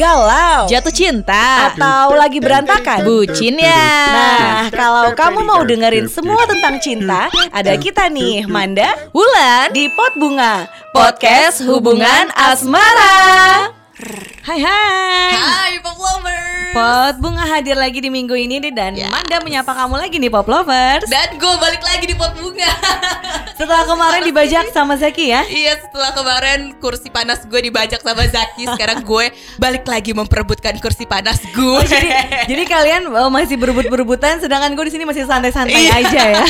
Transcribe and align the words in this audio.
galau, 0.00 0.64
jatuh 0.72 0.94
cinta, 0.94 1.68
atau 1.72 2.16
lagi 2.16 2.40
berantakan? 2.40 3.04
bucin 3.04 3.60
ya. 3.60 3.88
Nah, 4.08 4.64
kalau 4.72 5.12
kamu 5.12 5.40
mau 5.44 5.60
dengerin 5.60 6.08
semua 6.08 6.48
tentang 6.48 6.80
cinta, 6.80 7.28
ada 7.52 7.76
kita 7.76 8.08
nih, 8.08 8.48
Manda 8.48 8.96
Wulan 9.12 9.68
di 9.76 9.92
Pot 9.92 10.16
Bunga, 10.16 10.64
podcast 10.96 11.60
hubungan 11.60 12.32
asmara. 12.32 13.81
Hai 14.02 14.58
hai. 14.58 15.30
Hai 15.30 15.72
pop 15.78 15.94
lovers. 15.94 16.74
Pot 16.74 17.14
Bunga 17.22 17.46
hadir 17.46 17.78
lagi 17.78 18.02
di 18.02 18.10
minggu 18.10 18.34
ini 18.34 18.58
nih 18.58 18.74
dan 18.74 18.98
Yes. 18.98 19.06
Manda 19.06 19.38
menyapa 19.38 19.70
kamu 19.70 19.94
lagi 19.94 20.18
nih 20.18 20.26
Pop 20.26 20.50
Lovers. 20.50 21.06
Dan 21.06 21.38
gue 21.38 21.54
balik 21.62 21.84
lagi 21.84 22.10
di 22.10 22.16
pot 22.16 22.34
bunga. 22.34 22.66
Setelah 23.60 23.86
kemarin 23.86 24.26
dibajak 24.26 24.74
sama 24.74 24.98
Zaki 24.98 25.30
ya. 25.30 25.46
iya 25.46 25.78
setelah 25.78 26.10
kemarin 26.10 26.74
kursi 26.82 27.14
panas 27.14 27.46
gue 27.46 27.60
dibajak 27.62 28.02
sama 28.02 28.26
Zaki, 28.26 28.66
sekarang 28.66 29.06
gue 29.06 29.30
balik 29.54 29.86
lagi 29.86 30.10
memperebutkan 30.10 30.82
kursi 30.82 31.06
panas 31.06 31.38
gue. 31.38 31.80
Jadi, 31.86 32.08
jadi 32.50 32.62
kalian 32.66 33.02
oh, 33.06 33.30
masih 33.30 33.54
berebut-berebutan 33.54 34.42
sedangkan 34.42 34.74
gue 34.74 34.90
di 34.90 34.92
sini 34.98 35.04
masih 35.06 35.30
santai-santai 35.30 35.78
Iya. 35.78 35.94
aja 35.94 36.22
ya. 36.26 36.44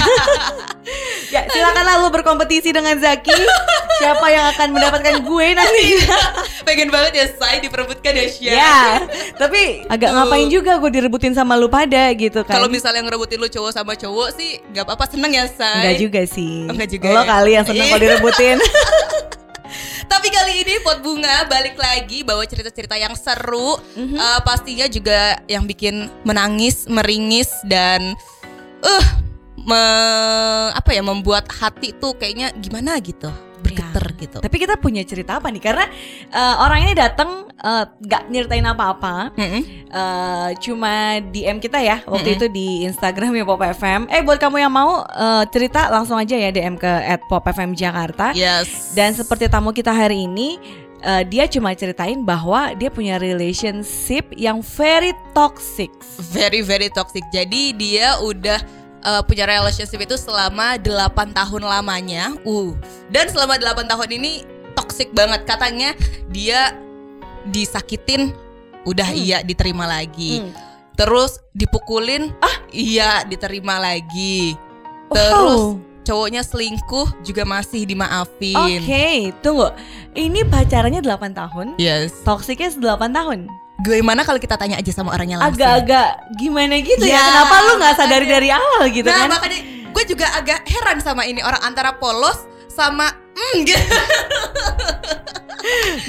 ya, 1.29 1.41
silakanlah 1.53 2.01
lu 2.01 2.09
berkompetisi 2.09 2.73
dengan 2.73 2.97
Zaki. 2.97 3.35
Siapa 4.01 4.27
yang 4.33 4.49
akan 4.57 4.69
mendapatkan 4.73 5.15
gue 5.21 5.47
nanti? 5.53 5.87
Pengen 6.65 6.89
banget 6.89 7.13
ya 7.13 7.27
saya 7.43 7.59
diperebutkan 7.59 8.13
ya 8.13 8.27
Syah. 8.29 8.55
ya, 8.55 8.79
tapi 9.35 9.83
agak 9.85 10.09
Tuh. 10.09 10.17
ngapain 10.17 10.47
juga 10.47 10.79
gue 10.79 10.91
direbutin 10.93 11.33
sama 11.33 11.55
lu 11.55 11.67
pada 11.67 12.15
gitu 12.15 12.41
kan. 12.41 12.55
Kalau 12.55 12.69
misalnya 12.69 13.03
ngerebutin 13.03 13.37
lu 13.37 13.49
cowok 13.49 13.73
sama 13.73 13.93
cowok 13.93 14.29
sih 14.33 14.63
nggak 14.65 14.85
apa-apa 14.85 15.05
seneng 15.09 15.33
ya 15.33 15.45
say. 15.49 15.75
Enggak 15.77 15.97
juga 15.99 16.21
sih. 16.25 16.55
Oh, 16.65 16.73
enggak 16.73 16.91
juga 16.91 17.07
Lo 17.09 17.19
ya? 17.19 17.27
kali 17.29 17.51
yang 17.53 17.65
seneng 17.65 17.83
Iya. 17.83 17.91
kalau 17.91 18.03
direbutin. 18.05 18.57
Tapi 20.05 20.29
kali 20.29 20.61
ini 20.61 20.75
pot 20.79 21.01
bunga 21.01 21.47
balik 21.47 21.75
lagi 21.75 22.21
bawa 22.21 22.45
cerita-cerita 22.45 22.95
yang 22.95 23.15
seru, 23.15 23.81
Mhm. 23.93 24.15
Eh, 24.15 24.41
pastinya 24.43 24.87
juga 24.87 25.41
yang 25.47 25.65
bikin 25.65 25.95
menangis, 26.23 26.85
meringis 26.87 27.49
dan 27.65 28.13
eh 28.83 29.05
me- 29.57 29.81
apa 30.71 30.91
ya 30.91 31.01
membuat 31.01 31.49
hati 31.51 31.91
tuh 31.93 32.13
kayaknya 32.13 32.53
gimana 32.55 32.99
gitu 32.99 33.31
bergetar 33.63 34.02
gitu. 34.23 34.39
Tapi 34.39 34.57
kita 34.57 34.79
punya 34.79 35.03
cerita 35.03 35.43
apa 35.43 35.51
nih? 35.51 35.63
Karena 35.63 35.85
eh, 36.31 36.55
orang 36.63 36.87
ini 36.87 36.93
datang 36.95 37.51
eh, 37.51 37.85
nggak 37.91 38.23
nyeritain 38.31 38.67
apa-apa. 38.67 39.35
Mm-mm. 39.35 39.63
eh 39.93 40.49
cuma 40.63 41.21
DM 41.21 41.61
kita 41.61 41.83
ya 41.83 42.01
waktu 42.07 42.33
Mm-mm. 42.33 42.39
itu 42.41 42.47
di 42.49 42.69
Instagram 42.87 43.35
ya 43.35 43.45
Pop 43.45 43.61
FM. 43.61 44.09
Eh 44.09 44.23
buat 44.23 44.39
kamu 44.39 44.63
yang 44.63 44.73
mau 44.73 45.03
eh, 45.05 45.45
cerita 45.51 45.91
langsung 45.91 46.17
aja 46.17 46.39
ya 46.39 46.49
DM 46.49 46.79
ke 46.79 46.93
@popfm 47.27 47.75
Jakarta. 47.75 48.31
Yes. 48.33 48.95
Dan 48.95 49.13
seperti 49.13 49.51
tamu 49.51 49.75
kita 49.75 49.93
hari 49.93 50.25
ini 50.25 50.57
eh, 51.03 51.23
dia 51.27 51.45
cuma 51.51 51.75
ceritain 51.75 52.23
bahwa 52.23 52.73
dia 52.79 52.89
punya 52.89 53.19
relationship 53.19 54.31
yang 54.39 54.63
very 54.63 55.13
toxic. 55.35 55.91
very 56.33 56.63
very 56.63 56.89
toxic. 56.89 57.23
Jadi 57.35 57.75
dia 57.77 58.17
udah 58.23 58.82
uh, 59.05 59.23
punya 59.23 59.47
relationship 59.47 60.03
itu 60.03 60.17
selama 60.19 60.79
8 60.79 61.35
tahun 61.35 61.63
lamanya. 61.63 62.35
Uh. 62.47 62.75
Dan 63.11 63.29
selama 63.31 63.59
8 63.59 63.87
tahun 63.87 64.09
ini 64.19 64.33
toxic 64.73 65.13
banget 65.13 65.45
katanya 65.45 65.93
dia 66.33 66.73
disakitin 67.47 68.33
udah 68.83 69.07
Hmm. 69.07 69.19
iya 69.19 69.39
diterima 69.43 69.87
lagi. 69.87 70.43
Hmm. 70.43 70.53
Terus 70.99 71.41
dipukulin 71.55 72.31
ah 72.43 72.57
iya 72.71 73.23
diterima 73.27 73.79
lagi. 73.79 74.55
Wow. 75.11 75.15
Terus 75.15 75.61
cowoknya 76.03 76.43
selingkuh 76.43 77.23
juga 77.23 77.47
masih 77.47 77.87
dimaafin. 77.87 78.83
Oke, 78.83 79.31
tunggu. 79.39 79.71
Ini 80.19 80.43
pacarannya 80.51 81.01
8 81.01 81.31
tahun. 81.33 81.67
Yes. 81.79 82.27
Toksiknya 82.27 82.75
8 82.75 83.15
tahun. 83.15 83.47
Gimana 83.83 84.23
kalau 84.23 84.39
kita 84.39 84.55
tanya 84.55 84.79
aja 84.79 84.91
sama 84.95 85.11
orangnya 85.13 85.43
langsung? 85.43 85.59
Agak-agak 85.59 86.09
gimana 86.39 86.75
gitu 86.79 87.03
ya? 87.03 87.19
Ya, 87.19 87.23
Kenapa 87.27 87.57
lu 87.67 87.73
nggak 87.83 87.95
sadari 87.99 88.27
dari 88.31 88.49
awal 88.55 88.83
gitu 88.89 89.09
nah 89.11 89.27
kan? 89.27 89.29
makanya 89.35 89.61
gue 89.93 90.05
juga 90.09 90.27
agak 90.39 90.61
heran 90.65 90.99
sama 91.03 91.23
ini 91.27 91.43
orang 91.43 91.61
antara 91.67 91.93
polos 91.99 92.47
sama 92.71 93.11
mm, 93.35 93.57
gitu. 93.67 93.97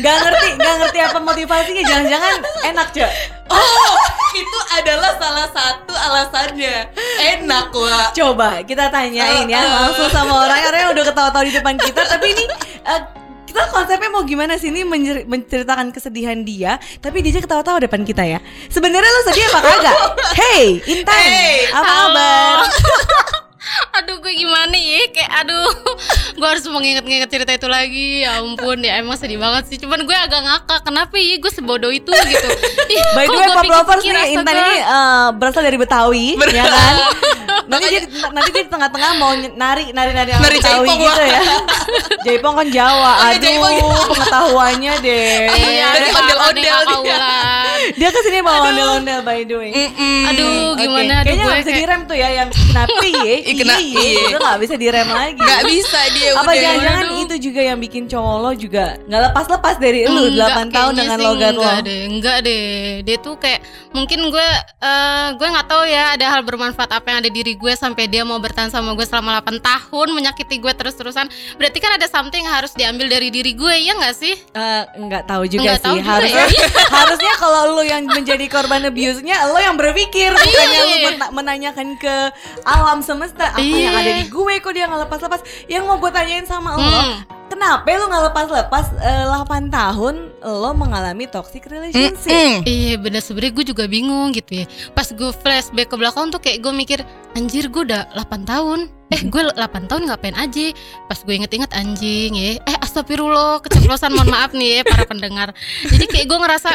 Gak 0.02 0.18
ngerti, 0.26 0.48
gak 0.58 0.76
ngerti 0.82 1.00
apa 1.00 1.20
motivasinya. 1.22 1.84
Jangan-jangan 1.86 2.36
enak 2.74 2.88
cok. 2.90 3.12
Oh 3.54 3.94
itu 4.34 4.60
adalah 4.74 5.14
salah 5.22 5.48
satu 5.54 5.94
alasannya 5.94 6.90
enak 7.38 7.70
wah. 7.70 8.10
Coba 8.18 8.66
kita 8.66 8.90
tanyain 8.90 9.46
ya 9.46 9.62
Uh, 9.62 9.70
uh. 9.70 9.74
langsung 9.88 10.10
sama 10.10 10.34
orang 10.42 10.58
yang 10.58 10.90
udah 10.98 11.06
ketawa-tawa 11.06 11.46
di 11.46 11.54
depan 11.54 11.78
kita. 11.78 12.02
Tapi 12.02 12.26
ini 12.34 12.44
eh, 12.82 13.02
kita 13.44 13.70
konsepnya 13.70 14.10
mau 14.10 14.24
gimana 14.24 14.56
sih 14.56 14.72
ini 14.72 14.82
menjer- 14.82 15.26
menceritakan 15.26 15.92
kesedihan 15.92 16.40
dia, 16.42 16.76
tapi 17.00 17.20
dia 17.20 17.32
aja 17.32 17.42
ketawa-tawa 17.42 17.78
depan 17.80 18.02
kita 18.02 18.24
ya. 18.24 18.40
Sebenarnya 18.68 19.10
lo 19.10 19.22
sedih 19.28 19.46
apa 19.48 19.60
kagak? 19.62 19.96
Hey, 20.40 20.82
Intan, 20.90 21.14
Hey, 21.14 21.70
apa 21.70 21.86
kabar? 21.86 22.56
aduh 23.94 24.18
gue 24.20 24.34
gimana 24.36 24.74
ya 24.74 25.06
kayak 25.10 25.32
aduh 25.46 25.70
gue 26.38 26.48
harus 26.48 26.66
mengingat-ingat 26.66 27.30
cerita 27.30 27.52
itu 27.54 27.68
lagi 27.70 28.22
ya 28.22 28.42
ampun 28.42 28.82
ya 28.82 29.00
emang 29.00 29.18
sedih 29.18 29.38
banget 29.38 29.70
sih 29.70 29.78
cuman 29.82 30.04
gue 30.04 30.14
agak 30.14 30.42
ngakak 30.42 30.80
kenapa 30.82 31.16
ya 31.18 31.38
gue 31.38 31.52
sebodoh 31.54 31.90
itu 31.90 32.10
gitu 32.10 32.48
By 33.14 33.26
the 33.26 33.34
kok 33.34 33.38
way, 33.38 33.46
gue 33.46 33.56
Pop 33.56 33.70
Lovers 33.70 34.04
nih, 34.04 34.36
Intan 34.36 34.54
ini 34.54 34.78
eh, 34.78 35.28
berasal 35.38 35.62
dari 35.66 35.78
Betawi, 35.78 36.38
Bener. 36.38 36.54
ya 36.54 36.66
kan? 36.66 36.96
Nanti 37.74 37.88
dia 37.90 38.02
nanti 38.30 38.50
dia 38.54 38.64
di 38.64 38.72
tengah-tengah 38.72 39.12
mau 39.18 39.32
nari 39.34 39.84
nari 39.90 40.12
nari 40.14 40.30
Nari 40.38 40.58
jaipong, 40.62 41.00
gitu 41.02 41.24
ya. 41.26 41.42
Jaipong 42.24 42.54
kan 42.56 42.68
Jawa. 42.70 43.12
Iya, 43.34 43.38
Aduh, 43.38 43.70
iya. 43.74 43.84
pengetahuannya 44.14 44.94
deh. 45.02 45.38
iya 45.58 45.88
Dari 45.94 46.06
ada 46.08 46.18
ondel-ondel 46.22 46.76
ondel 46.86 47.02
dia. 47.04 47.18
Dia 47.94 48.10
ke 48.10 48.20
sini 48.22 48.40
bawa 48.40 48.60
ondel-ondel 48.66 49.20
by 49.22 49.40
the 49.42 49.56
way. 49.56 49.72
Mm-mm. 49.72 50.22
aduh 50.26 50.50
Oke, 50.74 50.82
gimana 50.82 51.14
aduh 51.16 51.26
Kayaknya 51.26 51.36
gue 51.36 51.46
gak 51.46 51.60
bisa 51.60 51.70
kayak 51.70 51.80
direm 51.80 52.02
tuh 52.04 52.16
ya 52.16 52.30
yang 52.34 52.50
kenapa 52.50 53.04
ya? 53.20 53.36
Kena- 53.54 53.72
Iya, 53.76 54.02
iya. 54.02 54.24
udah 54.32 54.50
gak 54.50 54.62
bisa 54.62 54.76
direm 54.76 55.08
lagi. 55.10 55.38
nggak 55.38 55.62
bisa 55.66 56.00
dia 56.10 56.30
Apa 56.32 56.42
udah. 56.44 56.56
jangan-jangan 56.56 57.06
Aduh. 57.06 57.24
itu 57.24 57.36
juga 57.42 57.62
yang 57.62 57.78
bikin 57.78 58.04
cowok 58.06 58.36
lo 58.40 58.52
juga 58.54 58.86
nggak 59.04 59.22
lepas-lepas 59.26 59.76
dari 59.78 60.00
lu 60.06 60.24
Enggak, 60.26 60.50
8 60.64 60.72
tahun 60.72 60.94
dengan 60.96 61.18
sih 61.18 61.26
logat 61.26 61.52
lo. 61.52 61.62
enggak 61.62 61.80
deh 61.84 62.02
enggak 62.08 62.38
deh 62.42 62.66
dia 63.02 63.18
tuh 63.20 63.36
kayak 63.36 63.60
mungkin 63.92 64.20
gue 64.26 64.48
eh, 64.80 65.28
gue 65.34 65.48
nggak 65.48 65.68
tahu 65.68 65.84
ya 65.86 66.04
ada 66.12 66.26
hal 66.30 66.42
bermanfaat 66.42 66.92
apa 66.92 67.08
yang 67.08 67.20
ada 67.20 67.28
di 67.28 67.36
diri 67.36 67.54
gue 67.56 67.74
sampai 67.74 68.06
dia 68.06 68.22
mau 68.22 68.38
bertahan 68.38 68.70
sama 68.70 68.94
gue 68.94 69.04
selama 69.04 69.36
8 69.38 69.60
tahun 69.60 70.08
menyakiti 70.12 70.56
gue 70.58 70.72
terus-terusan 70.72 71.28
berarti 71.54 71.78
kan 71.78 71.92
ada 71.94 72.06
something 72.06 72.40
yang 72.42 72.54
harus 72.54 72.72
diambil 72.72 73.08
dari 73.08 73.28
diri 73.28 73.52
gue 73.52 73.74
ya 73.80 73.94
nggak 73.94 74.14
sih 74.14 74.32
Eh, 74.50 74.84
nggak 74.98 75.24
tahu 75.26 75.44
juga 75.46 75.62
Nggak 75.66 75.78
sih. 75.78 75.84
tahu 75.84 75.96
juga 75.98 76.12
harusnya 76.14 76.46
ya. 76.46 76.62
harusnya 76.98 77.34
kalau 77.36 77.73
lo 77.74 77.82
yang 77.82 78.06
menjadi 78.06 78.46
korban 78.46 78.86
abuse-nya 78.86 79.46
lo 79.46 79.58
yang 79.58 79.74
berpikir 79.74 80.30
bukannya 80.30 80.80
lo 80.80 80.88
Iya. 80.94 81.08
mena- 81.12 81.32
menanyakan 81.34 81.88
ke 81.96 82.16
alam 82.64 83.00
semesta 83.00 83.50
apa 83.50 83.60
Iya. 83.60 83.80
yang 83.84 83.96
ada 83.96 84.12
di 84.16 84.26
gue 84.28 84.54
kok 84.56 84.72
dia 84.72 84.86
nggak 84.86 85.02
lepas-lepas. 85.04 85.42
Yang 85.66 85.84
mau 85.84 85.98
gue 85.98 86.10
tanyain 86.10 86.44
sama 86.44 86.74
lo, 86.74 86.84
Hmm. 86.84 87.18
kenapa 87.48 87.86
lo 87.90 88.06
nggak 88.06 88.24
lepas-lepas 88.30 88.86
eh, 89.00 89.26
8 89.26 89.68
tahun 89.68 90.16
lo 90.40 90.72
mengalami 90.72 91.26
toxic 91.26 91.66
relationship? 91.66 92.26
Mm-mm. 92.26 92.62
Iya 92.64 92.94
bener 92.98 93.20
sebenernya 93.20 93.54
gue 93.54 93.66
juga 93.66 93.84
bingung 93.86 94.32
gitu 94.32 94.52
ya 94.56 94.66
Pas 94.92 95.08
gue 95.08 95.32
flashback 95.34 95.88
ke 95.88 95.96
belakang 95.96 96.30
tuh 96.30 96.38
kayak 96.38 96.60
gue 96.60 96.72
mikir 96.72 97.00
Anjir 97.34 97.68
gue 97.68 97.84
udah 97.84 98.12
8 98.14 98.44
tahun 98.44 98.80
Eh 99.10 99.22
gue 99.24 99.42
8 99.48 99.56
tahun 99.86 100.04
ngapain 100.06 100.34
aja 100.34 100.66
Pas 101.04 101.18
gue 101.18 101.34
inget-inget 101.34 101.72
anjing 101.72 102.32
ya 102.32 102.60
Eh 102.60 102.78
astagfirullah 102.78 103.62
keceplosan 103.62 104.12
mohon 104.12 104.30
maaf 104.30 104.52
nih 104.52 104.70
ya 104.74 104.82
para 104.84 105.04
pendengar 105.04 105.50
Jadi 105.84 106.06
kayak 106.06 106.26
gue 106.26 106.38
ngerasa 106.38 106.72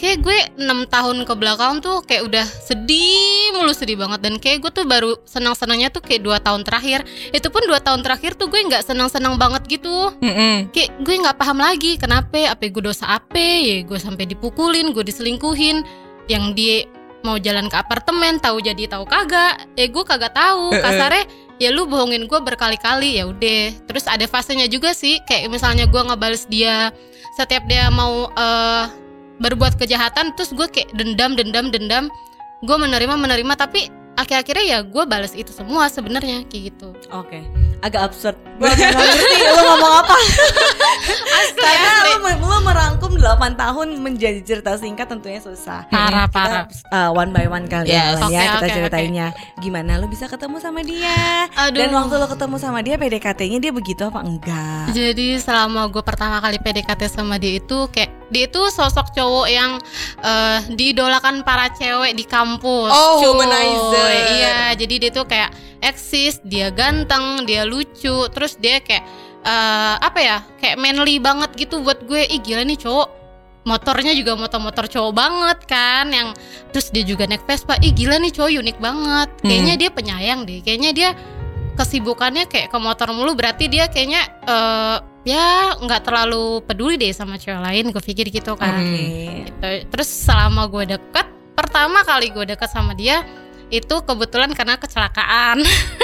kayak 0.00 0.18
gue 0.24 0.38
6 0.56 0.88
tahun 0.88 1.16
ke 1.28 1.34
belakang 1.36 1.84
tuh 1.84 2.00
kayak 2.08 2.24
udah 2.24 2.46
sedih 2.48 3.52
mulu 3.52 3.76
sedih 3.76 4.00
banget. 4.00 4.24
Dan 4.24 4.40
kayak 4.40 4.64
gue 4.64 4.72
tuh 4.72 4.88
baru 4.88 5.20
senang-senangnya 5.28 5.92
tuh 5.92 6.00
kayak 6.00 6.24
2 6.24 6.40
tahun 6.40 6.64
terakhir. 6.64 7.04
Itu 7.36 7.52
pun 7.52 7.60
2 7.68 7.76
tahun 7.84 8.00
terakhir 8.00 8.40
tuh 8.40 8.48
gue 8.48 8.64
nggak 8.64 8.88
senang-senang 8.88 9.36
banget 9.36 9.68
gitu. 9.68 10.16
Mm-mm. 10.24 10.72
kayak 10.72 10.96
gue 11.04 11.14
nggak 11.20 11.36
paham 11.36 11.60
lagi 11.60 12.00
kenapa 12.00 12.48
apa 12.48 12.64
gue 12.64 12.82
dosa 12.82 13.20
apa 13.20 13.36
ya 13.36 13.84
gue 13.84 13.98
sampai 14.00 14.24
dipukulin 14.24 14.96
gue 14.96 15.04
diselingkuhin. 15.04 15.84
Yang 16.30 16.44
dia 16.56 16.76
mau 17.20 17.36
jalan 17.36 17.68
ke 17.68 17.76
apartemen 17.76 18.40
tahu 18.40 18.64
jadi 18.64 18.88
tahu 18.88 19.04
kagak. 19.04 19.68
Eh 19.76 19.92
gue 19.92 20.04
kagak 20.08 20.32
tahu. 20.32 20.72
Eh, 20.72 20.80
eh. 20.80 20.82
kasarnya 20.82 21.24
ya 21.60 21.68
lu 21.68 21.84
bohongin 21.84 22.24
gue 22.24 22.40
berkali-kali 22.40 23.20
ya 23.20 23.28
udah. 23.28 23.76
Terus 23.84 24.08
ada 24.08 24.24
fasenya 24.24 24.64
juga 24.64 24.96
sih 24.96 25.20
kayak 25.28 25.52
misalnya 25.52 25.84
gue 25.84 26.00
ngebales 26.00 26.48
dia 26.48 26.88
setiap 27.36 27.68
dia 27.68 27.92
mau 27.92 28.32
eh, 28.32 28.84
berbuat 29.40 29.74
kejahatan 29.74 30.36
terus 30.36 30.52
gue 30.52 30.68
kayak 30.68 30.92
dendam 30.92 31.32
dendam 31.34 31.72
dendam 31.72 32.04
gue 32.60 32.76
menerima 32.76 33.16
menerima 33.16 33.52
tapi 33.56 33.88
akhir-akhirnya 34.12 34.64
ya 34.68 34.78
gue 34.84 35.04
balas 35.08 35.32
itu 35.32 35.48
semua 35.48 35.88
sebenarnya 35.88 36.44
kayak 36.44 36.76
gitu 36.76 36.92
Oke. 37.08 37.40
agak 37.80 38.12
absurd. 38.12 38.36
Gue 38.60 38.68
nggak 38.76 38.92
ngerti 38.92 39.36
lo 39.48 39.62
ngomong 39.64 39.94
apa. 40.04 40.16
Karena 41.56 41.90
lo, 42.04 42.12
lo 42.36 42.58
merangkum 42.60 43.16
8 43.16 43.56
tahun 43.56 43.88
menjadi 43.96 44.44
cerita 44.44 44.76
singkat 44.76 45.08
tentunya 45.08 45.40
susah. 45.40 45.88
Parah, 45.88 46.28
Kita, 46.28 46.36
parah. 46.36 46.64
uh, 46.92 47.10
one 47.16 47.32
by 47.32 47.48
one 47.48 47.64
kali 47.64 47.88
ya, 47.88 48.12
Yes. 48.12 48.20
Ya 48.28 48.28
Oke, 48.28 48.36
kita 48.36 48.66
oke, 48.68 48.76
ceritainnya. 48.76 49.26
Gimana 49.56 49.96
lo 49.96 50.04
bisa 50.12 50.28
ketemu 50.28 50.60
sama 50.60 50.84
dia? 50.84 51.48
Aduh. 51.56 51.80
Dan 51.80 51.96
waktu 51.96 52.14
lo 52.20 52.28
ketemu 52.28 52.56
sama 52.60 52.78
dia 52.84 53.00
PDKT-nya 53.00 53.58
dia 53.58 53.72
begitu 53.72 54.02
apa 54.04 54.20
enggak? 54.20 54.92
Jadi 54.92 55.40
selama 55.40 55.88
gue 55.88 56.02
pertama 56.04 56.44
kali 56.44 56.60
PDKT 56.60 57.08
sama 57.08 57.40
dia 57.40 57.56
itu 57.56 57.88
kayak 57.88 58.19
dia 58.30 58.46
itu 58.46 58.62
sosok 58.70 59.12
cowok 59.12 59.46
yang 59.50 59.76
eh, 60.22 60.58
diidolakan 60.70 61.42
para 61.42 61.68
cewek 61.74 62.14
di 62.14 62.24
kampus. 62.24 62.90
Oh, 62.94 63.20
Cuy. 63.20 63.26
womanizer. 63.34 64.10
Iya, 64.38 64.60
jadi 64.78 64.94
dia 65.06 65.10
tuh 65.10 65.26
kayak 65.26 65.50
eksis, 65.82 66.38
dia 66.46 66.70
ganteng, 66.70 67.44
dia 67.44 67.66
lucu, 67.66 68.30
terus 68.30 68.54
dia 68.56 68.78
kayak 68.80 69.04
eh, 69.42 69.94
apa 69.98 70.18
ya? 70.22 70.38
Kayak 70.62 70.76
manly 70.78 71.18
banget 71.18 71.50
gitu 71.58 71.82
buat 71.82 72.06
gue. 72.06 72.24
Ih 72.30 72.40
gila 72.40 72.62
nih 72.64 72.78
cowok. 72.78 73.20
Motornya 73.60 74.16
juga 74.16 74.40
motor-motor 74.40 74.88
cowok 74.88 75.12
banget 75.12 75.58
kan 75.68 76.08
yang 76.08 76.32
terus 76.72 76.88
dia 76.88 77.04
juga 77.04 77.28
naik 77.28 77.44
Vespa. 77.44 77.76
Ih 77.84 77.92
gila 77.92 78.16
nih 78.16 78.32
cowok 78.32 78.50
unik 78.56 78.78
banget. 78.80 79.28
Kayaknya 79.44 79.74
dia 79.76 79.90
penyayang 79.92 80.40
deh. 80.48 80.64
Kayaknya 80.64 80.90
dia 80.96 81.10
kesibukannya 81.76 82.44
kayak 82.48 82.68
ke 82.68 82.78
motor 82.80 83.08
mulu 83.12 83.32
berarti 83.32 83.68
dia 83.68 83.88
kayaknya 83.88 84.22
eh, 84.48 84.96
ya 85.22 85.76
nggak 85.76 86.00
terlalu 86.02 86.64
peduli 86.64 86.96
deh 86.96 87.12
sama 87.12 87.36
cewek 87.36 87.60
lain 87.60 87.84
gue 87.88 88.02
pikir 88.02 88.28
gitu 88.28 88.56
kan. 88.56 88.80
Oke. 88.80 89.44
Gitu. 89.44 89.68
terus 89.88 90.08
selama 90.08 90.64
gue 90.66 90.84
deket 90.90 91.26
pertama 91.52 92.00
kali 92.00 92.28
gue 92.28 92.44
deket 92.46 92.68
sama 92.68 92.92
dia 92.92 93.20
itu 93.68 93.94
kebetulan 94.00 94.50
karena 94.50 94.74
kecelakaan 94.74 95.60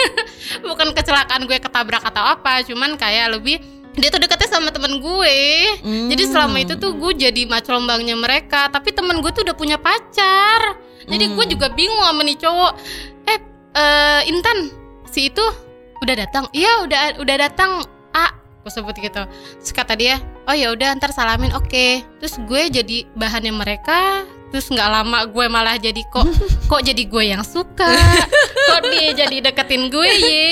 bukan 0.68 0.92
kecelakaan 0.92 1.44
gue 1.44 1.56
ketabrak 1.56 2.04
atau 2.04 2.22
apa 2.22 2.62
cuman 2.62 2.94
kayak 2.94 3.34
lebih 3.34 3.58
dia 3.96 4.12
tuh 4.12 4.20
deketnya 4.20 4.46
sama 4.46 4.68
temen 4.68 5.00
gue 5.00 5.38
Hmm. 5.80 6.12
jadi 6.12 6.22
selama 6.28 6.60
itu 6.60 6.76
tuh 6.76 6.92
gue 6.94 7.16
jadi 7.16 7.48
macelombangnya 7.48 8.14
mereka 8.14 8.68
tapi 8.68 8.92
temen 8.92 9.18
gue 9.18 9.32
tuh 9.32 9.42
udah 9.42 9.56
punya 9.56 9.80
pacar 9.80 10.76
jadi 11.08 11.24
Hmm. 11.26 11.34
gue 11.34 11.44
juga 11.56 11.72
bingung 11.72 11.98
sama 11.98 12.20
nih 12.20 12.36
cowok 12.36 12.72
eh 13.26 13.40
eh, 13.72 14.20
Intan 14.28 14.58
si 15.08 15.26
itu 15.26 15.42
udah 15.98 16.14
datang 16.14 16.44
iya 16.52 16.84
udah 16.84 17.00
udah 17.18 17.36
datang 17.40 17.80
A 18.12 18.28
gue 18.66 18.74
sebut 18.74 18.98
gitu. 18.98 19.22
Terus 19.62 19.70
kata 19.70 19.94
dia 19.94 20.18
oh 20.50 20.54
ya 20.58 20.74
udah 20.74 20.98
ntar 20.98 21.14
salamin. 21.14 21.54
Oke. 21.54 22.02
Terus 22.18 22.42
gue 22.42 22.82
jadi 22.82 23.06
bahannya 23.14 23.54
mereka 23.54 24.26
terus 24.46 24.70
nggak 24.70 24.88
lama 24.88 25.26
gue 25.26 25.46
malah 25.50 25.74
jadi 25.74 26.06
kok 26.06 26.22
kok 26.70 26.82
jadi 26.82 27.02
gue 27.06 27.22
yang 27.22 27.46
suka? 27.46 27.86
Kok 28.66 28.82
dia 28.90 29.14
jadi 29.14 29.36
deketin 29.46 29.86
gue 29.86 30.10
ye? 30.18 30.50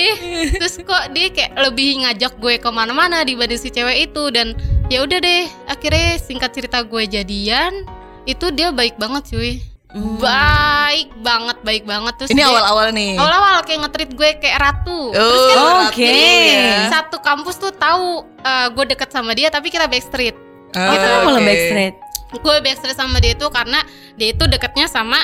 Terus 0.55 0.79
kok 0.79 1.11
dia 1.11 1.27
kayak 1.27 1.59
lebih 1.59 2.07
ngajak 2.07 2.39
gue 2.39 2.55
ke 2.55 2.69
mana-mana 2.71 3.27
dibanding 3.27 3.59
si 3.59 3.67
cewek 3.67 4.07
itu? 4.07 4.31
Dan 4.31 4.55
ya 4.87 5.03
udah 5.03 5.19
deh 5.19 5.43
akhirnya 5.67 6.15
singkat 6.23 6.55
cerita 6.55 6.79
gue 6.87 7.03
jadian 7.03 7.83
itu 8.23 8.49
dia 8.55 8.71
baik 8.71 8.95
banget 8.95 9.35
cuy 9.35 9.74
Hmm. 9.95 10.19
baik 10.19 11.07
banget 11.17 11.57
baik 11.61 11.83
banget 11.83 12.13
terus 12.15 12.29
Ini 12.29 12.43
awal-awal 12.43 12.91
nih. 12.91 13.15
awal-awal 13.15 13.63
kayak 13.63 13.79
nge-treat 13.81 14.11
gue 14.11 14.29
kayak 14.37 14.57
ratu 14.59 14.99
Oh, 15.07 15.15
terus 15.15 15.43
kan 15.49 15.87
Oke. 15.87 16.03
Ratu 16.03 16.51
ya. 16.51 16.91
satu 16.91 17.17
kampus 17.19 17.55
tuh 17.55 17.71
tahu 17.71 18.09
eh, 18.37 18.67
gue 18.69 18.85
deket 18.85 19.09
sama 19.09 19.31
dia 19.31 19.47
tapi 19.47 19.67
kita 19.67 19.87
backstreet 19.87 20.35
Oh, 20.69 20.91
kenapa 20.91 21.27
lo 21.29 21.39
oke. 21.39 21.47
backstreet? 21.47 21.95
gue 22.35 22.55
backstreet 22.59 22.93
sama 22.93 23.17
dia 23.17 23.31
itu 23.31 23.47
karena 23.47 23.79
dia 24.13 24.27
itu 24.29 24.43
deketnya 24.45 24.85
sama 24.85 25.15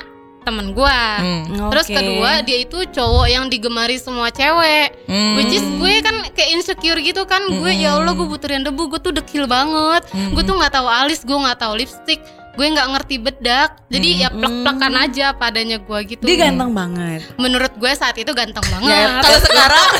temen 0.42 0.72
gue 0.72 1.00
Hmm. 1.20 1.70
terus 1.70 1.86
Oke. 1.86 1.94
kedua 1.94 2.42
dia 2.42 2.58
itu 2.58 2.78
cowok 2.88 3.28
yang 3.28 3.46
digemari 3.46 3.94
semua 3.96 4.32
cewek 4.32 4.96
Hmm. 5.04 5.36
Which 5.36 5.52
is 5.52 5.62
gue 5.62 5.94
kan 6.00 6.16
kayak 6.32 6.50
insecure 6.56 6.98
gitu 6.98 7.22
kan 7.26 7.44
Gue 7.52 7.76
ya 7.76 7.94
Allah 7.94 8.10
gue 8.10 8.26
butuh 8.26 8.48
yang 8.48 8.64
debu 8.64 8.88
Gue 8.88 8.98
tuh 8.98 9.12
dekil 9.12 9.46
banget 9.46 10.02
Hmm. 10.08 10.32
Gue 10.32 10.42
tuh 10.42 10.56
gak 10.56 10.72
tahu 10.72 10.88
alis 10.88 11.22
Gue 11.22 11.36
gak 11.38 11.60
tahu 11.60 11.76
lipstick 11.76 12.24
Gue 12.52 12.68
nggak 12.68 12.88
ngerti 12.92 13.16
bedak. 13.24 13.80
Jadi 13.88 14.28
ya 14.28 14.30
plek-plekan 14.32 14.94
aja 15.00 15.32
padanya 15.32 15.80
gue 15.80 16.00
gitu. 16.04 16.24
Dia 16.28 16.52
ganteng 16.52 16.76
banget. 16.76 17.24
Menurut 17.40 17.72
gue 17.80 17.92
saat 17.96 18.16
itu 18.20 18.32
ganteng 18.36 18.64
banget. 18.68 18.92
Ya, 18.92 19.24
kalau 19.24 19.40
sekarang. 19.40 19.90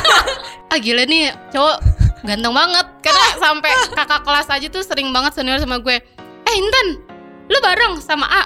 Ah 0.72 0.80
gila 0.80 1.04
nih 1.04 1.36
cowok 1.52 1.76
ganteng 2.24 2.52
banget. 2.56 2.86
Karena 3.04 3.24
sampai 3.36 3.72
kakak 3.92 4.24
kelas 4.24 4.48
aja 4.48 4.66
tuh 4.72 4.80
sering 4.80 5.12
banget 5.12 5.36
senior 5.36 5.60
sama 5.60 5.80
gue. 5.80 6.00
Eh 6.48 6.54
Intan 6.56 6.96
lu 7.52 7.58
bareng 7.60 8.00
sama 8.00 8.24
A? 8.24 8.44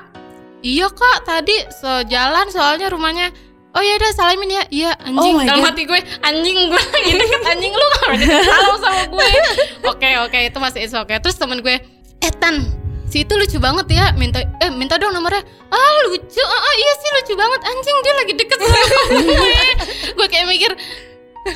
Iya 0.63 0.91
kak. 0.91 1.23
Tadi 1.23 1.55
sejalan 1.71 2.51
soalnya 2.51 2.91
rumahnya. 2.91 3.31
Oh 3.77 3.83
ya 3.85 3.95
udah 3.95 4.11
salamin 4.11 4.51
ya. 4.51 4.63
Iya 4.75 4.91
anjing. 5.07 5.35
Oh 5.39 5.43
dalam 5.43 5.63
God. 5.63 5.69
hati 5.71 5.83
gue 5.87 6.01
anjing 6.23 6.59
gue 6.67 6.83
lagi 6.83 7.13
deket 7.23 7.43
anjing 7.47 7.73
lu 7.75 7.87
deket 7.95 8.43
salam 8.43 8.77
sama 8.83 9.03
gue. 9.07 9.29
Oke 9.95 10.11
oke. 10.19 10.39
Itu 10.51 10.59
masih 10.59 10.81
it's 10.83 10.95
okay. 10.95 11.23
Terus 11.23 11.39
temen 11.39 11.63
gue 11.63 11.79
eh 12.19 12.33
Tan 12.43 12.86
si 13.17 13.25
itu 13.25 13.33
lucu 13.33 13.57
banget 13.57 13.89
ya 13.89 14.13
minta 14.13 14.45
eh 14.45 14.69
minta 14.69 15.01
dong 15.01 15.17
nomornya. 15.17 15.41
Ah 15.73 15.97
lucu 16.05 16.43
ah 16.45 16.61
ah, 16.61 16.75
iya 16.77 16.93
sih 17.01 17.11
lucu 17.17 17.33
banget. 17.33 17.61
Anjing 17.65 17.97
dia 18.05 18.15
lagi 18.21 18.33
deket 18.37 18.59
sama 18.61 18.81
gue 18.93 19.57
gue 20.21 20.27
kayak 20.29 20.47
mikir 20.53 20.71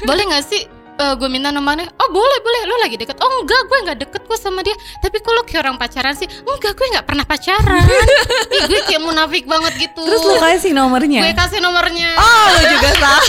boleh 0.09 0.25
nggak 0.25 0.45
sih 0.49 0.65
eh, 0.97 1.15
gue 1.21 1.29
minta 1.29 1.53
nomornya? 1.53 1.93
Oh 2.01 2.09
boleh 2.09 2.39
boleh. 2.41 2.61
Lo 2.65 2.81
lagi 2.81 2.97
deket? 2.97 3.21
Oh 3.21 3.45
enggak 3.45 3.61
gue 3.69 3.79
nggak 3.85 3.99
deket 4.09 4.23
gue 4.25 4.39
sama 4.41 4.65
dia. 4.65 4.73
Tapi 5.05 5.21
kalau 5.21 5.45
kayak 5.45 5.69
orang 5.69 5.77
pacaran 5.77 6.17
sih? 6.17 6.25
Enggak 6.49 6.73
gue 6.81 6.87
nggak 6.97 7.05
pernah 7.05 7.29
pacaran. 7.29 7.85
Ih, 8.57 8.62
gue 8.65 8.81
kayak 8.89 9.03
munafik 9.05 9.45
banget 9.45 9.73
gitu. 9.85 10.01
Terus 10.01 10.25
lo 10.25 10.41
kasih 10.41 10.73
nomornya? 10.73 11.29
gue 11.29 11.37
kasih 11.37 11.61
nomornya. 11.61 12.17
Oh, 12.17 12.47
lo 12.57 12.61
juga 12.73 12.89
salah. 12.97 13.21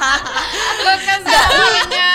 gue 0.88 0.96
kasih 1.04 1.28
nomornya. 1.28 2.08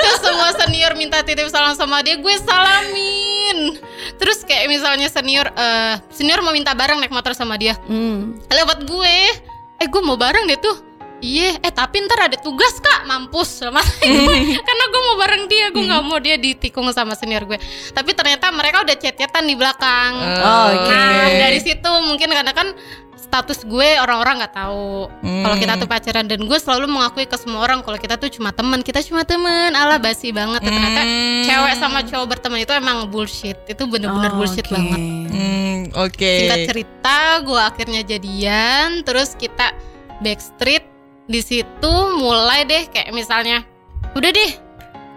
Terus 0.00 0.18
semua 0.24 0.48
senior 0.56 0.96
minta 0.96 1.20
titip 1.20 1.52
salam 1.52 1.76
sama 1.76 2.00
dia 2.00 2.16
gue 2.16 2.34
salamin 2.40 3.91
terus 4.22 4.46
kayak 4.46 4.70
misalnya 4.70 5.10
senior 5.10 5.50
eh 5.50 5.98
senior 6.08 6.38
mau 6.40 6.54
minta 6.54 6.70
bareng 6.72 7.02
naik 7.02 7.10
motor 7.10 7.34
sama 7.34 7.58
dia 7.58 7.74
Hmm. 7.84 8.38
lewat 8.46 8.86
gue 8.86 9.16
eh 9.76 9.86
gue 9.86 10.02
mau 10.02 10.14
bareng 10.14 10.46
deh 10.46 10.56
tuh 10.56 10.78
Iya, 11.22 11.54
eh 11.62 11.70
tapi 11.70 12.02
ntar 12.02 12.26
ada 12.26 12.34
tugas 12.34 12.82
kak, 12.82 13.06
mampus 13.06 13.62
sama 13.62 13.78
Karena 14.66 14.84
gue 14.90 15.02
mau 15.06 15.14
bareng 15.14 15.46
dia, 15.46 15.70
gue 15.70 15.86
nggak 15.86 16.02
mau 16.02 16.18
dia 16.18 16.34
ditikung 16.34 16.90
sama 16.90 17.14
senior 17.14 17.46
gue. 17.46 17.62
Tapi 17.94 18.10
ternyata 18.10 18.50
mereka 18.50 18.82
udah 18.82 18.96
chat-chatan 18.98 19.46
di 19.46 19.54
belakang. 19.54 20.18
Oh, 20.18 20.66
oke. 20.74 20.90
Nah, 20.90 21.30
dari 21.38 21.62
situ 21.62 21.90
mungkin 22.02 22.26
karena 22.26 22.50
kan 22.50 22.74
status 23.32 23.64
gue 23.64 23.96
orang-orang 23.96 24.44
nggak 24.44 24.52
tahu 24.52 25.08
kalau 25.24 25.56
kita 25.56 25.80
tuh 25.80 25.88
pacaran 25.88 26.28
dan 26.28 26.44
gue 26.44 26.58
selalu 26.60 26.84
mengakui 26.84 27.24
ke 27.24 27.32
semua 27.34 27.64
orang 27.64 27.80
kalau 27.80 27.96
kita 27.96 28.20
tuh 28.20 28.28
cuma 28.28 28.52
teman, 28.52 28.84
kita 28.84 29.00
cuma 29.00 29.24
teman. 29.24 29.72
Ala 29.72 29.96
basi 29.96 30.36
banget. 30.36 30.60
ya. 30.60 30.68
Ternyata 30.68 31.00
Hmm. 31.00 31.42
cewek 31.42 31.74
sama 31.80 31.98
cowok 32.04 32.26
berteman 32.28 32.60
itu 32.60 32.72
emang 32.76 33.08
bullshit. 33.08 33.56
Itu 33.64 33.88
bener-bener 33.88 34.30
Oh, 34.30 34.36
bullshit 34.36 34.68
oke. 34.68 34.76
banget. 34.76 35.00
Hmm, 35.32 35.78
oke. 35.96 36.32
Singkat 36.44 36.60
cerita, 36.68 37.16
gue 37.40 37.56
akhirnya 37.56 38.00
jadian, 38.04 39.00
terus 39.00 39.32
kita 39.32 39.72
backstreet. 40.20 40.84
Di 41.24 41.40
situ 41.40 41.92
mulai 42.12 42.68
deh 42.68 42.84
kayak 42.86 43.16
misalnya, 43.16 43.64
udah 44.12 44.28
deh, 44.28 44.52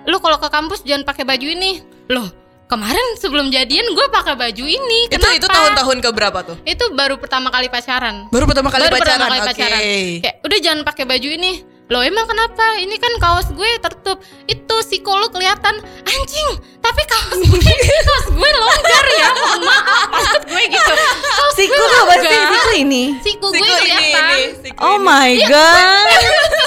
lu 0.07 0.23
kalau 0.23 0.39
ke 0.39 0.47
kampus 0.47 0.87
jangan 0.87 1.03
pakai 1.03 1.27
baju 1.27 1.43
ini. 1.43 1.83
Loh, 2.07 2.31
kemarin 2.65 3.05
sebelum 3.15 3.47
jadian 3.47 3.85
gue 3.87 4.07
pakai 4.09 4.33
baju 4.33 4.65
ini. 4.65 4.99
Itu 5.05 5.15
Kenapa? 5.15 5.33
itu 5.33 5.47
tahun-tahun 5.47 5.97
ke 5.99 6.09
berapa 6.11 6.39
tuh? 6.43 6.55
Itu 6.63 6.91
baru 6.91 7.15
pertama 7.15 7.47
kali 7.47 7.67
pacaran. 7.67 8.25
Baru 8.27 8.45
pertama 8.45 8.69
kali 8.69 8.83
Baru 8.83 8.95
pacaran. 8.95 9.05
pertama 9.15 9.25
kali 9.27 9.39
Oke. 9.39 9.47
pacaran. 9.47 9.81
Kayak 10.19 10.35
udah 10.41 10.57
jangan 10.59 10.81
pakai 10.83 11.03
baju 11.05 11.29
ini. 11.31 11.53
Loh 11.85 12.01
emang 12.01 12.25
kenapa? 12.25 12.81
Ini 12.81 12.97
kan 12.97 13.13
kaos 13.15 13.45
gue 13.47 13.69
tertutup. 13.77 14.17
Itu 14.43 14.75
siku 14.81 15.13
lu 15.13 15.29
kelihatan 15.29 15.77
anjing. 16.01 16.49
Tapi 16.81 17.01
kaos 17.05 17.37
gue, 17.37 17.61
kaos 18.09 18.27
gue 18.27 18.49
longgar 18.55 19.05
ya. 19.13 19.29
Mohon 19.31 19.61
maaf 19.63 20.07
maksud 20.09 20.41
gue 20.45 20.63
gitu. 20.65 20.93
Kaos 20.97 21.53
Siku 21.53 21.77
gue 21.77 21.97
apa 22.01 22.13
sih? 22.15 22.25
longgar. 22.25 22.49
Siku 22.49 22.71
ini? 22.75 23.03
Siku 23.21 23.47
gue 23.47 23.61
Siku 23.61 23.69
ini, 23.69 23.77
kelihatan. 23.77 24.33
ini, 24.33 24.45
siku 24.65 24.79
Oh 24.81 24.97
ini. 24.97 25.05
my 25.05 25.31
god. 25.45 26.09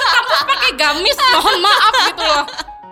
Kampus 0.00 0.42
pakai 0.46 0.70
gamis. 0.78 1.16
Mohon 1.32 1.56
maaf 1.58 1.94
gitu 2.06 2.22
loh. 2.22 2.44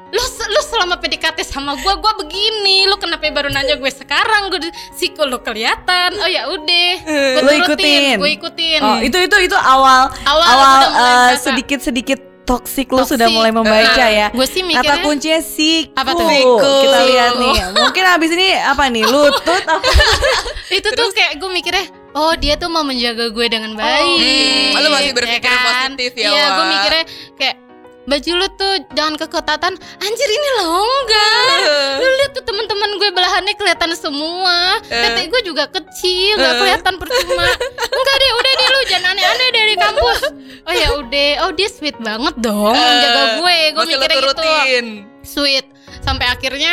Lu, 0.09 0.23
lu 0.25 0.61
selama 0.65 0.97
PDKT 0.97 1.45
sama 1.45 1.77
gue, 1.77 1.93
gue 1.93 2.12
begini. 2.19 2.88
Lu 2.88 2.97
kenapa 2.97 3.29
baru 3.29 3.49
nanya 3.49 3.77
gue 3.77 3.93
sekarang? 3.93 4.49
Gue 4.49 4.65
siku 4.93 5.23
lu 5.23 5.37
kelihatan. 5.38 6.17
Oh 6.17 6.29
ya 6.29 6.49
udah. 6.49 6.91
Gue 7.05 7.43
Lu 7.43 7.50
ikutin. 7.61 8.17
Gue 8.17 8.31
ikutin. 8.35 8.81
Oh, 8.81 8.99
itu 8.99 9.19
itu 9.19 9.37
itu 9.45 9.57
awal 9.57 10.09
Awal 10.25 10.47
awal 10.47 10.73
mulai 10.88 10.88
eh, 10.88 11.17
berasa. 11.29 11.45
sedikit-sedikit 11.53 12.19
toksik 12.49 12.88
lu 12.88 13.05
Toxic. 13.05 13.21
sudah 13.21 13.29
mulai 13.29 13.53
membaca 13.53 13.93
Nah, 13.93 14.09
ya. 14.09 14.27
Gue 14.33 14.49
sih 14.49 14.65
Kata 14.65 14.73
mikirnya 14.73 15.05
kuncinya 15.05 15.41
siku. 15.45 15.93
Apa 15.93 16.11
tuh? 16.17 16.25
Siku. 16.25 16.57
Kita 16.81 16.99
lihat 17.05 17.33
nih. 17.37 17.57
Mungkin 17.77 18.05
abis 18.09 18.31
ini 18.33 18.49
apa 18.57 18.85
nih? 18.88 19.05
Lutut 19.05 19.62
apa? 19.62 19.85
itu 20.79 20.88
tuh 20.88 21.09
kayak 21.12 21.37
gue 21.37 21.50
mikirnya 21.50 21.85
oh 22.12 22.33
dia 22.35 22.57
tuh 22.57 22.69
mau 22.69 22.85
menjaga 22.85 23.29
gue 23.29 23.47
dengan 23.49 23.73
baik 23.73 24.21
Hmm, 24.21 24.81
lu 24.81 24.88
masih 24.91 25.12
berpikir 25.12 25.49
positif 25.49 26.12
ya, 26.12 26.29
iya 26.29 26.45
gue 26.50 26.65
mikirnya 26.67 27.05
kayak 27.37 27.57
baju 28.09 28.31
lu 28.35 28.49
tuh 28.57 28.75
jangan 28.93 29.15
keketatan 29.15 29.73
anjir 29.77 30.29
ini 30.29 30.49
longgar 30.57 31.61
lu 32.00 32.09
lihat 32.17 32.33
tuh 32.33 32.41
teman-teman 32.43 32.91
gue 32.97 33.11
belahannya 33.12 33.53
kelihatan 33.53 33.93
semua. 33.93 34.81
Tete 34.83 35.29
gue 35.29 35.41
juga 35.45 35.69
kecil 35.69 36.35
nggak 36.35 36.50
Eh. 36.50 36.59
kelihatan 36.59 36.95
percuma. 36.97 37.45
Enggak 37.99 38.17
deh 38.17 38.31
udah 38.33 38.53
deh 38.55 38.69
lu 38.69 38.81
jangan 38.88 39.12
aneh-aneh 39.12 39.49
dari 39.53 39.75
kampus. 39.77 40.21
Oh 40.65 40.75
ya 40.75 40.88
udah. 40.97 41.31
Oh 41.45 41.53
dia 41.53 41.69
sweet 41.69 41.97
banget 41.99 42.35
dong 42.38 42.73
menjaga 42.73 43.23
gue. 43.37 43.59
Gue 43.71 43.85
lo 43.85 43.85
mikirnya 43.87 44.17
gitu. 44.17 44.45
sweet. 45.23 45.67
Sampai 46.00 46.27
akhirnya 46.27 46.73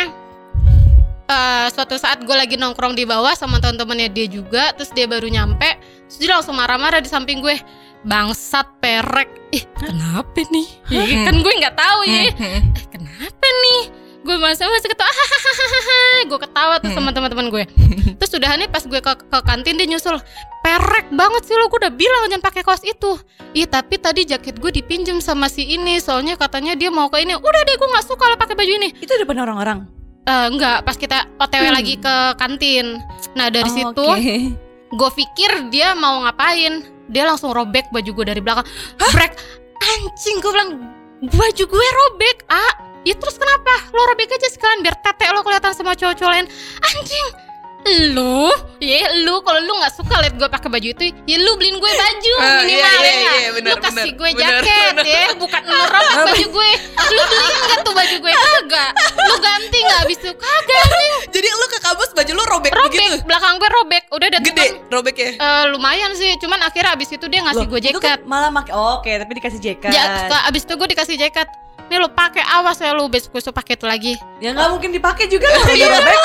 eh, 1.26 1.66
suatu 1.68 1.96
saat 1.96 2.22
gue 2.22 2.32
lagi 2.32 2.56
nongkrong 2.56 2.94
di 2.94 3.04
bawah 3.04 3.34
sama 3.34 3.58
teman-temannya 3.58 4.08
dia 4.08 4.26
juga 4.26 4.72
terus 4.72 4.88
dia 4.90 5.04
baru 5.04 5.26
nyampe 5.26 5.68
terus 6.06 6.16
dia 6.16 6.30
langsung 6.32 6.54
marah-marah 6.54 7.02
di 7.02 7.10
samping 7.10 7.42
gue 7.42 7.56
bangsat 8.02 8.66
perek. 8.78 9.28
Ih 9.54 9.64
kenapa 9.72 10.40
nih? 10.50 10.66
Ih, 10.92 11.24
kan 11.24 11.34
gue 11.38 11.52
nggak 11.56 11.76
tahu 11.78 12.00
ya. 12.04 12.22
Hmm, 12.34 12.74
eh 12.74 12.86
kenapa 12.90 13.46
nih? 13.46 13.82
Gue 14.26 14.36
masih 14.42 14.66
masih 14.66 14.90
ketawa. 14.90 15.14
Gue 16.28 16.38
ketawa 16.42 16.74
tuh 16.82 16.90
sama 16.90 17.14
teman-teman 17.14 17.46
gue. 17.46 17.62
Terus 18.18 18.32
udah 18.34 18.58
nih 18.58 18.66
pas 18.66 18.82
gue 18.82 18.98
ke, 18.98 19.12
ke 19.22 19.38
kantin 19.46 19.78
dia 19.78 19.86
nyusul 19.86 20.18
perek 20.66 21.14
banget 21.14 21.46
sih 21.46 21.54
lo 21.54 21.70
gue 21.70 21.78
udah 21.78 21.94
bilang 21.94 22.26
jangan 22.26 22.42
pakai 22.42 22.66
kaos 22.66 22.82
itu. 22.82 23.14
Iya 23.54 23.70
tapi 23.70 24.02
tadi 24.02 24.26
jaket 24.26 24.58
gue 24.58 24.74
dipinjem 24.74 25.22
sama 25.22 25.46
si 25.46 25.62
ini 25.62 26.02
soalnya 26.02 26.34
katanya 26.34 26.74
dia 26.74 26.90
mau 26.90 27.06
ke 27.06 27.22
ini. 27.22 27.38
Udah 27.38 27.60
deh 27.62 27.78
gue 27.78 27.86
nggak 27.86 28.02
suka 28.02 28.26
lo 28.26 28.34
pakai 28.34 28.58
baju 28.58 28.72
ini. 28.74 28.90
Itu 28.98 29.14
depan 29.14 29.38
orang-orang. 29.46 29.86
Eh, 30.26 30.46
enggak 30.50 30.82
pas 30.82 30.98
kita 30.98 31.30
otw 31.38 31.70
lagi 31.70 31.94
ke 31.94 32.14
kantin. 32.34 32.98
Nah 33.38 33.46
dari 33.46 33.70
Oh, 33.70 33.74
situ 33.78 34.06
oke. 34.10 34.36
Gue 34.96 35.10
pikir 35.12 35.68
dia 35.68 35.92
mau 35.92 36.24
ngapain. 36.24 36.82
Dia 37.06 37.22
langsung 37.22 37.54
robek 37.54 37.92
baju 37.94 38.10
gue 38.10 38.26
dari 38.26 38.40
belakang. 38.42 38.66
Brek 38.98 39.38
anjing 39.76 40.42
gue 40.42 40.50
bilang 40.50 40.70
baju 41.22 41.64
gue 41.68 41.88
robek 42.04 42.48
ah 42.50 42.72
ya 43.06 43.14
terus 43.14 43.38
kenapa? 43.38 43.92
Lo 43.94 44.02
robek 44.10 44.32
aja 44.34 44.48
sekalian 44.50 44.82
biar 44.82 44.96
tete 45.04 45.30
lo 45.30 45.46
kelihatan 45.46 45.72
sama 45.76 45.94
cowok-cowok 45.94 46.32
lain. 46.32 46.46
Anjing 46.82 47.45
lu? 48.10 48.50
Ya 48.76 48.98
lu. 49.18 49.40
Kalau 49.40 49.60
lu 49.60 49.72
nggak 49.74 49.92
suka 49.92 50.14
liat 50.18 50.34
gue 50.34 50.46
pakai 50.46 50.68
baju 50.68 50.88
itu 50.88 51.04
ya 51.22 51.36
lu 51.38 51.54
beliin 51.54 51.76
gue 51.76 51.88
baju 51.88 52.32
Ah, 52.36 52.60
minimal 52.60 52.68
iya, 52.68 53.00
ya 53.00 53.12
iya, 53.16 53.32
iya, 53.38 53.50
benar, 53.50 53.70
lu 53.70 53.76
kasih 53.78 53.94
benar, 54.04 54.18
gue 54.18 54.30
jaket 54.36 54.92
benar. 54.92 55.06
ya. 55.06 55.24
Bukan 55.34 55.60
lu 55.62 55.84
robek 55.86 56.16
baju 56.22 56.46
gue. 56.50 56.70
Lu 57.06 57.22
beliin 57.24 57.54
nggak 57.56 57.78
tuh 57.80 57.94
baju 57.94 58.16
gue? 58.18 58.32
Kagak. 58.32 58.90
Lu 59.22 59.34
ganti 59.38 59.78
nggak 59.78 59.98
abis 60.02 60.18
itu? 60.18 60.30
Kagak 60.34 60.84
Jadi 61.34 61.48
lu 61.48 61.66
ke 61.66 61.78
kampus 61.78 62.08
baju 62.12 62.32
lu 62.32 62.44
robek, 62.46 62.70
robek. 62.72 62.90
begitu? 62.90 63.16
belakang 63.24 63.54
gue 63.56 63.70
robek. 63.72 64.02
Udah 64.10 64.26
ada 64.26 64.38
Gede 64.40 64.66
robek 64.88 65.16
ya? 65.16 65.30
Eh, 65.36 65.64
lumayan 65.68 66.12
sih, 66.12 66.32
cuman 66.36 66.60
akhirnya 66.60 66.92
abis 66.92 67.12
itu 67.12 67.26
dia 67.26 67.40
ngasih 67.42 67.62
Loh, 67.62 67.70
gue 67.70 67.80
itu 67.82 67.88
jaket. 67.94 68.02
kan 68.02 68.18
malah 68.24 68.48
make 68.48 68.70
oh, 68.70 68.96
oke, 68.96 69.08
tapi 69.08 69.32
dikasih 69.34 69.58
jaket. 69.58 69.90
Ja, 69.90 70.02
setelah 70.22 70.42
abis 70.46 70.62
itu 70.62 70.72
gue 70.72 70.88
dikasih 70.88 71.16
jaket. 71.16 71.48
Nih 71.86 72.02
lo 72.02 72.10
pakai 72.10 72.42
awas 72.42 72.82
ya 72.82 72.90
lu 72.92 73.06
besok 73.06 73.38
besok 73.38 73.54
pakai 73.54 73.78
itu 73.78 73.86
lagi. 73.86 74.12
Ya 74.42 74.50
nggak 74.50 74.68
mungkin 74.74 74.90
dipakai 74.90 75.30
juga 75.30 75.46
lah 75.46 75.62
udah 75.70 75.88
robek. 75.90 76.18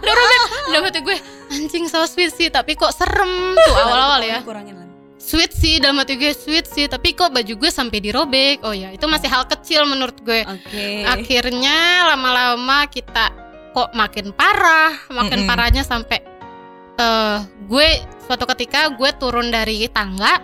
Udah 0.00 0.14
robek. 0.14 0.40
Udah 0.72 0.80
mati 0.80 1.00
gue 1.00 1.16
anjing 1.52 1.84
so 1.86 2.02
sweet 2.08 2.32
sih, 2.34 2.48
tapi 2.48 2.74
kok 2.74 2.90
serem 2.90 3.54
tuh 3.54 3.74
awal-awal 3.76 4.20
ya. 4.24 4.40
Kurangin 4.42 4.74
lah. 4.80 4.86
Sweet 5.16 5.52
sih 5.58 5.82
dalam 5.82 5.98
hati 5.98 6.14
gue 6.14 6.30
sweet 6.30 6.70
sih, 6.70 6.86
tapi 6.86 7.10
kok 7.14 7.34
baju 7.34 7.54
gue 7.58 7.70
sampai 7.70 7.98
dirobek. 7.98 8.62
Oh 8.62 8.70
ya, 8.70 8.94
itu 8.94 9.06
masih 9.10 9.26
hal 9.26 9.42
kecil 9.50 9.82
menurut 9.82 10.14
gue. 10.22 10.46
Oke. 10.46 11.02
Akhirnya 11.02 12.06
lama-lama 12.14 12.86
kita 12.86 13.34
kok 13.74 13.90
makin 13.92 14.30
parah, 14.32 14.94
makin 15.10 15.44
Mm-mm. 15.44 15.50
parahnya 15.50 15.82
sampai 15.82 16.22
eh 16.96 17.38
gue 17.68 17.88
suatu 18.26 18.44
ketika 18.56 18.90
gue 18.90 19.10
turun 19.20 19.52
dari 19.54 19.86
tangga, 19.92 20.42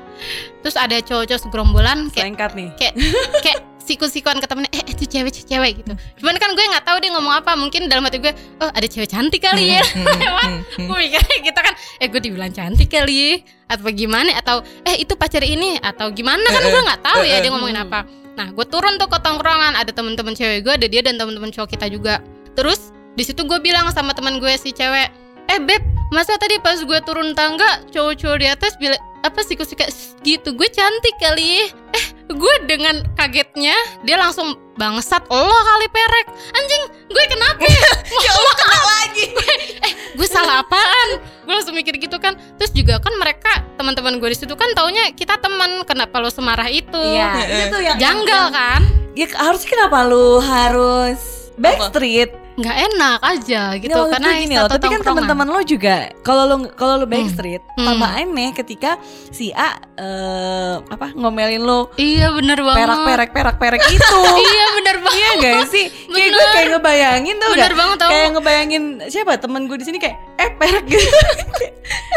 terus 0.63 0.79
ada 0.79 1.01
cowok-cowok 1.03 1.41
segerombolan 1.49 2.13
kayak 2.15 2.27
Sengkat 2.31 2.53
nih. 2.55 2.69
kayak 2.79 2.95
kayak 3.43 3.61
siku-sikuan 3.83 4.39
ke 4.39 4.47
temennya 4.47 4.71
eh 4.79 4.95
itu 4.95 5.11
cewek 5.11 5.35
itu 5.35 5.43
cewek 5.43 5.83
gitu. 5.83 5.93
Cuman 6.23 6.39
kan 6.39 6.55
gue 6.55 6.63
nggak 6.63 6.87
tahu 6.87 7.03
dia 7.03 7.11
ngomong 7.11 7.35
apa 7.43 7.59
mungkin 7.59 7.91
dalam 7.91 8.07
hati 8.07 8.23
gue 8.23 8.31
oh 8.63 8.71
ada 8.71 8.87
cewek 8.87 9.11
cantik 9.11 9.43
kali 9.43 9.75
ya. 9.75 9.83
Hmm, 9.83 10.63
gue 10.87 10.97
mikirnya 11.03 11.37
gitu 11.43 11.61
kan 11.61 11.75
eh 11.99 12.07
gue 12.07 12.21
dibilang 12.23 12.55
cantik 12.55 12.87
kali 12.87 13.43
atau 13.67 13.91
gimana 13.91 14.31
atau 14.39 14.63
eh 14.87 15.03
itu 15.03 15.19
pacar 15.19 15.43
ini 15.43 15.83
atau 15.83 16.15
gimana? 16.15 16.47
Kan 16.47 16.63
gue 16.63 16.83
nggak 16.87 17.03
tahu 17.03 17.21
ya 17.27 17.43
dia 17.43 17.51
ngomongin 17.51 17.83
apa. 17.83 18.07
Nah 18.39 18.55
gue 18.55 18.67
turun 18.71 19.03
tuh 19.03 19.11
ke 19.11 19.19
tongkrongan 19.19 19.75
ada 19.75 19.91
temen-temen 19.91 20.39
cewek 20.39 20.63
gue 20.63 20.73
ada 20.79 20.87
dia 20.87 21.03
dan 21.03 21.19
temen-temen 21.19 21.51
cowok 21.51 21.75
kita 21.75 21.91
juga. 21.91 22.23
Terus 22.55 22.95
di 23.19 23.27
situ 23.27 23.43
gue 23.43 23.59
bilang 23.59 23.91
sama 23.91 24.15
teman 24.15 24.39
gue 24.39 24.55
si 24.63 24.71
cewek 24.71 25.11
eh 25.51 25.59
beb 25.59 25.83
masa 26.13 26.37
tadi 26.37 26.61
pas 26.61 26.77
gue 26.77 26.99
turun 27.09 27.33
tangga 27.33 27.83
cowok-cowok 27.89 28.37
di 28.39 28.47
atas 28.47 28.77
bilang 28.77 29.01
apa 29.23 29.41
sih 29.47 29.55
suka 29.55 29.87
gitu? 30.27 30.49
Gue 30.59 30.69
cantik 30.69 31.15
kali. 31.23 31.71
Eh 31.95 32.07
gue 32.33 32.55
dengan 32.67 33.07
kagetnya 33.15 33.75
dia 34.03 34.17
langsung 34.19 34.59
bangsat 34.75 35.23
lo 35.31 35.59
kali 35.63 35.87
perek. 35.89 36.27
Anjing 36.53 36.83
gue 37.09 37.25
kenapa 37.31 37.63
ya? 37.63 37.91
Ya 38.27 38.31
Allah 38.35 38.55
kena 38.61 38.81
lagi. 38.83 39.25
eh 39.87 39.93
gue 40.19 40.29
salah 40.29 40.61
apaan? 40.67 41.09
Gue 41.47 41.55
langsung 41.55 41.75
mikir 41.79 41.97
gitu 42.03 42.19
kan. 42.19 42.35
Terus 42.59 42.75
juga 42.75 42.99
kan 42.99 43.15
mereka 43.17 43.63
teman-teman 43.79 44.19
gue 44.19 44.29
di 44.35 44.39
situ 44.39 44.53
kan 44.59 44.69
taunya 44.75 45.15
kita 45.15 45.39
teman 45.39 45.87
kenapa 45.87 46.19
lo 46.19 46.29
semarah 46.29 46.67
itu? 46.69 46.99
Iya, 46.99 47.33
itu 47.47 47.65
tuh 47.73 47.81
yang 47.81 47.97
janggal 47.99 48.45
kan? 48.51 48.81
Ya 49.15 49.29
harusnya 49.39 49.69
kenapa 49.71 50.09
lu 50.09 50.41
harus 50.41 51.42
backstreet? 51.63 52.31
nggak 52.53 52.77
enak 52.85 53.21
aja 53.25 53.63
gitu 53.77 53.97
maksud 53.97 54.13
karena 54.13 54.31
gini 54.37 54.55
loh, 54.55 54.69
tapi 54.69 54.85
kan 54.85 55.01
teman-teman 55.01 55.49
lo 55.49 55.65
juga 55.65 56.13
kalau 56.21 56.45
lo 56.45 56.57
kalau 56.75 57.01
lo 57.01 57.07
backstreet, 57.07 57.65
Hmm. 57.73 57.87
tambah 57.89 58.11
aneh 58.13 58.53
ketika 58.53 59.01
si 59.31 59.49
A 59.51 59.81
eh, 59.97 60.77
apa 60.85 61.17
ngomelin 61.17 61.65
lo 61.65 61.89
iya 61.97 62.29
bener 62.29 62.61
banget 62.61 62.77
perak 62.79 63.01
perak 63.01 63.31
perak 63.33 63.57
perek 63.57 63.83
itu. 63.89 64.19
iya 64.45 64.65
bener 64.75 64.97
banget 65.01 65.17
Iya 65.17 65.31
gak 65.39 65.67
sih? 65.67 65.87
Kayak 65.89 66.29
gue 66.29 66.37
Bener. 66.37 66.53
kayak 66.53 66.69
ngebayangin 66.73 67.35
tuh 67.35 67.49
bener 67.49 67.63
gak? 67.65 67.79
banget 67.79 67.97
tau 67.97 68.11
Kayak 68.11 68.29
ngebayangin 68.33 68.83
siapa 69.09 69.33
temen 69.39 69.63
gue 69.65 69.77
di 69.79 69.87
sini 69.87 69.97
kayak 69.97 70.17
eh 70.37 70.51
perek 70.53 70.85
gitu. 70.87 71.09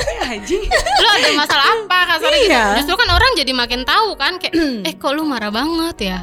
Eh 0.06 0.18
anjing. 0.28 0.64
lu 0.68 1.08
ada 1.10 1.30
masalah 1.34 1.66
apa 1.72 1.98
kasarnya 2.10 2.38
gitu 2.38 2.52
Iya. 2.52 2.66
justru 2.78 2.96
kan 2.96 3.10
orang 3.10 3.32
jadi 3.36 3.52
makin 3.52 3.82
tahu 3.84 4.10
kan 4.16 4.36
kayak 4.36 4.52
eh 4.84 4.94
kok 4.94 5.12
lu 5.12 5.24
marah 5.24 5.50
banget 5.50 5.98
ya 6.06 6.18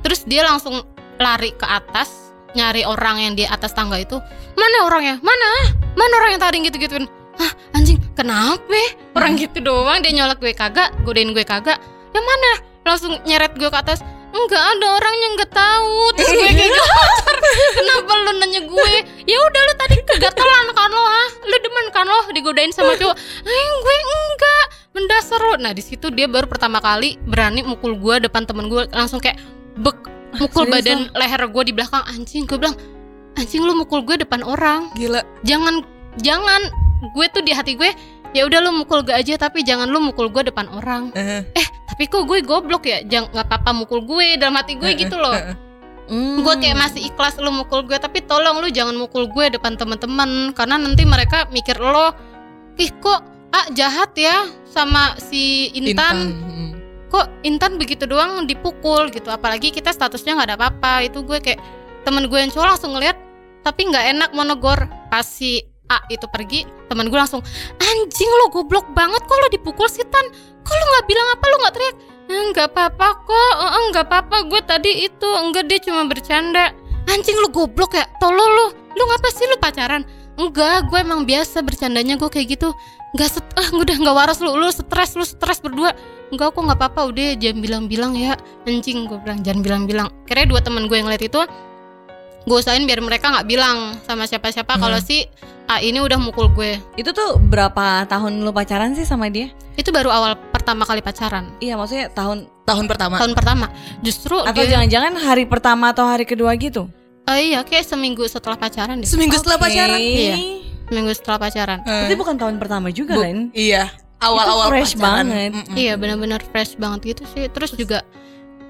terus 0.00 0.24
dia 0.24 0.40
langsung 0.42 0.80
lari 1.16 1.52
ke 1.52 1.66
atas 1.66 2.27
nyari 2.56 2.84
orang 2.88 3.16
yang 3.20 3.32
di 3.36 3.44
atas 3.44 3.76
tangga 3.76 4.00
itu 4.00 4.16
mana 4.56 4.88
orangnya? 4.88 5.16
Mana? 5.20 5.50
Mana 5.98 6.12
orang 6.22 6.30
yang 6.36 6.42
tadi 6.42 6.62
gitu 6.64 6.76
gituin 6.80 7.08
Hah 7.38 7.52
anjing 7.72 8.02
kenapa? 8.18 8.82
Orang 9.14 9.38
gitu 9.38 9.62
doang 9.62 10.02
dia 10.02 10.10
nyolek 10.10 10.42
gue 10.42 10.52
kagak 10.52 10.90
godain 11.06 11.30
gue 11.30 11.46
kagak. 11.46 11.78
Yang 12.10 12.24
mana? 12.26 12.50
Langsung 12.82 13.12
nyeret 13.22 13.54
gue 13.54 13.70
ke 13.70 13.78
atas 13.78 14.02
enggak 14.28 14.60
ada 14.60 14.86
orangnya 14.98 15.28
nggak 15.38 15.52
tahu. 15.54 15.98
Terus 16.18 16.30
gue 16.34 16.42
kayak 16.42 16.56
gitu. 16.66 16.82
Kenapa 17.78 18.10
lu 18.12 18.32
nanya 18.42 18.60
gue? 18.66 18.92
Ya 19.24 19.38
udah 19.38 19.60
lu 19.70 19.74
tadi 19.78 19.94
kegatelan 20.02 20.66
kan 20.74 20.90
lo 20.90 21.04
ha 21.06 21.24
lu 21.46 21.56
demen 21.62 21.86
kan 21.94 22.04
lo 22.10 22.20
digodain 22.34 22.74
sama 22.74 22.98
cowok? 22.98 23.14
Eh 23.46 23.68
gue 23.86 23.96
enggak 24.02 24.64
mendasar 24.98 25.40
lo. 25.40 25.54
Nah 25.62 25.70
di 25.70 25.82
situ 25.86 26.10
dia 26.10 26.26
baru 26.26 26.50
pertama 26.50 26.82
kali 26.82 27.22
berani 27.22 27.62
mukul 27.62 27.94
gue 27.94 28.26
depan 28.26 28.50
temen 28.50 28.66
gue 28.66 28.82
langsung 28.90 29.22
kayak 29.22 29.38
bek 29.78 30.17
mukul 30.36 30.68
serius 30.68 30.74
badan 30.84 31.00
leher 31.16 31.42
gue 31.48 31.62
di 31.64 31.72
belakang 31.72 32.04
anjing. 32.04 32.44
Gue 32.44 32.58
bilang 32.60 32.76
anjing 33.38 33.62
lu 33.64 33.72
mukul 33.72 34.04
gue 34.04 34.20
depan 34.20 34.44
orang. 34.44 34.92
Gila. 34.98 35.24
jangan 35.46 35.80
jangan 36.20 36.60
gue 37.14 37.26
tuh 37.30 37.40
di 37.46 37.54
hati 37.54 37.78
gue 37.78 37.90
ya 38.36 38.44
udah 38.44 38.60
lu 38.60 38.84
mukul 38.84 39.00
gue 39.06 39.14
aja 39.14 39.40
tapi 39.40 39.64
jangan 39.64 39.88
lu 39.88 40.02
mukul 40.02 40.28
gue 40.28 40.52
depan 40.52 40.68
orang. 40.68 41.14
Eh, 41.16 41.66
tapi 41.88 42.04
kok 42.10 42.28
gue 42.28 42.44
goblok 42.44 42.84
ya? 42.84 43.00
Jangan 43.06 43.32
nggak 43.32 43.46
apa-apa 43.48 43.70
mukul 43.72 44.04
gue 44.04 44.36
dalam 44.36 44.58
hati 44.58 44.76
gue 44.76 44.92
gitu 44.98 45.16
loh. 45.16 45.32
Hmm. 46.08 46.40
gue 46.40 46.54
kayak 46.56 46.72
masih 46.72 47.04
ikhlas 47.12 47.36
lu 47.36 47.52
mukul 47.52 47.84
gue 47.84 48.00
tapi 48.00 48.24
tolong 48.24 48.64
lu 48.64 48.72
jangan 48.72 48.96
mukul 48.96 49.28
gue 49.28 49.52
depan 49.52 49.76
teman-teman 49.76 50.56
karena 50.56 50.80
nanti 50.80 51.04
mereka 51.04 51.44
mikir 51.52 51.76
lo 51.76 52.16
ih 52.80 52.88
kok 52.96 53.20
ah 53.52 53.68
jahat 53.76 54.16
ya 54.16 54.48
sama 54.64 55.20
si 55.20 55.68
Intan, 55.76 56.32
Hmm. 56.32 56.77
Kok 57.08 57.26
Intan 57.42 57.80
begitu 57.80 58.04
doang 58.04 58.44
dipukul 58.44 59.08
gitu 59.08 59.32
apalagi 59.32 59.72
kita 59.72 59.92
statusnya 59.92 60.36
nggak 60.36 60.48
ada 60.52 60.56
apa-apa. 60.56 61.08
Itu 61.08 61.24
gue 61.24 61.40
kayak 61.40 61.60
temen 62.04 62.28
gue 62.28 62.38
yang 62.38 62.52
cowok 62.52 62.68
langsung 62.76 62.92
ngeliat 62.96 63.16
tapi 63.66 63.90
nggak 63.90 64.04
enak 64.16 64.30
mau 64.32 64.46
negor 64.46 64.88
pas 65.12 65.26
si 65.26 65.60
A 65.88 66.04
itu 66.12 66.28
pergi 66.28 66.68
teman 66.92 67.08
gue 67.08 67.16
langsung 67.16 67.40
anjing 67.80 68.30
lo 68.44 68.52
goblok 68.52 68.92
banget 68.92 69.24
kok 69.24 69.36
lo 69.40 69.48
dipukul 69.48 69.88
si 69.88 70.04
Tan? 70.04 70.26
Kok 70.60 70.74
lo 70.76 70.84
nggak 70.84 71.04
bilang 71.08 71.28
apa 71.32 71.44
lo 71.48 71.56
nggak 71.64 71.74
teriak? 71.74 71.96
Enggak 72.28 72.68
apa-apa 72.76 73.08
kok 73.24 73.52
enggak 73.88 74.04
apa-apa. 74.04 74.36
Gue 74.52 74.60
tadi 74.60 75.08
itu 75.08 75.28
enggak 75.40 75.64
dia 75.64 75.80
cuma 75.80 76.04
bercanda. 76.04 76.76
Anjing 77.08 77.40
lu 77.40 77.48
goblok 77.48 77.96
ya? 77.96 78.04
Tolol 78.20 78.36
lu 78.52 78.66
lu 78.92 79.02
ngapa 79.08 79.28
sih 79.32 79.48
lu 79.48 79.56
pacaran? 79.56 80.04
Enggak 80.36 80.92
gue 80.92 80.98
emang 81.00 81.24
biasa 81.24 81.64
bercandanya 81.64 82.20
gue 82.20 82.28
kayak 82.28 82.60
gitu. 82.60 82.76
Enggak 83.16 83.32
set 83.32 83.48
ah 83.56 83.68
udah 83.72 83.96
nggak 83.96 84.16
waras 84.16 84.38
lu 84.44 84.52
lu 84.60 84.68
stres 84.68 85.16
lu 85.16 85.24
stres 85.24 85.64
berdua 85.64 85.96
enggak 86.28 86.48
kok 86.50 86.60
nggak 86.60 86.78
apa-apa 86.78 87.00
udah 87.06 87.28
jangan 87.34 87.58
bilang-bilang 87.58 88.12
ya 88.12 88.36
anjing 88.62 89.04
gue 89.04 89.18
bilang 89.18 89.40
jangan 89.40 89.60
bilang-bilang 89.60 90.08
kira 90.22 90.44
dua 90.44 90.60
teman 90.60 90.84
gue 90.84 90.94
yang 90.94 91.06
lihat 91.06 91.22
itu 91.22 91.40
gue 92.40 92.56
usahain 92.56 92.82
biar 92.82 92.98
mereka 92.98 93.28
nggak 93.30 93.46
bilang 93.46 93.76
sama 94.02 94.24
siapa-siapa 94.24 94.68
Hmm. 94.70 94.82
kalau 94.82 94.98
si 94.98 95.24
A 95.66 95.80
ini 95.80 95.98
udah 95.98 96.16
mukul 96.16 96.48
gue 96.48 96.80
Itu 96.94 97.12
tuh 97.12 97.36
berapa 97.38 98.04
tahun 98.04 98.40
lu 98.40 98.50
pacaran 98.50 98.92
sih 98.92 99.04
sama 99.04 99.28
dia? 99.28 99.52
itu 99.74 99.88
baru 99.88 100.08
awal 100.08 100.32
pertama 100.50 100.82
kali 100.82 100.98
pacaran 100.98 101.52
Iya 101.58 101.76
maksudnya 101.76 102.08
tahun 102.08 102.48
tahun 102.64 102.84
pertama. 102.86 103.14
tahun 103.14 103.32
pertama 103.32 103.66
justru 104.00 104.40
Atau 104.40 104.64
dia 104.64 104.74
jangan-jangan 104.74 105.12
hari 105.18 105.44
pertama 105.44 105.92
atau 105.92 106.02
hari 106.02 106.24
kedua 106.24 106.50
gitu? 106.54 106.88
Eh, 107.26 107.52
iya 107.52 107.60
kayak 107.60 107.84
seminggu 107.84 108.24
setelah 108.24 108.56
pacaran 108.56 108.96
deh 108.96 109.06
Seminggu 109.06 109.36
setelah 109.36 109.56
pacaran. 109.56 109.96
Iya. 109.96 110.34
seminggu 110.84 111.12
setelah 111.12 111.38
pacaran 111.38 111.78
Berarti 111.84 112.16
bukan 112.16 112.34
tahun 112.34 112.56
pertama 112.56 112.88
juga, 112.88 113.12
Bu- 113.12 113.22
Len. 113.22 113.38
Iya. 113.52 113.92
Awal-awal 114.18 114.66
fresh 114.74 114.98
pacaran. 114.98 115.30
banget. 115.30 115.50
Mm-mm. 115.54 115.76
Iya 115.78 115.94
benar-benar 115.94 116.40
fresh 116.50 116.74
banget 116.74 117.16
gitu 117.16 117.22
sih. 117.34 117.46
Terus 117.50 117.70
juga 117.74 118.02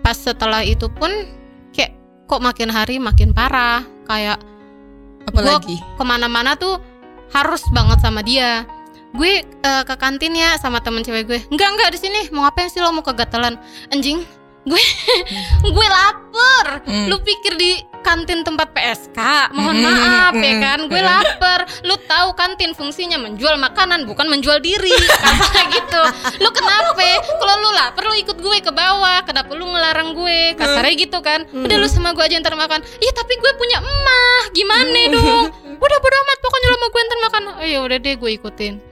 pas 0.05 0.17
setelah 0.17 0.61
itu 0.61 0.89
pun 0.93 1.09
kayak 1.73 1.97
kok 2.29 2.41
makin 2.45 2.69
hari 2.69 3.01
makin 3.01 3.33
parah. 3.33 3.81
Kayak 4.05 4.41
Apalagi? 5.29 5.77
ke 5.81 6.05
mana-mana 6.05 6.57
tuh 6.57 6.81
harus 7.33 7.61
banget 7.73 8.01
sama 8.01 8.21
dia. 8.25 8.65
Gue 9.17 9.41
eh, 9.45 9.83
ke 9.89 9.95
kantin 9.97 10.37
ya 10.37 10.57
sama 10.61 10.85
temen 10.85 11.01
cewek 11.01 11.25
gue. 11.25 11.41
Enggak 11.49 11.69
enggak 11.73 11.91
di 11.97 11.99
sini. 12.01 12.21
Mau 12.29 12.45
ngapain 12.45 12.69
sih 12.69 12.81
lo 12.85 12.93
mau 12.93 13.01
kegatelan? 13.05 13.57
Anjing. 13.89 14.25
Gue 14.69 14.85
gue 15.65 15.87
lapar. 15.89 16.85
Hmm. 16.85 17.09
Lu 17.09 17.17
pikir 17.25 17.57
di 17.57 17.81
kantin 18.05 18.45
tempat 18.45 18.71
PSK? 18.77 19.19
Mohon 19.57 19.77
Hmm, 19.81 19.85
maaf 19.89 20.35
ya 20.37 20.55
hmm, 20.55 20.63
kan. 20.63 20.79
Gue 20.87 21.01
hmm. 21.01 21.09
lapar. 21.09 21.61
Lu 21.89 21.95
tahu 22.05 22.29
kantin 22.37 22.77
fungsinya 22.77 23.17
menjual 23.17 23.57
makanan 23.57 24.05
bukan 24.05 24.29
menjual 24.29 24.61
diri. 24.61 24.93
Kata 25.25 25.61
gitu. 25.73 26.03
Lu 26.45 26.49
kenapa? 26.53 27.01
Kalau 27.25 27.55
lu 27.65 27.71
lapar 27.73 28.03
lu 28.07 28.15
ikut 28.21 28.37
gue 28.39 28.57
ke 28.61 28.73
bawah. 28.73 29.25
Kenapa 29.25 29.51
lu 29.57 29.65
ngelarang 29.65 30.13
gue? 30.13 30.53
Kasarnya 30.55 30.95
gitu 30.95 31.19
kan. 31.25 31.49
Udah 31.49 31.77
lu 31.81 31.89
sama 31.89 32.13
gue 32.13 32.25
aja 32.25 32.37
ntar 32.39 32.55
makan. 32.55 32.85
Iya 33.01 33.13
tapi 33.17 33.35
gue 33.41 33.53
punya 33.57 33.81
emah. 33.81 34.41
Gimana 34.53 35.01
dong? 35.17 35.47
Udah 35.85 35.99
bodo 36.03 36.17
amat 36.27 36.39
pokoknya 36.43 36.67
lu 36.69 36.77
sama 36.77 36.89
gue 36.93 37.03
ntar 37.03 37.19
makan. 37.25 37.43
Oh 37.63 37.67
ya 37.67 37.79
udah 37.87 37.99
deh 38.03 38.15
gue 38.19 38.31
ikutin. 38.37 38.88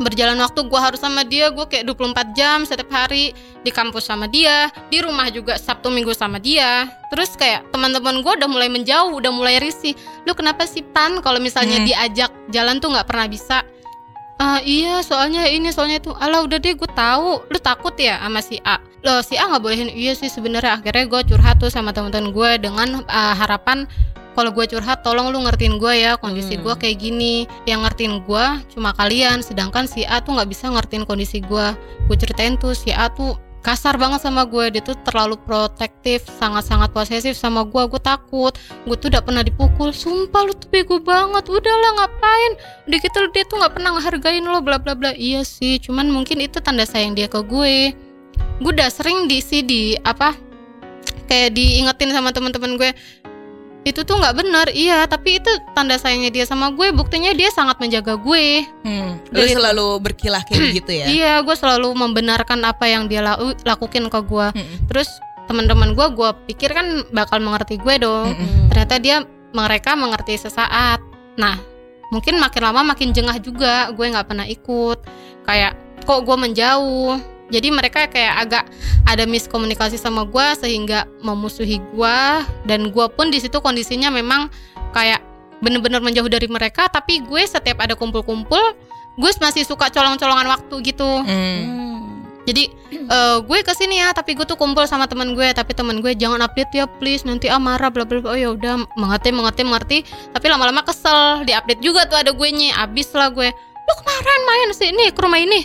Berjalan 0.00 0.34
waktu 0.42 0.66
gue 0.66 0.80
harus 0.80 0.98
sama 0.98 1.22
dia, 1.22 1.54
gue 1.54 1.62
kayak 1.64 1.86
24 1.86 2.34
jam 2.34 2.66
setiap 2.66 2.90
hari 2.90 3.30
di 3.62 3.70
kampus 3.70 4.10
sama 4.10 4.26
dia, 4.26 4.66
di 4.90 4.98
rumah 4.98 5.30
juga 5.30 5.54
Sabtu 5.54 5.86
Minggu 5.88 6.10
sama 6.12 6.42
dia. 6.42 6.90
Terus 7.14 7.38
kayak 7.38 7.70
teman-teman 7.70 8.18
gue 8.20 8.32
udah 8.34 8.50
mulai 8.50 8.66
menjauh, 8.66 9.14
udah 9.14 9.30
mulai 9.30 9.62
risih. 9.62 9.94
Lu 10.26 10.34
kenapa 10.34 10.66
sih 10.66 10.82
Pan 10.82 11.22
kalau 11.22 11.38
misalnya 11.38 11.78
Hmm. 11.78 11.86
diajak 11.86 12.30
jalan 12.50 12.82
tuh 12.82 12.90
nggak 12.90 13.06
pernah 13.06 13.30
bisa? 13.30 13.62
"Ah, 14.34 14.58
iya 14.66 14.98
soalnya 15.06 15.46
ini 15.46 15.70
soalnya 15.70 16.02
itu. 16.02 16.10
Alah 16.10 16.42
udah 16.42 16.58
deh 16.58 16.74
gue 16.74 16.90
tahu. 16.90 17.46
Lu 17.46 17.58
takut 17.62 17.94
ya 17.94 18.18
sama 18.18 18.42
si 18.42 18.58
A. 18.66 18.82
Loh 19.06 19.22
si 19.22 19.38
A 19.38 19.46
nggak 19.46 19.62
bolehin. 19.62 19.86
Iya 19.94 20.18
sih 20.18 20.26
sebenarnya 20.26 20.82
akhirnya 20.82 21.06
gue 21.06 21.20
curhat 21.30 21.62
tuh 21.62 21.70
sama 21.70 21.94
teman-teman 21.94 22.34
gue 22.34 22.50
dengan 22.58 23.06
ah, 23.06 23.38
harapan 23.38 23.86
kalau 24.34 24.50
gue 24.50 24.66
curhat 24.66 25.06
tolong 25.06 25.30
lu 25.30 25.38
ngertiin 25.46 25.78
gue 25.78 25.94
ya 25.94 26.18
kondisi 26.18 26.58
Hmm. 26.58 26.66
gue 26.66 26.74
kayak 26.74 26.96
gini. 26.98 27.46
Yang 27.64 27.80
ngertiin 27.86 28.14
gue 28.26 28.44
cuma 28.74 28.90
kalian 28.92 29.40
sedangkan 29.40 29.86
si 29.86 30.02
A 30.04 30.18
tuh 30.18 30.34
nggak 30.34 30.50
bisa 30.50 30.68
ngertiin 30.70 31.06
kondisi 31.06 31.38
gue 31.38 31.66
gue 32.10 32.16
ceritain 32.18 32.58
tuh 32.58 32.74
si 32.74 32.90
A 32.90 33.08
tuh 33.08 33.38
kasar 33.64 33.96
banget 33.96 34.20
sama 34.20 34.44
gue 34.44 34.76
dia 34.76 34.84
tuh 34.84 34.92
terlalu 35.08 35.40
protektif 35.40 36.28
sangat-sangat 36.36 36.92
posesif 36.92 37.32
sama 37.32 37.64
gue 37.64 37.82
gue 37.88 37.96
takut 37.96 38.52
gue 38.84 38.96
tuh 38.98 39.08
udah 39.08 39.22
pernah 39.24 39.40
dipukul. 39.40 39.94
Sumpah 39.94 40.44
lu 40.44 40.52
tuh 40.52 40.68
bego 40.68 41.00
banget. 41.00 41.48
Udahlah 41.48 41.90
ngapain? 42.02 42.52
Udah 42.90 42.98
gitu 43.00 43.18
dia 43.32 43.44
tuh 43.48 43.56
nggak 43.62 43.72
pernah 43.78 43.96
ngehargain 43.96 44.44
lo 44.44 44.60
bla 44.60 44.76
bla 44.76 44.92
bla. 44.92 45.16
Iya 45.16 45.46
sih 45.46 45.80
cuman 45.80 46.10
mungkin 46.12 46.42
itu 46.44 46.60
tanda 46.60 46.84
sayang 46.84 47.14
dia 47.16 47.30
ke 47.30 47.40
gue. 47.40 47.94
Gue 48.60 48.70
udah 48.74 48.90
sering 48.90 49.30
di 49.30 49.38
sih 49.38 49.62
di 49.62 49.94
apa 50.02 50.34
kayak 51.24 51.56
diingetin 51.56 52.12
sama 52.12 52.30
teman-teman 52.36 52.76
gue 52.76 52.90
itu 53.84 54.00
tuh 54.00 54.16
nggak 54.16 54.34
benar 54.34 54.66
iya 54.68 55.04
tapi 55.04 55.36
itu 55.36 55.46
tanda 55.70 55.94
sayangnya 55.94 56.30
dia 56.30 56.44
sama 56.44 56.68
gue 56.70 56.88
buktinya 56.90 57.30
dia 57.30 57.48
sangat 57.48 57.76
menjaga 57.78 58.16
gue 58.16 58.64
Hmm. 58.80 59.20
Dari- 59.28 59.52
selalu 59.52 60.00
berkilah 60.00 60.40
kayak 60.42 60.60
gitu 60.74 60.92
ya. 60.94 61.06
iya 61.06 61.32
gue 61.38 61.52
selalu 61.52 61.92
membenarkan 61.92 62.60
apa 62.62 62.84
yang 62.84 63.04
dia 63.04 63.20
lau- 63.20 63.52
lakukan 63.62 64.06
ke 64.06 64.20
gue 64.22 64.46
Mm-mm. 64.52 64.76
terus 64.86 65.08
teman-teman 65.44 65.92
gue 65.92 66.06
gue 66.10 66.30
pikir 66.46 66.70
kan 66.70 66.86
bakal 67.10 67.38
mengerti 67.38 67.76
gue 67.76 67.94
dong 67.98 68.32
Mm-mm. 68.32 68.68
ternyata 68.68 68.96
dia 68.96 69.16
mereka 69.50 69.92
mengerti 69.92 70.38
sesaat 70.38 71.04
nah 71.34 71.60
mungkin 72.08 72.36
makin 72.36 72.62
lama 72.62 72.80
makin 72.86 73.10
jengah 73.10 73.36
juga 73.36 73.90
gue 73.90 74.06
nggak 74.06 74.26
pernah 74.26 74.46
ikut 74.46 74.98
kayak 75.42 75.72
kok 76.00 76.20
gue 76.22 76.36
menjauh 76.38 77.16
jadi 77.54 77.70
mereka 77.70 78.10
kayak 78.10 78.34
agak 78.42 78.64
ada 79.06 79.22
miskomunikasi 79.30 79.94
sama 79.94 80.26
gue 80.26 80.46
sehingga 80.58 81.06
memusuhi 81.22 81.78
gue 81.94 82.18
dan 82.66 82.90
gue 82.90 83.06
pun 83.14 83.30
di 83.30 83.38
situ 83.38 83.62
kondisinya 83.62 84.10
memang 84.10 84.50
kayak 84.90 85.22
bener-bener 85.62 86.02
menjauh 86.02 86.26
dari 86.26 86.50
mereka. 86.50 86.90
Tapi 86.90 87.22
gue 87.22 87.42
setiap 87.46 87.78
ada 87.78 87.94
kumpul-kumpul 87.94 88.74
gue 89.14 89.30
masih 89.38 89.62
suka 89.62 89.86
colong-colongan 89.94 90.50
waktu 90.50 90.74
gitu. 90.90 91.06
Hmm. 91.22 91.70
jadi 92.44 92.68
eh, 92.92 93.38
gue 93.40 93.58
ke 93.64 93.72
sini 93.72 94.04
ya 94.04 94.12
tapi 94.12 94.36
gue 94.36 94.44
tuh 94.44 94.58
kumpul 94.58 94.84
sama 94.90 95.06
teman 95.06 95.32
gue. 95.38 95.48
Tapi 95.54 95.72
teman 95.78 96.02
gue 96.02 96.12
jangan 96.18 96.42
update 96.42 96.74
ya 96.74 96.90
please. 96.98 97.22
Nanti 97.22 97.46
ah 97.46 97.62
marah 97.62 97.88
bla 97.94 98.02
bla 98.02 98.18
bla. 98.18 98.34
Oh 98.34 98.38
ya 98.38 98.50
udah 98.52 98.82
mengerti 98.98 99.30
mengerti 99.30 99.62
mengerti. 99.62 99.98
Tapi 100.34 100.46
lama-lama 100.50 100.82
kesel 100.82 101.46
di 101.46 101.54
update 101.54 101.80
juga 101.80 102.04
tuh 102.10 102.18
ada 102.18 102.34
gue 102.34 102.48
nya 102.50 102.82
abis 102.82 103.14
lah 103.14 103.30
gue 103.30 103.48
lu 103.84 103.92
kemarin 104.00 104.40
main 104.48 104.70
sini 104.72 105.04
ke 105.12 105.20
rumah 105.20 105.40
ini? 105.40 105.60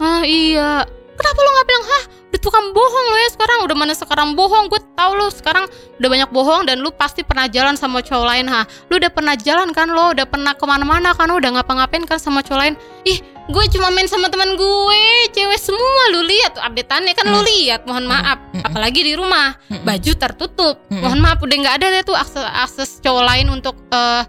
Ah 0.00 0.24
iya 0.24 0.88
kenapa 1.18 1.38
lu 1.38 1.50
nggak 1.50 1.66
bilang 1.66 1.84
hah 1.84 2.02
udah 2.28 2.40
tukang 2.40 2.66
bohong 2.70 3.06
lo 3.08 3.16
ya 3.16 3.30
sekarang 3.32 3.58
udah 3.64 3.74
mana 3.74 3.92
sekarang 3.92 4.28
bohong? 4.32 4.68
Gue 4.68 4.78
tahu 4.94 5.10
lu 5.16 5.26
sekarang 5.28 5.64
udah 5.96 6.08
banyak 6.08 6.30
bohong 6.30 6.62
dan 6.64 6.78
lu 6.78 6.90
pasti 6.90 7.20
pernah 7.20 7.48
jalan 7.48 7.72
sama 7.72 7.98
cowok 7.98 8.26
lain 8.26 8.46
ha. 8.46 8.62
Lu 8.86 8.96
udah 8.96 9.08
pernah 9.08 9.32
jalan 9.34 9.72
kan 9.72 9.88
lo 9.88 10.12
udah 10.12 10.24
pernah 10.24 10.52
ke 10.52 10.62
mana-mana 10.62 11.10
kan 11.12 11.26
lo 11.26 11.36
udah 11.36 11.56
ngapa-ngapain 11.56 12.04
kan 12.04 12.20
sama 12.20 12.40
cowok 12.40 12.60
lain? 12.60 12.74
Ih 13.02 13.18
gue 13.48 13.64
cuma 13.72 13.88
main 13.88 14.04
sama 14.04 14.28
teman 14.28 14.54
gue 14.54 15.00
cewek 15.32 15.56
semua 15.56 16.02
lu 16.12 16.20
lihat. 16.22 16.52
Tuh 16.52 16.62
updateannya 16.62 17.12
kan 17.12 17.26
lu 17.26 17.40
Hmm. 17.40 17.48
lihat 17.48 17.80
mohon 17.84 18.04
maaf. 18.04 18.38
Hmm. 18.52 18.62
apalagi 18.62 19.00
di 19.02 19.12
rumah 19.12 19.56
baju 19.82 20.12
tertutup. 20.14 20.74
Mohon 20.92 21.20
maaf 21.24 21.38
udah 21.40 21.56
nggak 21.58 21.74
ada 21.80 21.86
deh 21.90 22.02
tuh 22.04 22.14
akses 22.14 22.44
akses 22.44 23.00
cowok 23.00 23.24
lain 23.24 23.48
untuk 23.48 23.72
eh, 23.88 24.22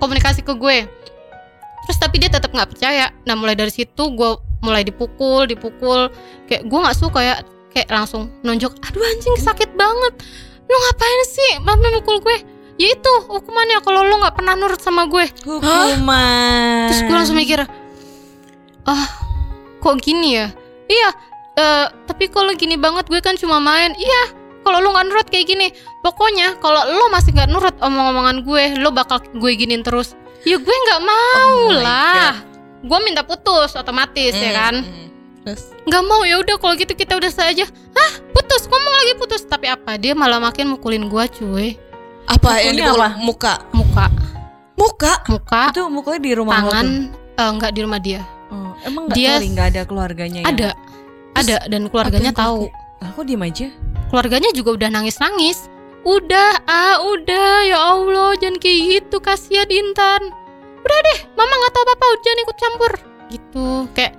komunikasi 0.00 0.40
ke 0.40 0.56
gue. 0.56 0.88
Terus 1.82 1.98
tapi 1.98 2.16
dia 2.16 2.32
tetap 2.32 2.48
nggak 2.48 2.72
percaya. 2.72 3.12
Nah 3.22 3.36
mulai 3.36 3.52
dari 3.52 3.68
situ 3.68 4.02
gue 4.08 4.30
mulai 4.62 4.86
dipukul 4.86 5.44
dipukul. 5.44 6.08
Kayak 6.46 6.62
gue 6.70 6.78
nggak 6.78 6.96
suka 6.96 7.20
ya 7.20 7.34
kayak 7.74 7.90
langsung 7.90 8.30
nonjok 8.46 8.72
aduh 8.86 9.02
anjing 9.02 9.36
sakit 9.36 9.74
banget. 9.74 10.12
Lu 10.70 10.76
ngapain 10.88 11.20
sih 11.28 11.50
mama 11.60 11.90
mukul 11.98 12.22
gue? 12.22 12.38
Ya 12.80 12.88
itu 12.96 13.12
hukumannya 13.28 13.84
kalau 13.84 14.06
lu 14.06 14.16
nggak 14.22 14.38
pernah 14.38 14.54
nurut 14.56 14.80
sama 14.80 15.04
gue. 15.10 15.28
Hukuman. 15.44 16.88
terus 16.88 17.02
gue 17.04 17.14
langsung 17.14 17.36
mikir 17.36 17.66
ah 18.88 19.06
kok 19.82 19.98
gini 20.00 20.38
ya? 20.40 20.46
Iya 20.88 21.10
eh, 21.58 21.86
tapi 22.06 22.30
kalau 22.30 22.54
gini 22.54 22.78
banget 22.78 23.10
gue 23.10 23.20
kan 23.20 23.34
cuma 23.36 23.58
main. 23.58 23.92
Iya 23.98 24.22
kalau 24.62 24.78
lu 24.78 24.94
nggak 24.94 25.06
nurut 25.10 25.26
kayak 25.28 25.50
gini. 25.50 25.74
Pokoknya 26.06 26.58
kalau 26.62 26.86
lo 26.86 27.10
masih 27.10 27.34
nggak 27.34 27.50
nurut 27.50 27.74
omong-omongan 27.82 28.46
gue 28.46 28.62
lo 28.78 28.94
bakal 28.94 29.18
gue 29.34 29.52
giniin 29.58 29.82
terus. 29.82 30.14
Ya 30.42 30.58
gue 30.58 30.76
nggak 30.86 31.00
mau 31.06 31.70
Oh 31.70 31.70
lah 31.70 32.51
gue 32.82 32.98
minta 33.00 33.22
putus 33.22 33.72
otomatis 33.72 34.34
ya 34.34 34.50
kan? 34.52 34.74
Hmm. 34.82 35.08
Terus? 35.42 35.74
Nggak 35.82 36.02
mau 36.04 36.22
ya 36.22 36.38
udah 36.38 36.54
kalau 36.56 36.74
gitu 36.74 36.92
kita 36.92 37.14
udah 37.14 37.28
saja. 37.28 37.66
Hah? 37.66 38.12
Putus? 38.30 38.66
Ngomong 38.66 38.94
lagi 38.96 39.12
putus. 39.16 39.42
Tapi 39.42 39.66
apa? 39.66 39.94
Dia 39.96 40.12
malah 40.12 40.38
makin 40.38 40.70
mukulin 40.70 41.06
gue 41.06 41.24
cuy. 41.32 41.68
Apa 42.24 42.62
yang 42.62 42.74
Mukulnya 42.74 42.86
dipukul? 42.86 43.00
apa? 43.00 43.08
Muka. 43.18 43.54
muka. 43.72 44.06
Muka. 44.74 45.12
muka. 45.26 45.62
Itu 45.70 45.82
mukulnya 45.86 46.20
di 46.20 46.32
rumah 46.32 46.58
tangan. 46.60 46.86
eh, 47.32 47.50
nggak 47.50 47.70
di 47.70 47.80
rumah 47.82 47.98
dia. 47.98 48.22
Oh, 48.48 48.76
emang 48.82 49.08
nggak 49.08 49.16
Dia- 49.16 49.38
kali 49.38 49.48
nggak 49.50 49.68
ada 49.72 49.82
keluarganya 49.82 50.40
yang- 50.42 50.50
ada. 50.50 50.70
Ada 51.32 51.56
dan 51.66 51.82
keluarganya 51.88 52.30
yang 52.30 52.38
tahu. 52.38 52.68
Kok 53.02 53.24
diem 53.24 53.42
aja? 53.42 53.66
keluarganya 54.06 54.52
juga 54.52 54.76
udah 54.76 54.88
nangis-nangis. 54.92 55.66
Udah, 56.02 56.60
ah, 56.66 57.00
udah, 57.00 57.64
ya 57.64 57.78
Allah, 57.80 58.34
jangan 58.36 58.58
kayak 58.58 58.78
gitu, 59.00 59.16
kasihan 59.18 59.64
Intan. 59.66 60.34
Udah 60.82 60.98
deh, 61.04 61.18
mama 61.32 61.54
nggak 61.54 61.72
tahu 61.72 61.84
apa-apa, 61.84 62.06
jangan 62.20 62.38
ikut 62.40 62.56
campur. 62.56 62.92
Gitu, 63.28 63.66
kayak 63.92 64.12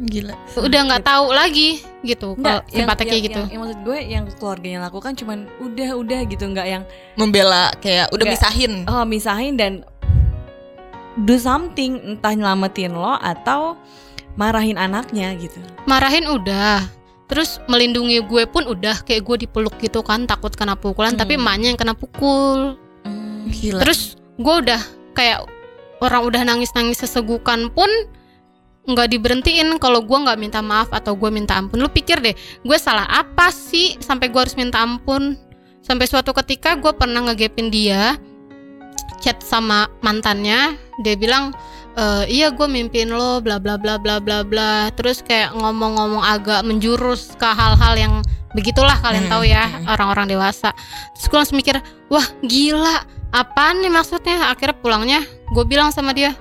Gila. 0.00 0.32
udah 0.56 0.80
nggak 0.88 1.04
tahu 1.04 1.26
lagi, 1.30 1.84
gitu. 2.00 2.32
Kalau 2.34 2.64
sifatnya 2.64 3.06
kayak 3.06 3.22
gitu. 3.22 3.40
Yang, 3.40 3.50
yang 3.50 3.60
maksud 3.60 3.80
gue 3.82 3.98
yang 4.00 4.24
keluarganya 4.34 4.80
lakukan 4.82 5.12
cuman 5.14 5.38
udah 5.60 5.90
udah 5.94 6.20
gitu 6.24 6.44
nggak 6.46 6.66
yang 6.66 6.82
Membela 7.14 7.68
kayak 7.76 8.08
udah 8.08 8.24
Nggak. 8.24 8.34
misahin. 8.40 8.72
oh 8.86 9.04
misahin 9.04 9.54
dan 9.54 9.72
do 11.18 11.36
something 11.36 11.98
entah 12.06 12.32
nyelamatin 12.32 12.94
lo 12.94 13.18
atau 13.18 13.76
marahin 14.34 14.78
anaknya 14.78 15.34
gitu. 15.36 15.58
Marahin 15.84 16.24
udah. 16.24 16.86
Terus 17.28 17.60
melindungi 17.66 18.22
gue 18.22 18.48
pun 18.48 18.64
udah 18.64 19.04
kayak 19.04 19.20
gue 19.22 19.44
dipeluk 19.44 19.76
gitu 19.76 20.00
kan 20.00 20.24
takut 20.24 20.48
kena 20.50 20.72
pukulan 20.72 21.12
tapi 21.12 21.34
Hmm. 21.34 21.44
emaknya 21.44 21.68
yang 21.68 21.78
kena 21.78 21.92
pukul. 21.92 22.80
Gila. 23.50 23.84
Terus 23.84 24.16
gue 24.34 24.54
udah 24.64 24.80
kayak 25.12 25.44
orang 26.00 26.22
udah 26.26 26.42
nangis-nangis 26.46 27.02
sesegukan 27.02 27.70
pun 27.72 27.88
nggak 28.88 29.12
diberhentiin 29.12 29.76
kalau 29.76 30.00
gue 30.00 30.16
nggak 30.16 30.40
minta 30.40 30.64
maaf 30.64 30.88
atau 30.90 31.12
gue 31.12 31.28
minta 31.28 31.60
ampun. 31.60 31.84
Lu 31.84 31.92
pikir 31.92 32.24
deh, 32.24 32.32
gue 32.64 32.78
salah 32.80 33.04
apa 33.04 33.52
sih 33.52 34.00
sampai 34.00 34.32
gue 34.32 34.40
harus 34.40 34.56
minta 34.56 34.80
ampun? 34.80 35.36
Sampai 35.84 36.08
suatu 36.08 36.32
ketika 36.32 36.76
gue 36.80 36.92
pernah 36.96 37.28
ngegepin 37.28 37.68
dia 37.68 38.16
chat 39.20 39.40
sama 39.44 39.92
mantannya, 40.00 40.78
dia 41.04 41.14
bilang 41.18 41.52
"Eh, 41.98 42.24
iya 42.40 42.48
gue 42.54 42.64
mimpin 42.70 43.10
lo 43.10 43.42
bla 43.42 43.58
bla 43.58 43.74
bla 43.74 43.98
bla 43.98 44.22
bla 44.22 44.46
bla 44.46 44.88
terus 44.94 45.18
kayak 45.20 45.50
ngomong-ngomong 45.58 46.22
agak 46.22 46.62
menjurus 46.62 47.34
ke 47.34 47.48
hal-hal 47.48 47.94
yang 47.98 48.14
begitulah 48.54 48.96
kalian 49.02 49.26
Hmm, 49.26 49.32
tahu 49.34 49.44
ya 49.44 49.66
hmm. 49.66 49.90
orang-orang 49.90 50.30
dewasa 50.30 50.70
terus 51.12 51.26
gue 51.28 51.38
langsung 51.42 51.58
mikir 51.58 51.76
wah 52.08 52.24
gila 52.46 53.04
apaan 53.32 53.84
nih 53.84 53.92
maksudnya? 53.92 54.52
Akhirnya 54.52 54.76
pulangnya 54.78 55.20
gue 55.52 55.64
bilang 55.64 55.92
sama 55.92 56.12
dia 56.12 56.36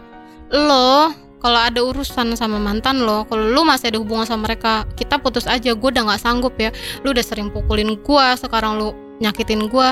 lo 0.52 1.12
kalau 1.38 1.60
ada 1.60 1.80
urusan 1.84 2.34
sama 2.34 2.58
mantan 2.58 3.04
lo 3.04 3.28
kalau 3.28 3.46
lu 3.52 3.62
masih 3.68 3.92
ada 3.94 4.00
hubungan 4.02 4.26
sama 4.26 4.50
mereka 4.50 4.88
kita 4.96 5.20
putus 5.20 5.46
aja 5.46 5.76
gue 5.76 5.90
udah 5.92 6.04
nggak 6.08 6.22
sanggup 6.22 6.56
ya. 6.60 6.72
Lu 7.04 7.12
udah 7.12 7.24
sering 7.24 7.52
pukulin 7.52 8.00
gue 8.00 8.26
sekarang 8.40 8.80
lu 8.80 8.96
nyakitin 9.20 9.68
gue 9.70 9.90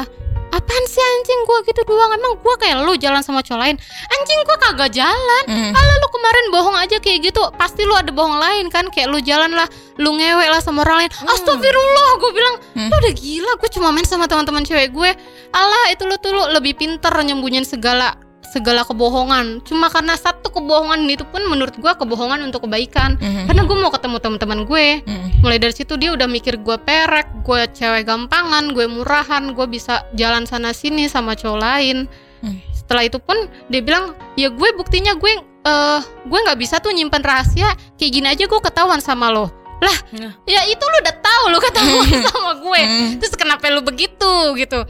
apaan 0.55 0.85
sih 0.87 1.03
anjing? 1.03 1.39
Gue 1.43 1.57
gitu 1.67 1.81
doang. 1.83 2.15
Emang 2.15 2.39
gue 2.39 2.55
kayak 2.57 2.87
lu 2.87 2.95
jalan 2.95 3.19
sama 3.19 3.43
cowok 3.43 3.59
lain? 3.59 3.75
Anjing 4.09 4.39
gue 4.41 4.57
kagak 4.63 4.91
jalan. 4.95 5.43
Mm. 5.45 5.71
Alah 5.75 5.95
lu 5.99 6.07
kemarin 6.09 6.45
bohong 6.49 6.77
aja 6.79 6.97
kayak 6.97 7.29
gitu 7.29 7.43
Pasti 7.59 7.85
lu 7.85 7.93
ada 7.93 8.09
bohong 8.09 8.39
lain 8.39 8.71
kan? 8.73 8.87
Kayak 8.89 9.13
lu 9.13 9.19
jalan 9.21 9.53
lah 9.53 9.67
Lu 10.01 10.15
ngewek 10.15 10.47
lah 10.49 10.63
sama 10.63 10.81
orang 10.87 11.05
lain. 11.05 11.11
Astagfirullah 11.13 12.09
Gue 12.17 12.31
bilang. 12.33 12.55
Hmm. 12.73 12.89
Lu 12.89 12.95
udah 12.95 13.13
gila. 13.13 13.51
Gue 13.61 13.69
cuma 13.69 13.93
main 13.93 14.07
sama 14.07 14.25
teman-teman 14.25 14.65
cewek 14.65 14.89
gue. 14.95 15.11
Alah 15.53 15.85
itu 15.93 16.03
lu 16.07 16.15
tuh 16.17 16.33
lu 16.33 16.43
lebih 16.51 16.79
pinter 16.79 17.11
Nyembunyiin 17.11 17.67
segala 17.67 18.24
segala 18.47 18.81
kebohongan 18.83 19.61
Cuma 19.61 19.87
karena 19.87 20.13
satu 20.13 20.49
kebohongan 20.49 21.05
itu 21.05 21.25
pun 21.25 21.41
menurut 21.43 21.73
gue 21.73 21.91
kebohongan 21.91 22.41
untuk 22.43 22.63
kebaikan 22.63 23.15
Mm. 23.15 23.45
Karena 23.45 23.61
gue 23.63 23.77
mau 23.77 23.89
ketemu 23.89 24.17
teman-teman 24.17 24.59
gue 24.63 24.87
Mm. 25.01 25.27
Mulai 25.39 25.57
dari 25.57 25.73
situ 25.73 25.95
dia 25.95 26.09
udah 26.09 26.25
mikir 26.25 26.57
gue 26.57 26.77
perek 26.77 27.41
Gue 27.41 27.65
cewek 27.69 28.03
gampangan 28.03 28.71
Gue 28.71 28.85
murahan 28.85 29.51
Gue 29.51 29.65
bisa 29.65 30.05
jalan 30.11 30.43
sana 30.43 30.71
sini 30.71 31.05
sama 31.05 31.33
cowok 31.33 31.59
lain 31.59 31.97
Hmm. 32.35 32.61
setelah 32.69 33.01
itu 33.01 33.17
pun 33.17 33.33
dia 33.67 33.81
bilang 33.81 34.13
ya 34.35 34.53
gue 34.53 34.69
buktinya 34.77 35.17
gue 35.17 35.33
eh 35.39 35.99
gue 36.21 36.39
nggak 36.45 36.59
bisa 36.59 36.77
tuh 36.77 36.93
nyimpen 36.93 37.25
rahasia 37.25 37.65
kayak 37.97 38.11
gini 38.11 38.27
aja 38.29 38.45
gue 38.45 38.59
ketahuan 38.61 39.01
sama 39.01 39.33
lo 39.33 39.49
lah 39.75 39.97
Nah. 40.13 40.29
ya 40.45 40.61
itu 40.67 40.77
lo 40.79 40.97
udah 41.01 41.15
tahu 41.15 41.43
lo 41.49 41.57
ketahuan 41.57 42.05
sama 42.29 42.53
gue 42.55 42.81
Mm. 42.85 43.09
terus 43.17 43.33
kenapa 43.33 43.65
lu 43.67 43.81
begitu 43.81 44.29
gitu 44.53 44.85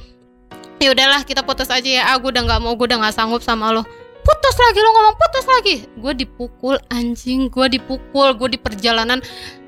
ya 0.86 0.94
udahlah 0.94 1.22
kita 1.22 1.42
putus 1.42 1.68
aja 1.68 1.90
ya 1.90 2.04
ah 2.06 2.16
gue 2.16 2.30
udah 2.30 2.44
nggak 2.46 2.62
mau 2.62 2.74
gue 2.74 2.86
udah 2.86 3.00
nggak 3.02 3.16
sanggup 3.16 3.42
sama 3.42 3.74
lo 3.74 3.82
putus 4.22 4.56
lagi 4.56 4.80
lo 4.80 4.90
ngomong 4.92 5.16
putus 5.16 5.46
lagi 5.48 5.76
gue 5.92 6.14
dipukul 6.16 6.76
anjing 6.88 7.50
gue 7.50 7.66
dipukul 7.72 8.34
gue 8.34 8.54
di 8.54 8.60
perjalanan 8.60 9.20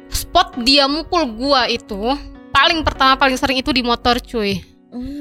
spot 0.07 0.61
dia 0.61 0.85
mukul 0.85 1.25
gue 1.27 1.61
itu 1.73 2.01
paling 2.49 2.81
pertama 2.81 3.17
paling 3.17 3.35
sering 3.35 3.57
itu 3.57 3.69
di 3.69 3.81
motor 3.81 4.17
cuy 4.17 4.61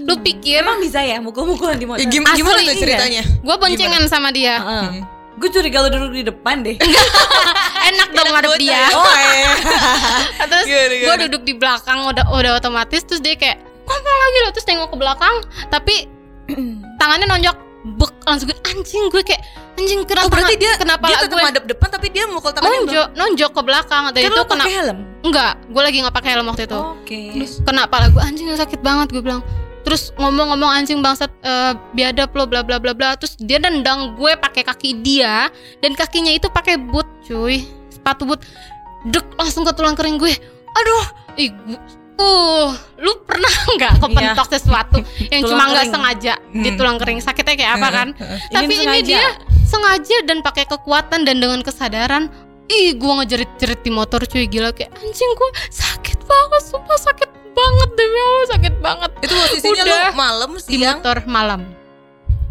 lu 0.07 0.15
pikir 0.17 0.63
Emang 0.63 0.79
bisa 0.79 1.03
ya 1.03 1.19
mukul-mukulan 1.19 1.77
di 1.77 1.85
motor? 1.85 2.01
Ya, 2.01 2.07
gim- 2.07 2.23
Asli, 2.23 2.39
gimana 2.39 2.61
tuh 2.61 2.71
iya. 2.71 2.81
ceritanya? 2.81 3.23
gue 3.27 3.55
boncengan 3.59 4.03
sama 4.07 4.29
dia 4.31 4.57
Heeh. 4.57 4.89
Gue 5.37 5.53
curiga 5.53 5.85
lo 5.85 5.93
duduk 5.93 6.17
di 6.17 6.25
depan 6.25 6.65
deh. 6.65 6.81
enak 7.93 8.09
dong 8.09 8.25
ngadep 8.31 8.57
dia 8.57 8.73
ya. 8.73 8.89
Oh, 8.97 9.05
iya. 9.05 9.53
terus 10.49 10.65
Gimana, 10.65 10.89
gue 10.89 10.97
gimana? 11.03 11.23
duduk 11.29 11.43
di 11.45 11.53
belakang 11.53 11.99
udah 12.09 12.25
udah 12.31 12.53
otomatis 12.57 13.05
terus 13.05 13.21
dia 13.21 13.37
kayak 13.37 13.61
ngomong 13.87 14.19
lagi 14.19 14.39
loh 14.39 14.51
terus 14.51 14.67
nengok 14.67 14.89
ke 14.91 14.97
belakang 14.97 15.37
tapi 15.71 15.95
tangannya 17.01 17.27
nonjok 17.27 17.57
bek 17.87 18.13
langsung 18.27 18.51
gue 18.51 18.59
anjing 18.67 19.05
gue 19.09 19.23
kayak 19.23 19.43
anjing 19.79 20.03
kenapa 20.03 20.27
Oh 20.27 20.31
berarti 20.35 20.55
dia 20.59 20.75
kenapa 20.75 21.07
dia 21.07 21.23
tetap 21.23 21.31
gue. 21.31 21.47
madep 21.47 21.65
depan 21.71 21.89
tapi 21.89 22.07
dia 22.11 22.25
mukul 22.27 22.51
tangannya 22.51 22.79
nonjok 22.83 23.09
nonjok 23.15 23.51
ke 23.55 23.63
belakang 23.63 24.03
dan 24.11 24.21
Kan 24.21 24.27
itu 24.27 24.43
kena 24.45 24.65
helm. 24.67 24.99
enggak 25.23 25.53
gue 25.65 25.83
lagi 25.83 25.97
nggak 26.03 26.15
pakai 26.15 26.31
helm 26.35 26.47
waktu 26.47 26.67
itu. 26.67 26.75
Oke. 26.77 27.21
terus 27.31 27.53
kenapa 27.63 27.95
lah 28.03 28.09
gue 28.11 28.19
anjing 28.21 28.47
sakit 28.51 28.81
banget 28.81 29.15
gue 29.15 29.23
bilang. 29.23 29.43
Terus 29.87 30.11
ngomong-ngomong 30.19 30.67
anjing 30.67 30.99
bangsat 30.99 31.31
eh, 31.47 31.79
biadab 31.95 32.35
lo 32.35 32.43
bla 32.43 32.67
bla 32.67 32.83
bla 32.83 32.91
bla. 32.91 33.15
Terus 33.15 33.39
dia 33.39 33.63
nendang 33.63 34.19
gue 34.19 34.35
pakai 34.35 34.67
kaki 34.67 34.99
dia 34.99 35.47
dan 35.79 35.95
kakinya 35.95 36.35
itu 36.35 36.51
pakai 36.51 36.75
boot 36.75 37.07
cuy 37.23 37.63
sepatu 37.87 38.27
boot 38.27 38.43
dek 39.07 39.23
langsung 39.39 39.63
ke 39.63 39.71
tulang 39.71 39.95
kering 39.95 40.19
gue. 40.19 40.35
Aduh 40.75 41.05
ih 41.39 41.55
uh 42.17 42.69
lu 42.97 43.13
pernah 43.23 43.53
nggak 43.77 43.93
kepentok 43.99 44.49
sesuatu 44.49 44.99
yang 45.29 45.43
Tulang 45.43 45.51
cuma 45.51 45.65
nggak 45.69 45.87
sengaja 45.89 46.35
di 46.51 46.69
Hmm. 46.69 46.77
tulang 46.77 46.97
kering? 46.97 47.21
Sakitnya 47.21 47.55
kayak 47.55 47.73
apa 47.75 47.89
kan? 47.91 48.09
tapi 48.49 48.73
ini 48.75 48.85
sengaja. 49.01 49.05
dia 49.05 49.27
sengaja 49.63 50.17
dan 50.25 50.41
pakai 50.41 50.65
kekuatan 50.65 51.23
dan 51.23 51.37
dengan 51.37 51.61
kesadaran 51.61 52.33
ih 52.67 52.93
gue 52.93 53.13
ngejerit-jerit 53.15 53.81
di 53.81 53.91
motor 53.91 54.23
cuy 54.23 54.45
gila. 54.45 54.71
Kayak 54.71 54.97
anjing 54.97 55.31
gue 55.31 55.51
sakit 55.69 56.19
banget 56.21 56.63
sumpah 56.65 56.99
sakit 56.99 57.31
banget 57.53 57.91
demi 57.95 58.19
Allah 58.19 58.47
sakit 58.51 58.75
banget. 58.79 59.11
Itu 59.19 59.33
posisinya 59.33 59.73
Udah. 59.79 59.87
lu 59.87 60.13
malam 60.15 60.51
di 60.55 60.63
siang. 60.75 60.99
motor 60.99 61.17
malam. 61.27 61.61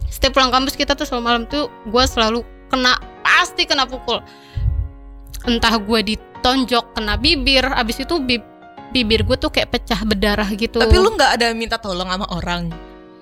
Setiap 0.08 0.32
pulang 0.32 0.49
kampus 0.49 0.73
kita 0.73 0.93
tuh 0.93 1.04
selalu 1.04 1.23
malam 1.23 1.43
tuh 1.45 1.67
gue 1.84 2.04
selalu 2.06 2.39
kena 2.67 2.95
pasti 3.19 3.65
kena 3.65 3.84
pukul. 3.84 4.21
Entah 5.43 5.75
gue 5.75 5.99
ditonjok 6.06 6.95
kena 6.95 7.15
bibir 7.15 7.67
abis 7.67 7.99
itu 7.99 8.17
bib- 8.17 8.55
bibir 8.95 9.21
gue 9.21 9.36
tuh 9.36 9.49
kayak 9.49 9.67
pecah 9.69 9.99
berdarah 10.01 10.47
gitu 10.49 10.79
Tapi 10.79 10.95
lu 10.95 11.12
nggak 11.12 11.31
ada 11.36 11.51
minta 11.51 11.75
tolong 11.75 12.08
sama 12.08 12.23
orang. 12.31 12.71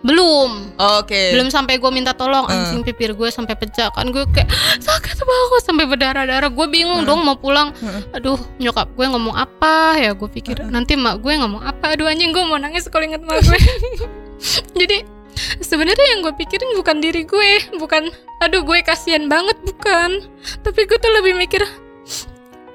belum 0.03 0.75
Oke. 0.99 1.31
belum 1.31 1.47
sampai 1.47 1.79
gue 1.79 1.88
minta 1.88 2.12
tolong 2.12 2.43
Eh. 2.43 2.51
anjing 2.51 2.83
bibir 2.83 3.15
gue 3.15 3.29
sampai 3.29 3.55
pecah 3.55 3.88
kan 3.88 4.03
gue 4.05 4.27
kayak 4.29 4.51
sakit 4.77 5.15
banget 5.17 5.62
sampai 5.63 5.86
berdarah 5.86 6.27
darah 6.27 6.51
gue 6.51 6.67
bingung 6.67 7.01
Hmm. 7.01 7.07
dong 7.07 7.23
mau 7.23 7.39
pulang 7.39 7.71
Hmm. 7.73 8.03
aduh 8.12 8.36
nyokap 8.59 8.91
gue 8.91 9.05
ngomong 9.07 9.31
apa 9.33 9.95
ya 9.97 10.12
gue 10.12 10.27
pikir 10.29 10.59
Hmm. 10.59 10.75
nanti 10.75 10.93
mak 10.93 11.17
gue 11.17 11.31
ngomong 11.33 11.63
apa 11.63 11.95
aduh 11.95 12.05
anjing 12.05 12.29
gue 12.29 12.43
mau 12.43 12.59
nangis 12.59 12.83
kalau 12.86 13.07
inget 13.07 13.23
mak 13.23 13.39
gue 13.41 13.55
jadi 14.79 15.07
sebenarnya 15.63 16.05
yang 16.09 16.19
gue 16.21 16.36
pikirin 16.36 16.75
bukan 16.75 16.99
diri 16.99 17.23
gue 17.23 17.51
bukan 17.79 18.12
aduh 18.38 18.59
gue 18.59 18.83
kasihan 18.83 19.25
banget 19.25 19.55
bukan 19.63 20.19
tapi 20.59 20.83
gue 20.83 20.99
tuh 20.99 21.12
lebih 21.15 21.31
mikir 21.33 21.63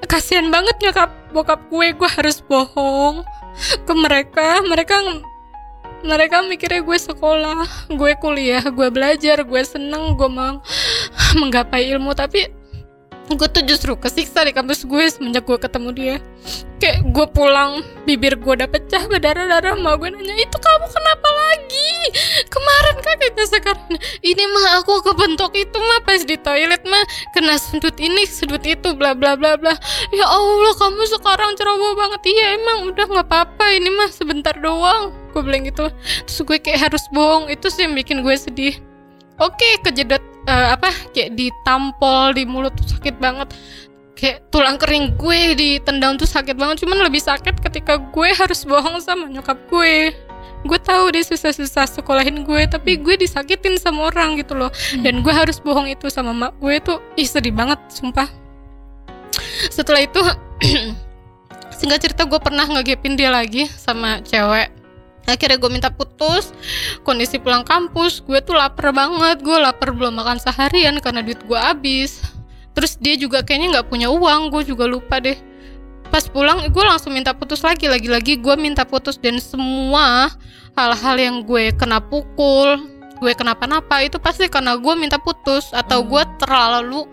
kasihan 0.07 0.47
banget 0.47 0.75
nyokap 0.79 1.11
bokap 1.35 1.59
gue 1.67 1.91
gue 1.91 2.09
harus 2.09 2.39
bohong 2.45 3.25
ke 3.83 3.93
mereka. 3.97 4.63
Mereka 4.63 4.95
mereka 5.99 6.39
mikirnya 6.47 6.79
gue 6.79 6.95
sekolah 6.95 7.91
gue 7.91 8.11
kuliah 8.23 8.63
gue 8.63 8.87
belajar 8.87 9.43
gue 9.43 9.61
seneng 9.67 10.15
gue 10.15 10.29
mau 10.31 10.63
menggapai 11.39 11.91
ilmu. 11.91 12.15
Tapi 12.15 12.47
gue 13.29 13.47
tuh 13.51 13.61
justru 13.67 13.93
kesiksa 13.93 14.41
di 14.41 14.55
kampus 14.55 14.87
gue 14.87 15.03
semenjak 15.11 15.43
gue 15.43 15.57
ketemu 15.59 15.89
dia. 15.91 16.15
Kayak 16.79 17.11
gue 17.11 17.25
pulang 17.35 17.83
bibir 18.07 18.39
gue 18.39 18.53
udah 18.55 18.69
pecah 18.71 19.03
berdarah-darah 19.11 19.75
mau 19.75 19.99
gue 19.99 20.07
nanya 20.07 20.35
itu 20.39 20.57
kamu 20.57 20.87
kenapa 20.87 21.29
lagi 21.29 21.58
kemarin 22.49 22.97
kakaknya 23.01 23.45
sekarang. 23.45 23.93
Ini 24.19 24.43
mah 24.49 24.67
aku 24.81 25.01
kebentuk 25.03 25.51
itu 25.55 25.77
mah 25.77 26.01
pas 26.03 26.21
di 26.23 26.35
toilet 26.39 26.83
mah. 26.85 27.03
Kena 27.35 27.55
sudut 27.57 27.95
ini 27.97 28.25
sudut 28.25 28.61
itu 28.65 28.95
bla 28.95 29.15
bla 29.15 29.35
bla 29.39 29.55
bla. 29.55 29.73
Ya 30.13 30.25
Allah 30.27 30.73
kamu 30.75 31.03
sekarang 31.19 31.55
ceroboh 31.55 31.95
banget. 31.95 32.21
Iya 32.29 32.45
emang 32.59 32.77
udah 32.91 33.05
nggak 33.05 33.27
apa-apa 33.27 33.65
ini 33.75 33.89
mah 33.93 34.09
sebentar 34.11 34.55
doang. 34.57 35.15
Gue 35.33 35.41
bilang 35.45 35.65
gitu. 35.65 35.89
Terus 36.25 36.39
gue 36.45 36.57
kayak 36.57 36.91
harus 36.91 37.03
bohong. 37.13 37.49
Itu 37.49 37.69
sih 37.69 37.85
yang 37.85 37.93
bikin 37.95 38.21
gue 38.25 38.35
sedih. 38.35 38.75
Oke 39.39 39.79
kejedot 39.85 40.21
eh, 40.51 40.67
apa 40.75 40.91
kayak 41.15 41.39
ditampol 41.39 42.35
di 42.35 42.43
mulut 42.43 42.75
tuh 42.75 42.99
sakit 42.99 43.17
banget. 43.23 43.49
Kayak 44.19 44.51
tulang 44.51 44.75
kering 44.75 45.15
gue 45.15 45.55
ditendang 45.55 46.19
tuh 46.19 46.27
sakit 46.27 46.59
banget. 46.59 46.83
Cuman 46.83 46.99
lebih 47.07 47.23
sakit 47.23 47.63
ketika 47.63 47.95
gue 47.95 48.29
harus 48.35 48.67
bohong 48.67 48.99
sama 48.99 49.31
nyokap 49.31 49.55
gue 49.71 50.11
gue 50.59 50.79
tahu 50.79 51.15
dia 51.15 51.23
susah-susah 51.23 51.87
sekolahin 51.87 52.43
gue 52.43 52.61
tapi 52.67 52.99
gue 52.99 53.15
disakitin 53.15 53.79
sama 53.79 54.11
orang 54.11 54.35
gitu 54.39 54.55
loh. 54.55 54.71
Dan 54.99 55.23
gue 55.23 55.31
harus 55.31 55.59
bohong 55.59 55.87
itu 55.87 56.11
sama 56.11 56.35
mak 56.35 56.57
gue 56.59 56.79
tuh. 56.83 56.99
Ih 57.15 57.27
sedih 57.27 57.55
banget 57.55 57.79
sumpah. 57.87 58.27
Setelah 59.71 60.03
itu 60.03 60.19
singkat 61.79 61.99
cerita 62.03 62.27
gue 62.27 62.39
pernah 62.41 62.67
ngegepin 62.67 63.15
dia 63.15 63.31
lagi 63.31 63.67
sama 63.71 64.19
cewek. 64.23 64.71
Akhirnya 65.29 65.57
gue 65.61 65.71
minta 65.71 65.89
putus. 65.93 66.51
Kondisi 67.07 67.39
pulang 67.39 67.63
kampus 67.63 68.19
gue 68.25 68.39
tuh 68.43 68.57
lapar 68.57 68.91
banget. 68.91 69.39
Gue 69.39 69.55
lapar 69.55 69.95
belum 69.95 70.19
makan 70.19 70.43
seharian 70.43 70.99
karena 70.99 71.23
duit 71.23 71.39
gue 71.47 71.59
habis. 71.59 72.19
Terus 72.75 72.95
dia 72.99 73.15
juga 73.15 73.43
kayaknya 73.43 73.79
nggak 73.79 73.87
punya 73.87 74.07
uang 74.11 74.51
gue 74.51 74.63
juga 74.67 74.87
lupa 74.87 75.19
deh 75.19 75.48
pas 76.09 76.25
pulang 76.27 76.67
gue 76.67 76.83
langsung 76.83 77.13
minta 77.13 77.31
putus 77.31 77.61
lagi 77.61 77.85
lagi-lagi 77.85 78.41
gue 78.41 78.55
minta 78.57 78.83
putus. 78.83 79.15
Dan 79.21 79.37
semua 79.37 80.33
hal-hal 80.73 81.15
yang 81.17 81.35
gue 81.45 81.71
kena 81.77 82.01
pukul 82.01 82.81
gue 83.19 83.35
kenapa-napa 83.35 83.99
itu 83.99 84.15
pasti 84.15 84.49
karena 84.49 84.75
gue 84.75 84.93
minta 84.97 85.21
putus. 85.21 85.71
Atau 85.71 86.03
gue 86.03 86.23
terlalu 86.41 87.05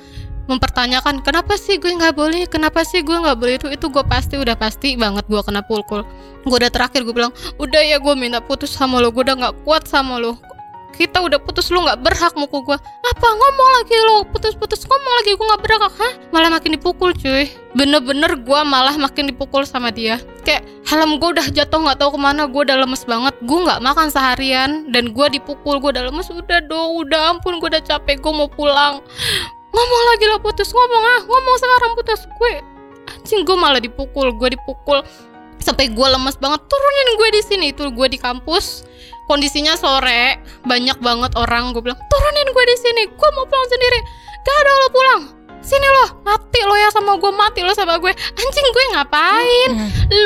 mempertanyakan 0.46 1.26
kenapa 1.26 1.58
sih 1.58 1.76
gue 1.76 1.92
nggak 1.92 2.16
boleh? 2.16 2.48
Kenapa 2.48 2.82
sih 2.82 3.04
gue 3.04 3.14
nggak 3.14 3.36
boleh? 3.36 3.54
Itu 3.60 3.68
itu 3.70 3.86
gue 3.92 4.04
pasti 4.08 4.40
udah 4.40 4.56
pasti 4.56 4.96
banget 4.96 5.28
gue 5.28 5.40
kena 5.44 5.60
pukul. 5.62 6.02
Gue 6.42 6.56
udah 6.56 6.72
terakhir 6.72 7.04
gue 7.04 7.14
bilang 7.14 7.34
udah 7.60 7.82
ya 7.84 8.00
gue 8.00 8.14
minta 8.16 8.40
putus 8.40 8.72
sama 8.72 8.98
lo. 8.98 9.12
Gue 9.12 9.22
udah 9.22 9.36
nggak 9.36 9.54
kuat 9.68 9.84
sama 9.84 10.16
lo 10.18 10.55
kita 10.96 11.20
udah 11.20 11.38
putus 11.38 11.68
lu 11.68 11.84
nggak 11.84 12.00
berhak 12.00 12.32
mukul 12.34 12.64
gue 12.64 12.76
apa 12.76 13.28
ngomong 13.28 13.68
lagi 13.80 13.96
lo 14.02 14.24
putus-putus 14.28 14.82
ngomong 14.88 15.14
lagi 15.22 15.36
gue 15.36 15.46
nggak 15.46 15.62
berhak 15.62 15.94
hah? 15.96 16.12
Malah 16.32 16.50
makin 16.52 16.76
dipukul 16.76 17.10
cuy. 17.16 17.48
Bener-bener 17.76 18.36
gue 18.40 18.60
malah 18.64 18.96
makin 18.96 19.30
dipukul 19.30 19.64
sama 19.64 19.92
dia. 19.92 20.20
Kayak 20.42 20.64
helm 20.88 21.20
gue 21.20 21.28
udah 21.36 21.46
jatuh 21.52 21.80
nggak 21.80 21.98
tahu 22.00 22.16
ke 22.16 22.20
mana 22.20 22.48
gue 22.48 22.62
udah 22.64 22.76
lemes 22.82 23.02
banget. 23.04 23.34
Gue 23.44 23.58
nggak 23.64 23.80
makan 23.80 24.08
seharian 24.08 24.90
dan 24.92 25.12
gue 25.12 25.26
dipukul 25.32 25.80
gue 25.80 25.90
udah 25.96 26.04
lemes. 26.08 26.28
Udah 26.32 26.60
dong 26.64 27.06
udah 27.06 27.36
ampun 27.36 27.60
gue 27.60 27.68
udah 27.72 27.82
capek 27.84 28.20
gue 28.20 28.32
mau 28.32 28.48
pulang. 28.48 29.00
Ngomong 29.72 30.02
lagi 30.14 30.24
lo 30.28 30.36
putus. 30.40 30.72
Ngomong 30.72 31.02
ah 31.04 31.20
ngomong 31.24 31.56
sekarang 31.60 31.90
putus. 31.96 32.20
Gue 32.36 32.52
anjing 33.12 33.44
gue 33.44 33.56
malah 33.56 33.80
dipukul 33.80 34.32
gue 34.36 34.56
dipukul. 34.56 35.00
Sampai 35.60 35.88
gue 35.88 36.06
lemes 36.06 36.36
banget. 36.36 36.60
Turunin 36.68 37.08
gue 37.16 37.28
di 37.32 37.42
sini. 37.42 37.66
Itu 37.72 37.88
gue 37.88 38.06
di 38.12 38.18
kampus 38.20 38.84
kondisinya 39.26 39.74
sore 39.78 40.40
banyak 40.64 40.98
banget 41.02 41.32
orang. 41.38 41.70
Gue 41.74 41.82
bilang 41.82 41.98
turunin 41.98 42.48
gue 42.50 42.64
di 42.66 42.76
sini 42.78 43.02
gue 43.10 43.30
mau 43.34 43.46
pulang 43.46 43.68
sendiri. 43.70 44.00
Gak 44.42 44.56
ada 44.62 44.72
lo 44.72 44.88
pulang. 44.90 45.22
Sini 45.66 45.88
lo 45.90 46.22
mati 46.22 46.62
lo 46.62 46.78
ya 46.78 46.94
sama 46.94 47.18
gue 47.18 47.32
mati 47.34 47.60
lo 47.66 47.74
sama 47.74 47.98
gue. 47.98 48.14
Anjing 48.14 48.66
gue 48.70 48.84
ngapain? 48.94 49.70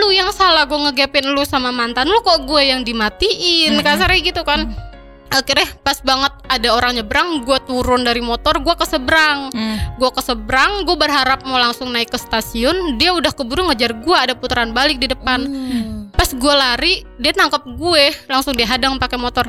Lu 0.05 0.13
yang 0.13 0.29
salah 0.37 0.69
gue 0.69 0.77
ngegepin 0.77 1.33
lu 1.33 1.43
sama 1.49 1.73
mantan 1.73 2.09
lu 2.09 2.21
kok 2.21 2.45
gue 2.45 2.61
yang 2.61 2.85
dimatiin? 2.85 3.81
Mm-mm. 3.81 3.85
kasarnya 3.85 4.21
gitu 4.21 4.45
kan 4.45 4.89
akhirnya 5.31 5.69
pas 5.87 5.99
banget 6.03 6.33
ada 6.51 6.69
orang 6.75 6.99
nyebrang 6.99 7.47
gue 7.47 7.59
turun 7.64 8.03
dari 8.03 8.19
motor 8.19 8.59
gue 8.59 8.75
ke 8.75 8.87
seberang 8.87 9.51
Hmm. 9.51 9.79
gue 9.97 10.11
ke 10.11 10.23
seberang 10.23 10.83
gue 10.83 10.97
berharap 10.99 11.47
mau 11.47 11.57
langsung 11.57 11.90
naik 11.90 12.11
ke 12.11 12.19
stasiun 12.19 12.99
dia 12.99 13.14
udah 13.14 13.31
keburu 13.31 13.71
ngejar 13.71 13.95
gue 13.95 14.16
ada 14.16 14.35
putaran 14.35 14.75
balik 14.75 14.99
di 14.99 15.07
depan. 15.07 15.40
Hmm. 15.47 15.90
pas 16.11 16.29
gue 16.29 16.55
lari 16.55 17.07
dia 17.16 17.33
nangkep 17.33 17.64
gue 17.79 18.05
langsung 18.29 18.53
dihadang 18.53 18.99
pakai 18.99 19.16
motor. 19.16 19.47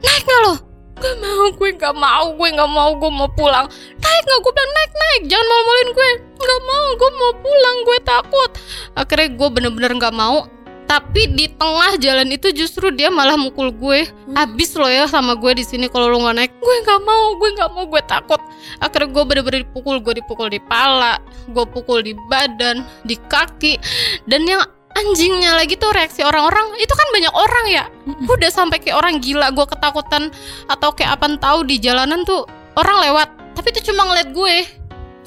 Naik 0.00 0.24
nggak 0.24 0.40
lo? 0.48 0.54
Gak 0.98 1.14
mau 1.22 1.46
gue 1.54 1.70
gak 1.78 1.94
mau 1.94 2.26
gue 2.34 2.48
gak 2.50 2.70
mau 2.70 2.90
gue 2.98 3.10
mau 3.12 3.30
pulang. 3.30 3.70
Naik 4.02 4.22
nggak? 4.26 4.40
Gue 4.42 4.52
bilang 4.52 4.72
naik 4.74 4.92
naik 4.92 5.22
jangan 5.30 5.46
malu-maluin 5.46 5.90
gue. 5.94 6.10
Gak 6.38 6.60
mau 6.66 6.86
gue 6.90 7.10
mau 7.14 7.32
pulang 7.38 7.76
gue 7.86 7.98
takut. 8.02 8.50
Akhirnya 8.98 9.28
gue 9.30 9.48
bener-bener 9.48 9.92
gak 9.94 10.14
mau 10.14 10.50
tapi 10.88 11.28
di 11.36 11.52
tengah 11.52 12.00
jalan 12.00 12.32
itu 12.32 12.48
justru 12.56 12.88
dia 12.88 13.12
malah 13.12 13.36
mukul 13.36 13.68
gue. 13.68 14.08
Abis 14.32 14.72
lo 14.72 14.88
ya 14.88 15.04
sama 15.04 15.36
gue 15.36 15.60
di 15.60 15.64
sini 15.64 15.84
kalau 15.92 16.08
lo 16.08 16.24
nggak 16.24 16.36
naik. 16.40 16.52
Gue 16.56 16.74
nggak 16.80 17.00
mau 17.04 17.36
gue 17.36 17.48
nggak 17.60 17.70
mau 17.76 17.84
gue 17.84 18.02
takut. 18.08 18.40
Akhirnya 18.80 19.12
gue 19.12 19.22
bener-bener 19.28 19.60
dipukul 19.68 20.00
gue 20.00 20.16
dipukul 20.16 20.48
di 20.48 20.56
pala 20.64 21.20
gue 21.52 21.64
pukul 21.68 22.00
di 22.00 22.16
badan 22.32 22.88
di 23.04 23.20
kaki. 23.28 23.76
Dan 24.24 24.48
yang 24.48 24.64
anjingnya 24.96 25.60
lagi 25.60 25.76
tuh 25.76 25.92
reaksi 25.92 26.24
orang-orang 26.24 26.80
itu 26.80 26.94
kan 26.96 27.08
banyak 27.12 27.34
orang 27.36 27.64
ya. 27.68 27.84
Gue 28.24 28.34
udah 28.40 28.48
sampai 28.48 28.80
kayak 28.80 28.96
orang 28.96 29.20
gila 29.20 29.52
gue 29.52 29.66
ketakutan 29.68 30.32
atau 30.72 30.88
kayak 30.96 31.20
apa 31.20 31.36
tahu 31.36 31.68
di 31.68 31.76
jalanan 31.76 32.24
tuh 32.24 32.48
orang 32.80 33.04
lewat. 33.04 33.28
Tapi 33.52 33.76
itu 33.76 33.92
cuma 33.92 34.08
ngeliat 34.08 34.32
gue. 34.32 34.56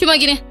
Cuma 0.01 0.17
gini 0.17 0.41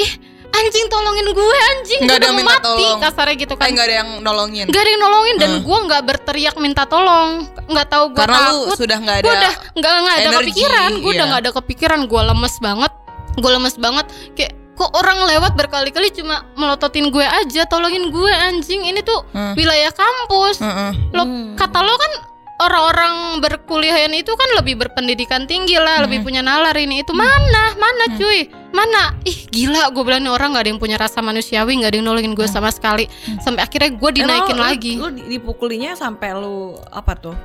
ih 0.00 0.12
anjing 0.60 0.86
tolongin 0.86 1.26
gue 1.26 1.56
anjing 1.66 2.00
Nggak 2.00 2.08
gue 2.08 2.16
ada 2.16 2.20
udah 2.20 2.30
mau 2.30 2.38
minta 2.38 2.54
mati 2.54 2.66
tolong. 2.66 2.98
kasarnya 3.00 3.34
gitu 3.36 3.52
kan 3.52 3.60
Kayak 3.60 3.72
nggak 3.72 3.86
ada 3.86 3.96
yang 3.96 4.10
nolongin. 4.20 4.66
Gak 4.66 4.80
ada 4.80 4.90
yang 4.90 5.00
nolongin 5.00 5.36
dan 5.36 5.50
Hmm. 5.50 5.62
gue 5.62 5.78
nggak 5.82 6.02
berteriak 6.04 6.54
minta 6.56 6.82
tolong 6.84 7.28
nggak 7.66 7.86
tahu 7.86 8.04
gue 8.10 8.20
Karena 8.20 8.38
lu 8.46 8.58
takut 8.64 8.76
sudah 8.76 8.98
nggak 8.98 9.16
ada. 9.16 9.24
gue 9.24 9.34
udah 9.34 9.52
nggak 9.72 9.92
nggak 9.96 10.16
ada 10.16 10.30
kepikiran 10.36 10.90
gue 10.94 11.00
udah 11.02 11.16
iya. 11.16 11.24
nggak 11.26 11.40
ada 11.40 11.52
kepikiran 11.54 12.00
gue 12.04 12.20
lemes 12.24 12.54
banget 12.58 12.92
gue 13.32 13.50
lemes 13.50 13.76
banget 13.76 14.06
kayak 14.32 14.52
kok 14.72 14.90
orang 14.92 15.18
lewat 15.26 15.52
berkali-kali 15.54 16.08
cuma 16.10 16.36
melototin 16.54 17.08
gue 17.08 17.20
aja 17.22 17.62
tolongin 17.64 18.08
gue 18.08 18.32
anjing 18.32 18.80
ini 18.82 19.00
tuh 19.00 19.20
Hmm. 19.28 19.52
wilayah 19.52 19.90
kampus 19.90 20.64
lo 21.10 21.22
Hmm. 21.22 21.52
kata 21.52 21.78
lo 21.78 21.94
kan 21.94 22.12
orang-orang 22.60 23.14
berkuliahan 23.40 24.12
itu 24.12 24.30
kan 24.30 24.48
lebih 24.54 24.76
berpendidikan 24.76 25.44
tinggi 25.44 25.74
lah 25.74 26.04
lebih 26.04 26.20
Hmm. 26.20 26.26
punya 26.26 26.40
nalar 26.40 26.76
ini. 26.76 27.00
Itu 27.00 27.10
mana? 27.10 27.72
Mana 27.74 28.04
cuy? 28.14 28.46
Mana? 28.70 29.16
Ih 29.22 29.48
gila 29.48 29.88
gue 29.88 30.02
bilang 30.02 30.20
nih 30.20 30.30
orang 30.30 30.52
nggak 30.52 30.62
ada 30.62 30.70
yang 30.70 30.78
punya 30.78 30.96
rasa 30.96 31.18
manusiawi 31.18 31.80
nggak 31.80 31.90
ada 31.90 31.96
yang 31.96 32.06
nolongin 32.06 32.32
gue 32.32 32.46
sama 32.46 32.68
sekali. 32.68 33.08
Sampai 33.38 33.64
akhirnya 33.64 33.90
gue 33.90 34.10
dinaikin 34.14 34.54
lu- 34.54 34.62
lagi. 34.62 34.94
Lu, 34.94 35.08
di- 35.08 35.26
dipukulinya 35.30 35.92
sampai 35.94 36.34
lu 36.34 36.76
apa 36.86 37.16
tuh? 37.16 37.36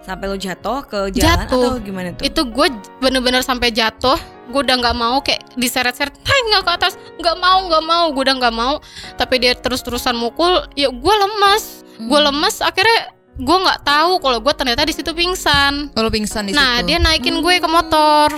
Sampai 0.00 0.26
lu 0.26 0.34
jatuh 0.34 0.82
ke 0.82 1.14
jalan 1.14 1.46
Jatuh. 1.46 1.66
atau 1.68 1.78
gimana 1.78 2.10
tuh? 2.12 2.22
itu 2.24 2.40
gue 2.44 2.66
bener-bener 2.98 3.38
sampai 3.40 3.70
jatuh. 3.70 4.18
Gue 4.48 4.60
udah 4.60 4.74
nggak 4.76 4.96
mau 4.96 5.18
kayak 5.20 5.54
diseret-seret 5.54 6.10
naik 6.16 6.44
nggak 6.48 6.62
ke 6.64 6.72
atas. 6.72 6.92
Nggak 7.16 7.36
mau 7.36 7.58
nggak 7.66 7.84
mau. 7.84 8.04
Gue 8.10 8.22
udah 8.22 8.36
nggak 8.36 8.50
mau. 8.52 8.74
Tapi 9.14 9.34
dia 9.38 9.54
terus-terusan 9.54 10.14
mukul 10.14 10.66
ya 10.72 10.88
gue 10.88 11.14
lemes. 11.16 11.82
Gue 12.00 12.18
Hmm. 12.18 12.26
lemes 12.28 12.58
akhirnya 12.58 13.14
gue 13.32 13.56
nggak 13.64 13.80
tahu 13.80 14.12
kalau 14.20 14.38
gue 14.44 14.52
ternyata 14.52 14.84
di 14.84 14.92
situ 14.92 15.10
pingsan. 15.16 15.88
Kalau 15.96 16.10
pingsan 16.12 16.48
di 16.48 16.52
nah 16.52 16.80
situ. 16.80 16.92
dia 16.92 16.98
naikin 17.00 17.40
gue 17.40 17.54
ke 17.56 17.68
motor. 17.68 18.28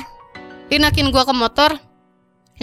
Dia 0.71 0.79
naikin 0.79 1.11
gue 1.11 1.23
ke 1.23 1.35
motor. 1.35 1.75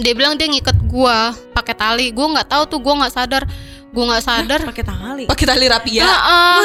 Dia 0.00 0.12
bilang 0.16 0.40
dia 0.40 0.48
ngikat 0.48 0.88
gue 0.88 1.18
pakai 1.52 1.74
tali. 1.76 2.06
Gue 2.10 2.26
nggak 2.32 2.48
tahu 2.48 2.62
tuh 2.64 2.80
gue 2.80 2.94
nggak 2.96 3.12
sadar. 3.12 3.44
Gue 3.92 4.04
nggak 4.08 4.24
sadar. 4.24 4.60
Pakai 4.64 4.84
tali. 4.88 5.24
pakai 5.28 5.44
tali 5.44 5.64
rapia. 5.68 6.08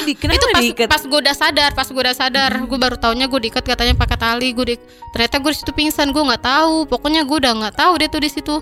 Di- 0.07 0.15
kenapa 0.15 0.39
itu 0.39 0.47
pas 0.55 0.63
diikat? 0.63 0.87
pas 0.87 1.03
gue 1.03 1.19
udah 1.19 1.35
sadar 1.35 1.69
pas 1.75 1.87
gue 1.91 1.99
udah 1.99 2.15
sadar. 2.15 2.51
Gue 2.63 2.79
baru 2.79 2.95
taunya 2.95 3.27
gue 3.27 3.39
diikat 3.43 3.67
katanya 3.67 3.99
pakai 3.99 4.15
tali. 4.15 4.55
Gue 4.55 4.65
di 4.71 4.75
ternyata 5.11 5.35
gue 5.43 5.51
di 5.51 5.57
situ 5.59 5.71
pingsan. 5.75 6.15
Gue 6.15 6.23
nggak 6.23 6.47
tahu. 6.47 6.87
Pokoknya 6.87 7.27
gue 7.27 7.37
udah 7.43 7.53
nggak 7.59 7.75
tahu 7.75 7.91
dia 7.99 8.07
tuh 8.07 8.23
di 8.23 8.31
situ. 8.31 8.55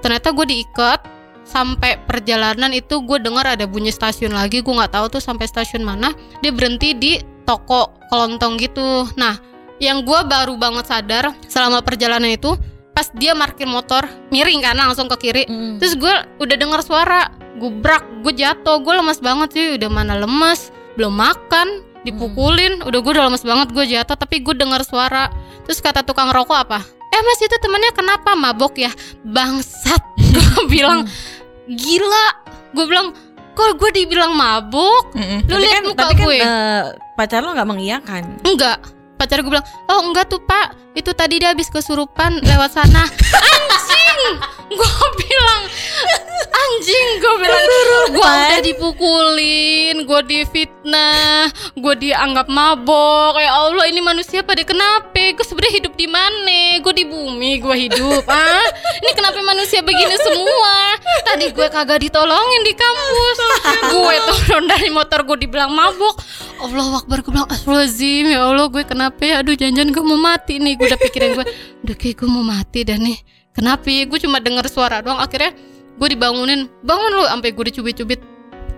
Ternyata 0.00 0.32
gue 0.32 0.46
diikat 0.48 1.00
sampai 1.44 2.00
perjalanan 2.08 2.72
itu 2.72 3.04
gue 3.04 3.20
dengar 3.20 3.44
ada 3.44 3.68
bunyi 3.68 3.92
stasiun 3.92 4.32
lagi 4.32 4.64
gue 4.64 4.74
nggak 4.74 4.92
tahu 4.96 5.06
tuh 5.16 5.22
sampai 5.22 5.44
stasiun 5.44 5.84
mana 5.84 6.10
dia 6.40 6.50
berhenti 6.50 6.96
di 6.96 7.12
toko 7.44 7.92
kelontong 8.08 8.56
gitu 8.58 9.04
nah 9.20 9.36
yang 9.78 10.02
gue 10.02 10.20
baru 10.24 10.56
banget 10.56 10.88
sadar 10.88 11.36
selama 11.46 11.84
perjalanan 11.84 12.32
itu 12.32 12.56
pas 12.94 13.10
dia 13.12 13.34
parkir 13.34 13.66
motor 13.66 14.06
miring 14.30 14.62
kan 14.62 14.78
langsung 14.78 15.10
ke 15.10 15.28
kiri 15.28 15.44
Hmm. 15.44 15.76
Terus 15.82 15.98
gue 15.98 16.14
udah 16.40 16.56
dengar 16.56 16.80
suara 16.80 17.28
gubrak, 17.58 18.02
gue 18.22 18.34
jatuh, 18.34 18.82
gue 18.82 18.94
lemas 18.94 19.18
banget 19.22 19.48
sih, 19.54 19.66
udah 19.78 19.90
mana 19.90 20.14
lemas, 20.18 20.74
belum 20.98 21.14
makan, 21.14 21.82
dipukulin, 22.06 22.82
udah 22.82 22.98
gue 22.98 23.12
udah 23.14 23.26
lemas 23.30 23.42
banget, 23.46 23.68
gue 23.70 23.84
jatuh, 23.94 24.16
tapi 24.18 24.42
gue 24.42 24.54
dengar 24.54 24.82
suara. 24.82 25.30
Terus 25.66 25.78
kata 25.80 26.02
tukang 26.02 26.30
rokok 26.34 26.58
apa? 26.68 26.80
Eh 27.14 27.22
mas 27.22 27.38
itu 27.38 27.56
temennya 27.62 27.94
kenapa 27.94 28.34
mabok 28.34 28.74
ya? 28.74 28.90
Bangsat, 29.22 30.02
gue 30.34 30.62
bilang 30.66 31.06
gila, 31.70 32.26
gue 32.74 32.84
bilang 32.90 33.14
kok 33.54 33.78
gue 33.78 33.90
dibilang 33.94 34.34
mabok? 34.34 35.14
Mm-mm. 35.14 35.46
Lu 35.46 35.54
lihat 35.62 35.78
kan, 35.78 35.84
muka 35.86 36.02
tapi 36.02 36.14
kan 36.18 36.26
gue? 36.26 36.36
eh, 36.42 36.82
pacar 37.14 37.40
lo 37.46 37.54
nggak 37.54 37.70
mengiyakan. 37.70 38.22
Enggak. 38.42 38.82
Pacar 39.14 39.46
gue 39.46 39.50
bilang, 39.54 39.62
oh 39.86 40.10
enggak 40.10 40.26
tuh 40.26 40.42
pak, 40.42 40.74
itu 40.98 41.14
tadi 41.14 41.38
dia 41.38 41.54
habis 41.54 41.70
kesurupan 41.70 42.42
lewat 42.42 42.74
sana. 42.74 43.06
Gue 44.74 45.06
bilang, 45.20 45.62
anjing, 46.50 47.08
gue 47.20 47.34
bilang, 47.44 47.64
gue 48.10 48.24
udah 48.24 48.60
dipukulin, 48.64 49.96
gue 50.02 50.20
difitnah, 50.24 51.52
gue 51.76 51.94
dianggap 52.00 52.48
mabok. 52.48 53.36
Ya 53.38 53.52
Allah, 53.54 53.84
ini 53.86 54.00
manusia 54.00 54.40
pada 54.40 54.64
kenapa? 54.64 55.36
Gue 55.36 55.44
sebenarnya 55.44 55.84
hidup 55.84 55.94
di 55.94 56.08
mana? 56.08 56.80
Gue 56.80 56.94
di 56.96 57.04
bumi, 57.04 57.60
gue 57.60 57.76
hidup. 57.86 58.24
Ah, 58.26 58.66
ini 59.04 59.12
kenapa 59.12 59.44
manusia 59.44 59.84
begini 59.84 60.16
semua? 60.18 60.98
Tadi 61.28 61.52
gue 61.52 61.66
kagak 61.68 62.02
ditolongin 62.02 62.62
di 62.64 62.74
kampus. 62.74 63.38
gue 63.94 64.14
turun 64.26 64.64
dari 64.66 64.88
motor 64.90 65.22
gue 65.22 65.46
dibilang 65.46 65.70
mabok. 65.70 66.18
Allah 66.64 66.96
Akbar 66.96 67.20
gue 67.20 67.32
bilang 67.34 67.50
Astagfirullahaladzim 67.50 68.24
ya 68.30 68.40
Allah 68.46 68.66
gue 68.70 68.82
kenapa 68.86 69.20
ya 69.20 69.42
Aduh 69.42 69.52
jangan-jangan 69.58 69.90
gue 69.90 70.04
mau 70.06 70.16
mati 70.16 70.62
nih 70.62 70.78
Gue 70.78 70.86
udah 70.86 71.00
pikirin 71.02 71.30
gue 71.36 71.46
Udah 71.84 71.96
kayak 71.98 72.14
gue 72.24 72.28
mau 72.30 72.46
mati 72.46 72.86
dah 72.86 72.96
nih 72.96 73.18
Kenapa 73.54 73.86
ya 73.88 74.04
Gue 74.04 74.18
cuma 74.20 74.42
denger 74.42 74.66
suara 74.68 75.00
doang 75.00 75.22
Akhirnya 75.22 75.54
gue 75.96 76.08
dibangunin 76.10 76.66
Bangun 76.82 77.10
lu 77.14 77.24
Sampai 77.30 77.54
gue 77.54 77.64
dicubit-cubit 77.70 78.20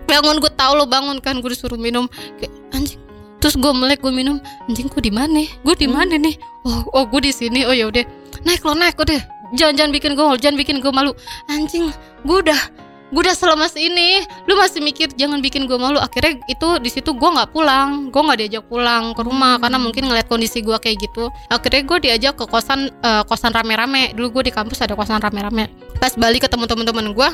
Bangun 0.07 0.39
gue 0.39 0.51
tahu 0.55 0.79
lo 0.79 0.85
bangun 0.87 1.19
kan 1.19 1.41
Gue 1.43 1.51
disuruh 1.51 1.77
minum 1.77 2.07
Kayak 2.39 2.53
anjing 2.71 3.01
Terus 3.37 3.53
gue 3.57 3.71
melek 3.73 4.01
gue 4.01 4.13
minum 4.13 4.41
Anjing 4.69 4.89
gue 4.89 5.01
di 5.01 5.13
mana? 5.13 5.45
Gue 5.61 5.75
di 5.77 5.85
mana 5.89 6.17
nih? 6.17 6.37
Oh, 6.67 6.83
oh 6.91 7.03
gue 7.07 7.23
di 7.23 7.31
sini. 7.31 7.63
Oh 7.63 7.71
ya 7.71 7.87
udah. 7.87 8.03
Naik 8.43 8.67
lo 8.67 8.75
naik 8.75 8.99
udah. 8.99 9.23
Jangan 9.55 9.79
jangan 9.79 9.91
bikin 9.95 10.11
gue 10.19 10.25
jangan 10.43 10.57
bikin 10.59 10.75
gue 10.83 10.91
malu. 10.91 11.15
Anjing, 11.47 11.95
gue 12.27 12.37
udah 12.43 12.59
gue 13.07 13.21
udah 13.23 13.35
selemas 13.35 13.73
ini. 13.79 14.23
Lu 14.47 14.55
masih 14.59 14.83
mikir 14.83 15.11
jangan 15.15 15.39
bikin 15.39 15.67
gue 15.67 15.79
malu. 15.79 15.99
Akhirnya 15.99 16.39
itu 16.51 16.67
di 16.83 16.89
situ 16.91 17.15
gue 17.15 17.29
nggak 17.29 17.55
pulang. 17.55 18.11
Gue 18.11 18.21
nggak 18.21 18.39
diajak 18.43 18.63
pulang 18.67 19.15
ke 19.15 19.21
rumah 19.23 19.59
karena 19.59 19.77
mungkin 19.79 20.11
ngeliat 20.11 20.27
kondisi 20.27 20.59
gue 20.63 20.75
kayak 20.75 20.97
gitu. 20.99 21.31
Akhirnya 21.47 21.81
gue 21.87 21.97
diajak 22.03 22.33
ke 22.35 22.45
kosan 22.47 22.91
eh, 22.91 23.23
kosan 23.27 23.55
rame-rame. 23.55 24.11
Dulu 24.15 24.41
gue 24.41 24.43
di 24.49 24.53
kampus 24.53 24.83
ada 24.83 24.95
kosan 24.95 25.23
rame-rame. 25.23 25.71
Pas 25.97 26.13
balik 26.19 26.47
ketemu 26.47 26.67
teman-teman 26.67 27.15
gue 27.15 27.29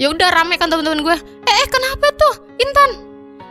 ya 0.00 0.08
udah 0.08 0.32
rame 0.32 0.56
kan 0.56 0.72
teman-teman 0.72 1.04
gue 1.04 1.16
eh, 1.44 1.54
eh 1.60 1.68
kenapa 1.68 2.08
tuh 2.16 2.34
Intan 2.56 3.09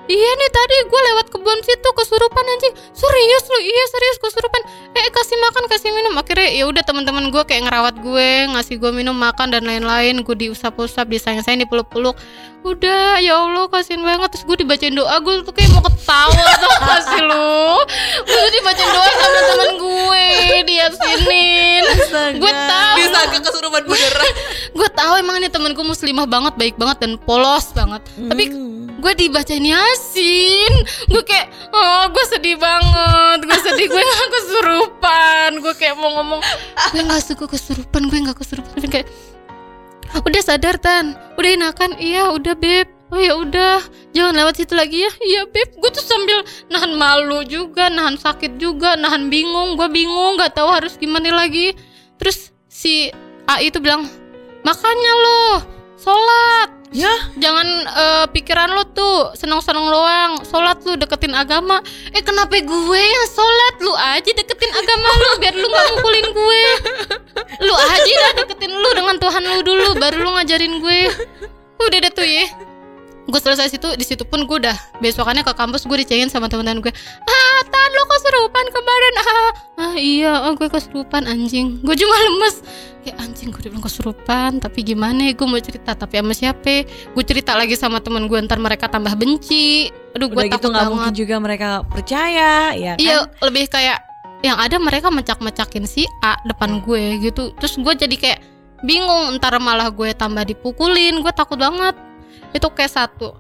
Iya 0.10 0.32
nih 0.42 0.50
tadi 0.50 0.76
gue 0.90 1.02
lewat 1.14 1.26
kebun 1.30 1.60
situ 1.62 1.90
kesurupan 1.94 2.42
anjing. 2.42 2.74
Serius 2.98 3.44
lu 3.46 3.62
iya 3.62 3.84
serius 3.94 4.18
kesurupan. 4.18 4.62
Eh 4.98 5.06
kasih 5.14 5.38
makan 5.38 5.70
kasih 5.70 5.94
minum. 5.94 6.18
Akhirnya 6.18 6.50
ya 6.50 6.66
udah 6.66 6.82
teman-teman 6.82 7.30
gue 7.30 7.44
kayak 7.46 7.70
ngerawat 7.70 8.02
gue 8.02 8.50
Ngasih 8.50 8.82
gue 8.82 8.90
minum 8.90 9.14
makan 9.14 9.54
dan 9.54 9.70
lain-lain. 9.70 10.26
Gue 10.26 10.34
diusap-usap 10.34 11.06
disayang-sayang 11.14 11.62
dipeluk-peluk 11.62 12.18
Udah 12.60 13.18
ya 13.18 13.40
Allah 13.40 13.66
kasihin 13.68 14.04
banget. 14.04 14.36
Terus 14.36 14.44
gue 14.44 14.58
dibacain 14.60 14.92
doa 14.92 15.16
Gue 15.20 15.40
tuh 15.42 15.52
kayak 15.52 15.72
mau 15.72 15.80
ketawa 15.80 16.44
tuh 16.56 16.72
kasih 16.82 17.22
lu? 17.24 17.64
Gue 18.24 18.36
tuh 18.38 18.52
dibacain 18.52 18.90
doa 18.90 19.10
sama 19.10 19.40
temen 19.46 19.72
gue 19.78 20.26
Diasinin 20.68 21.84
Gue 22.36 22.52
tahu. 22.52 22.98
Saat 23.10 23.30
kesurupan 23.34 23.84
beneran. 23.84 24.34
Gue 24.78 24.90
tahu 24.90 25.14
emang 25.18 25.36
ini 25.38 25.48
temen 25.48 25.72
gue 25.72 25.82
muslimah 25.82 26.24
banget 26.24 26.54
Baik 26.56 26.76
banget 26.76 26.98
dan 27.00 27.12
polos 27.18 27.72
banget. 27.72 28.04
Tapi 28.06 28.44
Hmm. 28.50 29.00
gue 29.00 29.14
dibacain 29.16 29.64
yasin. 29.64 30.74
Gue 31.08 31.24
kayak 31.24 31.48
oh 31.72 32.12
gue 32.12 32.26
sedih 32.28 32.56
banget. 32.56 33.40
Gue 33.42 33.58
sedih 33.58 33.88
gue 33.88 34.02
gak 34.02 34.30
kesurupan. 34.34 35.50
Gue 35.58 35.74
kayak 35.74 35.96
mau 35.96 36.12
ngomong 36.14 36.44
gue 36.92 37.02
gak 37.02 37.24
suka 37.24 37.48
kesurupan 37.48 38.08
gue 38.08 38.20
gak 38.22 38.36
kesurupan. 38.36 38.72
Tapi 38.76 38.88
kayak 38.90 39.08
udah 40.18 40.42
sadar 40.42 40.80
tan. 40.82 41.18
Udah 41.38 41.52
enakan. 41.56 41.98
Iya 42.00 42.34
udah 42.34 42.56
beb. 42.58 42.88
Oh 43.10 43.18
ya 43.18 43.34
udah. 43.38 43.82
Jangan 44.14 44.34
lewat 44.38 44.62
situ 44.62 44.74
lagi 44.74 45.06
ya. 45.06 45.12
Iya 45.22 45.42
beb. 45.50 45.78
Gue 45.78 45.90
tuh 45.94 46.06
sambil 46.06 46.42
nahan 46.70 46.94
malu 46.98 47.46
juga 47.46 47.90
nahan 47.90 48.18
sakit 48.18 48.58
juga 48.62 48.96
nahan 48.96 49.28
bingung. 49.28 49.76
Gue 49.78 49.90
bingung 49.90 50.38
nggak 50.40 50.58
tahu 50.58 50.70
harus 50.70 50.98
gimana 50.98 51.30
lagi. 51.34 51.74
Terus 52.18 52.54
si 52.70 53.10
A 53.50 53.62
itu 53.66 53.82
bilang 53.82 54.06
makanya 54.62 55.14
lo 55.26 55.42
sholat 55.98 56.79
Ya, 56.90 57.14
jangan 57.38 57.68
eh, 57.86 58.26
pikiran 58.34 58.74
lo 58.74 58.84
tuh 58.90 59.34
seneng-seneng 59.38 59.86
doang. 59.94 60.42
Sholat 60.42 60.82
lu 60.90 60.98
deketin 60.98 61.38
agama. 61.38 61.86
Eh 62.14 62.22
kenapa 62.26 62.58
gue 62.58 63.02
yang 63.02 63.26
sholat? 63.30 63.76
Lu 63.86 63.94
aja 63.94 64.32
deketin 64.34 64.72
agama 64.74 65.08
lu 65.14 65.30
biar 65.38 65.54
lu 65.54 65.68
nggak 65.70 65.88
mukulin 65.94 66.28
gue. 66.34 66.64
Lu 67.62 67.74
aja 67.78 68.14
lah 68.26 68.32
deketin 68.42 68.74
lu 68.74 68.90
dengan 68.98 69.16
Tuhan 69.22 69.44
lu 69.46 69.60
dulu 69.62 69.90
baru 70.02 70.18
lu 70.26 70.30
ngajarin 70.38 70.82
gue. 70.82 71.00
Udah 71.80 71.98
deh 72.04 72.12
tuh 72.12 72.28
ya 72.28 72.69
gue 73.30 73.40
selesai 73.40 73.70
situ 73.70 73.88
di 73.96 74.06
situ 74.06 74.26
pun 74.26 74.44
gue 74.50 74.58
udah 74.66 74.78
besokannya 75.00 75.46
ke 75.46 75.54
kampus 75.54 75.86
gue 75.86 75.98
dicengin 76.02 76.28
sama 76.28 76.50
teman-teman 76.50 76.82
gue 76.82 76.94
ah 77.26 77.60
tan 77.70 77.90
lo 77.94 78.04
keserupan 78.10 78.66
kemarin. 78.74 79.14
Ah 79.20 79.50
ah 79.80 79.96
iya 79.96 80.34
oh, 80.48 80.54
gue 80.56 80.68
keserupan 80.68 81.24
anjing. 81.26 81.80
Gue 81.82 81.96
juga 81.96 82.16
lemes. 82.28 82.62
Kayak 83.00 83.18
anjing 83.24 83.48
gue 83.56 83.62
dibilang 83.64 83.86
kesurupan 83.86 84.60
tapi 84.60 84.84
gimana 84.84 85.32
ya? 85.32 85.34
Gue 85.36 85.48
mau 85.48 85.62
cerita 85.62 85.96
tapi 85.96 86.20
sama 86.20 86.34
siapa? 86.36 86.84
Gue 87.16 87.24
cerita 87.24 87.56
lagi 87.56 87.80
sama 87.80 88.04
temen 88.04 88.28
gue 88.28 88.38
ntar 88.44 88.60
mereka 88.60 88.92
tambah 88.92 89.16
benci. 89.16 89.88
Aduh 90.18 90.28
gue 90.28 90.50
gitu 90.50 90.54
takut 90.60 90.70
nggak 90.74 90.84
banget. 90.84 90.94
mungkin 90.94 91.14
juga 91.16 91.36
mereka 91.40 91.70
percaya, 91.88 92.74
ya 92.76 92.94
kan? 92.98 93.02
Iya 93.02 93.18
lebih 93.46 93.66
kayak 93.72 94.00
yang 94.40 94.56
ada 94.56 94.80
mereka 94.80 95.12
mencak-mecakin 95.12 95.84
si 95.84 96.08
A 96.24 96.40
depan 96.48 96.84
gue 96.84 97.20
gitu. 97.24 97.56
Terus 97.60 97.80
gue 97.80 97.94
jadi 97.96 98.16
kayak 98.16 98.40
bingung 98.84 99.36
ntar 99.40 99.56
malah 99.60 99.92
gue 99.92 100.12
tambah 100.16 100.44
dipukulin. 100.48 101.24
Gue 101.24 101.34
takut 101.36 101.60
banget 101.60 101.96
itu 102.54 102.68
case 102.74 102.96
satu. 102.98 103.36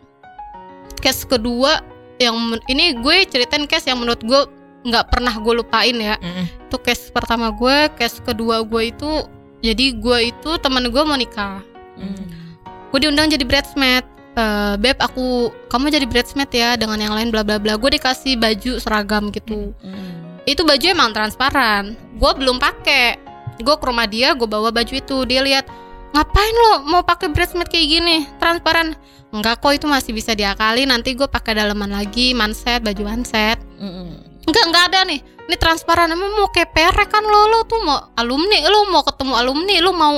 Case 0.99 1.23
kedua 1.25 1.81
yang 2.19 2.35
ini 2.67 2.99
gue 2.99 3.23
ceritain 3.25 3.63
case 3.65 3.87
yang 3.87 4.03
menurut 4.03 4.19
gue 4.21 4.41
nggak 4.87 5.11
pernah 5.11 5.33
gue 5.35 5.53
lupain 5.59 5.95
ya. 5.95 6.15
Mm-mm. 6.19 6.45
itu 6.69 6.77
case 6.83 7.11
pertama 7.11 7.51
gue 7.51 7.89
case 7.97 8.21
kedua 8.23 8.61
gue 8.63 8.91
itu 8.93 9.27
jadi 9.59 9.95
gue 9.95 10.31
itu 10.31 10.51
teman 10.59 10.87
gue 10.87 11.03
mau 11.03 11.19
nikah. 11.19 11.63
Hmm. 11.99 12.55
gue 12.89 12.99
diundang 13.03 13.27
jadi 13.27 13.43
bridesmaid. 13.43 14.07
Eh, 14.39 14.75
beb 14.79 14.95
aku 15.03 15.51
kamu 15.67 15.91
jadi 15.91 16.07
bridesmaid 16.07 16.51
ya 16.53 16.69
dengan 16.79 16.95
yang 16.95 17.11
lain 17.11 17.27
bla 17.27 17.43
bla 17.43 17.59
bla. 17.59 17.75
Gue 17.75 17.99
dikasih 17.99 18.39
baju 18.39 18.79
seragam 18.79 19.31
gitu. 19.35 19.75
Hmm. 19.83 20.15
itu 20.47 20.63
baju 20.65 20.81
emang 20.81 21.11
transparan. 21.11 21.93
Gue 22.17 22.31
belum 22.39 22.57
pakai. 22.57 23.19
Gue 23.59 23.75
ke 23.75 23.85
rumah 23.85 24.07
dia 24.07 24.31
gue 24.33 24.47
bawa 24.47 24.71
baju 24.71 24.93
itu. 24.95 25.17
Dia 25.27 25.43
lihat 25.43 25.67
ngapain 26.13 26.55
lo 26.57 26.71
mau 26.89 27.01
pakai 27.05 27.29
bridesmaid 27.29 27.69
kayak 27.69 27.87
gini? 27.87 28.17
Transparan? 28.41 28.97
Enggak 29.29 29.61
kok 29.61 29.77
itu 29.77 29.85
masih 29.85 30.11
bisa 30.17 30.33
diakali 30.33 30.89
nanti 30.89 31.13
gue 31.13 31.29
pakai 31.29 31.53
daleman 31.53 31.93
lagi 31.93 32.33
manset 32.33 32.81
baju 32.81 33.03
manset. 33.05 33.61
Hmm. 33.77 34.25
enggak 34.49 34.63
enggak 34.65 34.83
ada 34.89 34.99
nih. 35.05 35.21
Ini 35.21 35.55
transparan 35.57 36.09
emang 36.13 36.33
mau 36.37 36.49
kayak 36.49 36.73
perek 36.73 37.09
kan 37.09 37.21
lo? 37.25 37.49
Lo 37.49 37.59
tuh 37.65 37.81
mau 37.85 37.97
alumni 38.17 38.65
lo 38.65 38.89
mau 38.89 39.05
ketemu 39.05 39.33
alumni 39.37 39.75
lo 39.81 39.91
mau 39.93 40.15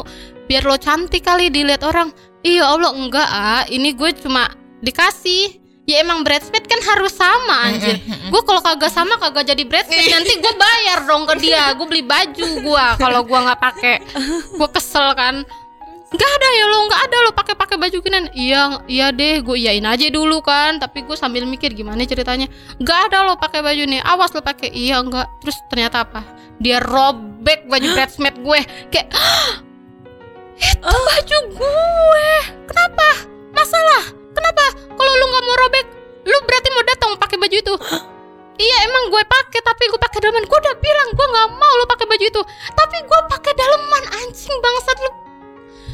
biar 0.47 0.63
lo 0.63 0.79
cantik 0.79 1.27
kali 1.27 1.51
dilihat 1.51 1.83
orang. 1.83 2.15
Iya 2.43 2.71
allah 2.71 2.95
enggak 2.95 3.27
ah. 3.27 3.63
Ini 3.67 3.91
gue 3.91 4.15
cuma 4.23 4.47
dikasih. 4.79 5.59
Ya 5.89 5.99
emang 5.99 6.23
bridesmaid 6.23 6.71
kan 6.71 6.79
harus 6.87 7.11
sama 7.11 7.67
anjir. 7.67 7.99
gue 8.31 8.41
kalau 8.47 8.63
kagak 8.63 8.93
sama 8.95 9.19
kagak 9.19 9.51
jadi 9.51 9.63
bridesmaid 9.67 10.07
nanti 10.15 10.39
gue 10.39 10.53
bayar 10.55 11.03
dong 11.03 11.27
ke 11.27 11.35
dia. 11.43 11.75
Gue 11.75 11.83
beli 11.83 12.03
baju 12.07 12.47
gue 12.63 12.85
kalau 12.95 13.27
gue 13.27 13.39
nggak 13.43 13.59
pakai 13.59 13.95
gue 14.55 14.69
kesel 14.71 15.11
kan 15.19 15.43
nggak 16.11 16.31
ada 16.37 16.47
ya 16.59 16.65
lo 16.67 16.77
nggak 16.91 17.01
ada 17.07 17.17
lo 17.23 17.31
pakai 17.31 17.55
pakai 17.55 17.77
baju 17.79 17.97
ginian 18.03 18.27
iya 18.35 18.83
iya 18.91 19.07
deh 19.15 19.39
gue 19.39 19.55
iyain 19.55 19.85
aja 19.87 20.11
dulu 20.11 20.43
kan. 20.43 20.75
Tapi 20.75 21.07
gue 21.07 21.15
sambil 21.15 21.47
mikir 21.47 21.71
gimana 21.71 22.03
ceritanya. 22.03 22.51
Nggak 22.83 22.99
ada 23.11 23.23
lo 23.23 23.39
pakai 23.39 23.63
baju 23.63 23.83
nih 23.87 24.03
awas 24.03 24.35
lo 24.35 24.43
pakai. 24.43 24.75
Iya 24.75 24.99
enggak 24.99 25.27
terus 25.39 25.55
ternyata 25.71 26.03
apa? 26.03 26.21
Dia 26.59 26.83
robek 26.83 27.65
baju 27.71 27.87
bridesmaid 27.95 28.35
gue. 28.43 28.59
Kayak 28.91 29.07
"Hah, 29.15 29.63
itu 30.59 30.97
baju 30.99 31.37
gue. 31.55 32.29
Kenapa? 32.67 33.09
Masalah? 33.55 34.03
Kenapa? 34.35 34.65
Kalau 34.91 35.11
lu 35.15 35.25
nggak 35.31 35.43
mau 35.47 35.55
robek 35.63 35.85
lu 36.21 36.37
berarti 36.45 36.69
mau 36.75 36.83
datang 36.85 37.09
pakai 37.17 37.37
baju 37.39 37.55
itu. 37.55 37.75
Iya 38.61 38.77
emang 38.85 39.09
gue 39.09 39.23
pakai 39.25 39.59
tapi 39.63 39.87
gue 39.87 39.97
pakai 39.97 40.19
daleman. 40.21 40.43
Gue 40.43 40.59
udah 40.59 40.75
bilang 40.75 41.07
gue 41.15 41.27
nggak 41.33 41.49
mau 41.55 41.73
lo 41.79 41.85
pakai 41.87 42.05
baju 42.05 42.25
itu. 42.27 42.41
Tapi 42.75 42.97
gue 42.99 43.19
pakai 43.31 43.53
daleman 43.55 44.03
anjing 44.21 44.57
bangsat 44.59 44.97
lu. 45.01 45.20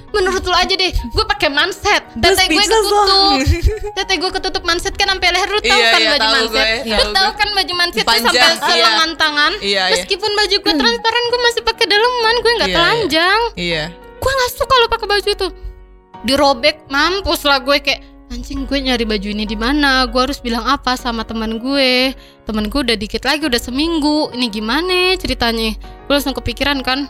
Menurut 0.07 0.39
lu 0.39 0.55
aja 0.55 0.71
deh, 0.71 0.91
gue 0.91 1.25
pakai 1.27 1.49
manset. 1.51 1.99
Tete 2.15 2.43
gue 2.47 2.57
lo. 2.57 2.63
ketutup. 2.63 3.39
Tete 3.99 4.13
gue 4.15 4.31
ketutup 4.31 4.63
manset 4.63 4.93
kan 4.95 5.11
sampai 5.11 5.29
leher 5.35 5.49
lu 5.51 5.59
tahu 5.59 5.67
Iya, 5.67 5.89
kan 5.91 5.99
iya, 5.99 6.09
baju 6.09 6.19
tahu 6.19 6.33
manset. 6.33 6.55
gue, 6.55 6.95
Lu 6.95 7.05
tahu 7.11 7.29
kan 7.35 7.49
baju 7.51 7.73
manset 7.75 8.03
tuh 8.03 8.21
sampai 8.23 8.39
iya. 8.39 8.55
selengan 8.57 9.11
tangan. 9.15 9.51
Iya, 9.59 9.83
iya. 9.83 9.83
Meskipun 9.93 10.31
baju 10.31 10.55
gue 10.57 10.73
transparan 10.73 11.23
gue 11.27 11.39
masih 11.43 11.61
pakai 11.61 11.85
daleman, 11.85 12.35
gue 12.37 12.51
nggak 12.55 12.55
Iya, 12.63 12.71
iya. 12.71 12.77
telanjang. 12.79 13.41
Iya. 13.53 13.83
Gue 14.17 14.31
nggak 14.31 14.51
suka 14.55 14.73
lo 14.75 14.87
pakai 14.87 15.07
baju 15.07 15.29
itu. 15.29 15.47
Dirobek 16.23 16.77
mampus 16.87 17.41
lah 17.43 17.59
gue 17.59 17.77
kayak 17.77 18.01
anjing 18.27 18.67
gue 18.67 18.79
nyari 18.81 19.07
baju 19.07 19.27
ini 19.31 19.47
di 19.47 19.55
mana 19.55 20.03
gue 20.03 20.19
harus 20.19 20.43
bilang 20.43 20.63
apa 20.63 20.99
sama 20.99 21.23
teman 21.23 21.63
gue 21.63 22.11
teman 22.43 22.67
gue 22.67 22.79
udah 22.83 22.97
dikit 22.99 23.23
lagi 23.23 23.47
udah 23.47 23.55
seminggu 23.55 24.35
ini 24.35 24.51
gimana 24.51 25.15
ceritanya 25.15 25.71
gue 25.79 26.11
langsung 26.11 26.35
kepikiran 26.35 26.83
kan 26.83 27.07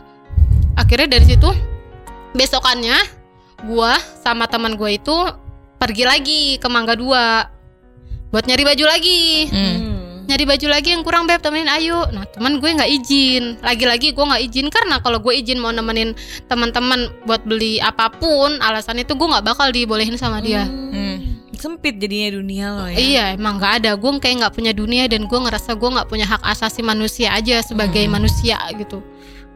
akhirnya 0.77 1.17
dari 1.17 1.25
situ 1.25 1.49
besokannya 2.37 2.97
gue 3.59 3.91
sama 4.21 4.45
teman 4.45 4.77
gue 4.77 4.95
itu 4.95 5.15
pergi 5.77 6.03
lagi 6.05 6.41
ke 6.57 6.67
Mangga 6.69 6.93
Dua 6.93 7.41
buat 8.29 8.45
nyari 8.45 8.63
baju 8.63 8.85
lagi 8.85 9.49
Mm. 9.49 10.27
nyari 10.27 10.43
baju 10.43 10.67
lagi 10.67 10.89
yang 10.91 11.01
kurang 11.01 11.23
beb 11.23 11.39
temenin 11.39 11.71
ayo 11.71 12.03
nah 12.11 12.27
teman 12.27 12.59
gue 12.59 12.69
nggak 12.69 12.91
izin 12.93 13.57
lagi-lagi 13.63 14.11
gue 14.11 14.21
nggak 14.21 14.43
izin 14.43 14.67
karena 14.67 14.99
kalau 14.99 15.17
gue 15.17 15.33
izin 15.33 15.57
mau 15.57 15.71
nemenin 15.71 16.11
teman-teman 16.45 17.07
buat 17.23 17.41
beli 17.43 17.79
apa 17.79 18.11
pun 18.11 18.59
alasan 18.59 18.99
itu 18.99 19.15
gue 19.15 19.23
nggak 19.25 19.45
bakal 19.45 19.71
dibolehin 19.71 20.15
sama 20.15 20.37
dia 20.39 20.67
Hmm. 20.67 21.39
Sempit 21.57 21.97
jadinya 21.97 22.37
dunia 22.37 22.65
lo 22.69 22.85
ya. 22.85 22.97
Iya 23.01 23.23
emang 23.33 23.57
nggak 23.57 23.81
ada 23.81 23.97
gue 23.97 24.11
kayak 24.21 24.45
nggak 24.45 24.53
punya 24.53 24.77
dunia 24.77 25.09
dan 25.09 25.25
gue 25.25 25.39
ngerasa 25.41 25.73
gue 25.73 25.89
nggak 25.89 26.05
punya 26.05 26.29
hak 26.29 26.45
asasi 26.45 26.85
manusia 26.85 27.33
aja 27.33 27.65
sebagai 27.65 28.05
Hmm. 28.05 28.13
manusia 28.13 28.61
gitu. 28.77 29.01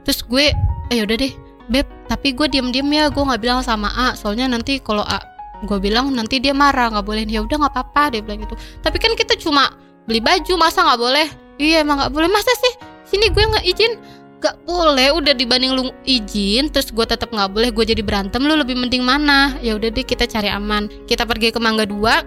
Terus 0.01 0.25
gue, 0.25 0.49
eh 0.89 0.99
udah 1.05 1.13
deh, 1.13 1.29
beb. 1.71 1.87
Tapi 2.11 2.35
gue 2.35 2.51
diem-diem 2.51 2.85
ya, 2.91 3.07
gue 3.07 3.23
nggak 3.23 3.41
bilang 3.41 3.59
sama 3.63 3.87
A. 3.95 4.13
Soalnya 4.19 4.51
nanti 4.51 4.83
kalau 4.83 5.07
A 5.07 5.23
gue 5.61 5.77
bilang 5.77 6.09
nanti 6.11 6.43
dia 6.43 6.51
marah 6.51 6.91
nggak 6.91 7.05
boleh. 7.07 7.23
Ya 7.25 7.39
udah 7.39 7.55
nggak 7.55 7.73
apa-apa 7.73 8.13
dia 8.13 8.21
bilang 8.21 8.43
gitu. 8.43 8.59
Tapi 8.83 8.97
kan 8.99 9.15
kita 9.15 9.39
cuma 9.39 9.71
beli 10.03 10.19
baju 10.19 10.53
masa 10.59 10.83
nggak 10.83 10.99
boleh? 10.99 11.27
Iya 11.55 11.87
emang 11.87 12.03
nggak 12.03 12.11
boleh. 12.11 12.27
Masa 12.27 12.51
sih? 12.59 12.73
Sini 13.07 13.31
gue 13.31 13.43
nggak 13.43 13.65
izin. 13.65 13.93
Gak 14.41 14.57
boleh, 14.65 15.13
udah 15.13 15.37
dibanding 15.37 15.77
lu 15.77 15.93
izin, 16.01 16.73
terus 16.73 16.89
gue 16.89 17.05
tetap 17.05 17.29
nggak 17.29 17.53
boleh, 17.53 17.69
gue 17.69 17.93
jadi 17.93 18.01
berantem, 18.01 18.41
lu 18.41 18.57
lebih 18.57 18.73
mending 18.73 19.05
mana? 19.05 19.53
Ya 19.61 19.77
udah 19.77 19.93
deh 19.93 20.01
kita 20.01 20.25
cari 20.25 20.49
aman. 20.49 20.89
Kita 21.05 21.29
pergi 21.29 21.53
ke 21.53 21.61
Mangga 21.61 21.85
Dua, 21.85 22.25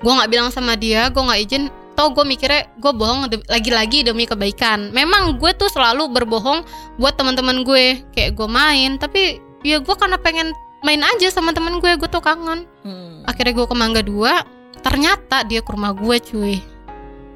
gue 0.00 0.12
nggak 0.12 0.30
bilang 0.32 0.48
sama 0.48 0.74
dia 0.80 1.12
gue 1.12 1.20
nggak 1.20 1.40
izin 1.44 1.64
tau 2.00 2.16
gue 2.16 2.24
mikirnya 2.24 2.64
gue 2.80 2.92
bohong 2.96 3.28
lagi-lagi 3.52 4.08
demi 4.08 4.24
kebaikan. 4.24 4.88
Memang 4.96 5.36
gue 5.36 5.52
tuh 5.52 5.68
selalu 5.68 6.08
berbohong 6.08 6.64
buat 6.96 7.12
teman-teman 7.20 7.60
gue. 7.60 8.00
Kayak 8.16 8.40
gue 8.40 8.48
main 8.48 8.96
tapi 8.96 9.36
ya 9.60 9.84
gue 9.84 9.94
karena 10.00 10.16
pengen 10.16 10.56
main 10.80 11.04
aja 11.04 11.28
sama 11.28 11.52
teman 11.52 11.76
gue 11.76 11.92
gue 12.00 12.08
tuh 12.08 12.24
kangen. 12.24 12.64
Hmm. 12.80 13.20
akhirnya 13.28 13.52
gue 13.52 13.66
ke 13.68 13.76
Mangga 13.76 14.00
Dua 14.00 14.40
ternyata 14.80 15.44
dia 15.44 15.60
ke 15.60 15.68
rumah 15.76 15.92
gue 15.92 16.16
cuy. 16.24 16.56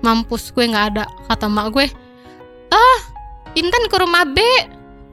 Mampus 0.01 0.49
gue 0.57 0.65
nggak 0.65 0.87
ada 0.97 1.05
kata 1.29 1.45
mak 1.53 1.69
gue. 1.77 1.85
Ah 2.73 2.99
Intan 3.53 3.85
ke 3.93 3.97
rumah 4.01 4.25
B? 4.25 4.41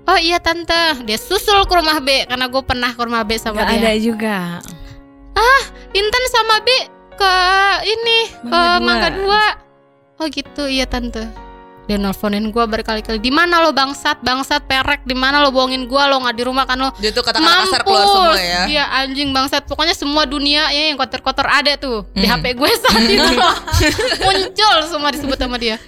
Oh 0.08 0.16
iya 0.18 0.40
tante. 0.40 1.04
Dia 1.04 1.20
susul 1.20 1.68
ke 1.68 1.74
rumah 1.76 2.00
B 2.00 2.24
karena 2.24 2.48
gue 2.48 2.64
pernah 2.64 2.96
ke 2.96 3.02
rumah 3.04 3.28
B 3.28 3.36
sama 3.36 3.68
Gak 3.68 3.68
dia. 3.68 3.80
ada 3.84 3.92
juga. 4.00 4.38
Intan 5.92 6.24
sama 6.32 6.64
B 6.64 6.70
ke 7.22 7.36
ini 7.86 8.20
ke 8.42 8.50
Mangga 8.50 8.78
Dua. 8.80 8.82
Mangga 8.82 9.10
Dua. 9.14 9.44
Oh 10.18 10.26
gitu, 10.26 10.64
iya 10.66 10.86
tante. 10.86 11.26
Dia 11.90 11.98
nelfonin 11.98 12.54
gue 12.54 12.64
berkali-kali. 12.64 13.18
Di 13.18 13.34
mana 13.34 13.58
lo 13.60 13.74
bangsat, 13.74 14.22
bangsat 14.22 14.70
perek? 14.70 15.02
Di 15.04 15.18
mana 15.18 15.42
lo 15.42 15.50
bohongin 15.50 15.90
gue? 15.90 16.04
Lo 16.08 16.22
nggak 16.22 16.36
di 16.38 16.44
rumah 16.46 16.64
kan 16.64 16.78
lo? 16.78 16.94
Dia 17.02 17.10
tuh 17.10 17.26
kata-kata 17.26 17.66
kasar 17.66 17.82
keluar 17.82 18.06
semua 18.06 18.38
ya. 18.38 18.62
Iya 18.70 18.84
anjing 19.02 19.34
bangsat. 19.34 19.66
Pokoknya 19.66 19.98
semua 19.98 20.24
dunia 20.24 20.70
ya 20.70 20.94
yang 20.94 20.98
kotor-kotor 20.98 21.46
ada 21.46 21.74
tuh 21.76 22.06
di 22.14 22.30
Hmm. 22.30 22.38
HP 22.38 22.54
gue 22.54 22.70
saat 22.86 23.02
itu. 23.02 23.34
Muncul 24.22 24.76
semua 24.88 25.10
disebut 25.10 25.38
sama 25.38 25.58
dia. 25.58 25.82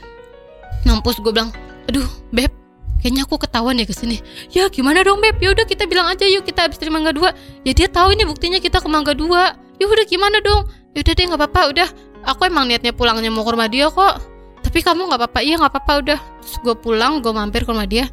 Mampus 0.83 1.21
gue 1.21 1.31
bilang, 1.31 1.53
aduh 1.87 2.09
beb, 2.27 2.51
kayaknya 2.99 3.23
aku 3.23 3.39
ketahuan 3.39 3.77
ya 3.77 3.85
ke 3.87 3.95
sini. 3.95 4.19
Ya 4.51 4.67
gimana 4.67 5.05
dong 5.05 5.21
beb? 5.21 5.37
Ya 5.39 5.53
udah 5.53 5.63
kita 5.63 5.87
bilang 5.87 6.09
aja 6.09 6.25
yuk 6.25 6.43
kita 6.43 6.67
habis 6.67 6.75
dari 6.75 6.91
Mangga 6.91 7.13
Dua. 7.15 7.31
Ya 7.63 7.71
dia 7.71 7.87
tahu 7.87 8.11
ini 8.11 8.25
buktinya 8.25 8.59
kita 8.59 8.81
ke 8.81 8.89
Mangga 8.89 9.13
Dua. 9.15 9.55
Ya 9.77 9.85
udah 9.87 10.03
gimana 10.03 10.41
dong? 10.41 10.67
Udah 10.93 11.13
deh 11.13 11.25
nggak 11.25 11.41
apa-apa. 11.41 11.61
Udah, 11.73 11.87
aku 12.25 12.47
emang 12.47 12.69
niatnya 12.69 12.93
pulangnya 12.93 13.29
mau 13.33 13.43
ke 13.43 13.51
rumah 13.51 13.69
dia 13.69 13.89
kok. 13.89 14.21
Tapi 14.63 14.79
kamu 14.79 15.09
nggak 15.09 15.19
apa-apa. 15.19 15.39
Iya 15.43 15.55
nggak 15.59 15.71
apa-apa 15.73 15.93
udah. 16.05 16.19
Terus 16.41 16.55
gue 16.61 16.75
pulang, 16.77 17.19
gue 17.19 17.33
mampir 17.33 17.65
ke 17.65 17.71
rumah 17.71 17.89
dia. 17.89 18.07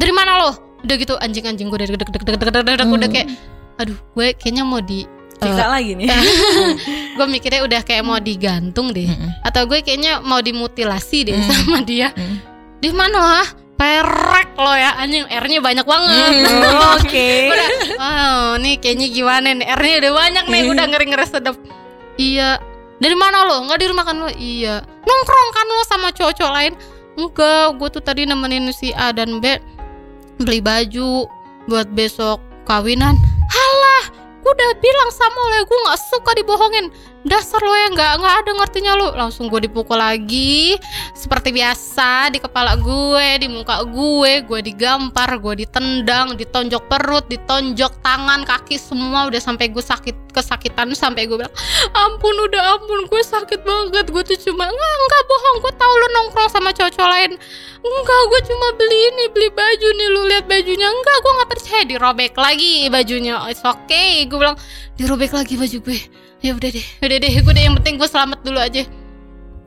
Dari 0.00 0.12
mana 0.14 0.40
lo? 0.40 0.50
Udah 0.80 0.96
gitu 0.96 1.14
anjing-anjing 1.20 1.68
gue 1.68 1.78
dari 1.78 1.92
deg 1.92 2.08
deg 2.08 2.24
deg 2.24 2.36
deg 2.40 2.64
deg 2.64 2.88
udah 2.88 3.08
kayak 3.12 3.28
aduh 3.80 3.96
gue 4.12 4.36
kayaknya 4.36 4.64
mau 4.64 4.84
di 4.84 5.08
Siksa 5.40 5.72
lagi 5.72 5.96
nih. 5.96 6.04
gue 7.16 7.26
mikirnya 7.32 7.64
udah 7.64 7.80
kayak 7.80 8.04
mau 8.04 8.20
digantung 8.20 8.92
deh 8.92 9.08
atau 9.40 9.64
gue 9.64 9.80
kayaknya 9.80 10.20
mau 10.20 10.44
dimutilasi 10.44 11.32
deh 11.32 11.36
sama 11.48 11.80
dia 11.80 12.12
di 12.76 12.92
mana 12.92 13.40
lah 13.40 13.48
perek 13.80 14.52
lo 14.60 14.76
ya 14.76 15.00
anjing 15.00 15.24
R-nya 15.24 15.64
banyak 15.64 15.86
banget 15.88 16.32
Oke. 17.00 17.28
udah 17.48 17.68
oh 17.96 18.48
nih 18.60 18.76
kayaknya 18.76 19.08
gimana 19.08 19.48
nih 19.56 19.66
R-nya 19.72 19.94
udah 20.04 20.12
banyak 20.12 20.44
nih 20.52 20.62
udah 20.68 20.84
ngeri 20.92 21.06
ngeri 21.08 21.24
sedap 21.24 21.56
iya. 22.20 22.50
Dari 23.00 23.16
mana 23.16 23.48
lo? 23.48 23.64
Nggak 23.64 23.78
di 23.80 23.86
rumah 23.88 24.04
kan 24.04 24.16
lo? 24.20 24.28
Iya. 24.28 24.84
Nongkrong 24.84 25.50
kan 25.56 25.66
lo 25.72 25.82
sama 25.88 26.08
cowok-cowok 26.12 26.52
lain? 26.52 26.72
Enggak. 27.16 27.80
Gue 27.80 27.88
tuh 27.88 28.04
tadi 28.04 28.28
nemenin 28.28 28.68
si 28.76 28.92
A 28.92 29.10
dan 29.16 29.40
B 29.40 29.56
beli 30.40 30.60
baju 30.60 31.24
buat 31.64 31.88
besok 31.96 32.40
kawinan. 32.68 33.16
Halah. 33.48 34.04
Gue 34.40 34.52
udah 34.52 34.72
bilang 34.80 35.10
sama 35.12 35.36
lo 35.36 35.54
ya 35.56 35.64
gue 35.64 35.78
nggak 35.84 36.00
suka 36.00 36.30
dibohongin 36.36 36.86
dasar 37.20 37.60
lo 37.60 37.76
ya 37.76 37.92
nggak 37.92 38.12
nggak 38.16 38.34
ada 38.40 38.50
ngertinya 38.56 38.92
lo 38.96 39.12
langsung 39.12 39.52
gue 39.52 39.68
dipukul 39.68 40.00
lagi. 40.00 40.80
Seperti 41.12 41.52
biasa 41.52 42.32
di 42.32 42.40
kepala 42.40 42.80
gue 42.80 43.44
di 43.44 43.48
muka 43.52 43.84
gue 43.84 44.40
gue 44.40 44.60
digampar 44.64 45.36
gue 45.36 45.66
ditendang 45.66 46.32
ditonjok 46.38 46.88
perut 46.88 47.28
ditonjok 47.28 48.00
tangan 48.00 48.48
kaki 48.48 48.80
semua 48.80 49.28
udah 49.28 49.36
sampai 49.36 49.68
gue 49.68 49.84
sakit 49.84 50.32
kesakitan 50.32 50.94
sampai 50.96 51.28
gue 51.28 51.36
bilang 51.36 51.52
ampun 51.92 52.32
udah 52.48 52.80
ampun 52.80 53.04
gue 53.04 53.22
sakit 53.22 53.60
banget. 53.68 54.08
Gue 54.08 54.22
tuh 54.24 54.38
cuma 54.40 54.64
nggak 54.64 54.94
nggak 55.04 55.22
bohong 55.28 55.56
gue 55.60 55.72
tahu 55.76 55.92
lo 55.92 56.06
nongkrong 56.16 56.48
sama 56.48 56.72
cowok-cowok 56.72 57.10
lain. 57.10 57.32
Enggak 57.80 58.22
gue 58.32 58.40
cuma 58.48 58.66
beli 58.80 58.98
ini 59.12 59.24
beli 59.28 59.48
baju 59.52 59.88
nih 59.92 60.08
lu 60.08 60.20
lihat 60.24 60.44
bajunya. 60.48 60.88
Enggak 60.88 61.16
gue 61.20 61.32
nggak 61.36 61.50
percaya 61.52 61.82
dirobek 61.84 62.34
lagi 62.40 62.88
bajunya. 62.88 63.36
It's 63.52 63.60
okay 63.60 64.24
gue 64.24 64.38
bilang 64.40 64.56
dirobek 64.96 65.36
lagi 65.36 65.60
baju 65.60 65.78
gue 65.84 66.00
ya 66.40 66.56
udah 66.56 66.70
deh. 66.72 66.86
Udah 67.04 67.18
deh 67.20 67.32
gue 67.32 67.52
deh 67.52 67.64
yang 67.64 67.76
penting 67.80 67.96
gue 68.00 68.08
selamat 68.08 68.40
dulu 68.44 68.58
aja. 68.60 68.84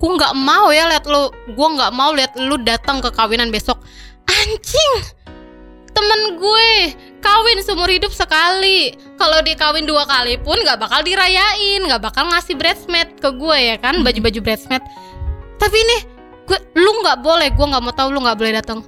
Gue 0.02 0.12
nggak 0.20 0.34
mau 0.36 0.74
ya 0.74 0.90
lihat 0.90 1.06
lu. 1.08 1.32
Gue 1.54 1.68
nggak 1.80 1.92
mau 1.94 2.12
lihat 2.12 2.34
lu 2.38 2.60
datang 2.62 3.00
ke 3.00 3.10
kawinan 3.14 3.54
besok. 3.54 3.80
Anjing! 4.28 4.94
Temen 5.94 6.42
gue 6.42 6.70
kawin 7.22 7.62
seumur 7.62 7.88
hidup 7.88 8.10
sekali. 8.10 8.98
Kalau 9.22 9.40
dia 9.46 9.54
kawin 9.54 9.86
dua 9.86 10.10
kali 10.10 10.42
pun 10.42 10.58
nggak 10.58 10.82
bakal 10.82 11.06
dirayain 11.06 11.86
nggak 11.86 12.02
bakal 12.02 12.26
ngasih 12.34 12.58
bridesmaid 12.58 13.14
ke 13.22 13.30
gue 13.30 13.58
ya 13.58 13.78
kan? 13.78 14.02
Baju-baju 14.02 14.40
bridesmaid 14.42 14.82
tapi 15.64 15.80
ini 15.80 15.98
gue 16.44 16.60
lu 16.76 16.92
nggak 17.00 17.24
boleh 17.24 17.48
gue 17.56 17.66
nggak 17.72 17.84
mau 17.88 17.96
tahu 17.96 18.12
lu 18.12 18.20
nggak 18.20 18.36
boleh 18.36 18.54
datang. 18.60 18.84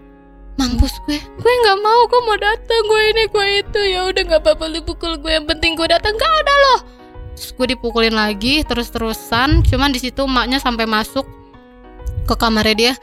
Mampus 0.59 0.91
gue. 1.07 1.19
Gue 1.19 1.53
nggak 1.63 1.79
mau 1.79 2.03
gue 2.07 2.21
mau 2.27 2.35
datang 2.35 2.81
gue 2.83 3.01
ini 3.15 3.23
gue 3.31 3.47
itu. 3.63 3.81
Ya 3.85 4.01
udah 4.09 4.23
nggak 4.27 4.41
apa-apa 4.43 4.65
lu 4.67 4.83
pukul 4.83 5.15
gue. 5.19 5.31
Yang 5.31 5.55
penting 5.55 5.79
gue 5.79 5.87
datang. 5.87 6.15
Gak 6.15 6.33
ada 6.43 6.53
loh 6.67 6.94
terus 7.35 7.51
gue 7.51 7.67
dipukulin 7.75 8.15
lagi 8.15 8.63
terus-terusan 8.63 9.67
cuman 9.67 9.91
di 9.91 9.99
situ 9.99 10.23
emaknya 10.23 10.57
sampai 10.57 10.87
masuk 10.87 11.27
ke 12.25 12.33
kamarnya 12.39 12.75
dia 12.75 12.93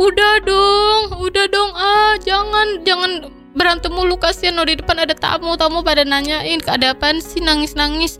udah 0.00 0.34
dong 0.46 1.02
udah 1.20 1.46
dong 1.50 1.70
ah 1.76 2.14
jangan 2.22 2.80
jangan 2.86 3.28
berantem 3.52 3.92
mulu 3.92 4.16
kasihan 4.16 4.56
di 4.64 4.80
depan 4.80 5.04
ada 5.04 5.12
tamu 5.12 5.58
tamu 5.60 5.84
pada 5.84 6.06
nanyain 6.06 6.62
ada 6.64 6.96
apaan 6.96 7.20
sih 7.20 7.44
nangis 7.44 7.76
nangis 7.76 8.16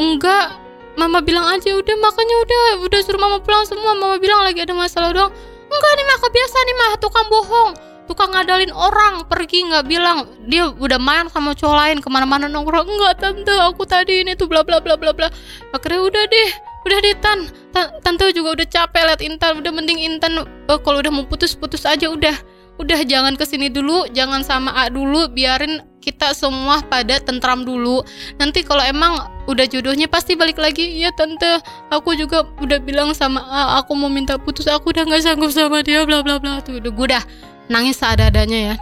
enggak 0.00 0.56
mama 0.96 1.20
bilang 1.20 1.44
aja 1.52 1.76
udah 1.76 1.96
makanya 2.00 2.36
udah 2.40 2.64
udah 2.88 3.00
suruh 3.04 3.20
mama 3.20 3.38
pulang 3.44 3.68
semua 3.68 3.92
mama 3.92 4.16
bilang 4.16 4.40
lagi 4.40 4.64
ada 4.64 4.72
masalah 4.72 5.12
dong 5.12 5.30
enggak 5.68 5.92
nih 5.98 6.06
mah 6.08 6.18
kebiasa 6.24 6.56
nih 6.64 6.76
mah 6.80 6.92
tukang 6.96 7.26
bohong 7.28 7.70
tukang 8.10 8.34
ngadalin 8.34 8.74
orang 8.74 9.22
pergi 9.30 9.70
nggak 9.70 9.86
bilang. 9.86 10.26
Dia 10.50 10.66
udah 10.74 10.98
main 10.98 11.30
sama 11.30 11.54
cowok 11.54 11.76
lain 11.78 11.98
ke 12.02 12.08
mana-mana 12.10 12.50
nongkrong. 12.50 12.90
Enggak 12.90 13.22
tante 13.22 13.54
aku 13.54 13.86
tadi 13.86 14.26
ini 14.26 14.34
tuh 14.34 14.50
bla 14.50 14.66
bla 14.66 14.82
bla 14.82 14.98
bla 14.98 15.14
bla. 15.14 15.30
Akhirnya 15.70 16.02
udah 16.02 16.24
deh 16.26 16.50
udah 16.90 16.98
deh 16.98 17.14
tan. 17.22 17.38
Ta- 17.70 17.94
tante 18.02 18.26
juga 18.34 18.58
udah 18.58 18.66
capek 18.66 19.02
liat 19.06 19.22
Intan. 19.22 19.62
Udah 19.62 19.70
mending 19.70 20.02
Intan 20.02 20.42
eh, 20.42 20.78
kalau 20.82 20.98
udah 20.98 21.14
mau 21.14 21.22
putus 21.30 21.54
putus 21.54 21.86
aja 21.86 22.10
udah. 22.10 22.34
Udah 22.80 23.04
jangan 23.04 23.36
ke 23.36 23.44
sini 23.44 23.68
dulu 23.68 24.08
jangan 24.10 24.42
sama 24.42 24.74
A 24.74 24.90
dulu. 24.90 25.30
Biarin 25.30 25.84
kita 26.00 26.32
semua 26.32 26.80
pada 26.80 27.20
tentram 27.20 27.62
dulu. 27.62 28.00
Nanti 28.40 28.64
kalau 28.64 28.80
emang 28.80 29.20
udah 29.44 29.68
jodohnya 29.68 30.08
pasti 30.08 30.32
balik 30.32 30.56
lagi. 30.56 30.88
Ya 30.96 31.12
tante. 31.12 31.60
Aku 31.92 32.16
juga 32.16 32.48
udah 32.58 32.80
bilang 32.80 33.12
sama 33.12 33.44
A 33.44 33.84
aku 33.84 33.92
mau 33.92 34.08
minta 34.08 34.40
putus. 34.40 34.64
Aku 34.64 34.96
udah 34.96 35.04
nggak 35.04 35.22
sanggup 35.22 35.52
sama 35.52 35.84
dia 35.84 36.08
bla 36.08 36.24
bla 36.24 36.40
bla. 36.40 36.64
Tuh 36.64 36.80
udah 36.80 36.90
gue 36.90 37.06
udah 37.12 37.22
nangis 37.70 38.02
seadanya 38.02 38.74
ya. 38.74 38.76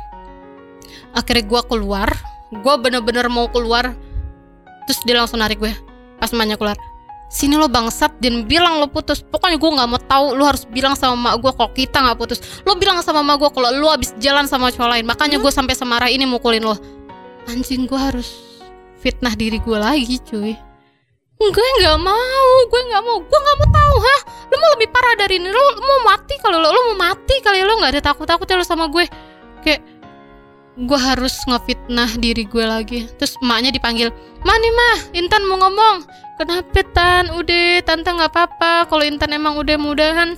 Akhirnya 1.12 1.45
gue 1.45 1.62
keluar. 1.68 2.09
Gue 2.49 2.74
bener-bener 2.80 3.28
mau 3.28 3.47
keluar. 3.53 3.93
Terus 4.89 5.01
dia 5.05 5.20
langsung 5.20 5.39
narik 5.39 5.61
gue. 5.61 5.72
Pas 6.16 6.32
emaknya 6.32 6.57
keluar. 6.57 6.74
Sini 7.28 7.61
lo 7.61 7.68
bangsat. 7.68 8.16
Dan 8.18 8.49
bilang 8.49 8.80
lo 8.80 8.89
putus. 8.89 9.20
Pokoknya 9.20 9.61
gue 9.61 9.70
nggak 9.76 9.89
mau 9.89 10.01
tahu 10.01 10.32
lo 10.32 10.49
harus 10.49 10.64
bilang 10.64 10.97
sama 10.97 11.14
mak 11.14 11.45
gue 11.45 11.53
kalau 11.53 11.70
kita 11.76 12.01
nggak 12.01 12.16
putus. 12.16 12.41
Lo 12.64 12.74
bilang 12.80 13.05
sama 13.05 13.20
mak 13.20 13.36
gue 13.39 13.51
kalau 13.53 13.68
lo 13.76 13.93
abis 13.93 14.16
jalan 14.16 14.49
sama 14.49 14.72
cowok 14.72 14.89
lain. 14.99 15.05
Makanya 15.05 15.36
gue 15.36 15.53
sampai 15.53 15.76
semarah 15.76 16.09
ini 16.09 16.24
mukulin 16.24 16.64
lo. 16.64 16.74
Anjing 17.47 17.84
gue 17.84 18.01
harus 18.01 18.49
fitnah 18.99 19.32
diri 19.39 19.62
gue 19.62 19.78
lagi 19.78 20.18
cuy 20.26 20.67
gue 21.39 21.68
nggak 21.78 21.99
mau 22.03 22.51
gue 22.66 22.82
nggak 22.91 23.03
mau 23.07 23.16
gue 23.22 23.39
nggak 23.39 23.57
mau 23.62 23.68
tahu 23.70 23.97
hah? 24.03 24.20
Lo 24.51 24.55
mau 24.59 24.70
lebih 24.74 24.89
parah 24.91 25.14
dari 25.14 25.39
ini 25.39 25.55
lo, 25.55 25.62
lo 25.78 25.82
mau 25.86 26.01
mati 26.11 26.34
kalau 26.43 26.59
lo 26.59 26.68
lo 26.74 26.80
mau 26.93 26.99
mati 26.99 27.39
kali 27.39 27.62
lo 27.62 27.78
nggak 27.78 27.95
ada 27.95 28.03
takut 28.03 28.26
takutnya 28.26 28.59
lo 28.59 28.66
sama 28.66 28.91
gue. 28.91 29.07
Kayak 29.62 29.86
gue 30.78 30.99
harus 30.99 31.34
ngefitnah 31.47 32.11
diri 32.18 32.43
gue 32.43 32.64
lagi. 32.66 33.07
Terus 33.22 33.39
emaknya 33.39 33.70
dipanggil 33.70 34.11
Mani 34.43 34.70
mah 34.74 34.99
Intan 35.14 35.47
mau 35.47 35.62
ngomong. 35.62 36.03
Kenapa 36.39 36.82
Tan? 36.91 37.30
Udah 37.34 37.82
tante 37.86 38.11
nggak 38.11 38.30
apa-apa. 38.34 38.91
Kalau 38.91 39.07
Intan 39.07 39.30
emang 39.30 39.59
udah 39.59 39.78
mudahan. 39.78 40.34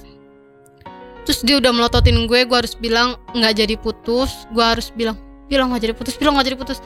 Terus 1.25 1.41
dia 1.45 1.57
udah 1.61 1.73
melototin 1.73 2.29
gue 2.29 2.45
gue 2.45 2.57
harus 2.57 2.77
bilang 2.77 3.17
nggak 3.33 3.57
jadi 3.57 3.75
putus. 3.81 4.45
Gue 4.53 4.65
harus 4.65 4.93
bilang 4.93 5.17
bilang 5.49 5.73
nggak 5.73 5.81
jadi 5.81 5.95
putus 5.97 6.21
bilang 6.21 6.37
nggak 6.37 6.53
jadi 6.53 6.59
putus. 6.61 6.79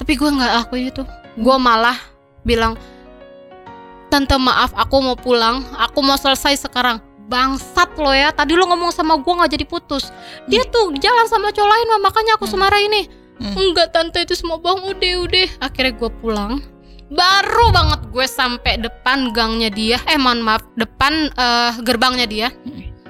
Tapi 0.00 0.16
gue 0.16 0.28
nggak 0.28 0.52
lakuin 0.64 0.88
itu. 0.88 1.04
Gue 1.36 1.56
malah 1.60 1.96
bilang 2.44 2.80
tante 4.10 4.34
maaf 4.34 4.74
aku 4.74 4.98
mau 4.98 5.16
pulang. 5.16 5.62
Aku 5.78 6.02
mau 6.02 6.18
selesai 6.18 6.66
sekarang. 6.66 6.98
Bangsat 7.30 7.94
lo 7.94 8.10
ya 8.10 8.34
tadi 8.34 8.58
lo 8.58 8.66
ngomong 8.66 8.90
sama 8.90 9.14
gue 9.22 9.30
nggak 9.30 9.50
jadi 9.54 9.64
putus. 9.70 10.10
Dia 10.50 10.66
tuh 10.66 10.90
jalan 10.98 11.30
sama 11.30 11.54
cowok 11.54 11.70
lain 11.70 11.86
Mah, 11.94 12.10
makanya 12.10 12.34
aku 12.34 12.50
semarah 12.50 12.82
ini. 12.82 13.06
Hmm. 13.40 13.56
enggak 13.56 13.94
tante 13.94 14.20
itu 14.20 14.34
semua 14.34 14.58
bohong. 14.58 14.90
Udah 14.90 15.14
udah. 15.24 15.48
Akhirnya 15.62 15.94
gue 15.94 16.10
pulang. 16.18 16.58
Baru 17.10 17.70
banget 17.70 18.00
gue 18.10 18.26
sampai 18.26 18.82
depan 18.82 19.30
gangnya 19.30 19.70
dia. 19.70 19.98
Eh 20.10 20.18
mohon 20.18 20.42
maaf 20.42 20.66
depan 20.74 21.30
eh, 21.30 21.72
gerbangnya 21.86 22.26
dia. 22.26 22.48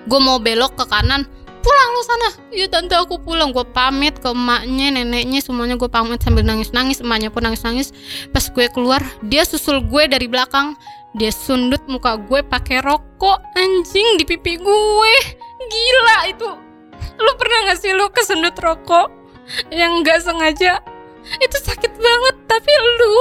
Gue 0.05 0.21
mau 0.21 0.37
belok 0.37 0.77
ke 0.77 0.85
kanan 0.87 1.25
pulang 1.61 1.89
lu 1.93 2.03
sana. 2.03 2.29
Iya 2.51 2.67
tante 2.73 2.97
aku 2.97 3.21
pulang. 3.21 3.53
Gue 3.53 3.65
pamit 3.69 4.17
ke 4.19 4.33
emaknya 4.33 4.91
neneknya 4.91 5.41
semuanya 5.45 5.77
gue 5.77 5.87
pamit 5.87 6.21
sambil 6.25 6.43
nangis 6.43 6.73
nangis 6.73 7.05
emaknya 7.05 7.29
pun 7.29 7.45
nangis 7.45 7.63
nangis 7.63 7.89
pas 8.33 8.43
gue 8.49 8.67
keluar 8.73 9.05
dia 9.25 9.45
susul 9.45 9.85
gue 9.85 10.03
dari 10.09 10.27
belakang. 10.27 10.75
Dia 11.11 11.35
sundut 11.35 11.83
muka 11.91 12.15
gue 12.17 12.41
pakai 12.47 12.81
rokok 12.87 13.39
anjing 13.59 14.19
di 14.19 14.25
pipi 14.25 14.57
gue. 14.59 15.15
Gila 15.61 16.19
itu. 16.31 16.51
Lu 17.21 17.33
pernah 17.37 17.71
gak 17.71 17.79
sih 17.83 17.93
lu 17.93 18.09
kesundut 18.15 18.57
rokok? 18.59 19.11
Yang 19.75 19.93
nggak 20.07 20.19
sengaja. 20.23 20.73
Itu 21.43 21.57
sakit 21.61 21.93
banget 21.99 22.37
tapi 22.49 22.73
lu 22.73 23.15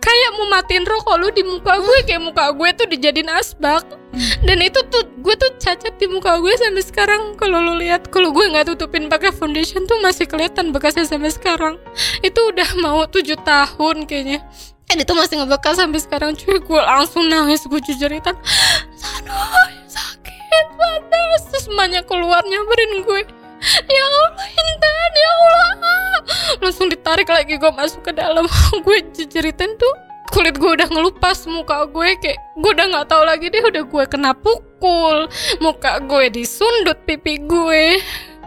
kayak 0.00 0.30
mau 0.36 0.46
matiin 0.52 0.84
rokok 0.84 1.16
lu 1.20 1.28
di 1.36 1.44
muka 1.44 1.76
gue. 1.78 1.98
Kayak 2.08 2.22
muka 2.32 2.44
gue 2.56 2.68
tuh 2.72 2.86
dijadiin 2.88 3.28
asbak 3.28 3.84
dan 4.46 4.58
itu 4.62 4.80
tuh 4.90 5.04
gue 5.20 5.34
tuh 5.34 5.50
cacat 5.58 5.94
di 5.98 6.06
muka 6.06 6.38
gue 6.38 6.54
sampai 6.54 6.84
sekarang. 6.84 7.22
Kalau 7.34 7.58
lu 7.60 7.74
lihat 7.80 8.08
kalau 8.10 8.30
gue 8.30 8.44
nggak 8.46 8.74
tutupin 8.74 9.10
pakai 9.10 9.34
foundation 9.34 9.84
tuh 9.84 9.98
masih 10.00 10.28
kelihatan 10.28 10.70
bekasnya 10.70 11.06
sampai 11.06 11.30
sekarang. 11.32 11.74
Itu 12.22 12.54
udah 12.54 12.68
mau 12.80 13.04
tujuh 13.08 13.38
tahun 13.42 14.06
kayaknya. 14.06 14.44
Dan 14.84 14.96
itu 15.00 15.12
masih 15.16 15.42
ngebekas 15.42 15.80
sampai 15.80 16.00
sekarang 16.00 16.30
cuy. 16.38 16.60
Gue 16.60 16.80
langsung 16.80 17.26
nangis 17.26 17.66
gue 17.66 17.80
jujuritan. 17.80 18.36
Sanoy 19.00 19.72
sakit 19.88 20.66
panas 20.76 21.42
terus 21.50 21.66
emaknya 21.70 22.02
keluar 22.04 22.44
nyamperin 22.46 23.02
gue. 23.02 23.22
Ya 23.64 24.02
Allah 24.04 24.30
Intan 24.44 25.10
ya 25.16 25.30
Allah. 25.40 25.68
Langsung 26.60 26.92
ditarik 26.92 27.26
lagi 27.26 27.56
gue 27.56 27.72
masuk 27.72 28.04
ke 28.04 28.12
dalam. 28.12 28.44
Gue 28.84 29.00
jeritan 29.16 29.72
tuh 29.80 29.94
kulit 30.32 30.56
gue 30.56 30.70
udah 30.80 30.88
ngelupas 30.88 31.44
muka 31.50 31.84
gue 31.90 32.16
kayak 32.18 32.38
gue 32.56 32.70
udah 32.70 32.86
nggak 32.90 33.06
tahu 33.10 33.22
lagi 33.26 33.46
deh 33.50 33.62
udah 33.64 33.82
gue 33.84 34.04
kena 34.08 34.32
pukul. 34.32 35.28
Muka 35.60 36.00
gue 36.04 36.30
disundut 36.32 36.98
pipi 37.04 37.42
gue. 37.44 37.98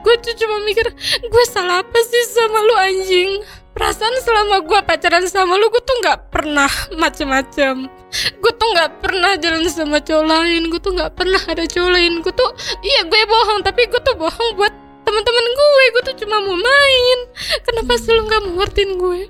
Gue 0.02 0.16
tuh 0.24 0.34
cuma 0.40 0.64
mikir 0.64 0.88
gue 1.26 1.44
salah 1.52 1.84
apa 1.84 2.00
sih 2.06 2.24
sama 2.32 2.60
lu 2.64 2.76
anjing? 2.80 3.32
Perasaan 3.76 4.16
selama 4.26 4.66
gue 4.66 4.80
pacaran 4.88 5.26
sama 5.30 5.54
lu 5.60 5.70
gue 5.70 5.84
tuh 5.84 5.96
nggak 6.02 6.34
pernah 6.34 6.72
macem-macem. 6.98 7.92
Gue 8.40 8.52
tuh 8.56 8.68
nggak 8.74 9.04
pernah 9.04 9.36
jalan 9.38 9.68
sama 9.68 10.00
cowok 10.02 10.26
lain 10.26 10.72
gue 10.72 10.80
tuh 10.82 10.96
nggak 10.96 11.14
pernah 11.14 11.42
ada 11.46 11.64
cowok 11.68 11.92
lain. 11.92 12.24
Gue 12.24 12.34
tuh 12.34 12.52
iya 12.82 13.06
gue 13.06 13.22
bohong 13.28 13.62
tapi 13.62 13.86
gue 13.86 14.02
tuh 14.02 14.16
bohong 14.16 14.50
buat 14.56 14.74
teman-teman 15.06 15.46
gue. 15.46 15.86
Gue 15.94 16.04
tuh 16.14 16.16
cuma 16.26 16.40
mau 16.40 16.56
main. 16.56 17.20
Kenapa 17.68 18.00
sih 18.00 18.12
lu 18.16 18.26
nggak 18.26 18.42
mau 18.48 18.54
ngertiin 18.64 18.92
gue 18.96 19.22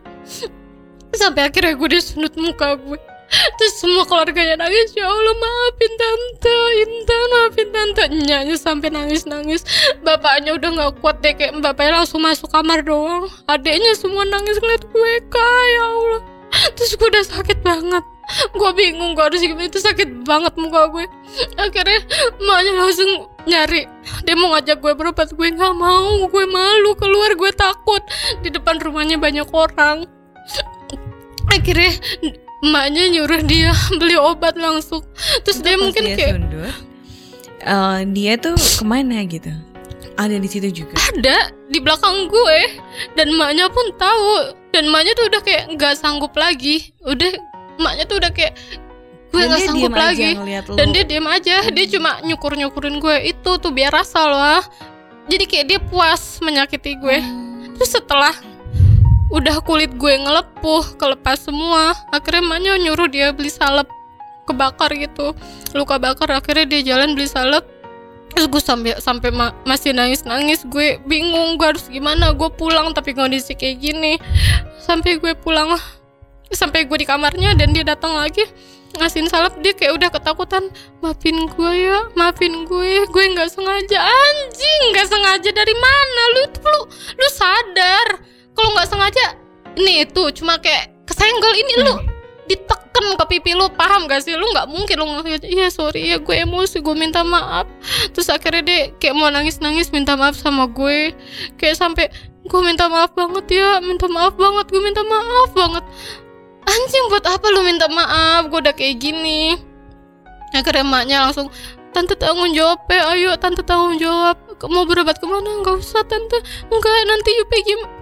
sampai 1.17 1.49
akhirnya 1.49 1.73
gue 1.73 1.89
disundut 1.97 2.33
muka 2.37 2.77
gue. 2.77 2.99
Terus 3.27 3.73
semua 3.83 4.07
keluarganya 4.07 4.55
nangis 4.55 4.95
ya 4.95 5.03
Allah 5.03 5.35
maafin 5.35 5.93
tante 5.99 6.57
Intan 6.87 7.21
maafin 7.27 7.69
tante. 7.75 8.03
Nyanyi 8.23 8.55
sampai 8.55 8.87
nangis 8.87 9.27
nangis 9.27 9.67
bapaknya 9.99 10.55
udah 10.55 10.69
nggak 10.71 10.91
kuat 11.03 11.19
deh 11.19 11.35
kayak 11.35 11.59
bapaknya 11.59 11.99
langsung 11.99 12.23
masuk 12.23 12.47
kamar 12.47 12.87
doang. 12.87 13.27
Adiknya 13.51 13.93
semua 13.99 14.23
nangis 14.23 14.55
ngeliat 14.63 14.83
gue 14.87 15.11
kak 15.27 15.63
ya 15.75 15.83
Allah. 15.83 16.21
Terus 16.79 16.95
gue 16.95 17.07
udah 17.11 17.25
sakit 17.27 17.59
banget. 17.59 18.03
Gue 18.55 18.71
bingung 18.75 19.15
gue 19.15 19.23
harus 19.23 19.39
gimana 19.39 19.67
itu 19.67 19.79
sakit 19.79 20.23
banget 20.23 20.55
muka 20.55 20.87
gue. 20.91 21.05
Akhirnya 21.59 21.99
emaknya 22.39 22.71
langsung 22.79 23.11
nyari 23.47 23.87
dia 24.27 24.35
mau 24.35 24.51
ngajak 24.55 24.83
gue 24.83 24.93
berobat 24.95 25.31
gue 25.31 25.47
nggak 25.51 25.75
mau 25.75 26.27
gue 26.27 26.45
malu 26.47 26.95
keluar 26.95 27.35
gue 27.35 27.51
takut. 27.51 27.99
Di 28.39 28.55
depan 28.55 28.79
rumahnya 28.79 29.19
banyak 29.19 29.51
orang 29.51 30.07
akhirnya 31.51 31.91
emaknya 32.63 33.03
nyuruh 33.13 33.41
dia 33.45 33.71
beli 33.99 34.17
obat 34.17 34.55
langsung. 34.57 35.03
Terus 35.45 35.59
dia 35.61 35.75
Pas 35.75 35.81
mungkin 35.81 36.03
dia 36.03 36.15
kayak 36.15 36.33
sundut, 36.35 36.75
eh, 37.61 37.99
dia 38.13 38.33
tuh 38.39 38.55
ke 38.55 38.83
mana 38.85 39.23
gitu? 39.27 39.51
Ada 40.17 40.41
di 40.41 40.49
situ 40.49 40.67
juga. 40.73 40.97
ada 41.13 41.53
di 41.69 41.77
belakang 41.77 42.25
gue. 42.25 42.59
Dan 43.13 43.37
emaknya 43.37 43.69
pun 43.69 43.93
tahu. 44.01 44.57
Dan 44.73 44.89
emaknya 44.89 45.13
tuh 45.13 45.29
udah 45.29 45.41
kayak 45.45 45.63
nggak 45.77 45.93
sanggup 45.93 46.33
lagi. 46.33 46.89
Udah 47.05 47.29
emaknya 47.77 48.03
tuh 48.09 48.17
udah 48.17 48.31
kayak 48.33 48.57
gue 49.27 49.41
nggak 49.43 49.59
dia 49.61 49.67
sanggup 49.69 49.93
diem 49.93 50.01
lagi. 50.01 50.29
dan 50.73 50.87
dia 50.89 51.03
diam 51.05 51.27
aja. 51.29 51.69
Dia 51.69 51.85
cuma 51.93 52.17
nyukur 52.25 52.57
nyukurin 52.57 52.97
gue. 52.97 53.29
Itu 53.29 53.61
tuh 53.61 53.69
biar 53.69 53.93
rasa 53.93 54.25
loh 54.25 54.65
jadi 55.27 55.43
kayak 55.43 55.65
dia 55.67 55.79
puas 55.83 56.39
menyakiti 56.39 56.95
gue. 56.97 57.19
Terus 57.77 57.91
setelah 57.91 58.33
udah 59.27 59.59
kulit 59.63 59.91
gue 59.95 60.13
ngelepuh 60.15 60.95
kelepas 60.95 61.37
semua. 61.43 61.91
Akhirnya 62.15 62.43
emaknya 62.43 62.73
nyuruh 62.79 63.07
dia 63.11 63.35
beli 63.35 63.51
salep. 63.51 63.87
Kebakar 64.47 64.95
gitu. 64.95 65.35
Luka 65.75 65.99
bakar 65.99 66.31
akhirnya 66.31 66.63
dia 66.63 66.95
jalan 66.95 67.11
beli 67.11 67.27
salep. 67.27 67.67
Terus 68.31 68.47
gue 68.47 68.61
sampai 68.63 68.93
sampai 69.01 69.29
ma- 69.33 69.55
masih 69.67 69.91
nangis 69.91 70.23
nangis 70.23 70.63
gue 70.63 71.01
bingung 71.03 71.59
gue 71.59 71.67
harus 71.67 71.91
gimana? 71.91 72.31
Gue 72.31 72.47
pulang 72.53 72.95
tapi 72.95 73.11
kondisi 73.11 73.51
kayak 73.57 73.83
gini. 73.83 74.15
Sampai 74.79 75.19
gue 75.19 75.35
pulang 75.35 75.75
sampai 76.47 76.87
gue 76.87 76.95
di 76.95 77.03
kamarnya 77.03 77.59
dan 77.59 77.75
dia 77.75 77.83
datang 77.83 78.15
lagi 78.15 78.47
ngasihin 78.95 79.27
salep. 79.27 79.59
Dia 79.59 79.75
kayak 79.75 79.99
udah 79.99 80.09
ketakutan 80.15 80.71
maafin 81.03 81.51
gue 81.51 81.71
ya 81.75 82.07
maafin 82.15 82.63
gue. 82.63 83.03
Gue 83.11 83.23
nggak 83.35 83.51
sengaja. 83.51 83.99
Anjing 83.99 84.81
nggak 84.95 85.07
sengaja 85.11 85.49
dari 85.51 85.75
mana? 85.75 86.23
Lu 86.39 86.43
lu 86.47 86.79
lu 87.19 87.27
sadar 87.35 88.36
kalau 88.57 88.73
nggak 88.73 88.89
sengaja 88.89 89.25
nih 89.77 90.09
tuh 90.09 90.33
cuma 90.33 90.57
kayak 90.57 90.89
kesenggol 91.05 91.53
ini 91.53 91.73
lu 91.85 91.93
diteken 92.47 93.05
ke 93.19 93.25
pipi 93.29 93.51
lu 93.53 93.67
paham 93.75 94.07
gak 94.07 94.23
sih? 94.23 94.33
Lu 94.33 94.47
nggak 94.55 94.71
mungkin 94.71 94.95
lu 94.97 95.05
ngeliat 95.05 95.43
iya 95.45 95.67
sorry 95.67 96.15
ya 96.15 96.17
gue 96.17 96.35
emosi 96.35 96.79
gue 96.81 96.95
minta 96.95 97.21
maaf. 97.21 97.67
Terus 98.15 98.31
akhirnya 98.31 98.63
dia 98.63 98.79
kayak 98.97 99.15
mau 99.15 99.29
nangis 99.29 99.59
nangis 99.59 99.91
minta 99.91 100.15
maaf 100.15 100.39
sama 100.39 100.65
gue. 100.71 101.13
Kayak 101.59 101.75
sampai 101.77 102.09
gue 102.47 102.61
minta 102.63 102.87
maaf 102.87 103.11
banget 103.13 103.45
ya 103.51 103.83
minta 103.83 104.07
maaf 104.07 104.33
banget 104.39 104.65
gue 104.71 104.81
minta 104.81 105.03
maaf 105.03 105.51
banget. 105.53 105.83
Anjing 106.67 107.05
buat 107.11 107.25
apa 107.27 107.45
lu 107.51 107.61
minta 107.67 107.87
maaf? 107.91 108.47
Gue 108.47 108.59
udah 108.63 108.73
kayak 108.73 108.97
gini. 109.03 109.59
Akhirnya 110.55 110.87
emaknya 110.87 111.17
langsung 111.27 111.51
tante 111.91 112.15
tanggung 112.15 112.55
jawab 112.55 112.79
ya 112.87 113.11
ayo 113.11 113.35
tante 113.35 113.61
tanggung 113.61 113.99
jawab. 113.99 114.39
Mau 114.71 114.87
berobat 114.87 115.19
ke 115.19 115.27
mana? 115.27 115.61
Nggak 115.61 115.83
usah 115.83 116.01
tante. 116.07 116.39
Enggak 116.71 116.95
nanti 117.05 117.29
Yupe 117.35 117.57
gim 117.67 117.96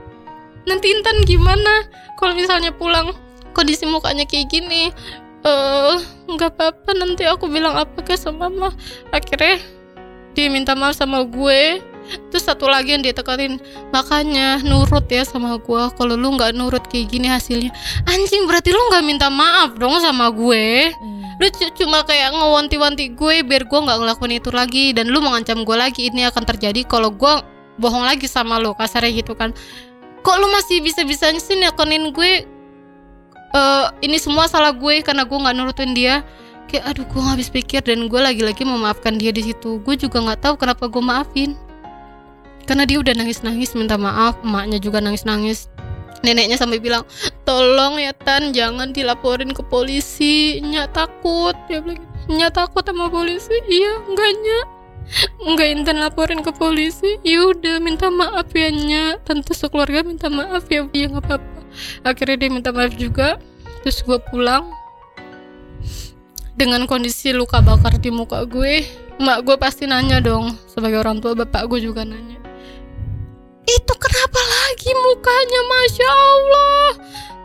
nanti 0.65 0.91
Intan 0.91 1.23
gimana? 1.25 1.85
Kalau 2.17 2.33
misalnya 2.33 2.73
pulang 2.73 3.13
kondisi 3.55 3.87
mukanya 3.87 4.27
kayak 4.27 4.51
gini 4.51 4.91
eh 5.45 5.95
nggak 6.29 6.51
apa-apa. 6.57 6.91
Nanti 6.97 7.23
aku 7.25 7.47
bilang 7.49 7.77
apa 7.77 8.01
ke 8.01 8.17
sama 8.17 8.49
mama. 8.49 8.69
Akhirnya 9.13 9.61
dia 10.35 10.47
minta 10.51 10.73
maaf 10.73 10.97
sama 10.97 11.23
gue. 11.23 11.79
Terus 12.29 12.45
satu 12.45 12.69
lagi 12.69 12.93
yang 12.93 13.01
dia 13.01 13.17
tekanin 13.17 13.57
makanya 13.89 14.61
nurut 14.61 15.09
ya 15.09 15.25
sama 15.25 15.57
gue 15.57 15.83
kalau 15.97 16.13
lu 16.13 16.37
nggak 16.37 16.53
nurut 16.53 16.85
kayak 16.85 17.09
gini 17.09 17.25
hasilnya. 17.29 17.73
Anjing 18.05 18.45
berarti 18.45 18.69
lu 18.69 18.81
nggak 18.93 19.03
minta 19.05 19.27
maaf 19.29 19.73
dong 19.77 19.97
sama 20.01 20.29
gue. 20.29 20.93
Hmm. 20.93 21.13
lu 21.35 21.51
cu- 21.51 21.73
cuma 21.75 21.99
kayak 22.07 22.31
ngewanti-wanti 22.31 23.11
gue 23.11 23.43
biar 23.43 23.67
gue 23.67 23.79
nggak 23.83 23.97
ngelakuin 23.99 24.39
itu 24.39 24.49
lagi 24.55 24.95
dan 24.95 25.09
lu 25.09 25.19
mengancam 25.19 25.65
gue 25.65 25.77
lagi. 25.77 26.07
Ini 26.13 26.29
akan 26.29 26.43
terjadi 26.45 26.85
kalau 26.85 27.09
gue 27.09 27.33
bohong 27.75 28.07
lagi 28.07 28.29
sama 28.29 28.55
lu 28.61 28.71
kasarnya 28.71 29.11
gitu 29.19 29.35
kan 29.35 29.51
kok 30.25 30.41
lu 30.41 30.49
masih 30.49 30.81
bisa-bisanya 30.81 31.37
sih 31.37 31.53
nekonin 31.53 32.09
gue? 32.09 32.49
Eh 33.53 33.85
ini 34.01 34.17
semua 34.17 34.49
salah 34.49 34.73
gue 34.73 35.05
karena 35.05 35.21
gue 35.21 35.37
nggak 35.37 35.55
nurutin 35.55 35.93
dia. 35.93 36.25
Kayak 36.65 36.97
aduh 36.97 37.05
gue 37.05 37.21
habis 37.21 37.47
pikir 37.53 37.85
dan 37.85 38.09
gue 38.09 38.17
lagi-lagi 38.17 38.65
memaafkan 38.65 39.21
dia 39.21 39.29
di 39.29 39.45
situ. 39.45 39.77
Gue 39.85 39.93
juga 39.93 40.17
nggak 40.25 40.41
tahu 40.41 40.55
kenapa 40.57 40.89
gue 40.89 41.03
maafin. 41.05 41.53
Karena 42.65 42.89
dia 42.89 42.97
udah 42.97 43.13
nangis-nangis 43.13 43.77
minta 43.77 43.93
maaf 44.01 44.41
emaknya 44.41 44.81
juga 44.81 44.97
nangis-nangis. 44.97 45.69
Neneknya 46.25 46.57
sampai 46.57 46.81
bilang 46.81 47.05
tolong 47.45 48.01
ya 48.01 48.09
Tan 48.17 48.49
jangan 48.49 48.89
dilaporin 48.89 49.53
ke 49.53 49.61
polisi. 49.61 50.57
Nya 50.65 50.89
takut. 50.89 51.53
Dia 51.69 51.85
bilang 51.85 52.01
gitu. 52.01 52.33
Nya 52.33 52.49
takut 52.49 52.81
sama 52.81 53.13
polisi? 53.13 53.53
Iya 53.69 54.01
enggaknya 54.09 54.74
enggak 55.45 55.67
Intan 55.71 55.97
laporin 56.01 56.41
ke 56.41 56.51
polisi. 56.55 57.17
Yaudah 57.21 57.79
minta 57.79 58.09
maaf 58.09 58.49
ya 58.51 58.69
Nya 58.73 59.17
tante 59.21 59.53
sekeluarga 59.53 60.01
minta 60.01 60.27
maaf 60.27 60.65
ya 60.67 60.89
iya 60.91 61.09
nggak 61.09 61.25
apa-apa. 61.25 61.59
Akhirnya 62.03 62.35
dia 62.45 62.49
minta 62.51 62.69
maaf 62.73 62.93
juga. 62.97 63.37
Terus 63.85 64.01
gue 64.01 64.19
pulang. 64.31 64.65
Dengan 66.55 66.87
kondisi 66.87 67.35
luka 67.35 67.59
bakar 67.59 67.99
di 67.99 68.09
muka 68.09 68.47
gue 68.47 68.87
mak 69.19 69.43
gue 69.43 69.55
pasti 69.59 69.85
nanya 69.85 70.23
dong. 70.23 70.55
Sebagai 70.71 71.03
orang 71.03 71.19
tua 71.19 71.35
bapak 71.35 71.67
gue 71.69 71.79
juga 71.83 72.07
nanya. 72.07 72.39
Itu 73.65 73.93
kenapa 73.97 74.41
lagi 74.41 74.91
mukanya? 74.93 75.61
Masya 75.65 76.09
Allah 76.09 76.85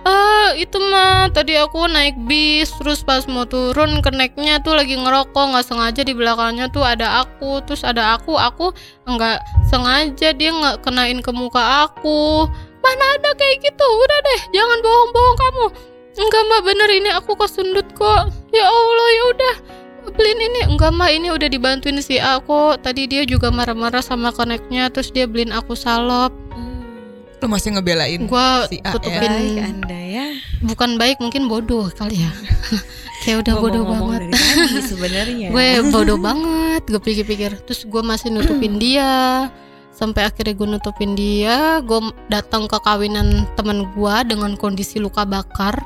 ah 0.08 0.56
itu 0.56 0.80
mah 0.80 1.28
tadi 1.28 1.60
aku 1.60 1.84
naik 1.84 2.16
bis 2.24 2.72
terus 2.80 3.04
pas 3.04 3.28
mau 3.28 3.44
turun 3.44 4.00
keneknya 4.00 4.60
tuh 4.64 4.72
lagi 4.72 4.96
ngerokok 4.96 5.52
nggak 5.52 5.66
sengaja 5.66 6.00
di 6.00 6.16
belakangnya 6.16 6.72
tuh 6.72 6.80
ada 6.80 7.20
aku 7.20 7.60
terus 7.68 7.84
ada 7.84 8.16
aku 8.16 8.40
aku 8.40 8.72
nggak 9.04 9.44
sengaja 9.68 10.32
dia 10.32 10.50
nggak 10.50 10.80
kenain 10.82 11.20
ke 11.20 11.30
muka 11.30 11.86
aku. 11.86 12.48
Mana 12.80 13.04
ada 13.20 13.30
kayak 13.36 13.60
gitu 13.60 13.84
udah 13.84 14.18
deh 14.24 14.40
jangan 14.56 14.78
bohong-bohong 14.80 15.36
kamu. 15.36 15.66
Enggak 16.16 16.42
mbak 16.48 16.60
bener 16.64 16.90
ini 16.90 17.10
aku 17.12 17.32
kesundut 17.36 17.86
kok. 17.92 18.32
Ya 18.50 18.64
Allah 18.64 19.08
ya 19.12 19.24
udah 19.36 19.54
beliin 20.16 20.40
ini. 20.40 20.60
Enggak 20.64 20.96
mah 20.96 21.12
ini 21.12 21.28
udah 21.28 21.46
dibantuin 21.46 22.00
si 22.00 22.16
aku 22.16 22.80
tadi 22.80 23.04
dia 23.04 23.28
juga 23.28 23.52
marah-marah 23.52 24.00
sama 24.00 24.32
koneknya 24.32 24.88
terus 24.88 25.12
dia 25.12 25.28
beliin 25.28 25.52
aku 25.52 25.76
salop 25.76 26.32
Lu 27.40 27.48
masih 27.48 27.72
ngebelain 27.72 28.20
gua 28.28 28.68
si 28.68 28.76
A 28.84 28.92
tutupin 28.92 29.16
ya? 29.16 29.32
Baik 29.32 29.58
anda 29.64 30.00
ya. 30.00 30.26
bukan 30.60 31.00
baik 31.00 31.16
mungkin 31.24 31.48
bodoh 31.48 31.88
kali 31.96 32.20
ya. 32.20 32.32
Kayak 33.24 33.44
udah 33.44 33.54
bodoh 33.60 33.84
banget. 33.84 34.20
sebenarnya. 34.90 35.48
gue 35.52 35.68
bodoh 35.92 36.16
banget 36.16 36.82
gue 36.88 37.00
pikir-pikir. 37.00 37.52
Terus 37.68 37.84
gue 37.84 38.02
masih 38.04 38.32
nutupin 38.32 38.76
dia. 38.82 39.48
Sampai 39.92 40.24
akhirnya 40.24 40.56
gue 40.56 40.68
nutupin 40.68 41.12
dia. 41.12 41.84
Gue 41.84 42.12
datang 42.32 42.64
ke 42.64 42.80
kawinan 42.80 43.44
temen 43.60 43.92
gue 43.92 44.14
dengan 44.24 44.56
kondisi 44.56 44.96
luka 44.96 45.28
bakar. 45.28 45.76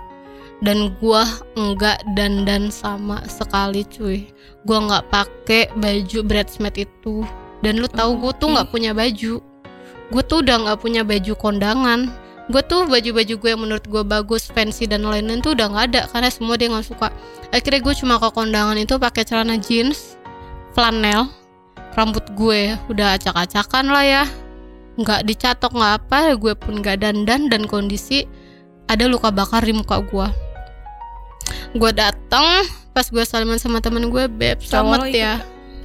Dan 0.62 0.94
gue 1.02 1.22
enggak 1.58 2.06
dandan 2.14 2.70
sama 2.70 3.18
sekali 3.26 3.82
cuy. 3.90 4.30
Gue 4.62 4.78
nggak 4.78 5.10
pakai 5.10 5.74
baju 5.74 6.18
bridesmaid 6.22 6.86
itu. 6.86 7.26
Dan 7.66 7.82
lu 7.82 7.90
tahu 7.90 8.14
gue 8.22 8.32
tuh 8.38 8.54
nggak 8.54 8.70
punya 8.70 8.94
baju 8.94 9.42
gue 10.14 10.22
tuh 10.22 10.46
udah 10.46 10.62
nggak 10.62 10.78
punya 10.78 11.02
baju 11.02 11.34
kondangan. 11.34 12.14
Gue 12.46 12.62
tuh 12.62 12.86
baju-baju 12.86 13.34
gue 13.40 13.50
yang 13.50 13.62
menurut 13.66 13.82
gue 13.88 14.04
bagus 14.06 14.46
fancy 14.52 14.86
dan 14.86 15.02
lain-lain 15.02 15.42
tuh 15.42 15.58
udah 15.58 15.66
nggak 15.74 15.84
ada 15.90 16.00
karena 16.12 16.30
semua 16.30 16.54
dia 16.54 16.70
nggak 16.70 16.86
suka. 16.86 17.10
Akhirnya 17.50 17.80
gue 17.82 17.94
cuma 17.98 18.22
ke 18.22 18.28
kondangan 18.30 18.78
itu 18.78 18.94
pakai 19.00 19.26
celana 19.26 19.58
jeans 19.58 20.14
flanel 20.76 21.26
rambut 21.98 22.22
gue 22.38 22.78
udah 22.86 23.18
acak-acakan 23.18 23.90
lah 23.90 24.04
ya. 24.06 24.24
Nggak 24.94 25.26
dicatok 25.26 25.74
nggak 25.74 25.92
apa 25.98 26.38
gue 26.38 26.54
pun 26.54 26.78
nggak 26.78 27.02
dandan 27.02 27.50
dan 27.50 27.66
kondisi 27.66 28.30
ada 28.86 29.08
luka 29.08 29.32
bakar 29.32 29.64
di 29.64 29.72
muka 29.72 29.98
gue 30.04 30.28
gue 31.74 31.90
datang 31.90 32.62
pas 32.94 33.06
gue 33.10 33.24
salaman 33.26 33.58
sama 33.58 33.82
temen 33.82 34.06
gue 34.06 34.30
beb 34.30 34.62
selamat 34.62 35.10
ikut 35.10 35.18
ya 35.18 35.34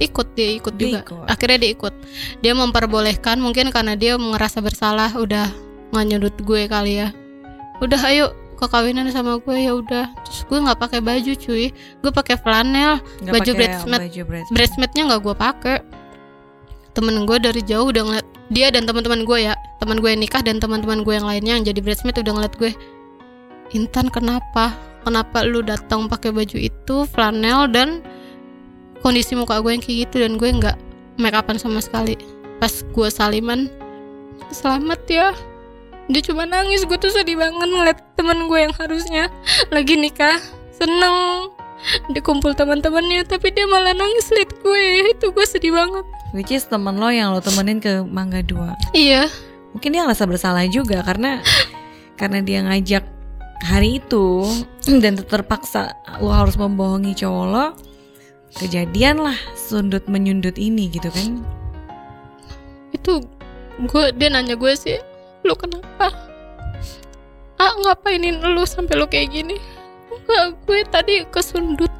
ikut 0.00 0.32
dia 0.32 0.56
ikut 0.56 0.74
Dia 0.74 0.84
juga. 0.88 1.00
Ikut. 1.04 1.26
akhirnya 1.28 1.58
dia 1.60 1.70
ikut. 1.76 1.94
Dia 2.40 2.52
memperbolehkan 2.56 3.36
mungkin 3.38 3.68
karena 3.68 3.94
dia 3.94 4.16
ngerasa 4.16 4.64
bersalah 4.64 5.12
udah 5.14 5.52
nggak 5.92 6.04
nyedut 6.08 6.36
gue 6.40 6.66
kali 6.66 7.04
ya. 7.04 7.08
Udah 7.84 8.00
ayo 8.08 8.32
ke 8.56 8.66
kawinan 8.68 9.08
sama 9.12 9.36
gue 9.38 9.56
ya 9.56 9.72
udah. 9.76 10.08
Terus 10.24 10.40
gue 10.48 10.58
nggak 10.58 10.78
pakai 10.80 11.00
baju 11.04 11.32
cuy. 11.36 11.72
Gue 12.00 12.10
pakai 12.12 12.36
flanel 12.40 12.98
bridesmaid. 13.22 14.10
Baju 14.10 14.22
bridesmaid. 14.24 14.52
bridesmaidnya 14.52 15.02
nggak 15.12 15.20
gue 15.20 15.36
pakai. 15.36 15.78
Temen 16.90 17.22
gue 17.22 17.38
dari 17.38 17.62
jauh 17.62 17.86
udah 17.86 18.02
ngeliat 18.02 18.26
dia 18.50 18.72
dan 18.74 18.88
teman-teman 18.88 19.22
gue 19.22 19.38
ya. 19.46 19.54
Teman 19.78 20.00
gue 20.00 20.10
yang 20.10 20.20
nikah 20.20 20.42
dan 20.42 20.58
teman-teman 20.58 21.04
gue 21.06 21.14
yang 21.14 21.28
lainnya 21.28 21.52
yang 21.60 21.64
jadi 21.64 21.80
bridesmaid 21.80 22.18
udah 22.20 22.34
ngeliat 22.36 22.56
gue 22.56 22.72
Intan 23.70 24.10
kenapa? 24.10 24.74
Kenapa 25.06 25.46
lu 25.46 25.62
datang 25.64 26.10
pakai 26.10 26.34
baju 26.34 26.58
itu 26.58 26.96
flanel 27.08 27.70
dan 27.70 28.02
kondisi 29.00 29.36
muka 29.36 29.60
gue 29.60 29.72
yang 29.72 29.82
kayak 29.82 30.08
gitu 30.08 30.16
dan 30.24 30.36
gue 30.36 30.48
nggak 30.48 30.76
make 31.20 31.36
upan 31.36 31.56
sama 31.60 31.80
sekali. 31.84 32.16
Pas 32.60 32.84
gue 32.84 33.08
saliman 33.08 33.68
selamat 34.52 35.00
ya. 35.08 35.28
Dia 36.10 36.22
cuma 36.26 36.44
nangis 36.44 36.84
gue 36.84 36.98
tuh 36.98 37.12
sedih 37.12 37.38
banget 37.38 37.68
ngeliat 37.70 37.98
temen 38.18 38.50
gue 38.50 38.58
yang 38.58 38.74
harusnya 38.76 39.28
lagi 39.70 39.94
nikah. 39.96 40.40
Seneng. 40.74 41.52
Dia 42.12 42.20
kumpul 42.20 42.52
teman-temannya 42.52 43.24
tapi 43.24 43.52
dia 43.56 43.64
malah 43.64 43.96
nangis 43.96 44.28
liat 44.32 44.52
gue. 44.60 45.16
Itu 45.16 45.32
gue 45.32 45.46
sedih 45.48 45.72
banget. 45.72 46.04
Which 46.30 46.54
is 46.54 46.66
temen 46.68 47.00
lo 47.00 47.10
yang 47.10 47.34
lo 47.34 47.42
temenin 47.42 47.82
ke 47.82 48.06
Mangga 48.06 48.44
2 48.46 48.94
iya. 48.94 49.26
Mungkin 49.74 49.90
dia 49.94 50.06
ngerasa 50.06 50.26
bersalah 50.30 50.66
juga 50.70 51.02
karena 51.02 51.42
karena 52.20 52.38
dia 52.42 52.62
ngajak 52.62 53.04
hari 53.66 53.98
itu 53.98 54.46
dan 55.02 55.18
terpaksa 55.18 55.94
lo 56.22 56.30
harus 56.30 56.54
membohongi 56.54 57.18
cowok 57.18 57.46
lo 57.50 57.66
kejadian 58.56 59.22
lah 59.22 59.36
sundut 59.54 60.06
menyundut 60.10 60.58
ini 60.58 60.90
gitu 60.90 61.10
kan. 61.12 61.44
Itu 62.90 63.22
gue 63.80 64.04
dia 64.16 64.28
nanya 64.32 64.58
gue 64.58 64.72
sih 64.74 64.98
lu 65.46 65.54
kenapa? 65.54 66.10
Ah 67.60 67.72
ngapainin 67.84 68.40
lu 68.40 68.64
sampai 68.64 68.96
lu 68.96 69.06
kayak 69.06 69.30
gini? 69.30 69.56
Enggak 70.10 70.44
gue 70.66 70.80
tadi 70.88 71.14
kesundut 71.28 71.92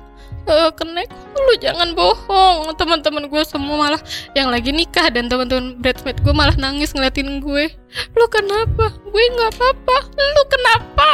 eh, 0.50 0.70
kenek 0.74 1.08
lu 1.40 1.54
jangan 1.62 1.94
bohong. 1.94 2.74
Teman-teman 2.74 3.30
gue 3.30 3.42
semua 3.46 3.76
malah 3.88 4.02
yang 4.34 4.50
lagi 4.50 4.74
nikah 4.74 5.08
dan 5.08 5.30
teman-teman 5.30 5.78
bridesmaid 5.78 6.18
gue 6.20 6.34
malah 6.34 6.54
nangis 6.58 6.90
ngeliatin 6.92 7.40
gue. 7.40 7.70
Lu 8.18 8.26
kenapa? 8.26 8.92
Gue 9.06 9.24
nggak 9.34 9.50
apa-apa. 9.56 9.96
Lu 10.14 10.42
kenapa? 10.50 11.10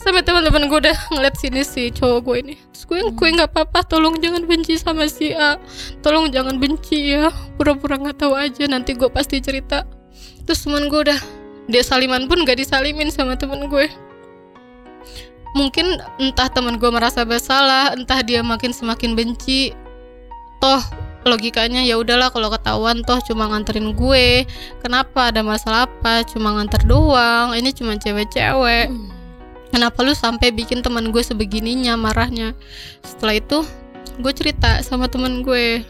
Sampai 0.00 0.24
teman-teman 0.24 0.66
gue 0.66 0.78
udah 0.88 0.96
ngeliat 1.12 1.36
sini 1.36 1.62
si 1.62 1.92
cowok 1.92 2.18
gue 2.24 2.36
ini. 2.42 2.54
Terus 2.72 2.84
gue 2.88 2.98
gue 3.12 3.28
nggak 3.36 3.50
apa-apa. 3.52 3.84
Tolong 3.86 4.16
jangan 4.18 4.48
benci 4.48 4.80
sama 4.80 5.06
si 5.06 5.36
A. 5.36 5.60
Tolong 6.00 6.32
jangan 6.32 6.56
benci 6.56 7.14
ya. 7.14 7.28
Pura-pura 7.60 8.00
nggak 8.00 8.18
tahu 8.20 8.34
aja. 8.34 8.64
Nanti 8.66 8.96
gue 8.96 9.08
pasti 9.12 9.38
cerita. 9.38 9.84
Terus 10.48 10.66
teman 10.66 10.90
gue 10.90 11.00
udah 11.06 11.20
dia 11.70 11.86
saliman 11.86 12.26
pun 12.26 12.42
gak 12.42 12.58
disalimin 12.58 13.14
sama 13.14 13.38
temen 13.38 13.70
gue 13.70 13.86
mungkin 15.54 15.98
entah 16.22 16.46
teman 16.46 16.78
gue 16.78 16.90
merasa 16.90 17.26
bersalah 17.26 17.94
entah 17.98 18.22
dia 18.22 18.40
makin 18.44 18.70
semakin 18.70 19.18
benci. 19.18 19.74
Toh 20.60 20.82
logikanya 21.24 21.84
ya 21.84 22.00
udahlah 22.00 22.32
kalau 22.32 22.48
ketahuan 22.48 23.04
toh 23.04 23.18
cuma 23.24 23.50
nganterin 23.50 23.92
gue. 23.92 24.44
Kenapa 24.80 25.32
ada 25.32 25.44
masalah 25.44 25.88
apa? 25.88 26.22
Cuma 26.24 26.56
nganter 26.56 26.84
doang. 26.86 27.52
Ini 27.56 27.70
cuma 27.74 27.96
cewek-cewek. 27.98 28.88
Kenapa 29.70 30.02
lu 30.02 30.12
sampai 30.16 30.50
bikin 30.50 30.82
teman 30.82 31.14
gue 31.14 31.22
sebegininya 31.22 31.94
marahnya? 31.94 32.58
Setelah 33.06 33.38
itu 33.38 33.58
gue 34.18 34.32
cerita 34.34 34.82
sama 34.82 35.06
teman 35.06 35.46
gue. 35.46 35.82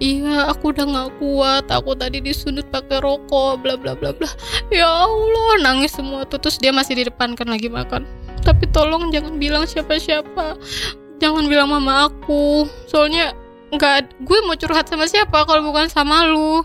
Iya 0.00 0.48
aku 0.48 0.72
udah 0.72 0.84
nggak 0.88 1.10
kuat. 1.20 1.64
Aku 1.68 1.92
tadi 1.92 2.24
disundut 2.24 2.66
pakai 2.72 3.04
rokok 3.04 3.60
bla 3.60 3.76
bla 3.76 3.92
bla 3.92 4.16
bla. 4.16 4.26
Ya 4.72 4.88
allah 4.88 5.60
nangis 5.60 5.92
semua 5.92 6.24
tuh. 6.24 6.40
Terus 6.40 6.56
dia 6.56 6.72
masih 6.72 6.96
di 6.96 7.04
depan 7.06 7.36
kan 7.36 7.52
lagi 7.52 7.68
makan 7.68 8.19
tapi 8.42 8.64
tolong 8.70 9.12
jangan 9.12 9.36
bilang 9.36 9.64
siapa-siapa. 9.68 10.56
Jangan 11.20 11.44
bilang 11.46 11.68
mama 11.68 12.08
aku. 12.08 12.64
Soalnya 12.88 13.36
nggak 13.70 14.18
gue 14.26 14.38
mau 14.48 14.58
curhat 14.58 14.90
sama 14.90 15.06
siapa 15.06 15.46
kalau 15.46 15.70
bukan 15.70 15.86
sama 15.86 16.26
lu? 16.26 16.64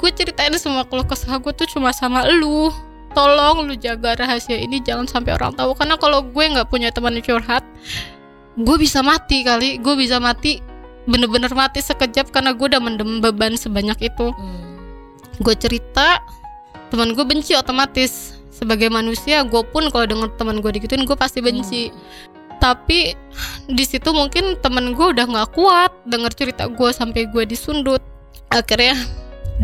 Gue 0.00 0.10
ceritain 0.10 0.50
semua 0.58 0.82
keluh 0.88 1.06
kesah 1.06 1.38
gue 1.38 1.52
tuh 1.52 1.68
cuma 1.68 1.92
sama 1.92 2.26
lu. 2.26 2.72
Tolong 3.10 3.66
lu 3.66 3.74
jaga 3.74 4.14
rahasia 4.14 4.56
ini 4.56 4.80
jangan 4.80 5.04
sampai 5.06 5.36
orang 5.36 5.52
tahu. 5.54 5.76
Karena 5.76 6.00
kalau 6.00 6.24
gue 6.24 6.44
nggak 6.44 6.68
punya 6.72 6.90
teman 6.90 7.18
curhat 7.20 7.62
gue 8.58 8.76
bisa 8.80 9.04
mati 9.04 9.44
kali. 9.44 9.78
Gue 9.78 9.94
bisa 9.94 10.18
mati 10.18 10.58
bener-bener 11.08 11.50
mati 11.52 11.80
sekejap 11.80 12.32
karena 12.32 12.52
gue 12.56 12.66
udah 12.66 12.80
mendem 12.80 13.20
beban 13.20 13.54
sebanyak 13.54 14.10
itu. 14.10 14.32
Gue 15.40 15.54
cerita 15.56 16.24
teman 16.90 17.14
gue 17.14 17.22
benci 17.22 17.54
otomatis 17.54 18.39
sebagai 18.60 18.92
manusia 18.92 19.40
gue 19.40 19.64
pun 19.72 19.88
kalau 19.88 20.04
denger 20.04 20.28
teman 20.36 20.60
gue 20.60 20.68
digituin 20.76 21.08
gue 21.08 21.16
pasti 21.16 21.40
benci. 21.40 21.88
Tapi 22.60 23.16
di 23.72 23.84
situ 23.88 24.12
mungkin 24.12 24.60
temen 24.60 24.92
gue 24.92 25.16
udah 25.16 25.24
nggak 25.24 25.56
kuat 25.56 25.88
denger 26.04 26.32
cerita 26.36 26.68
gue 26.68 26.90
sampai 26.92 27.24
gue 27.32 27.48
disundut. 27.48 28.04
Akhirnya 28.52 29.00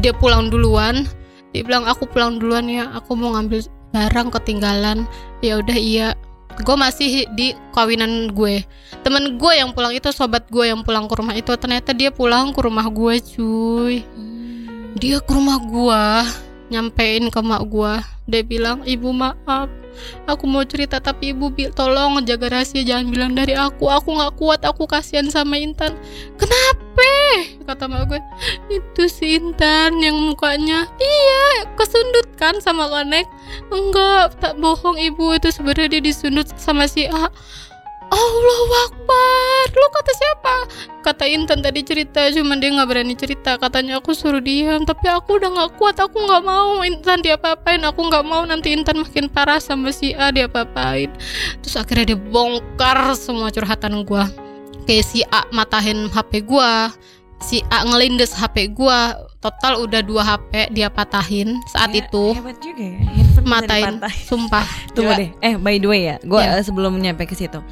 dia 0.01 0.17
pulang 0.17 0.49
duluan. 0.49 1.05
Dia 1.53 1.61
bilang 1.61 1.85
aku 1.85 2.09
pulang 2.09 2.41
duluan 2.41 2.65
ya 2.73 2.89
aku 2.97 3.13
mau 3.13 3.37
ngambil 3.37 3.69
barang 3.93 4.33
ketinggalan. 4.41 5.05
Ya 5.45 5.61
udah 5.61 5.77
iya. 5.77 6.09
Gue 6.65 6.73
masih 6.73 7.29
di 7.37 7.53
kawinan 7.77 8.33
gue. 8.33 8.65
Temen 9.05 9.37
gue 9.37 9.53
yang 9.53 9.77
pulang 9.77 9.93
itu 9.93 10.09
sobat 10.09 10.49
gue 10.49 10.73
yang 10.73 10.81
pulang 10.81 11.05
ke 11.05 11.13
rumah 11.21 11.37
itu 11.37 11.53
ternyata 11.61 11.93
dia 11.93 12.09
pulang 12.09 12.57
ke 12.57 12.65
rumah 12.65 12.89
gue 12.89 13.21
cuy. 13.21 14.01
Dia 14.97 15.21
ke 15.21 15.29
rumah 15.29 15.61
gua 15.61 16.25
nyampein 16.73 17.31
ke 17.31 17.41
mak 17.43 17.63
gua. 17.67 18.03
Dia 18.27 18.43
bilang 18.43 18.83
ibu 18.83 19.15
maaf. 19.15 19.71
Aku 20.29 20.45
mau 20.45 20.61
cerita 20.67 21.01
tapi 21.01 21.33
ibu 21.33 21.49
tolong 21.73 22.21
jaga 22.27 22.53
rahasia 22.53 22.85
jangan 22.85 23.07
bilang 23.09 23.33
dari 23.33 23.57
aku. 23.57 23.89
Aku 23.89 24.13
nggak 24.13 24.35
kuat 24.37 24.61
aku 24.67 24.85
kasihan 24.85 25.31
sama 25.33 25.57
Intan. 25.57 25.97
Kenapa? 26.37 26.87
kata 27.67 27.91
mak 27.91 28.07
gue 28.07 28.21
itu 28.71 29.03
si 29.11 29.37
Intan 29.37 29.99
yang 29.99 30.15
mukanya. 30.15 30.87
Iya 30.97 31.67
kesundut 31.75 32.31
kan 32.39 32.63
sama 32.63 32.87
konek 32.87 33.27
enggak 33.75 34.39
tak 34.39 34.55
bohong 34.61 34.97
ibu. 35.01 35.35
Itu 35.35 35.51
sebenarnya 35.51 35.99
dia 35.99 36.03
disundut 36.13 36.47
sama 36.57 36.87
si 36.87 37.11
A 37.11 37.29
Allah 38.11 38.69
Akbar. 38.91 39.65
Lu 39.75 39.89
kata 39.91 40.13
siapa? 40.15 40.55
Kata 41.03 41.25
Intan 41.27 41.63
tadi 41.63 41.87
cerita 41.87 42.27
Cuman 42.31 42.59
dia 42.59 42.75
gak 42.75 42.89
berani 42.89 43.15
cerita. 43.19 43.59
Katanya 43.59 43.99
aku 43.99 44.15
suruh 44.15 44.43
diam 44.43 44.87
Tapi 44.87 45.07
aku 45.11 45.39
udah 45.43 45.51
gak 45.53 45.71
kuat. 45.79 45.97
Aku 45.99 46.27
gak 46.27 46.43
mau 46.43 46.83
Intan 46.87 47.23
dia 47.23 47.39
apain 47.39 47.83
Aku 47.83 48.07
gak 48.07 48.27
mau 48.27 48.47
nanti 48.47 48.75
Intan 48.75 49.03
makin 49.03 49.27
parah 49.31 49.59
sama 49.59 49.91
si 49.91 50.15
A 50.15 50.31
dia 50.31 50.47
apain 50.47 51.11
Terus 51.63 51.77
akhirnya 51.79 52.15
dia 52.15 52.19
bongkar 52.19 53.15
Semua 53.19 53.51
curhatan 53.51 54.03
gua. 54.07 54.31
Kayak 54.87 55.07
si 55.07 55.21
A 55.35 55.43
matahin 55.51 56.07
HP 56.11 56.47
gua 56.47 56.95
Si 57.43 57.61
A 57.69 57.85
ngelindes 57.85 58.33
HP 58.33 58.73
gua 58.73 59.13
Total 59.47 59.79
udah 59.79 60.01
dua 60.03 60.23
HP 60.25 60.53
dia 60.71 60.91
patahin 60.91 61.55
Saat 61.67 61.91
Ya, 61.91 62.03
itu 62.03 62.35
hebat 62.35 62.59
juga 62.59 62.83
ya 62.83 62.99
handphone 63.07 63.47
Matain. 63.47 63.95
Sumpah 64.27 64.67
Tunggu 64.99 65.07
Gila. 65.09 65.21
deh. 65.23 65.31
Eh 65.39 65.55
by 65.55 65.79
the 65.79 65.87
way 65.87 66.03
ya, 66.05 66.17
gue 66.19 66.41
Ya. 66.41 66.59
sebelum 66.59 66.99
nyampe 66.99 67.25
ke 67.25 67.33
situ. 67.33 67.63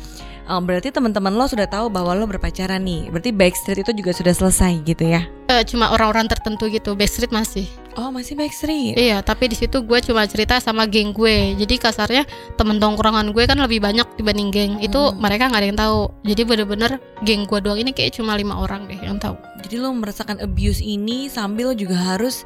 eh, 0.44 0.60
berarti 0.60 0.88
teman-teman 0.88 1.32
lo 1.32 1.44
sudah 1.44 1.64
tahu 1.64 1.88
bahwa 1.88 2.12
lo 2.12 2.24
berpacaran 2.24 2.78
nih. 2.78 3.08
Berarti 3.08 3.32
Backstreet 3.32 3.80
itu 3.80 3.90
juga 3.92 4.12
sudah 4.12 4.30
selesai 4.30 4.84
gitu 4.84 5.02
ya? 5.02 5.26
Eh, 5.48 5.64
Cuma 5.64 5.90
orang-orang 5.90 6.28
tertentu 6.28 6.68
gitu 6.68 6.92
Backstreet 6.92 7.32
masih 7.32 7.66
Oh 7.94 8.10
masih 8.10 8.34
Backstreet. 8.34 8.98
Iya, 8.98 9.22
tapi 9.22 9.46
di 9.46 9.54
situ 9.54 9.78
gue 9.80 9.98
cuma 10.00 10.26
cerita 10.26 10.58
sama 10.58 10.82
geng 10.84 11.10
gue. 11.10 11.54
Jadi 11.54 11.78
kasarnya 11.78 12.26
temen 12.54 12.76
tongkrongan 12.76 13.30
gue 13.30 13.44
kan 13.44 13.54
lebih 13.56 13.78
banyak 13.78 14.18
dibanding 14.18 14.50
geng. 14.50 14.72
Itu 14.78 15.10
Hmm. 15.10 15.22
mereka 15.22 15.46
nggak 15.46 15.60
ada 15.60 15.68
yang 15.68 15.78
tahu. 15.78 16.00
Jadi 16.24 16.42
bener-bener 16.42 16.90
geng 17.22 17.44
gue 17.44 17.58
doang 17.58 17.78
ini 17.78 17.90
kayak 17.90 18.14
cuma 18.14 18.34
lima 18.34 18.58
orang 18.58 18.84
deh 18.84 18.98
yang 18.98 19.16
tahu. 19.16 19.38
Jadi 19.62 19.78
lo 19.78 19.94
merasakan 19.94 20.42
abuse 20.42 20.78
ini 20.78 21.26
sambil 21.28 21.70
juga 21.72 21.94
harus 21.94 22.42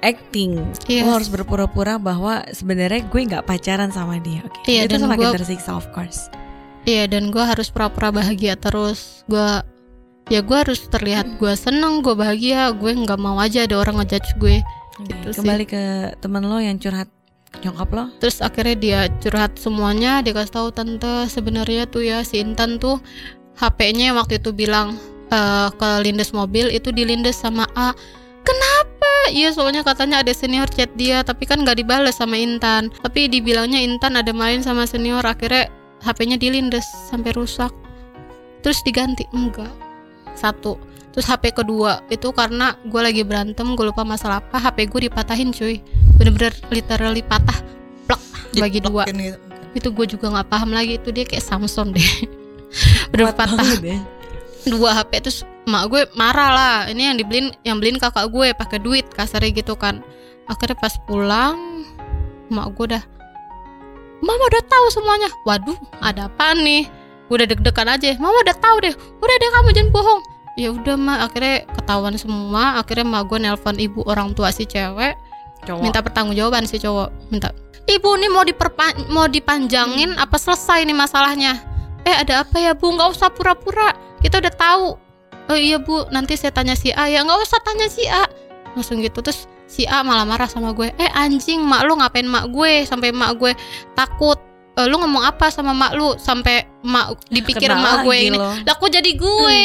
acting. 0.00 0.58
Yes. 0.86 1.06
Lo 1.06 1.14
harus 1.14 1.30
berpura-pura 1.30 1.94
bahwa 1.96 2.42
sebenarnya 2.50 3.06
gue 3.06 3.20
nggak 3.24 3.44
pacaran 3.44 3.90
sama 3.90 4.18
dia. 4.18 4.42
Oke. 4.42 4.66
Iya, 4.66 4.84
itu 4.84 4.94
dan 4.94 5.00
semakin 5.06 5.22
gua- 5.22 5.34
tersiksa 5.34 5.74
of 5.74 5.86
course. 5.90 6.26
Iya, 6.82 7.06
dan 7.06 7.30
gue 7.30 7.42
harus 7.42 7.70
pura-pura 7.70 8.10
bahagia 8.10 8.54
terus. 8.54 9.22
Gue 9.26 9.62
ya 10.26 10.42
gue 10.42 10.56
harus 10.56 10.82
terlihat 10.86 11.38
gue 11.38 11.54
seneng, 11.54 12.02
gue 12.02 12.12
bahagia. 12.12 12.74
Gue 12.74 12.94
nggak 12.94 13.16
mau 13.16 13.38
aja 13.38 13.62
ada 13.62 13.76
orang 13.76 14.02
ngejudge 14.02 14.34
gue. 14.38 14.58
Oke, 14.98 15.14
Gitu 15.14 15.28
sih. 15.30 15.38
Kembali 15.42 15.64
ke 15.64 15.82
teman 16.18 16.42
lo 16.46 16.58
yang 16.58 16.76
curhat 16.78 17.08
nyokap 17.62 17.88
lo. 17.94 18.04
Terus 18.18 18.42
akhirnya 18.42 18.76
dia 18.76 19.00
curhat 19.22 19.56
semuanya. 19.56 20.20
Dia 20.20 20.34
kasih 20.34 20.54
tahu 20.54 20.68
tante 20.74 21.26
sebenarnya 21.30 21.88
tuh 21.88 22.04
ya 22.04 22.22
si 22.22 22.42
Intan 22.42 22.76
tuh 22.76 23.00
HP-nya 23.58 24.14
waktu 24.14 24.38
itu 24.38 24.54
bilang 24.54 24.98
eh, 25.30 25.68
ke 25.72 25.88
lindes 26.04 26.30
mobil 26.34 26.70
itu 26.70 26.90
dilindes 26.90 27.38
sama 27.38 27.66
A. 27.74 27.94
Kenapa? 28.46 29.12
Iya 29.28 29.52
soalnya 29.52 29.84
katanya 29.84 30.24
ada 30.24 30.32
senior 30.32 30.70
chat 30.72 30.88
dia 30.96 31.20
tapi 31.20 31.44
kan 31.44 31.60
nggak 31.60 31.78
dibales 31.78 32.16
sama 32.18 32.38
Intan. 32.38 32.90
Tapi 33.02 33.28
dibilangnya 33.28 33.82
Intan 33.82 34.18
ada 34.18 34.30
main 34.30 34.62
sama 34.62 34.86
senior 34.86 35.24
akhirnya 35.24 35.70
HP-nya 36.02 36.38
dilindes 36.38 36.86
sampai 37.10 37.34
rusak. 37.34 37.70
Terus 38.62 38.78
diganti 38.86 39.26
enggak. 39.34 39.70
Satu. 40.38 40.78
Terus 41.12 41.26
HP 41.26 41.56
kedua 41.56 42.04
itu 42.12 42.28
karena 42.36 42.76
gue 42.84 43.00
lagi 43.00 43.22
berantem 43.24 43.64
gue 43.74 43.84
lupa 43.88 44.04
masalah 44.04 44.44
apa 44.44 44.60
HP 44.60 44.86
gue 44.92 45.00
dipatahin 45.08 45.50
cuy. 45.50 45.80
Bener-bener 46.20 46.52
literally 46.68 47.24
patah. 47.24 47.58
Plak 48.06 48.20
bagi 48.56 48.80
dua. 48.80 49.04
gitu. 49.08 49.36
itu 49.76 49.88
gue 49.92 50.06
juga 50.16 50.32
nggak 50.32 50.48
paham 50.48 50.72
lagi 50.72 50.96
itu 50.96 51.12
dia 51.12 51.24
kayak 51.24 51.44
Samson 51.44 51.92
deh. 51.92 52.10
Bener 53.12 53.32
patah. 53.32 53.56
ya. 53.80 53.98
dua 54.68 55.00
HP 55.00 55.24
terus 55.24 55.38
mak 55.64 55.88
gue 55.88 56.04
marah 56.14 56.50
lah. 56.52 56.76
Ini 56.92 57.14
yang 57.14 57.16
dibeliin 57.16 57.48
yang 57.64 57.76
beliin 57.80 57.96
kakak 57.96 58.28
gue 58.28 58.52
pakai 58.52 58.78
duit 58.80 59.06
kasarnya 59.08 59.52
gitu 59.54 59.74
kan. 59.74 60.04
Akhirnya 60.48 60.76
pas 60.76 60.94
pulang 61.08 61.84
mak 62.52 62.72
gue 62.76 62.94
udah 62.94 63.02
mama 64.20 64.42
udah 64.44 64.62
tahu 64.66 64.86
semuanya. 64.92 65.28
Waduh 65.48 65.78
ada 66.04 66.28
apa 66.28 66.52
nih? 66.52 66.88
Gua 67.28 67.44
udah 67.44 67.48
deg-degan 67.48 67.88
aja 67.92 68.16
mama 68.16 68.38
udah 68.44 68.56
tahu 68.56 68.76
deh. 68.86 68.94
Udah 68.94 69.36
deh 69.36 69.50
kamu 69.52 69.68
jangan 69.76 69.90
bohong 69.92 70.20
ya 70.58 70.74
udah 70.74 70.98
mah 70.98 71.18
akhirnya 71.30 71.62
ketahuan 71.78 72.18
semua. 72.18 72.82
Akhirnya 72.82 73.06
mah 73.06 73.22
gue 73.22 73.38
nelpon 73.38 73.78
ibu 73.78 74.02
orang 74.10 74.34
tua 74.34 74.50
si 74.50 74.66
cewek. 74.66 75.14
Cowok. 75.58 75.82
minta 75.82 76.02
pertanggungjawaban 76.02 76.66
si 76.66 76.82
cowok. 76.82 77.30
Minta 77.30 77.54
ibu 77.86 78.10
nih 78.18 78.30
mau 78.30 78.42
diperpan 78.42 79.10
mau 79.10 79.26
dipanjangin 79.30 80.18
apa 80.18 80.34
selesai 80.34 80.82
nih 80.82 80.96
masalahnya? 80.98 81.62
Eh 82.02 82.14
ada 82.14 82.42
apa 82.42 82.58
ya 82.58 82.74
bu? 82.74 82.90
Nggak 82.90 83.14
usah 83.14 83.30
pura-pura. 83.30 83.94
Kita 84.18 84.42
udah 84.42 84.54
tahu. 84.54 84.88
Oh 85.48 85.58
iya 85.58 85.78
bu. 85.78 86.10
Nanti 86.10 86.34
saya 86.34 86.50
tanya 86.50 86.74
si 86.74 86.90
A 86.90 87.06
ya. 87.06 87.22
Nggak 87.22 87.38
usah 87.38 87.58
tanya 87.62 87.86
si 87.86 88.04
A. 88.10 88.26
Langsung 88.74 88.98
gitu. 88.98 89.22
Terus 89.22 89.46
si 89.70 89.86
A 89.86 90.02
malah 90.02 90.26
marah 90.26 90.50
sama 90.50 90.74
gue. 90.74 90.90
Eh 90.98 91.10
anjing 91.14 91.62
mak 91.62 91.86
lu 91.86 91.98
ngapain 91.98 92.26
mak 92.26 92.50
gue? 92.50 92.82
Sampai 92.86 93.14
mak 93.14 93.38
gue 93.38 93.54
takut 93.94 94.38
"Eh, 94.78 94.86
lu 94.86 94.94
ngomong 95.02 95.26
apa 95.26 95.50
sama 95.50 95.74
mak 95.74 95.98
lu 95.98 96.14
sampai 96.14 96.62
mak 96.86 97.18
dipikir 97.34 97.66
Kena 97.66 97.82
mak 97.82 97.94
gue 98.06 98.30
ini? 98.30 98.38
lah 98.38 98.78
kok 98.78 98.86
jadi 98.86 99.10
gue? 99.10 99.62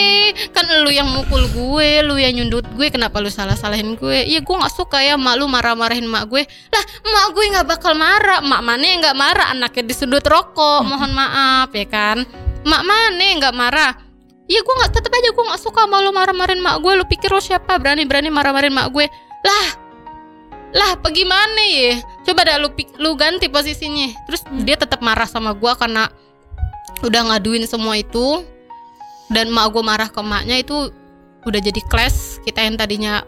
Kan 0.49 0.66
lu 0.82 0.89
yang 0.89 1.05
mukul 1.05 1.45
gue 1.53 2.01
lu 2.01 2.18
yang 2.18 2.34
nyundut 2.34 2.66
gue 2.74 2.89
kenapa 2.89 3.22
lu 3.22 3.30
salah 3.30 3.53
salahin 3.53 3.93
gue? 3.93 4.26
Iya 4.26 4.41
gue 4.41 4.55
nggak 4.57 4.74
suka 4.74 5.05
ya 5.05 5.14
mak 5.14 5.38
lu 5.38 5.45
marah 5.45 5.78
marahin 5.78 6.09
mak 6.09 6.26
gue. 6.34 6.41
Lah 6.74 6.84
mak 7.05 7.26
gue 7.38 7.45
nggak 7.45 7.68
bakal 7.70 7.93
marah. 7.93 8.41
Mak 8.41 8.61
mana 8.66 8.82
yang 8.82 9.05
nggak 9.05 9.14
marah? 9.14 9.53
Anaknya 9.53 9.86
disundut 9.86 10.26
rokok 10.26 10.82
mohon 10.89 11.14
maaf 11.14 11.70
ya 11.78 11.86
kan? 11.86 12.26
Mak 12.66 12.82
mana 12.82 13.22
yang 13.22 13.38
nggak 13.38 13.53
marah? 13.53 13.93
Iya 14.49 14.66
gue 14.66 14.74
nggak 14.82 14.91
tetep 14.97 15.14
aja 15.14 15.30
gue 15.30 15.45
nggak 15.45 15.61
suka 15.61 15.86
sama 15.86 16.01
lu 16.01 16.09
marah-marahin 16.09 16.57
mak 16.57 16.82
gue. 16.82 16.91
Lu 16.97 17.05
pikir 17.05 17.30
lu 17.30 17.38
siapa? 17.38 17.78
Berani-berani 17.78 18.34
marah-marahin 18.34 18.74
mak 18.74 18.89
gue. 18.89 19.05
Lah 19.45 19.68
lah 20.74 20.97
apa 20.97 21.13
gimana 21.13 21.61
ya? 21.69 22.01
Coba 22.26 22.49
dah 22.49 22.57
lu 22.57 22.74
lu 22.97 23.13
ganti 23.13 23.45
posisinya. 23.45 24.09
Terus 24.26 24.41
dia 24.65 24.74
tetap 24.74 25.05
marah 25.05 25.30
sama 25.30 25.53
gue 25.53 25.71
karena 25.78 26.09
udah 27.05 27.21
ngaduin 27.30 27.69
semua 27.69 28.01
itu. 28.01 28.41
Dan 29.30 29.53
mak 29.53 29.69
gue 29.69 29.84
marah 29.86 30.09
ke 30.09 30.21
maknya 30.26 30.65
itu 30.65 30.89
udah 31.45 31.61
jadi 31.61 31.82
clash. 31.86 32.41
Kita 32.41 32.65
yang 32.65 32.74
tadinya 32.74 33.21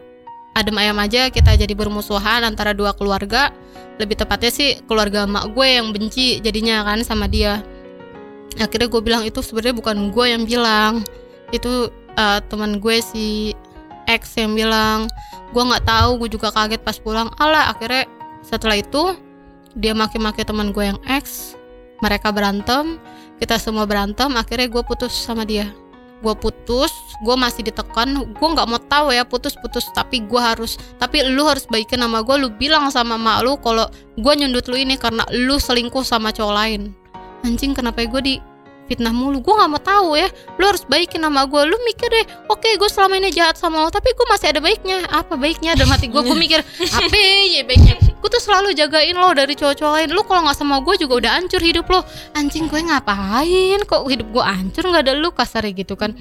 adem 0.58 0.74
ayam 0.82 0.98
aja 0.98 1.30
kita 1.30 1.54
jadi 1.54 1.72
bermusuhan 1.78 2.42
antara 2.42 2.74
dua 2.74 2.98
keluarga. 2.98 3.54
Lebih 4.02 4.26
tepatnya 4.26 4.50
sih 4.50 4.70
keluarga 4.90 5.30
mak 5.30 5.54
gue 5.54 5.68
yang 5.70 5.94
benci 5.94 6.42
jadinya 6.42 6.82
kan 6.82 7.06
sama 7.06 7.30
dia. 7.30 7.62
Akhirnya 8.58 8.90
gue 8.90 9.02
bilang 9.06 9.22
itu 9.22 9.46
sebenarnya 9.46 9.78
bukan 9.78 10.10
gue 10.10 10.26
yang 10.34 10.44
bilang. 10.50 11.06
Itu 11.54 11.94
eh, 12.18 12.40
teman 12.50 12.82
gue 12.82 12.98
si 13.06 13.54
X 14.06 14.38
yang 14.38 14.54
bilang 14.54 15.10
gue 15.54 15.64
nggak 15.64 15.86
tahu 15.86 16.22
gue 16.22 16.30
juga 16.36 16.50
kaget 16.54 16.82
pas 16.82 16.98
pulang. 16.98 17.30
Alah 17.42 17.74
akhirnya 17.74 18.10
setelah 18.46 18.78
itu 18.78 19.18
dia 19.76 19.92
maki-maki 19.92 20.46
teman 20.48 20.72
gue 20.72 20.86
yang 20.96 21.00
X 21.10 21.56
mereka 22.00 22.32
berantem 22.32 23.00
kita 23.42 23.60
semua 23.60 23.84
berantem 23.84 24.32
akhirnya 24.36 24.72
gue 24.72 24.84
putus 24.86 25.12
sama 25.12 25.44
dia. 25.44 25.72
Gue 26.24 26.34
putus 26.34 26.92
gue 27.22 27.36
masih 27.36 27.68
ditekan 27.68 28.28
gue 28.34 28.48
nggak 28.56 28.68
mau 28.68 28.80
tahu 28.80 29.12
ya 29.12 29.24
putus 29.28 29.56
putus 29.60 29.88
tapi 29.92 30.24
gue 30.24 30.42
harus 30.42 30.80
tapi 30.98 31.24
lu 31.28 31.44
harus 31.48 31.68
baikin 31.68 32.02
nama 32.02 32.24
gue 32.24 32.36
lu 32.36 32.50
bilang 32.52 32.88
sama 32.92 33.16
mak 33.16 33.44
lu 33.44 33.56
kalau 33.60 33.88
gue 34.16 34.34
nyundut 34.36 34.68
lu 34.68 34.80
ini 34.80 34.96
karena 34.96 35.24
lu 35.32 35.60
selingkuh 35.60 36.04
sama 36.04 36.32
cowok 36.32 36.56
lain. 36.56 36.82
Anjing 37.46 37.78
kenapa 37.78 38.02
gue 38.08 38.22
di 38.24 38.36
fitnah 38.86 39.12
mulu. 39.12 39.42
Gue 39.42 39.54
nggak 39.54 39.70
mau 39.70 39.82
tahu 39.82 40.16
ya. 40.16 40.28
Lu 40.58 40.66
harus 40.66 40.86
baikin 40.86 41.22
nama 41.22 41.46
gue 41.46 41.62
lu 41.66 41.78
mikir 41.84 42.10
deh 42.10 42.26
oke 42.48 42.66
gue 42.66 42.90
selama 42.90 43.18
ini 43.18 43.30
jahat 43.30 43.58
sama 43.58 43.82
lo 43.82 43.90
tapi 43.90 44.14
gue 44.14 44.26
masih 44.30 44.54
ada 44.54 44.60
baiknya. 44.62 45.06
Apa 45.10 45.36
baiknya? 45.36 45.74
Dalam 45.74 45.92
hati 45.92 46.08
gue 46.08 46.22
gue 46.22 46.38
mikir 46.38 46.60
apa 46.98 47.18
ya 47.50 47.62
baiknya? 47.66 47.96
Gue 48.22 48.30
tuh 48.30 48.42
selalu 48.42 48.74
jagain 48.74 49.14
lo 49.14 49.30
dari 49.34 49.54
cowok-cowok 49.54 49.94
lain. 49.98 50.10
Lu 50.14 50.22
kalau 50.26 50.46
nggak 50.46 50.58
sama 50.58 50.82
gue 50.82 50.96
juga 50.98 51.14
udah 51.22 51.32
hancur 51.38 51.62
hidup 51.62 51.86
lo. 51.90 52.02
Anjing 52.34 52.66
gue 52.66 52.82
ngapain? 52.82 53.80
Kok 53.86 54.06
hidup 54.10 54.28
gue 54.34 54.44
hancur? 54.44 54.84
Nggak 54.86 55.04
ada 55.10 55.14
lu 55.14 55.30
kasarnya 55.30 55.74
gitu 55.74 55.94
kan. 55.94 56.14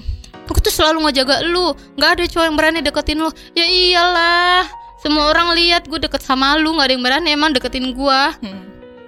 Aku 0.45 0.61
tuh 0.61 0.69
selalu 0.69 1.09
ngejaga 1.09 1.41
lu. 1.41 1.73
Nggak 1.97 2.09
ada 2.17 2.23
cowok 2.29 2.45
yang 2.45 2.55
berani 2.57 2.79
deketin 2.85 3.17
lu. 3.17 3.29
Ya 3.57 3.65
iyalah. 3.65 4.65
Semua 5.01 5.29
orang 5.33 5.53
lihat 5.53 5.89
gue 5.89 5.97
deket 5.97 6.21
sama 6.21 6.53
lu. 6.57 6.73
Nggak 6.77 6.85
ada 6.85 6.93
yang 6.93 7.03
berani 7.05 7.27
emang 7.33 7.51
deketin 7.53 7.93
gue 7.93 8.21
Hmm. 8.41 8.61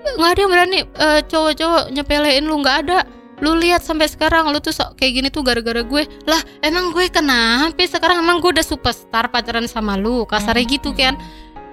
nggak 0.07 0.29
ada 0.33 0.39
yang 0.39 0.51
berani 0.55 0.79
eh, 0.87 1.21
cowok-cowok 1.29 1.83
nyepelein 1.91 2.43
lu. 2.47 2.55
Nggak 2.63 2.77
ada 2.87 2.97
lu 3.37 3.53
lihat 3.53 3.85
sampai 3.85 4.09
sekarang 4.09 4.49
lu 4.49 4.57
tuh 4.57 4.73
sok 4.73 4.97
kayak 4.97 5.13
gini 5.13 5.27
tuh 5.29 5.45
gara-gara 5.45 5.85
gue. 5.85 6.03
Lah 6.25 6.41
emang 6.65 6.89
gue 6.89 7.05
kenapa? 7.07 7.77
Sekarang 7.85 8.25
emang 8.25 8.41
gue 8.41 8.49
udah 8.49 8.65
superstar 8.65 9.29
pacaran 9.29 9.69
sama 9.69 9.93
lu. 9.93 10.25
Kasarnya 10.25 10.65
gitu 10.65 10.89
kan. 10.97 11.13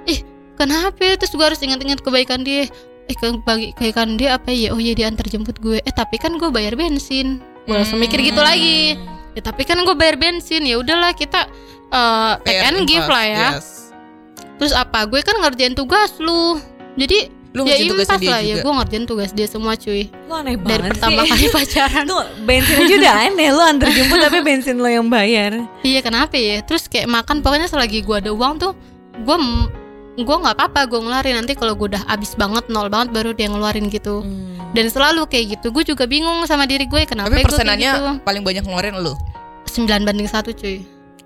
Ih 0.04 0.20
kenapa? 0.54 1.16
Terus 1.16 1.32
gue 1.32 1.40
harus 1.44 1.60
ingat-ingat 1.64 2.04
kebaikan 2.04 2.44
dia. 2.44 2.68
Eh 3.04 3.16
kebaikan 3.16 4.20
dia 4.20 4.36
apa 4.36 4.52
ya? 4.52 4.76
Oh 4.76 4.80
iya 4.80 4.92
dia 4.92 5.08
antar 5.08 5.24
jemput 5.24 5.56
gue. 5.56 5.80
Eh 5.80 5.92
tapi 5.92 6.20
kan 6.20 6.36
gue 6.36 6.52
bayar 6.52 6.76
bensin. 6.76 7.40
Gue 7.64 7.80
langsung 7.80 7.96
mikir 7.96 8.20
gitu 8.20 8.44
Hmm. 8.44 8.48
lagi. 8.52 9.00
Ya 9.32 9.40
tapi 9.40 9.64
kan 9.64 9.80
gue 9.80 9.96
bayar 9.96 10.20
bensin. 10.20 10.68
Ya 10.68 10.76
udahlah 10.76 11.16
kita 11.16 11.48
eh 11.88 12.32
take 12.44 12.60
and 12.60 12.84
give 12.84 13.08
lah 13.08 13.24
ya. 13.24 13.48
yes. 13.56 13.88
terus 14.54 14.76
apa? 14.76 15.08
Gue 15.08 15.24
kan 15.24 15.40
ngerjain 15.40 15.72
tugas 15.72 16.12
lu. 16.20 16.60
Jadi 17.00 17.32
Lu 17.54 17.62
ya 17.62 17.78
ngerjain 17.78 17.86
tugasnya 17.86 18.02
impas 18.10 18.18
dia 18.18 18.30
lah 18.34 18.40
ya 18.42 18.46
juga. 18.50 18.62
gue 18.66 18.72
ngerjain 18.74 19.04
tugas 19.06 19.30
dia 19.30 19.46
semua 19.46 19.72
cuy. 19.78 20.02
Lu 20.26 20.32
aneh 20.34 20.54
dari 20.58 20.62
banget 20.66 20.90
pertama 20.90 21.20
sih. 21.22 21.30
kali 21.30 21.46
pacaran. 21.62 22.04
Tuh 22.04 22.22
bensin 22.42 22.74
aja 22.82 22.94
udah 22.98 23.14
aneh 23.30 23.48
Lu 23.54 23.62
antar 23.62 23.88
jemput 23.88 24.18
tapi 24.18 24.38
bensin 24.42 24.76
lo 24.82 24.88
yang 24.90 25.06
bayar. 25.06 25.52
Iya 25.86 26.00
kenapa 26.02 26.34
ya? 26.34 26.66
Terus 26.66 26.90
kayak 26.90 27.06
makan 27.06 27.46
pokoknya 27.46 27.70
selagi 27.70 28.02
gue 28.02 28.16
ada 28.18 28.34
uang 28.34 28.52
tuh 28.58 28.72
gue 29.22 29.36
gue 30.14 30.36
nggak 30.42 30.54
apa-apa 30.58 30.80
gue 30.90 30.98
ngeluarin. 30.98 31.34
Nanti 31.38 31.54
kalau 31.54 31.78
gue 31.78 31.94
udah 31.94 32.02
abis 32.10 32.34
banget 32.34 32.66
nol 32.66 32.90
banget 32.90 33.14
baru 33.14 33.30
dia 33.30 33.46
ngeluarin 33.46 33.86
gitu. 33.86 34.26
Dan 34.74 34.90
selalu 34.90 35.30
kayak 35.30 35.62
gitu. 35.62 35.70
Gue 35.70 35.86
juga 35.86 36.10
bingung 36.10 36.42
sama 36.50 36.66
diri 36.66 36.90
gue 36.90 37.06
kenapa 37.06 37.30
Tapi 37.30 37.46
persenannya 37.46 37.90
gitu. 37.94 38.10
paling 38.26 38.42
banyak 38.42 38.66
ngeluarin 38.66 38.98
lu. 38.98 39.14
9 39.64 39.86
banding 40.06 40.26
satu 40.26 40.50
cuy 40.54 40.82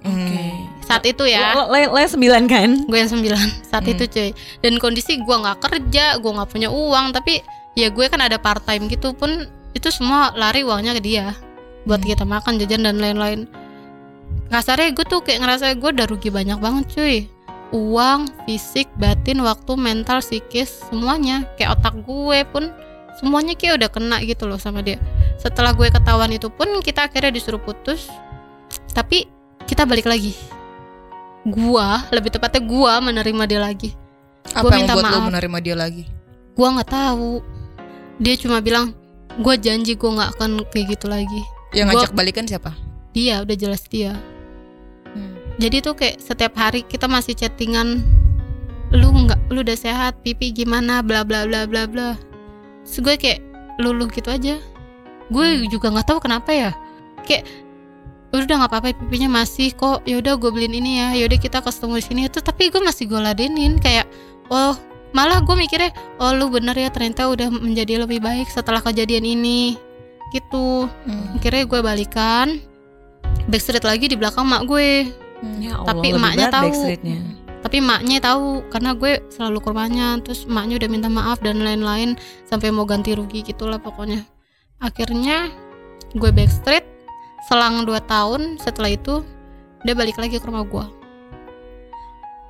Oke. 0.06 0.44
Saat 0.86 1.04
itu 1.04 1.24
ya. 1.26 1.52
Lo, 1.52 1.68
lo, 1.68 1.76
lo 1.92 1.98
yang 1.98 2.08
sembilan 2.08 2.42
kan? 2.46 2.70
gue 2.86 2.98
yang 2.98 3.10
sembilan. 3.10 3.46
Saat 3.66 3.84
Hmm. 3.84 3.92
itu 3.96 4.04
cuy. 4.06 4.30
Dan 4.62 4.78
kondisi 4.78 5.18
gue 5.18 5.36
nggak 5.36 5.58
kerja 5.58 6.16
gue 6.16 6.30
nggak 6.32 6.48
punya 6.48 6.68
uang 6.70 7.12
tapi 7.12 7.42
ya 7.74 7.90
gue 7.90 8.06
kan 8.06 8.18
ada 8.18 8.38
part 8.38 8.62
time 8.62 8.86
gitu 8.86 9.12
pun 9.12 9.46
itu 9.74 9.88
semua 9.90 10.32
lari 10.32 10.62
uangnya 10.62 10.96
ke 10.96 11.02
dia. 11.02 11.34
Buat 11.84 12.02
Hmm. 12.02 12.10
kita 12.10 12.24
makan 12.24 12.52
jajan 12.58 12.82
dan 12.82 12.96
lain-lain. 12.96 13.50
Kasarnya 14.48 14.96
gue 14.96 15.04
tuh 15.04 15.20
kayak 15.20 15.44
ngerasa 15.44 15.76
gue 15.76 15.90
udah 15.92 16.06
rugi 16.08 16.30
banyak 16.30 16.56
banget 16.56 16.84
cuy. 16.88 17.16
Uang 17.68 18.32
fisik 18.48 18.88
batin 18.96 19.44
waktu 19.44 19.76
mental 19.76 20.24
psikis 20.24 20.88
semuanya. 20.88 21.44
Kayak 21.60 21.76
otak 21.76 22.00
gue 22.00 22.38
pun 22.48 22.72
semuanya 23.20 23.52
kayak 23.52 23.76
udah 23.76 23.90
kena 23.92 24.16
gitu 24.24 24.48
loh 24.48 24.56
sama 24.56 24.80
dia. 24.80 24.96
Setelah 25.36 25.76
gue 25.76 25.92
ketahuan 25.92 26.32
itu 26.32 26.48
pun 26.48 26.80
kita 26.80 27.04
akhirnya 27.04 27.28
disuruh 27.28 27.60
putus. 27.60 28.08
Tapi 28.96 29.28
kita 29.68 29.84
balik 29.84 30.08
lagi. 30.08 30.32
Gua 31.44 32.02
lebih 32.10 32.28
tepatnya 32.30 32.60
gua 32.60 32.98
menerima 32.98 33.42
dia 33.44 33.60
lagi. 33.62 33.90
Apa 34.50 34.64
Gua 34.64 34.70
yang 34.74 34.88
minta 34.88 34.94
maaf. 34.98 35.22
menerima 35.24 35.58
dia 35.60 35.76
lagi? 35.76 36.04
gua 36.52 36.74
nggak 36.74 36.90
tahu. 36.90 37.38
Dia 38.18 38.34
cuma 38.34 38.58
bilang 38.58 38.90
gua 39.38 39.54
janji 39.54 39.94
gua 39.94 40.10
nggak 40.16 40.30
akan 40.34 40.50
kayak 40.68 40.86
gitu 40.92 41.06
lagi. 41.06 41.42
Yang 41.70 41.86
Gua- 41.86 41.94
ngajak 42.02 42.12
balikan 42.12 42.44
siapa? 42.44 42.72
dia 43.10 43.40
udah 43.40 43.56
jelas 43.56 43.82
dia. 43.84 44.14
Hmm. 45.08 45.34
jadi 45.56 45.80
tuh 45.80 45.96
kayak 45.96 46.20
setiap 46.20 46.52
hari 46.54 46.84
kita 46.84 47.08
masih 47.08 47.32
chattingan 47.32 48.04
lu 48.92 49.08
nggak 49.08 49.40
lu 49.48 49.64
udah 49.64 49.74
sehat 49.74 50.20
pipi 50.20 50.52
gimana 50.52 51.00
bla 51.00 51.24
bla 51.24 51.44
bla 51.44 51.64
bla 51.64 51.84
bla. 51.84 52.14
Terus 52.84 52.98
gue 53.00 53.14
kayak 53.16 53.40
lulu 53.78 54.08
gitu 54.08 54.28
aja. 54.28 54.60
Gue 55.28 55.64
juga 55.66 55.88
nggak 55.88 56.06
tahu 56.06 56.18
kenapa 56.20 56.50
ya. 56.50 56.70
Kayak 57.22 57.48
udah 58.32 58.56
nggak 58.60 58.70
apa-apa 58.70 58.92
pipinya 58.92 59.40
masih 59.40 59.72
kok. 59.72 60.04
Yaudah 60.04 60.36
gue 60.36 60.50
beliin 60.52 60.76
ini 60.76 61.00
ya. 61.00 61.08
Yaudah 61.24 61.38
kita 61.40 61.64
ketemu 61.64 61.94
di 61.96 62.04
sini. 62.04 62.20
Itu 62.28 62.44
tapi 62.44 62.68
gue 62.68 62.80
masih 62.80 63.08
gue 63.08 63.20
ladenin 63.20 63.80
kayak 63.80 64.04
oh 64.52 64.76
malah 65.16 65.40
gue 65.40 65.56
mikirnya 65.56 65.96
oh 66.20 66.36
lu 66.36 66.52
bener 66.52 66.76
ya 66.76 66.92
ternyata 66.92 67.32
udah 67.32 67.48
menjadi 67.48 68.04
lebih 68.04 68.20
baik 68.20 68.48
setelah 68.52 68.84
kejadian 68.84 69.24
ini. 69.24 69.80
Gitu. 70.28 70.84
Hmm. 70.84 71.40
akhirnya 71.40 71.64
gue 71.64 71.80
balikan 71.80 72.60
backstreet 73.48 73.84
lagi 73.84 74.12
di 74.12 74.16
belakang 74.16 74.44
mak 74.44 74.68
gue. 74.68 75.08
Ya 75.62 75.78
Allah, 75.78 75.94
Tapi 75.94 76.06
emaknya 76.12 76.46
tahu. 76.50 76.72
tapi 77.58 77.82
maknya 77.82 78.22
tahu 78.22 78.62
karena 78.70 78.94
gue 78.94 79.18
selalu 79.34 79.58
ke 79.58 79.68
rumahnya 79.74 80.22
terus 80.22 80.46
maknya 80.46 80.78
udah 80.78 80.88
minta 80.94 81.10
maaf 81.10 81.42
dan 81.42 81.58
lain-lain 81.58 82.14
sampai 82.46 82.70
mau 82.70 82.86
ganti 82.86 83.12
rugi 83.12 83.44
gitulah 83.44 83.82
pokoknya. 83.82 84.24
Akhirnya 84.78 85.50
gue 86.16 86.30
backstreet 86.32 86.87
selang 87.48 87.82
2 87.82 87.88
tahun 88.04 88.40
setelah 88.58 88.90
itu 88.90 89.24
dia 89.80 89.94
balik 89.94 90.16
lagi 90.16 90.36
ke 90.36 90.44
rumah 90.44 90.62
gue 90.62 90.84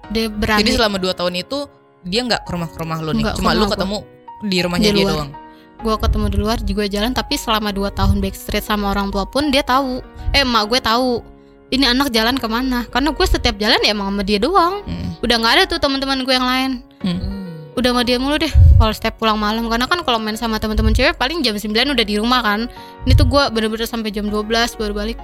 dia 0.08 0.26
berani 0.26 0.64
Jadi 0.64 0.70
selama 0.74 0.96
2 0.98 1.12
tahun 1.14 1.34
itu 1.36 1.58
dia 2.02 2.20
nggak 2.22 2.42
ke 2.42 2.50
rumah 2.50 2.66
ke 2.66 2.78
rumah 2.78 2.98
lu 2.98 3.10
nih. 3.12 3.22
Nggak, 3.22 3.34
Cuma 3.36 3.52
lu 3.52 3.66
ketemu 3.68 3.98
di 4.42 4.58
rumahnya 4.58 4.84
Di 4.84 4.94
dia 4.94 5.04
luar. 5.04 5.14
doang. 5.14 5.30
gue 5.78 5.94
ketemu 5.96 6.26
di 6.26 6.36
luar 6.36 6.58
juga 6.60 6.84
jalan 6.86 7.12
tapi 7.12 7.34
selama 7.36 7.70
2 7.70 7.86
tahun 7.92 8.16
backstreet 8.18 8.64
sama 8.64 8.90
orang 8.90 9.08
tua 9.08 9.22
pun 9.24 9.46
dia 9.48 9.62
tahu 9.62 10.02
eh 10.32 10.42
emak 10.42 10.66
gue 10.66 10.80
tahu 10.80 11.22
ini 11.68 11.86
anak 11.86 12.10
jalan 12.10 12.34
ke 12.34 12.46
mana 12.46 12.82
karena 12.88 13.12
gue 13.12 13.22
setiap 13.24 13.54
jalan 13.54 13.78
ya 13.78 13.92
emang 13.92 14.10
sama 14.10 14.22
dia 14.22 14.38
doang 14.38 14.82
Hmm. 14.82 15.14
udah 15.20 15.36
nggak 15.36 15.52
ada 15.54 15.64
tuh 15.66 15.78
teman-teman 15.78 16.18
gue 16.20 16.34
yang 16.34 16.42
lain 16.44 16.70
Hmm. 16.98 17.37
Udah 17.78 17.94
sama 17.94 18.02
dia 18.02 18.18
mulu 18.18 18.36
deh 18.42 18.50
kalau 18.76 18.90
setiap 18.90 19.22
pulang 19.22 19.38
malam. 19.38 19.70
Karena 19.70 19.86
kan 19.86 20.02
kalau 20.02 20.18
main 20.18 20.34
sama 20.34 20.58
teman-teman 20.58 20.90
cewek 20.90 21.14
paling 21.14 21.40
jam 21.46 21.54
9 21.54 21.70
udah 21.70 22.04
di 22.04 22.14
rumah 22.18 22.42
kan. 22.42 22.66
Ini 23.06 23.14
tuh 23.14 23.30
gue 23.30 23.42
bener-bener 23.54 23.86
sampai 23.86 24.10
jam 24.10 24.26
12 24.26 24.50
baru 24.74 24.92
balik. 24.92 25.18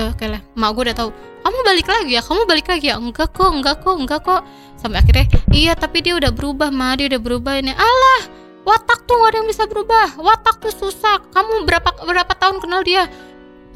Eh 0.00 0.12
kayak 0.16 0.30
lah 0.32 0.42
mak 0.56 0.72
gue 0.72 0.82
udah 0.88 0.96
tahu. 0.96 1.10
Kamu 1.44 1.58
balik 1.64 1.86
lagi 1.88 2.10
ya? 2.16 2.22
Kamu 2.24 2.42
balik 2.48 2.66
lagi 2.72 2.86
ya? 2.88 2.96
Enggak 2.96 3.36
kok 3.36 3.50
enggak 3.52 3.76
kok 3.84 3.96
enggak 4.00 4.20
kok. 4.24 4.42
Sampai 4.80 5.04
akhirnya 5.04 5.26
iya 5.52 5.72
tapi 5.76 6.00
dia 6.00 6.16
udah 6.16 6.32
berubah 6.32 6.72
ma. 6.72 6.96
Dia 6.96 7.12
udah 7.12 7.20
berubah 7.20 7.60
ini. 7.60 7.76
Alah 7.76 8.22
watak 8.64 9.04
tuh 9.08 9.16
gak 9.20 9.30
ada 9.32 9.36
yang 9.44 9.48
bisa 9.48 9.64
berubah. 9.68 10.16
Watak 10.16 10.56
tuh 10.64 10.72
susah. 10.72 11.20
Kamu 11.36 11.68
berapa 11.68 11.90
berapa 12.00 12.32
tahun 12.32 12.64
kenal 12.64 12.80
dia? 12.80 13.04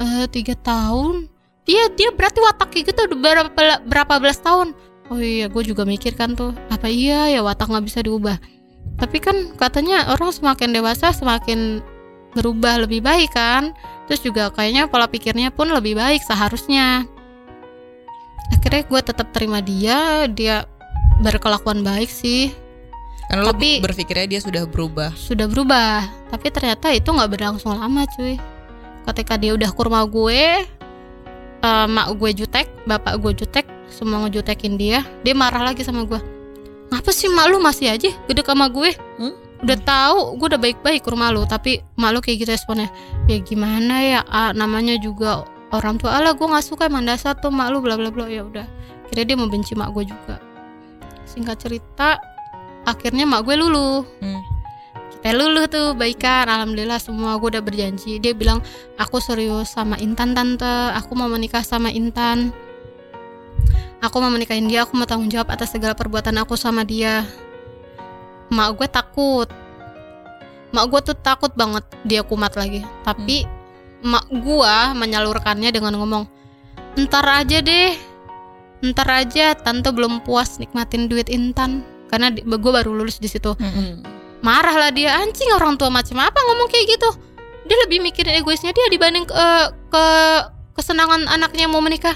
Eh 0.01 0.25
tiga 0.33 0.57
tahun. 0.57 1.29
Dia 1.65 1.89
dia 1.93 2.13
berarti 2.13 2.41
watak 2.41 2.73
kayak 2.73 2.93
gitu 2.93 2.99
udah 3.09 3.17
berapa 3.17 3.49
berapa 3.85 4.13
belas 4.21 4.37
tahun 4.37 4.77
oh 5.09 5.21
iya 5.21 5.45
gue 5.47 5.63
juga 5.63 5.85
mikir 5.85 6.17
kan 6.17 6.33
tuh 6.33 6.51
apa 6.67 6.89
iya 6.89 7.29
ya 7.29 7.45
watak 7.45 7.69
nggak 7.69 7.85
bisa 7.85 7.99
diubah? 8.01 8.37
Tapi 8.95 9.17
kan 9.19 9.51
katanya 9.59 10.07
orang 10.13 10.31
semakin 10.31 10.71
dewasa 10.71 11.11
semakin 11.11 11.83
berubah 12.33 12.83
lebih 12.83 13.03
baik 13.03 13.33
kan? 13.33 13.75
Terus 14.07 14.21
juga 14.21 14.53
kayaknya 14.53 14.87
pola 14.87 15.09
pikirnya 15.09 15.49
pun 15.51 15.67
lebih 15.69 15.97
baik 15.97 16.23
seharusnya. 16.23 17.03
Akhirnya 18.53 18.83
gue 18.85 19.01
tetap 19.01 19.27
terima 19.33 19.59
dia 19.59 20.29
dia 20.29 20.69
berkelakuan 21.21 21.81
baik 21.81 22.09
sih. 22.09 22.53
Karena 23.25 23.49
lo 23.49 23.57
Tapi- 23.57 23.81
berpikirnya 23.81 24.37
dia 24.37 24.41
sudah 24.41 24.63
berubah. 24.69 25.09
sudah 25.17 25.49
berubah 25.49 26.05
tapi 26.29 26.53
ternyata 26.53 26.93
itu 26.93 27.09
nggak 27.09 27.31
berlangsung 27.31 27.73
lama 27.73 28.05
cuy. 28.15 28.37
Ketika 29.05 29.37
dia 29.37 29.53
udah 29.53 29.69
ke 29.69 29.81
rumah 29.81 30.05
gue 30.05 30.65
eh, 31.63 31.87
mak 31.87 32.07
gue 32.17 32.31
jutek 32.33 32.67
bapak 32.89 33.21
gue 33.21 33.31
jutek 33.45 33.65
semua 33.87 34.25
ngejutekin 34.25 34.75
dia 34.75 35.05
dia 35.21 35.33
marah 35.37 35.71
lagi 35.71 35.85
sama 35.85 36.03
gue. 36.03 36.19
Ngapa 36.91 37.11
sih 37.13 37.29
mak 37.29 37.49
lu 37.49 37.57
masih 37.61 37.93
aja 37.93 38.09
gede 38.27 38.41
sama 38.43 38.67
gue? 38.71 38.91
Hmm? 39.21 39.45
udah 39.63 39.79
tahu 39.81 40.37
gue 40.37 40.47
udah 40.51 40.61
baik-baik 40.61 41.01
ke 41.01 41.09
rumah 41.09 41.31
lu 41.31 41.47
tapi 41.47 41.79
mak 41.95 42.11
lu 42.13 42.19
kayak 42.19 42.43
gitu 42.43 42.51
responnya. 42.51 42.91
Ya 43.25 43.41
gimana 43.41 43.95
ya 44.03 44.19
ah, 44.27 44.51
namanya 44.51 44.99
juga 44.99 45.47
orang 45.73 45.97
tua. 45.97 46.13
Allah 46.13 46.37
gue 46.37 46.45
nggak 46.45 46.65
suka 46.65 46.85
emang 46.85 47.07
dasar 47.07 47.33
tuh 47.39 47.49
mak 47.49 47.73
lu 47.73 47.79
bla 47.81 47.95
bla 47.95 48.13
bla. 48.13 48.29
Ya 48.29 48.45
udah 48.45 48.67
kira 49.09 49.25
dia 49.25 49.33
membenci 49.33 49.73
mak 49.73 49.95
gue 49.95 50.05
juga. 50.05 50.37
Singkat 51.25 51.57
cerita 51.57 52.21
akhirnya 52.85 53.25
mak 53.25 53.47
gue 53.47 53.55
luluh. 53.57 54.05
Hmm. 54.21 54.54
Kita 55.25 55.41
luluh 55.41 55.65
tuh 55.65 55.97
baikan. 55.97 56.45
Alhamdulillah 56.45 57.01
semua 57.01 57.33
gue 57.41 57.57
udah 57.57 57.65
berjanji. 57.65 58.21
Dia 58.21 58.37
bilang 58.37 58.61
aku 59.01 59.17
serius 59.17 59.73
sama 59.73 59.97
Intan 59.97 60.37
tante. 60.37 60.93
Aku 61.01 61.17
mau 61.17 61.25
menikah 61.25 61.65
sama 61.65 61.89
Intan. 61.89 62.53
Aku 64.05 64.21
mau 64.21 64.29
menikahin 64.29 64.69
dia 64.69 64.85
aku 64.85 64.93
mau 64.93 65.09
tanggung 65.09 65.33
jawab 65.33 65.49
atas 65.49 65.73
segala 65.73 65.97
perbuatan 65.97 66.37
aku 66.45 66.53
sama 66.53 66.85
dia. 66.85 67.25
Mak 68.53 68.69
gue 68.77 68.85
takut. 68.85 69.49
Mak 70.69 70.85
gue 70.93 70.99
tuh 71.09 71.17
takut 71.17 71.49
banget 71.57 71.81
dia 72.05 72.21
kumat 72.21 72.53
lagi. 72.53 72.85
Tapi 73.01 73.49
mak 74.05 74.29
gue 74.29 74.75
menyalurkannya 74.93 75.73
dengan 75.73 75.97
ngomong 75.97 76.29
ntar 77.01 77.25
aja 77.25 77.65
deh. 77.65 77.97
Ntar 78.85 79.25
aja 79.25 79.57
tante 79.57 79.89
belum 79.89 80.21
puas 80.21 80.61
nikmatin 80.61 81.09
duit 81.09 81.33
Intan. 81.33 81.81
Karena 82.13 82.29
gue 82.29 82.71
baru 82.77 82.93
lulus 82.93 83.17
di 83.17 83.25
situ. 83.25 83.57
Mm-mm. 83.57 84.14
Marah 84.45 84.77
lah 84.77 84.91
dia. 84.93 85.17
Anjing 85.17 85.49
orang 85.57 85.81
tua 85.81 85.89
macam 85.89 86.21
apa 86.21 86.37
ngomong 86.37 86.69
kayak 86.69 86.93
gitu? 86.93 87.09
Dia 87.65 87.77
lebih 87.89 88.05
mikirin 88.05 88.37
egoisnya 88.37 88.69
dia 88.69 88.85
dibanding 88.93 89.25
ke, 89.25 89.45
ke 89.89 90.05
kesenangan 90.77 91.25
anaknya 91.25 91.65
mau 91.65 91.81
menikah. 91.81 92.13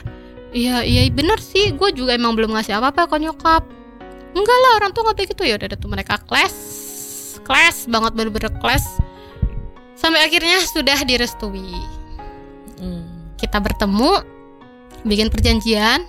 Iya 0.54 0.86
iya 0.86 1.10
bener 1.10 1.42
sih. 1.42 1.74
Gue 1.74 1.90
juga 1.90 2.14
emang 2.14 2.38
belum 2.38 2.54
ngasih 2.54 2.78
apa-apa 2.78 3.10
ke 3.10 3.18
nyokap. 3.18 3.66
Enggak 4.38 4.58
lah 4.62 4.72
orang 4.78 4.94
tua 4.94 5.10
nggak 5.10 5.18
kayak 5.18 5.30
gitu. 5.34 5.44
Ya 5.50 5.58
udah 5.58 5.74
tuh 5.74 5.90
mereka 5.90 6.22
clash 6.30 6.54
clash 7.42 7.90
banget 7.90 8.14
bener-bener 8.14 8.54
clash. 8.62 8.86
Sampai 9.98 10.22
akhirnya 10.22 10.62
sudah 10.70 11.02
direstui. 11.02 11.74
Hmm. 12.80 13.36
kita 13.36 13.60
bertemu 13.60 14.24
bikin 15.04 15.28
perjanjian. 15.28 16.06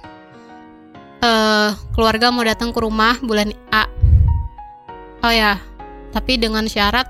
Eh 1.19 1.71
keluarga 1.97 2.31
mau 2.31 2.47
datang 2.47 2.71
ke 2.71 2.79
rumah 2.79 3.19
bulan 3.25 3.51
A. 3.75 3.89
Oh 5.21 5.33
ya 5.35 5.59
tapi 6.11 6.39
dengan 6.39 6.67
syarat 6.67 7.07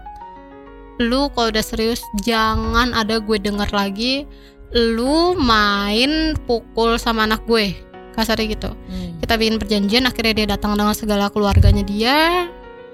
lu 1.01 1.33
kalau 1.33 1.49
udah 1.49 1.65
serius 1.65 2.05
jangan 2.21 2.93
ada 2.93 3.17
gue 3.25 3.41
denger 3.41 3.73
lagi 3.73 4.29
lu 4.71 5.35
main 5.35 6.37
pukul 6.47 6.95
sama 7.01 7.27
anak 7.27 7.43
gue. 7.49 7.75
Kasarnya 8.15 8.47
gitu. 8.55 8.71
Hmm. 8.71 9.17
kita 9.23 9.35
bikin 9.39 9.57
perjanjian 9.59 10.05
akhirnya 10.07 10.35
dia 10.35 10.47
datang 10.55 10.77
dengan 10.77 10.95
segala 10.95 11.33
keluarganya 11.33 11.83
dia. 11.83 12.47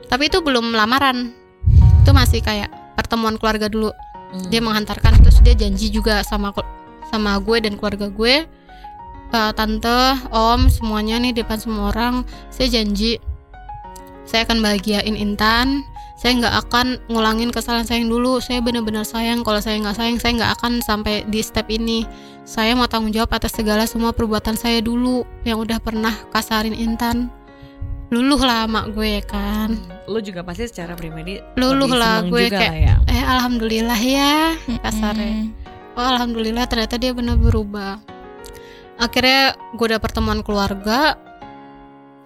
Tapi 0.07 0.31
itu 0.31 0.41
belum 0.41 0.73
lamaran. 0.73 1.35
Itu 2.05 2.15
masih 2.15 2.41
kayak 2.41 2.71
pertemuan 2.97 3.37
keluarga 3.37 3.69
dulu. 3.69 3.91
Hmm. 4.27 4.51
dia 4.51 4.59
menghantarkan 4.59 5.23
terus 5.23 5.39
dia 5.39 5.55
janji 5.55 5.87
juga 5.87 6.19
sama 6.27 6.51
sama 7.11 7.39
gue 7.39 7.59
dan 7.61 7.77
keluarga 7.77 8.09
gue. 8.09 8.47
Eh, 9.27 9.53
tante 9.59 9.99
om 10.31 10.71
semuanya 10.71 11.19
nih 11.19 11.35
depan 11.35 11.59
semua 11.59 11.91
orang. 11.91 12.23
Saya 12.49 12.71
janji 12.81 13.19
saya 14.27 14.43
akan 14.47 14.59
bahagiain 14.63 15.15
Intan 15.15 15.87
saya 16.17 16.33
nggak 16.35 16.55
akan 16.63 16.87
ngulangin 17.07 17.49
kesalahan 17.49 17.85
saya 17.85 18.01
yang 18.01 18.09
dulu 18.09 18.41
saya 18.41 18.59
benar-benar 18.59 19.05
sayang 19.05 19.41
kalau 19.41 19.61
saya 19.61 19.77
nggak 19.77 19.95
sayang 19.95 20.17
saya 20.17 20.33
nggak 20.35 20.53
akan 20.55 20.73
sampai 20.81 21.23
di 21.25 21.41
step 21.41 21.69
ini 21.69 22.09
saya 22.43 22.73
mau 22.73 22.85
tanggung 22.85 23.11
jawab 23.11 23.31
atas 23.31 23.53
segala 23.53 23.85
semua 23.85 24.11
perbuatan 24.11 24.55
saya 24.55 24.81
dulu 24.81 25.23
yang 25.43 25.57
udah 25.57 25.77
pernah 25.77 26.17
kasarin 26.31 26.73
Intan 26.73 27.29
luluh 28.07 28.39
lah 28.39 28.65
mak 28.65 28.91
gue 28.91 29.19
kan 29.21 29.75
Lu 30.07 30.19
juga 30.21 30.41
pasti 30.41 30.65
secara 30.65 30.95
pribadi 30.95 31.43
Luluh 31.55 31.91
lah 31.91 32.23
gue 32.23 32.47
juga 32.47 32.63
kayak- 32.63 32.71
lah 32.71 32.79
ya. 32.79 32.95
eh 33.11 33.23
alhamdulillah 33.23 34.01
ya 34.01 34.35
kasarnya 34.81 35.33
Hmm. 35.37 35.51
Oh 35.95 36.05
alhamdulillah 36.07 36.65
ternyata 36.67 36.97
dia 36.97 37.11
benar 37.11 37.35
berubah. 37.35 37.97
Akhirnya 38.97 39.57
gue 39.73 39.87
udah 39.87 39.97
pertemuan 39.97 40.41
keluarga. 40.41 41.17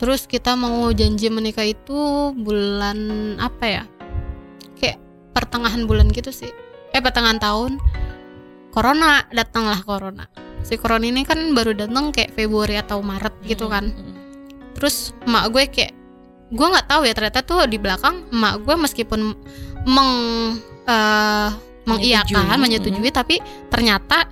Terus 0.00 0.24
kita 0.24 0.56
mau 0.56 0.88
janji 0.96 1.28
menikah 1.28 1.68
itu 1.68 2.32
bulan 2.32 2.96
apa 3.36 3.64
ya? 3.68 3.84
Kayak 4.80 4.96
pertengahan 5.36 5.84
bulan 5.84 6.08
gitu 6.08 6.32
sih. 6.32 6.48
Eh 6.96 7.04
pertengahan 7.04 7.36
tahun. 7.36 7.76
Corona 8.72 9.28
datanglah 9.28 9.84
corona. 9.84 10.24
Si 10.64 10.80
corona 10.80 11.04
ini 11.04 11.20
kan 11.28 11.52
baru 11.52 11.76
datang 11.76 12.16
kayak 12.16 12.32
Februari 12.32 12.80
atau 12.80 13.04
Maret 13.04 13.44
gitu 13.44 13.68
kan. 13.68 13.92
Hmm. 13.92 14.16
Terus 14.72 15.12
emak 15.28 15.52
gue 15.52 15.64
kayak 15.68 15.92
gue 16.48 16.66
nggak 16.66 16.88
tahu 16.88 17.04
ya 17.04 17.12
ternyata 17.12 17.44
tuh 17.44 17.68
di 17.68 17.76
belakang 17.76 18.24
emak 18.32 18.64
gue 18.64 18.74
meskipun 18.80 19.20
meng 19.84 20.12
eh, 20.88 21.48
mengiyakan 21.84 22.56
Menyetujui. 22.56 22.62
menyetujui 22.96 23.10
tapi 23.12 23.36
ternyata 23.68 24.28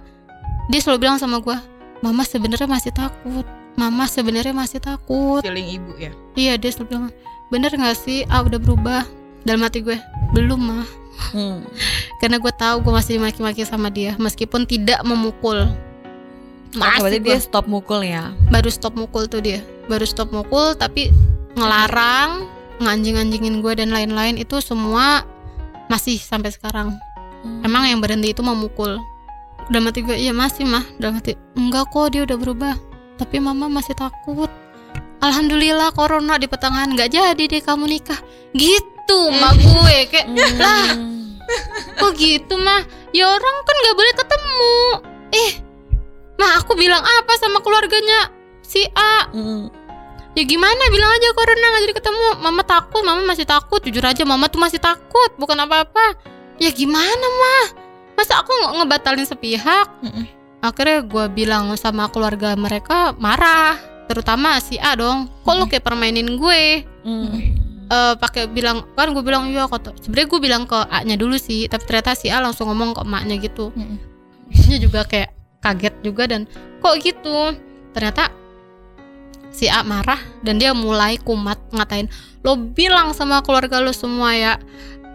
dia 0.68 0.80
selalu 0.80 1.08
bilang 1.08 1.16
sama 1.20 1.40
gue 1.40 1.56
mama 2.04 2.22
sebenarnya 2.22 2.68
masih 2.68 2.92
takut 2.92 3.46
mama 3.78 4.10
sebenarnya 4.10 4.50
masih 4.50 4.82
takut. 4.82 5.38
Feeling 5.46 5.78
ibu 5.78 5.94
ya. 5.94 6.10
iya 6.34 6.58
dia 6.58 6.74
selalu 6.74 6.88
bilang 6.90 7.06
bener 7.54 7.70
nggak 7.70 7.94
sih? 7.94 8.26
Ah 8.26 8.42
udah 8.42 8.58
berubah. 8.58 9.06
Dalam 9.46 9.62
hati 9.62 9.86
gue 9.86 9.96
belum 10.34 10.58
mah 10.58 10.88
Hmm. 11.18 11.66
karena 12.22 12.38
gue 12.38 12.52
tahu 12.54 12.78
gue 12.78 12.94
masih 12.94 13.18
dimaki-maki 13.18 13.66
sama 13.66 13.90
dia 13.90 14.14
meskipun 14.22 14.66
tidak 14.66 15.02
memukul. 15.02 15.66
Berarti 16.78 17.00
masih 17.02 17.20
dia 17.22 17.34
dia 17.34 17.38
stop 17.42 17.66
mukul 17.66 18.06
ya. 18.06 18.30
baru 18.54 18.70
stop 18.70 18.94
mukul 18.94 19.26
tuh 19.26 19.42
dia. 19.42 19.58
Baru 19.90 20.06
stop 20.06 20.30
mukul 20.30 20.78
tapi 20.78 21.10
ngelarang 21.58 22.46
nganjing-anjingin 22.78 23.58
gue 23.58 23.72
dan 23.74 23.90
lain-lain 23.90 24.38
itu 24.38 24.62
semua 24.62 25.26
masih 25.90 26.22
sampai 26.22 26.54
sekarang. 26.54 26.94
Emang 27.66 27.82
yang 27.90 27.98
berhenti 27.98 28.30
itu 28.30 28.42
memukul. 28.46 29.02
Udah 29.66 29.80
mati 29.82 30.06
gue 30.06 30.14
iya 30.14 30.30
masih 30.30 30.70
mah 30.70 30.86
udah 31.02 31.18
mati 31.18 31.34
enggak 31.58 31.90
kok 31.90 32.14
dia 32.14 32.22
udah 32.24 32.38
berubah 32.38 32.74
tapi 33.18 33.42
mama 33.42 33.66
masih 33.66 33.98
takut. 33.98 34.48
Alhamdulillah 35.18 35.90
corona 35.98 36.38
di 36.38 36.46
pertengahan 36.46 36.94
nggak 36.94 37.10
jadi 37.10 37.42
deh 37.50 37.62
kamu 37.62 37.90
nikah. 37.90 38.22
Gitu 38.54 39.20
mak 39.34 39.58
gue 39.58 39.96
kayak 40.06 40.26
lah 40.60 40.94
kok 41.98 42.12
gitu 42.14 42.54
mah 42.60 42.86
ya 43.10 43.26
orang 43.26 43.56
kan 43.66 43.76
nggak 43.82 43.96
boleh 43.98 44.14
ketemu. 44.14 44.78
Eh 45.34 45.52
mah 46.38 46.62
aku 46.62 46.78
bilang 46.78 47.02
apa 47.02 47.32
sama 47.42 47.58
keluarganya? 47.58 48.30
Si 48.62 48.86
A. 48.94 49.26
Hmm. 49.34 49.72
ya 50.38 50.44
gimana? 50.46 50.86
Bilang 50.94 51.10
aja 51.10 51.34
corona 51.34 51.66
nggak 51.74 51.82
jadi 51.90 51.96
ketemu. 51.98 52.26
Mama 52.38 52.62
takut 52.62 53.02
mama 53.02 53.26
masih 53.26 53.42
takut. 53.42 53.82
Jujur 53.82 54.04
aja 54.06 54.22
mama 54.22 54.46
tuh 54.46 54.62
masih 54.62 54.78
takut 54.78 55.34
bukan 55.34 55.58
apa-apa. 55.66 56.14
Ya 56.62 56.70
gimana 56.70 57.26
mah 57.42 57.64
masa 58.14 58.38
aku 58.38 58.54
nggak 58.54 58.72
ngebatalin 58.82 59.26
sepihak? 59.26 59.90
Mm-mm. 60.06 60.37
Akhirnya 60.58 61.06
gue 61.06 61.24
bilang 61.30 61.70
sama 61.78 62.10
keluarga 62.10 62.58
mereka 62.58 63.14
marah 63.16 63.78
terutama 64.08 64.58
si 64.58 64.80
A 64.80 64.96
dong. 64.96 65.28
Kok 65.44 65.54
lu 65.54 65.64
kayak 65.68 65.84
permainin 65.84 66.38
gue? 66.38 66.84
Hmm. 67.04 67.56
eh 67.88 68.14
pakai 68.20 68.52
bilang 68.52 68.84
kan 68.92 69.16
gue 69.16 69.24
bilang 69.24 69.48
iya 69.48 69.64
kata 69.64 69.96
sebenarnya 70.04 70.28
gue 70.28 70.40
bilang 70.44 70.62
ke 70.68 70.76
A 70.76 71.00
nya 71.08 71.16
dulu 71.16 71.40
sih 71.40 71.72
tapi 71.72 71.88
ternyata 71.88 72.12
si 72.12 72.28
A 72.28 72.36
langsung 72.36 72.68
ngomong 72.68 72.92
ke 72.92 73.00
emaknya 73.00 73.40
gitu. 73.40 73.72
Emaknya 74.52 74.78
juga 74.80 75.00
kayak 75.08 75.30
kaget 75.64 75.94
juga 76.04 76.28
dan 76.28 76.44
kok 76.84 77.00
gitu? 77.00 77.56
Ternyata 77.96 78.28
si 79.48 79.72
A 79.72 79.80
marah 79.80 80.20
dan 80.44 80.60
dia 80.60 80.76
mulai 80.76 81.16
kumat 81.16 81.56
ngatain 81.72 82.12
lo 82.44 82.54
bilang 82.54 83.16
sama 83.16 83.40
keluarga 83.42 83.80
lo 83.80 83.90
semua 83.96 84.36
ya 84.36 84.60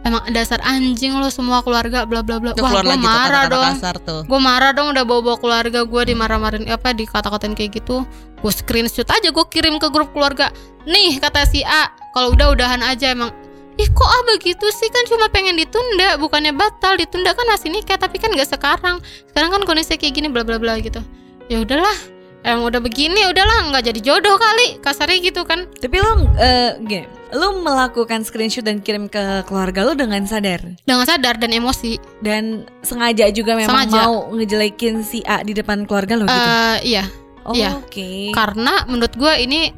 emang 0.04 0.24
dasar 0.36 0.60
anjing 0.64 1.16
lo 1.16 1.28
semua 1.32 1.64
keluarga 1.64 2.04
bla 2.04 2.22
bla 2.22 2.38
bla. 2.40 2.52
Tuh 2.54 2.64
wah 2.64 2.84
gue 2.84 2.96
tuh 2.96 3.00
marah 3.00 3.48
kata-kata 3.48 3.90
dong. 3.90 4.04
tuh. 4.04 4.22
gue 4.28 4.40
marah 4.40 4.72
dong 4.76 4.88
udah 4.92 5.04
bawa 5.08 5.22
bawa 5.24 5.38
keluarga 5.40 5.80
gue 5.88 6.02
dimarah-marahin 6.14 6.68
apa 6.70 6.92
dikata-katain 6.92 7.56
kayak 7.56 7.82
gitu. 7.82 8.04
Gue 8.44 8.52
screenshot 8.52 9.08
aja 9.08 9.32
gue 9.32 9.46
kirim 9.50 9.80
ke 9.80 9.88
grup 9.90 10.12
keluarga. 10.12 10.52
Nih 10.84 11.18
kata 11.18 11.48
si 11.48 11.64
A 11.64 11.90
kalau 12.12 12.36
udah 12.36 12.54
udahan 12.54 12.84
aja 12.84 13.16
emang. 13.16 13.32
Ih 13.74 13.90
kok 13.90 14.06
ah 14.06 14.22
begitu 14.30 14.70
sih? 14.70 14.86
Kan 14.94 15.10
cuma 15.10 15.34
pengen 15.34 15.58
ditunda 15.58 16.22
bukannya 16.22 16.54
batal. 16.54 16.94
Ditunda 16.94 17.34
kan 17.34 17.50
masih 17.50 17.74
nikah 17.74 17.98
tapi 17.98 18.22
kan 18.22 18.30
nggak 18.30 18.46
sekarang. 18.46 19.02
Sekarang 19.34 19.50
kan 19.50 19.62
kondisi 19.66 19.98
kayak 19.98 20.14
gini 20.14 20.30
bla 20.30 20.46
bla 20.46 20.62
bla 20.62 20.78
gitu. 20.78 21.02
Ya 21.50 21.60
udahlah 21.60 22.13
emang 22.44 22.68
udah 22.68 22.80
begini 22.80 23.24
udahlah 23.26 23.72
nggak 23.72 23.84
jadi 23.88 24.00
jodoh 24.04 24.36
kali 24.36 24.78
kasarnya 24.80 25.18
gitu 25.22 25.42
kan 25.44 25.66
Tapi 25.74 25.96
lu 25.96 26.12
eh, 26.36 26.72
gini, 26.80 27.06
lu 27.32 27.60
melakukan 27.60 28.22
screenshot 28.22 28.62
dan 28.62 28.80
kirim 28.80 29.08
ke 29.08 29.20
keluarga 29.44 29.84
lu 29.84 29.96
dengan 29.96 30.24
sadar 30.24 30.60
dengan 30.84 31.06
sadar 31.08 31.40
dan 31.40 31.50
emosi 31.50 31.98
dan 32.20 32.64
sengaja 32.82 33.32
juga 33.32 33.56
memang 33.56 33.88
Sengaja. 33.88 34.02
mau 34.06 34.28
ngejelekin 34.30 35.02
si 35.02 35.24
A 35.24 35.42
di 35.42 35.52
depan 35.52 35.84
keluarga 35.84 36.14
lu 36.16 36.26
gitu. 36.26 36.36
Eh, 36.36 36.78
iya 36.94 37.04
oh, 37.44 37.56
iya. 37.56 37.76
Oke. 37.76 38.30
karena 38.32 38.84
menurut 38.86 39.16
gue 39.16 39.34
ini 39.40 39.72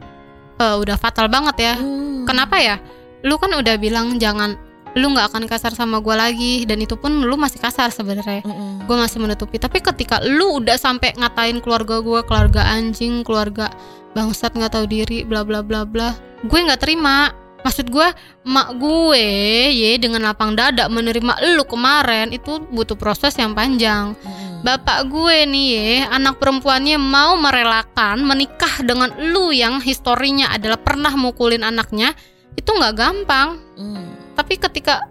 eh, 0.55 0.76
udah 0.76 0.97
fatal 0.97 1.30
banget 1.30 1.55
ya 1.61 1.74
Hmm. 1.76 2.26
Kenapa 2.26 2.57
ya? 2.57 2.82
Lu 3.22 3.38
kan 3.38 3.53
udah 3.53 3.78
bilang 3.78 4.18
jangan 4.18 4.57
lu 4.95 5.11
nggak 5.11 5.27
akan 5.35 5.43
kasar 5.45 5.75
sama 5.75 5.99
gua 5.99 6.27
lagi 6.27 6.63
dan 6.63 6.79
itu 6.79 6.95
pun 6.95 7.11
lu 7.11 7.35
masih 7.35 7.59
kasar 7.59 7.91
sebenarnya. 7.91 8.47
Mm-mm. 8.47 8.87
Gue 8.87 8.95
masih 8.95 9.19
menutupi. 9.19 9.59
Tapi 9.59 9.83
ketika 9.83 10.23
lu 10.23 10.63
udah 10.63 10.79
sampai 10.79 11.11
ngatain 11.19 11.59
keluarga 11.59 11.99
gua, 11.99 12.23
keluarga 12.23 12.63
anjing, 12.63 13.27
keluarga 13.27 13.67
bangsat 14.15 14.55
nggak 14.55 14.71
tahu 14.71 14.87
diri, 14.87 15.27
bla 15.27 15.43
bla 15.43 15.59
bla 15.59 15.83
bla, 15.83 16.15
gue 16.47 16.59
nggak 16.59 16.79
terima. 16.79 17.35
Maksud 17.65 17.89
gue, 17.89 18.07
mak 18.45 18.77
gue, 18.77 19.25
ye 19.73 19.97
dengan 19.97 20.21
lapang 20.21 20.53
dada 20.53 20.85
menerima 20.85 21.57
lu 21.57 21.65
kemarin 21.65 22.29
itu 22.29 22.61
butuh 22.69 22.93
proses 22.93 23.33
yang 23.41 23.57
panjang. 23.57 24.13
Mm-mm. 24.13 24.61
Bapak 24.61 25.09
gue 25.09 25.49
nih 25.49 25.65
ye, 25.73 25.89
anak 26.05 26.37
perempuannya 26.37 27.01
mau 27.01 27.33
merelakan 27.35 28.21
menikah 28.21 28.85
dengan 28.85 29.11
lu 29.17 29.49
yang 29.49 29.81
historinya 29.81 30.53
adalah 30.53 30.77
pernah 30.77 31.09
mukulin 31.17 31.65
anaknya, 31.65 32.13
itu 32.53 32.69
nggak 32.69 32.95
gampang. 32.95 33.59
Mm. 33.75 34.14
Tapi 34.36 34.59
ketika 34.59 35.07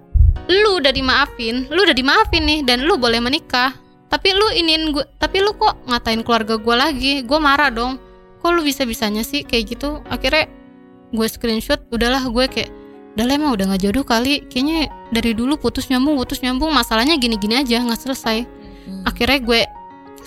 lu 0.46 0.78
udah 0.78 0.92
dimaafin, 0.92 1.64
lu 1.72 1.82
udah 1.88 1.96
dimaafin 1.96 2.44
nih 2.44 2.60
dan 2.62 2.84
lu 2.84 3.00
boleh 3.00 3.18
menikah. 3.18 3.72
Tapi 4.12 4.30
lu 4.36 4.46
iniin 4.54 4.94
gue, 4.94 5.04
tapi 5.18 5.42
lu 5.42 5.56
kok 5.56 5.80
ngatain 5.88 6.22
keluarga 6.22 6.60
gue 6.60 6.76
lagi? 6.76 7.12
Gue 7.24 7.40
marah 7.40 7.72
dong. 7.72 7.98
Kok 8.44 8.50
lu 8.52 8.60
bisa-bisanya 8.62 9.24
sih 9.24 9.42
kayak 9.42 9.74
gitu? 9.74 10.04
Akhirnya 10.06 10.46
gue 11.10 11.26
screenshot, 11.26 11.80
udahlah 11.90 12.22
gue 12.28 12.44
kayak 12.46 12.70
udah 13.14 13.30
emang 13.30 13.54
udah 13.54 13.70
nggak 13.70 13.82
jodoh 13.86 14.02
kali 14.02 14.42
kayaknya 14.50 14.90
dari 15.14 15.38
dulu 15.38 15.54
putus 15.54 15.86
nyambung 15.86 16.18
putus 16.18 16.42
nyambung 16.42 16.74
masalahnya 16.74 17.14
gini-gini 17.14 17.62
aja 17.62 17.78
nggak 17.78 18.02
selesai 18.02 18.42
Mm. 18.84 19.00
akhirnya 19.08 19.38
gue 19.40 19.60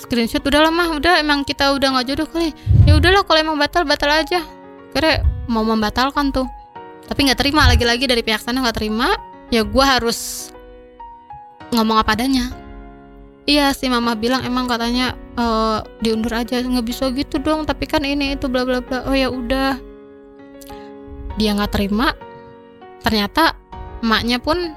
screenshot 0.01 0.41
udah 0.41 0.65
lama 0.65 0.97
udah 0.97 1.21
emang 1.21 1.45
kita 1.45 1.77
udah 1.77 1.93
nggak 1.93 2.09
jodoh 2.09 2.25
kali 2.25 2.57
ya 2.89 2.97
udahlah 2.97 3.21
kalau 3.21 3.37
emang 3.37 3.57
batal 3.61 3.85
batal 3.85 4.09
aja 4.09 4.41
akhirnya 4.89 5.21
mau 5.45 5.61
membatalkan 5.61 6.33
tuh 6.33 6.49
tapi 7.07 7.19
nggak 7.27 7.39
terima 7.39 7.65
lagi-lagi 7.71 8.05
dari 8.05 8.21
pihak 8.21 8.43
sana 8.43 8.59
nggak 8.61 8.77
terima. 8.77 9.15
Ya 9.47 9.63
gue 9.63 9.85
harus 9.85 10.51
ngomong 11.71 12.03
apa 12.03 12.19
adanya. 12.19 12.51
Iya 13.47 13.71
sih 13.71 13.87
mama 13.87 14.11
bilang 14.19 14.43
emang 14.43 14.67
katanya 14.67 15.15
eh, 15.39 15.79
diundur 16.03 16.35
aja 16.35 16.59
nggak 16.59 16.83
bisa 16.83 17.07
gitu 17.15 17.39
dong. 17.39 17.63
Tapi 17.63 17.87
kan 17.87 18.03
ini 18.03 18.35
itu 18.35 18.51
bla 18.51 18.67
bla 18.67 18.83
bla. 18.83 19.07
Oh 19.07 19.15
ya 19.15 19.31
udah. 19.31 19.79
Dia 21.39 21.55
nggak 21.55 21.71
terima. 21.71 22.11
Ternyata 23.01 23.55
emaknya 24.03 24.43
pun 24.43 24.75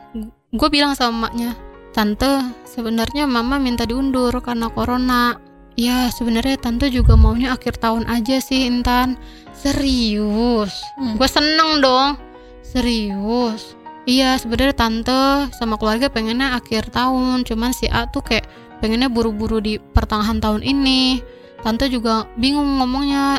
gue 0.54 0.68
bilang 0.70 0.94
sama 0.94 1.26
emaknya 1.26 1.58
tante 1.90 2.46
sebenarnya 2.62 3.26
mama 3.26 3.58
minta 3.58 3.82
diundur 3.82 4.30
karena 4.38 4.70
corona. 4.70 5.34
Ya 5.74 6.12
sebenarnya 6.14 6.62
tante 6.62 6.94
juga 6.94 7.18
maunya 7.18 7.56
akhir 7.56 7.82
tahun 7.82 8.06
aja 8.06 8.38
sih 8.38 8.68
Intan 8.70 9.18
serius? 9.60 10.72
Hmm. 10.96 11.20
gue 11.20 11.28
seneng 11.28 11.84
dong. 11.84 12.16
Serius? 12.64 13.76
Iya 14.08 14.40
sebenarnya 14.40 14.72
tante 14.72 15.52
sama 15.54 15.76
keluarga 15.76 16.08
pengennya 16.08 16.56
akhir 16.56 16.88
tahun. 16.90 17.44
Cuman 17.44 17.76
si 17.76 17.84
A 17.92 18.08
tuh 18.08 18.24
kayak 18.24 18.48
pengennya 18.80 19.12
buru-buru 19.12 19.60
di 19.60 19.76
pertengahan 19.76 20.40
tahun 20.40 20.64
ini. 20.64 21.20
Tante 21.60 21.92
juga 21.92 22.24
bingung 22.40 22.80
ngomongnya. 22.80 23.38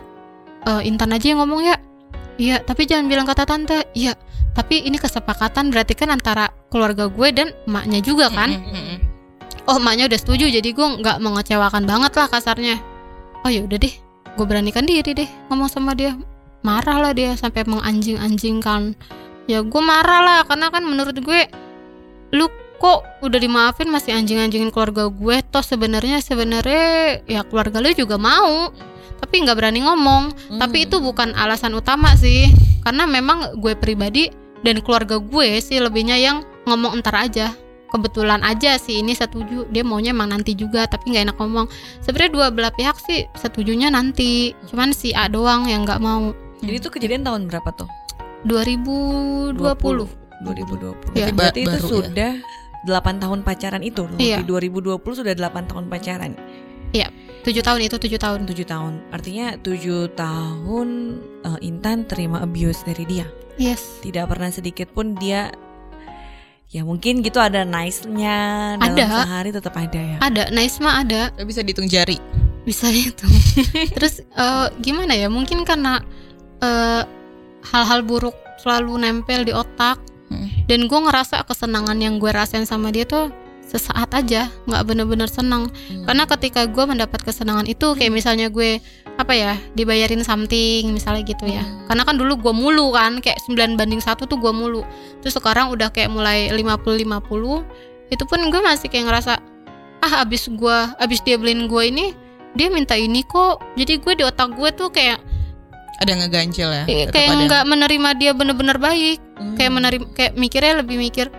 "Eh, 0.70 0.86
Intan 0.86 1.10
aja 1.18 1.34
yang 1.34 1.42
ngomong 1.42 1.66
ya. 1.66 1.76
Iya 2.38 2.62
tapi 2.62 2.86
jangan 2.86 3.10
bilang 3.10 3.26
kata 3.26 3.50
tante. 3.50 3.90
Iya 3.98 4.14
tapi 4.54 4.84
ini 4.84 5.00
kesepakatan 5.00 5.72
berarti 5.72 5.96
kan 5.96 6.12
antara 6.12 6.52
keluarga 6.70 7.08
gue 7.08 7.28
dan 7.34 7.48
emaknya 7.66 8.04
juga 8.04 8.28
kan? 8.30 8.52
Mm-mm, 8.52 8.68
mm-mm. 8.72 8.98
oh 9.70 9.78
emaknya 9.80 10.12
udah 10.12 10.20
setuju 10.20 10.46
jadi 10.52 10.70
gue 10.76 10.88
nggak 11.02 11.18
mengecewakan 11.24 11.88
banget 11.88 12.12
lah 12.20 12.28
kasarnya. 12.30 12.78
Oh 13.42 13.50
ya 13.50 13.66
udah 13.66 13.80
deh 13.82 14.11
gue 14.38 14.46
beranikan 14.48 14.88
diri 14.88 15.12
deh 15.12 15.30
ngomong 15.52 15.68
sama 15.68 15.96
dia. 15.98 16.16
Marah 16.62 17.02
lah 17.02 17.12
dia 17.12 17.34
sampai 17.34 17.66
menganjing-anjingkan. 17.66 18.94
Ya 19.50 19.66
gue 19.66 19.82
marah 19.82 20.22
lah 20.22 20.40
karena 20.46 20.70
kan 20.70 20.86
menurut 20.86 21.18
gue 21.18 21.42
lu 22.32 22.48
kok 22.78 23.06
udah 23.22 23.40
dimaafin 23.42 23.90
masih 23.90 24.14
anjing-anjingin 24.14 24.70
keluarga 24.70 25.10
gue? 25.10 25.42
Toh 25.50 25.66
sebenarnya 25.66 26.22
sebenarnya 26.22 27.22
ya 27.26 27.42
keluarga 27.46 27.82
lu 27.82 27.92
juga 27.94 28.18
mau 28.22 28.70
tapi 29.22 29.42
nggak 29.42 29.58
berani 29.58 29.86
ngomong. 29.86 30.58
Tapi 30.58 30.78
Hmm. 30.82 30.88
itu 30.90 30.96
bukan 31.02 31.34
alasan 31.38 31.74
utama 31.78 32.14
sih 32.18 32.50
karena 32.86 33.06
memang 33.06 33.58
gue 33.62 33.74
pribadi 33.78 34.30
dan 34.62 34.82
keluarga 34.86 35.18
gue 35.18 35.58
sih 35.62 35.82
lebihnya 35.82 36.18
yang 36.18 36.46
ngomong 36.70 37.02
entar 37.02 37.18
aja 37.18 37.54
kebetulan 37.92 38.40
aja 38.42 38.80
sih 38.80 39.04
ini 39.04 39.12
setuju 39.12 39.68
dia 39.68 39.84
maunya 39.84 40.16
emang 40.16 40.32
nanti 40.32 40.56
juga 40.56 40.88
tapi 40.88 41.12
nggak 41.12 41.24
enak 41.30 41.38
ngomong 41.38 41.68
sebenarnya 42.00 42.32
dua 42.32 42.48
belah 42.50 42.72
pihak 42.72 42.96
sih 43.04 43.28
setujunya 43.36 43.92
nanti 43.92 44.56
cuman 44.72 44.96
si 44.96 45.12
A 45.12 45.28
doang 45.28 45.68
yang 45.68 45.84
nggak 45.84 46.00
mau 46.00 46.32
Jadi 46.62 46.78
itu 46.78 46.90
kejadian 46.94 47.26
tahun 47.26 47.50
berapa 47.50 47.74
tuh? 47.74 47.90
2020 48.46 49.58
2020. 50.42 51.14
Iya. 51.14 51.30
Berarti 51.34 51.34
Ba- 51.34 51.54
itu 51.54 51.70
baru 51.70 51.86
ya. 51.86 51.90
sudah 52.06 52.32
8 52.86 53.22
tahun 53.22 53.40
pacaran 53.46 53.82
itu 53.86 54.02
loh. 54.06 54.18
Iya. 54.18 54.42
Di 54.42 54.46
2020 54.46 54.98
sudah 54.98 55.34
8 55.38 55.70
tahun 55.70 55.86
pacaran. 55.90 56.34
tujuh 57.42 57.66
tahun 57.66 57.82
itu 57.82 57.98
tujuh 57.98 58.20
tahun 58.22 58.46
7 58.46 58.62
tahun. 58.66 58.94
Artinya 59.10 59.58
7 59.58 60.14
tahun 60.14 60.88
eh, 61.42 61.60
Intan 61.66 62.06
terima 62.06 62.42
abuse 62.42 62.86
dari 62.86 63.06
dia. 63.10 63.26
yes 63.58 64.02
Tidak 64.02 64.26
pernah 64.30 64.50
sedikit 64.50 64.90
pun 64.94 65.18
dia 65.18 65.50
ya 66.72 66.82
mungkin 66.82 67.20
gitu 67.20 67.36
ada 67.38 67.62
nice-nya 67.62 68.38
dalam 68.76 68.96
Ada. 68.96 69.06
sehari 69.22 69.50
tetap 69.52 69.76
ada 69.76 70.00
ya. 70.00 70.18
ada 70.20 70.44
Naisma 70.50 70.90
ada 70.98 71.28
Tapi 71.30 71.44
bisa 71.46 71.62
dihitung 71.62 71.86
jari. 71.86 72.16
bisa 72.62 72.88
itu 72.88 73.28
terus 73.96 74.22
eh, 74.22 74.68
gimana 74.80 75.12
ya 75.12 75.28
mungkin 75.28 75.62
karena 75.62 76.00
eh, 76.60 77.04
hal-hal 77.66 78.02
buruk 78.02 78.34
selalu 78.58 78.98
nempel 78.98 79.44
di 79.44 79.52
otak 79.52 80.00
Hmm. 80.32 80.48
dan 80.64 80.88
gue 80.88 80.96
ngerasa 80.96 81.44
kesenangan 81.44 82.00
yang 82.00 82.16
gue 82.16 82.32
rasain 82.32 82.64
sama 82.64 82.88
dia 82.88 83.04
tuh 83.04 83.36
sesaat 83.62 84.16
aja 84.16 84.48
nggak 84.64 84.84
bener-bener 84.86 85.28
senang 85.28 85.68
Hmm. 85.68 86.08
karena 86.08 86.24
ketika 86.26 86.64
gue 86.66 86.88
mendapat 86.88 87.20
kesenangan 87.20 87.68
itu 87.68 87.92
kayak 87.92 88.16
misalnya 88.16 88.48
gue 88.48 88.80
apa 89.16 89.32
ya 89.32 89.54
dibayarin 89.72 90.22
something 90.22 90.90
misalnya 90.90 91.24
gitu 91.24 91.46
ya 91.46 91.62
Hmm. 91.62 91.86
karena 91.86 92.04
kan 92.04 92.16
dulu 92.16 92.38
gue 92.38 92.54
mulu 92.54 92.92
kan 92.92 93.20
kayak 93.20 93.38
9 93.44 93.76
banding 93.76 94.00
satu 94.00 94.26
tuh 94.26 94.36
gue 94.36 94.50
mulu 94.50 94.82
terus 95.20 95.34
sekarang 95.34 95.70
udah 95.70 95.90
kayak 95.90 96.10
mulai 96.10 96.50
50-50 96.50 97.64
itu 98.10 98.24
pun 98.26 98.40
gue 98.42 98.62
masih 98.62 98.88
kayak 98.88 99.06
ngerasa 99.08 99.40
ah 100.02 100.14
abis 100.20 100.48
gue 100.48 100.78
abis 100.98 101.22
dia 101.22 101.36
beliin 101.36 101.66
gue 101.66 101.84
ini 101.86 102.06
dia 102.52 102.68
minta 102.68 102.94
ini 102.94 103.24
kok 103.24 103.62
jadi 103.74 103.96
gue 103.98 104.14
di 104.14 104.24
otak 104.24 104.52
gue 104.52 104.70
tuh 104.72 104.90
kayak 104.90 105.22
Ada 106.02 106.18
ngeganjel 106.18 106.70
ya. 106.72 106.84
tetap 106.84 107.14
kayak 107.14 107.30
nggak 107.46 107.64
menerima 107.64 108.10
dia 108.18 108.32
bener-bener 108.34 108.76
baik 108.76 109.22
Hmm. 109.38 109.54
kayak 109.54 109.72
menerima 109.72 110.06
kayak 110.14 110.34
mikirnya 110.36 110.82
lebih 110.82 110.98
mikir 110.98 111.30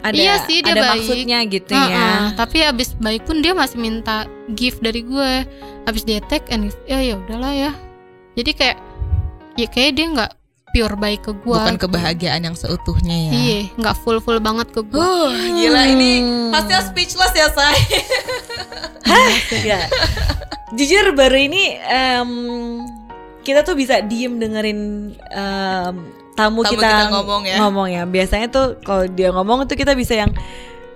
ada, 0.00 0.14
iya 0.14 0.34
sih, 0.44 0.60
dia 0.60 0.72
ada 0.72 0.82
baik. 0.84 0.92
maksudnya 0.96 1.38
gitu 1.44 1.72
"Heeh." 1.72 1.90
ya. 1.90 2.10
tapi 2.34 2.58
abis 2.62 2.94
baik 2.94 3.22
pun 3.22 3.38
dia 3.38 3.52
masih 3.52 3.76
minta 3.76 4.24
gift 4.52 4.78
dari 4.78 5.00
gue 5.00 5.32
abis 5.84 6.02
dia 6.02 6.20
tag 6.22 6.46
and 6.48 6.66
gift, 6.66 6.78
ya 6.84 6.98
ya 6.98 7.16
udahlah 7.16 7.50
ya 7.50 7.70
jadi 8.32 8.50
kayak 8.52 8.76
ya 9.54 9.66
kayak 9.66 9.92
dia 9.92 10.06
nggak 10.08 10.32
pure 10.68 10.94
baik 10.94 11.22
ke 11.22 11.32
gue 11.34 11.56
Bukan 11.56 11.80
kebahagiaan 11.80 12.42
yang 12.42 12.52
seutuhnya 12.52 13.16
ya. 13.18 13.32
iya 13.32 13.60
nggak 13.74 13.96
full 13.98 14.18
full 14.18 14.38
banget 14.38 14.68
ke 14.68 14.82
gue 14.82 15.00
Huh, 15.00 15.32
gila 15.32 15.82
ini 15.88 16.12
Hmm. 16.20 16.52
hasil 16.52 16.80
speechless 16.86 17.32
ya 17.32 17.48
say. 17.50 17.74
Ya. 19.64 19.88
Jujur 20.70 21.12
baru 21.12 21.38
ini 21.40 21.80
em, 21.80 22.30
kita 23.40 23.64
tuh 23.64 23.72
bisa 23.72 24.00
diem 24.02 24.36
dengerin 24.36 24.80
em, 25.26 25.94
tamu, 26.38 26.62
Tamu 26.62 26.72
kita, 26.72 26.86
kita 26.86 27.10
ngomong 27.10 27.42
ya. 27.42 27.56
ngomong 27.58 27.86
ya. 27.90 28.02
Biasanya 28.06 28.46
tuh 28.48 28.66
kalau 28.80 29.04
dia 29.04 29.34
ngomong 29.34 29.66
tuh 29.66 29.74
kita 29.74 29.92
bisa 29.92 30.14
yang 30.14 30.30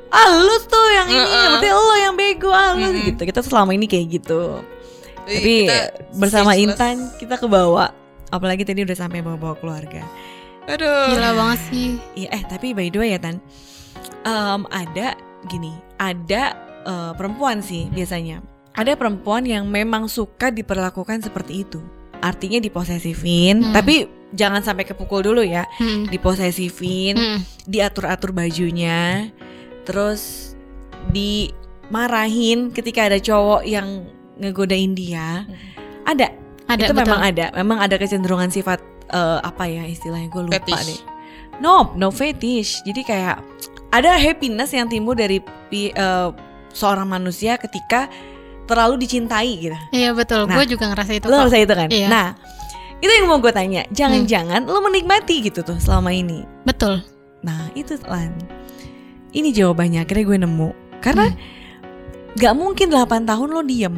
ah 0.09 0.29
lu 0.31 0.57
tuh 0.63 0.89
yang 0.93 1.09
ini, 1.09 1.19
Heeh. 1.19 1.47
berarti 1.51 1.69
lo 1.69 1.95
yang 1.99 2.15
bego 2.15 2.49
ah 2.49 2.73
lu," 2.73 2.87
Mm-mm. 2.87 3.07
gitu. 3.11 3.23
Kita 3.25 3.43
tuh 3.43 3.51
selama 3.51 3.75
ini 3.75 3.91
kayak 3.91 4.07
gitu. 4.13 4.63
Tapi 5.23 5.55
Kita 5.67 5.79
bersama 6.15 6.53
speechless. 6.53 6.79
Intan 6.79 6.95
kita 7.17 7.35
ke 7.37 7.47
bawah 7.47 7.91
apalagi 8.29 8.63
tadi 8.63 8.83
udah 8.83 8.95
sampai 8.95 9.21
bawa-bawa 9.21 9.55
keluarga. 9.57 10.03
Aduh. 10.65 11.11
Gila 11.11 11.31
banget 11.35 11.59
sih. 11.69 11.89
Iya, 12.15 12.29
eh 12.31 12.43
tapi 12.45 12.71
by 12.71 12.87
the 12.87 12.99
way 12.99 13.11
ya 13.11 13.19
Tan, 13.19 13.43
Em, 14.23 14.63
ada 14.69 15.19
gini, 15.45 15.75
ada 15.97 16.55
eh, 16.83 17.13
perempuan 17.15 17.59
sih 17.59 17.87
biasanya. 17.89 18.43
Ada 18.73 18.95
perempuan 18.95 19.43
yang 19.43 19.67
memang 19.67 20.07
suka 20.07 20.49
diperlakukan 20.49 21.21
seperti 21.21 21.63
itu. 21.63 21.79
Artinya 22.19 22.57
diposesifin, 22.57 23.61
Hmm. 23.61 23.75
tapi 23.75 24.07
jangan 24.33 24.61
sampai 24.61 24.85
kepukul 24.85 25.21
dulu 25.23 25.41
ya. 25.41 25.65
Hmm. 25.77 26.09
Diposesifin, 26.09 27.15
Hmm. 27.15 27.39
diatur-atur 27.65 28.33
bajunya, 28.33 29.29
terus 29.85 30.53
dimarahin 31.11 32.71
ketika 32.71 33.07
ada 33.07 33.19
cowok 33.19 33.63
yang 33.65 34.07
ngegodain 34.39 34.93
dia. 34.93 35.45
Ada, 36.03 36.33
Ada 36.67 36.89
itu 36.89 36.93
betul. 36.93 37.05
memang 37.07 37.21
ada, 37.23 37.47
memang 37.55 37.79
ada 37.79 37.97
kecenderungan 37.97 38.49
sifat 38.49 38.81
eh, 39.09 39.39
apa 39.41 39.69
ya 39.69 39.85
istilahnya 39.85 40.29
gue 40.29 40.43
lupa 40.49 40.57
Fetish. 40.59 40.87
deh. 40.89 41.01
No, 41.61 41.93
no 41.95 42.09
fetish. 42.09 42.81
Jadi 42.83 43.05
kayak 43.05 43.39
ada 43.93 44.17
happiness 44.17 44.73
yang 44.73 44.89
timbul 44.89 45.13
dari 45.13 45.39
eh, 45.71 46.29
seorang 46.73 47.07
manusia 47.07 47.61
ketika 47.61 48.09
terlalu 48.65 49.05
dicintai 49.05 49.53
gitu. 49.61 49.77
Iya 49.93 50.17
betul. 50.17 50.49
Nah, 50.49 50.57
gue 50.57 50.65
juga 50.67 50.89
ngerasa 50.89 51.13
itu. 51.13 51.27
Lo 51.29 51.37
kok. 51.37 51.39
ngerasa 51.45 51.59
itu 51.61 51.75
kan? 51.77 51.89
Iya. 51.93 52.09
Nah, 52.09 52.27
itu 53.03 53.11
yang 53.11 53.27
mau 53.27 53.37
gue 53.37 53.51
tanya. 53.51 53.83
Jangan-jangan 53.91 54.65
lo 54.65 54.79
menikmati 54.81 55.43
gitu 55.43 55.61
tuh 55.61 55.77
selama 55.77 56.09
ini. 56.09 56.47
Betul. 56.63 57.03
Nah, 57.43 57.69
itu 57.75 57.99
Lan. 58.07 58.31
Ini 59.31 59.51
jawabannya. 59.51 60.01
Akhirnya 60.01 60.25
gue 60.25 60.39
nemu. 60.41 60.69
Karena 61.01 61.27
Hmm. 61.27 61.39
gak 62.35 62.55
mungkin 62.55 62.89
8 62.89 63.27
tahun 63.27 63.49
lo 63.51 63.61
diem. 63.61 63.97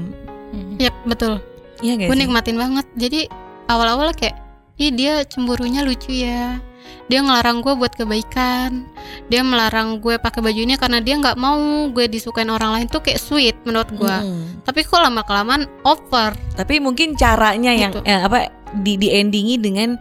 Hmm. 0.50 0.74
Yap 0.80 0.94
betul. 1.04 1.38
Iya 1.78 2.00
gak 2.00 2.08
Gue 2.08 2.16
nikmatin 2.16 2.56
banget. 2.56 2.86
Jadi 2.94 3.28
awal-awal 3.66 4.10
kayak, 4.10 4.40
ih 4.76 4.88
dia 4.88 5.20
cemburunya 5.22 5.84
lucu 5.84 6.10
ya. 6.10 6.58
Dia 7.04 7.20
ngelarang 7.20 7.60
gue 7.60 7.76
buat 7.76 7.92
kebaikan. 7.92 8.88
Dia 9.28 9.44
melarang 9.44 10.00
gue 10.00 10.16
pakai 10.16 10.40
baju 10.40 10.56
ini 10.56 10.74
karena 10.74 11.04
dia 11.04 11.14
nggak 11.14 11.36
mau 11.36 11.60
gue 11.90 12.08
disukain 12.08 12.48
orang 12.48 12.72
lain 12.72 12.86
tuh 12.88 13.04
kayak 13.04 13.20
sweet 13.20 13.56
menurut 13.62 13.88
gue. 13.90 14.08
Mm-mm. 14.16 14.64
Tapi 14.64 14.80
kok 14.80 14.96
lama 14.96 15.20
kelamaan 15.20 15.68
over. 15.84 16.32
Tapi 16.54 16.80
mungkin 16.80 17.12
caranya 17.12 17.70
yang 17.70 17.92
Gitu. 17.92 18.00
eh, 18.02 18.16
apa 18.18 18.48
di 18.82 18.96
di 18.96 19.08
endingi 19.10 19.56
dengan 19.56 19.94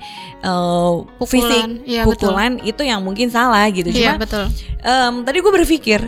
fisik 1.20 1.46
Pukulan. 1.46 1.70
Iya 1.84 2.02
betul. 2.04 2.32
pukulan 2.32 2.52
itu 2.62 2.82
yang 2.82 3.02
mungkin 3.02 3.30
salah 3.30 3.66
gitu. 3.70 3.88
Iya 3.88 4.16
Cuma 4.16 4.24
betul. 4.24 4.46
em, 4.82 5.14
tadi 5.22 5.38
gue 5.40 5.54
berpikir 5.54 6.00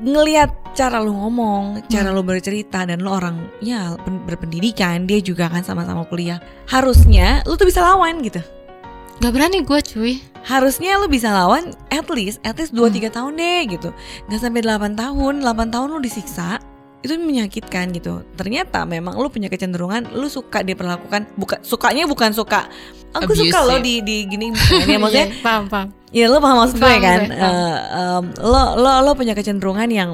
ngelihat 0.00 0.54
cara 0.72 0.98
lu 0.98 1.10
ngomong, 1.12 1.82
cara 1.86 2.10
Hmm. 2.10 2.16
lu 2.16 2.22
bercerita 2.22 2.86
dan 2.86 3.02
lu 3.02 3.10
orang 3.10 3.50
ya 3.58 3.98
pen- 3.98 4.22
berpendidikan, 4.22 5.02
dia 5.02 5.18
juga 5.18 5.50
kan 5.50 5.62
sama-sama 5.62 6.06
kuliah. 6.06 6.38
Harusnya 6.66 7.42
lu 7.42 7.54
tuh 7.54 7.66
bisa 7.66 7.82
lawan 7.82 8.22
gitu. 8.22 8.38
Gak 9.18 9.30
berani 9.30 9.62
gue 9.62 9.80
cuy. 9.80 10.18
Harusnya 10.44 10.98
lu 10.98 11.06
bisa 11.06 11.30
lawan 11.30 11.70
at 11.88 12.06
least 12.10 12.42
at 12.42 12.54
least 12.54 12.74
2 12.74 12.86
Hmm. 12.86 12.94
3 12.94 13.10
tahun 13.10 13.32
deh 13.34 13.60
gitu. 13.70 13.90
Nggak 14.26 14.40
sampai 14.42 14.60
8 14.62 14.92
tahun, 14.94 15.34
8 15.42 15.70
tahun 15.70 15.88
lu 15.90 15.98
disiksa. 15.98 16.58
Itu 17.04 17.14
menyakitkan 17.14 17.92
gitu. 17.92 18.24
Ternyata 18.32 18.82
memang 18.82 19.14
lu 19.14 19.28
punya 19.28 19.46
kecenderungan 19.46 20.08
lu 20.10 20.24
suka 20.26 20.60
diperlakukan 20.60 21.36
bukan 21.36 21.60
sukanya 21.60 22.04
bukan 22.04 22.32
suka 22.32 22.64
aku 23.12 23.36
suka 23.36 23.52
Abusive. 23.54 23.70
lo 23.70 23.76
di 23.78 23.94
di 24.00 24.16
gini 24.24 24.48
ya 24.88 24.96
maksudnya 24.96 25.28
Iya, 25.28 25.38
paham 25.38 25.64
paham. 25.68 25.88
ya 26.10 26.24
lo 26.26 26.38
paham 26.38 26.56
maksud 26.58 26.76
gue 26.76 26.96
kan 26.98 27.20
paham. 27.22 27.30
Eh, 27.30 27.78
em, 27.94 28.24
lo 28.42 28.62
lo 28.74 28.90
lo 29.00 29.10
punya 29.12 29.32
kecenderungan 29.32 29.86
yang 29.86 30.10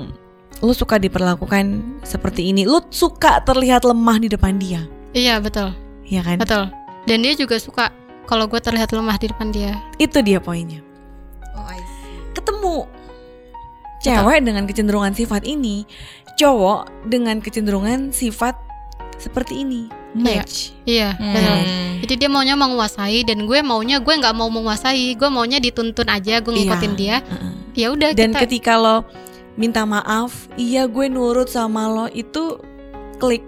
lu 0.59 0.72
suka 0.72 0.99
diperlakukan 0.99 1.64
seperti 2.03 2.51
ini 2.51 2.66
lu 2.66 2.82
suka 2.88 3.41
terlihat 3.41 3.80
lemah 3.82 4.18
di 4.18 4.28
depan 4.28 4.59
dia 4.59 4.84
Iya 5.11 5.38
betul 5.38 5.70
ya 6.05 6.20
kan 6.20 6.36
betul. 6.36 6.68
Dan 7.03 7.22
dia 7.22 7.32
juga 7.32 7.57
suka 7.57 7.88
kalau 8.26 8.45
gue 8.45 8.59
terlihat 8.59 8.91
lemah 8.91 9.16
di 9.16 9.26
depan 9.26 9.49
dia. 9.49 9.78
itu 9.97 10.18
dia 10.20 10.36
poinnya 10.36 10.82
Oh, 11.53 11.64
I 11.64 11.78
see. 11.78 12.18
ketemu 12.32 12.84
cewek 14.01 14.41
dengan 14.43 14.64
kecenderungan 14.64 15.12
sifat 15.12 15.45
ini 15.45 15.84
cowok 16.41 16.88
dengan 17.05 17.45
kecenderungan 17.45 18.11
sifat 18.11 18.57
seperti 19.20 19.61
ini 19.61 19.93
match 20.16 20.72
Iya 20.88 21.14
Hmm. 21.14 21.34
betul. 21.36 21.59
Jadi 22.01 22.14
dia 22.16 22.30
maunya 22.32 22.57
menguasai 22.57 23.20
dan 23.22 23.45
gue 23.45 23.61
maunya 23.61 24.01
gue 24.01 24.11
nggak 24.11 24.32
mau 24.32 24.49
menguasai. 24.49 25.14
Gue 25.14 25.28
maunya 25.28 25.61
dituntun 25.61 26.09
aja. 26.09 26.41
Gue 26.41 26.57
ngikutin 26.57 26.93
Iya. 26.97 26.99
dia. 26.99 27.16
Heeh. 27.22 27.53
Ya 27.76 27.86
udah 27.95 28.11
dan 28.16 28.32
kita. 28.34 28.41
ketika 28.49 28.72
lo 28.74 29.07
minta 29.55 29.84
maaf 29.84 30.49
iya 30.57 30.88
gue 30.88 31.07
nurut 31.07 31.47
sama 31.47 31.86
lo 31.86 32.09
itu 32.09 32.57
klik 33.20 33.45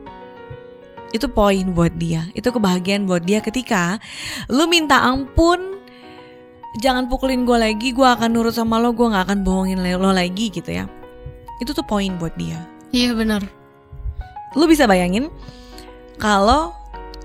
itu 1.10 1.24
poin 1.26 1.72
buat 1.72 1.96
dia 1.96 2.28
itu 2.36 2.44
kebahagiaan 2.44 3.08
buat 3.08 3.24
dia 3.24 3.40
ketika 3.40 3.96
lu 4.52 4.68
minta 4.68 5.00
ampun 5.00 5.80
jangan 6.80 7.08
pukulin 7.08 7.48
gue 7.48 7.56
lagi 7.56 7.96
gue 7.96 8.04
akan 8.04 8.28
nurut 8.28 8.52
sama 8.52 8.76
lo 8.76 8.92
gue 8.92 9.08
nggak 9.08 9.24
akan 9.24 9.38
bohongin 9.40 9.80
lo 9.80 10.12
lagi 10.12 10.52
gitu 10.52 10.68
ya 10.68 10.84
itu 11.60 11.72
tuh 11.72 11.84
poin 11.84 12.12
buat 12.20 12.36
dia 12.36 12.60
Iya 12.92 13.12
benar. 13.12 13.42
lu 14.52 14.68
bisa 14.68 14.84
bayangin 14.84 15.32
kalau 16.20 16.76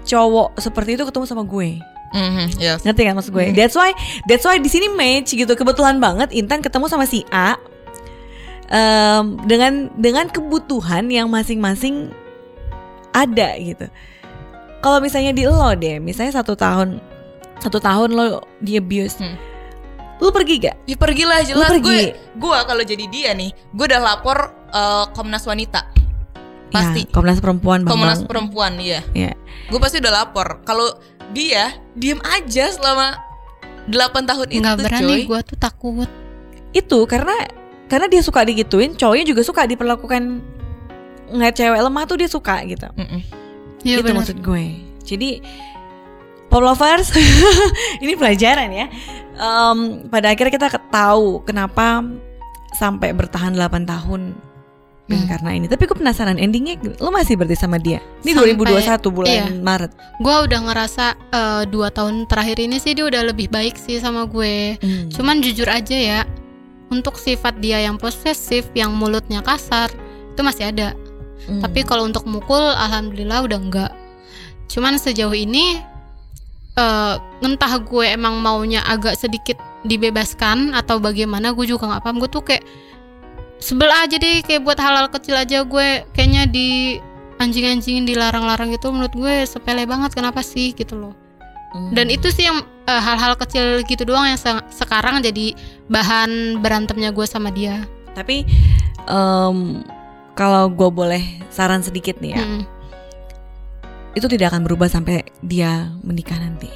cowok 0.01 0.55
seperti 0.57 0.95
itu 0.95 1.03
ketemu 1.03 1.27
sama 1.27 1.43
gue 1.43 1.83
Mhm, 2.07 2.55
yes. 2.55 2.79
ngerti 2.81 3.03
kan 3.03 3.13
maksud 3.13 3.35
gue 3.35 3.51
that's 3.51 3.75
why 3.75 3.91
that's 4.25 4.41
why 4.41 4.55
di 4.55 4.71
sini 4.71 4.87
match 4.89 5.35
gitu 5.35 5.51
kebetulan 5.51 5.99
banget 5.99 6.31
Intan 6.31 6.63
ketemu 6.63 6.87
sama 6.87 7.03
si 7.03 7.27
A 7.27 7.59
em, 8.67 9.35
dengan 9.43 9.91
dengan 9.93 10.27
kebutuhan 10.27 11.03
yang 11.07 11.27
masing-masing 11.27 12.15
ada 13.11 13.59
gitu 13.59 13.91
kalau 14.79 15.03
misalnya 15.03 15.35
di 15.35 15.43
lo 15.43 15.67
deh 15.73 15.99
misalnya 15.99 16.31
satu 16.31 16.55
tahun 16.55 17.03
satu 17.59 17.83
tahun 17.83 18.15
lo 18.15 18.39
di 18.59 18.79
abuse 18.79 19.19
Hmm. 19.19 19.35
Lu 20.17 20.29
pergi 20.29 20.55
gak 20.59 20.75
Ya 20.83 20.95
pergilah 20.95 21.39
Lu 21.41 21.47
jelas 21.53 21.69
pergi. 21.69 21.83
gue 21.83 22.01
gue 22.35 22.57
kalau 22.63 22.81
jadi 22.81 23.05
dia 23.07 23.31
nih, 23.31 23.53
gue 23.53 23.85
udah 23.85 24.01
lapor 24.01 24.37
eh, 24.67 25.05
Komnas 25.11 25.43
Wanita. 25.43 25.81
Pasti. 26.67 27.03
ya, 27.03 27.11
Komnas 27.11 27.37
Perempuan 27.37 27.81
Komnas 27.81 28.19
Bambang 28.19 28.27
Perempuan 28.27 28.73
iya. 28.77 28.99
Iya. 29.11 29.31
Gue 29.67 29.77
pasti 29.77 29.97
udah 29.97 30.13
lapor. 30.15 30.61
Kalau 30.61 30.89
dia 31.29 31.69
diem 31.93 32.17
aja 32.23 32.67
selama 32.67 33.19
8 33.85 33.93
tahun 34.23 34.47
itu 34.49 34.59
Nggak 34.59 34.77
berani 34.81 35.05
coy. 35.05 35.21
gue 35.25 35.39
tuh 35.45 35.57
takut. 35.57 36.09
itu 36.69 36.99
karena 37.05 37.33
karena 37.85 38.05
dia 38.05 38.19
suka 38.19 38.43
digituin 38.43 38.93
cowoknya 38.93 39.25
juga 39.25 39.41
suka 39.41 39.63
diperlakukan 39.63 40.43
ngeliat 41.29 41.53
cewek 41.53 41.79
lemah 41.79 42.03
tuh 42.03 42.15
dia 42.15 42.27
suka 42.27 42.59
gitu 42.63 42.85
Mm-mm. 42.93 43.21
Iya 43.81 43.97
itu 43.97 44.03
benar. 44.03 44.19
maksud 44.19 44.37
gue 44.37 44.63
jadi 45.01 45.39
pop 46.47 46.59
lovers 46.59 47.11
ini 48.03 48.13
pelajaran 48.13 48.69
ya 48.69 48.87
Em, 49.37 49.79
pada 50.09 50.33
akhirnya 50.33 50.53
kita 50.53 50.69
tahu 50.89 51.45
kenapa 51.45 52.01
sampai 52.73 53.13
bertahan 53.13 53.53
8 53.53 53.85
tahun 53.85 54.21
Hmm. 55.07 55.23
karena 55.23 55.55
ini 55.55 55.71
tapi 55.71 55.87
gue 55.87 55.95
penasaran 55.95 56.35
endingnya 56.35 56.75
lo 56.99 57.15
masih 57.15 57.39
berarti 57.39 57.55
sama 57.55 57.79
dia 57.79 58.03
ini 58.27 58.35
Sampai- 58.35 58.59
2021 58.59 59.07
bulan 59.07 59.31
iya. 59.31 59.45
Maret 59.55 59.91
Gue 60.19 60.35
udah 60.43 60.59
ngerasa 60.67 61.05
eh, 61.31 61.63
dua 61.71 61.87
tahun 61.87 62.27
terakhir 62.27 62.59
ini 62.59 62.75
sih 62.75 62.91
dia 62.91 63.07
udah 63.07 63.23
lebih 63.23 63.47
baik 63.47 63.79
sih 63.79 64.03
sama 64.03 64.27
gue. 64.27 64.75
Hmm. 64.75 65.07
Cuman 65.07 65.39
jujur 65.39 65.63
aja 65.63 65.95
ya, 65.95 66.19
untuk 66.91 67.15
sifat 67.15 67.63
dia 67.63 67.79
yang 67.79 67.95
posesif, 67.95 68.67
yang 68.73 68.91
mulutnya 68.91 69.39
kasar, 69.39 69.87
itu 70.33 70.41
masih 70.43 70.75
ada. 70.75 70.91
Hmm. 71.47 71.63
Tapi 71.63 71.87
kalau 71.87 72.03
untuk 72.03 72.27
mukul, 72.27 72.59
alhamdulillah 72.59 73.47
udah 73.47 73.59
enggak. 73.61 73.91
Cuman 74.67 74.99
sejauh 74.99 75.31
ini, 75.31 75.79
eh, 76.77 77.13
entah 77.41 77.73
gue 77.77 78.05
emang 78.07 78.37
maunya 78.37 78.81
agak 78.81 79.17
sedikit 79.17 79.57
dibebaskan 79.83 80.71
atau 80.71 80.97
bagaimana, 80.97 81.51
gue 81.51 81.65
juga 81.65 81.87
nggak 81.87 82.01
paham. 82.01 82.17
Gue 82.17 82.29
tuh 82.29 82.43
kayak 82.43 82.63
sebel 83.57 83.89
aja 83.89 84.15
deh, 84.15 84.41
kayak 84.41 84.61
buat 84.61 84.77
hal-hal 84.77 85.09
kecil 85.09 85.33
aja 85.33 85.65
gue 85.65 85.87
kayaknya 86.11 86.45
di 86.45 87.01
anjing-anjingin 87.37 88.05
dilarang-larang 88.05 88.69
gitu 88.71 88.89
menurut 88.89 89.13
gue 89.13 89.45
sepele 89.45 89.85
banget 89.85 90.13
kenapa 90.13 90.41
sih 90.41 90.73
gitu 90.73 90.97
loh 90.97 91.13
Hmm. 91.67 91.91
dan 91.91 92.07
itu 92.07 92.31
sih 92.31 92.47
yang 92.47 92.63
eh, 92.87 92.95
hal-hal 92.97 93.35
kecil 93.35 93.83
gitu 93.83 94.07
doang 94.07 94.23
yang 94.25 94.39
se- 94.39 94.65
sekarang 94.71 95.19
jadi 95.19 95.51
bahan 95.85 96.63
berantemnya 96.63 97.11
gue 97.11 97.27
sama 97.27 97.51
dia 97.51 97.83
tapi 98.15 98.47
em, 99.03 99.83
kalau 100.31 100.71
gue 100.71 100.87
boleh 100.87 101.19
saran 101.49 101.83
sedikit 101.83 102.17
nih 102.17 102.31
ya 102.33 102.41
Mm. 102.41 102.61
Itu 104.17 104.25
tidak 104.25 104.49
akan 104.51 104.65
berubah 104.65 104.89
sampai 104.89 105.21
dia 105.45 105.93
menikah 106.01 106.41
nanti 106.41 106.67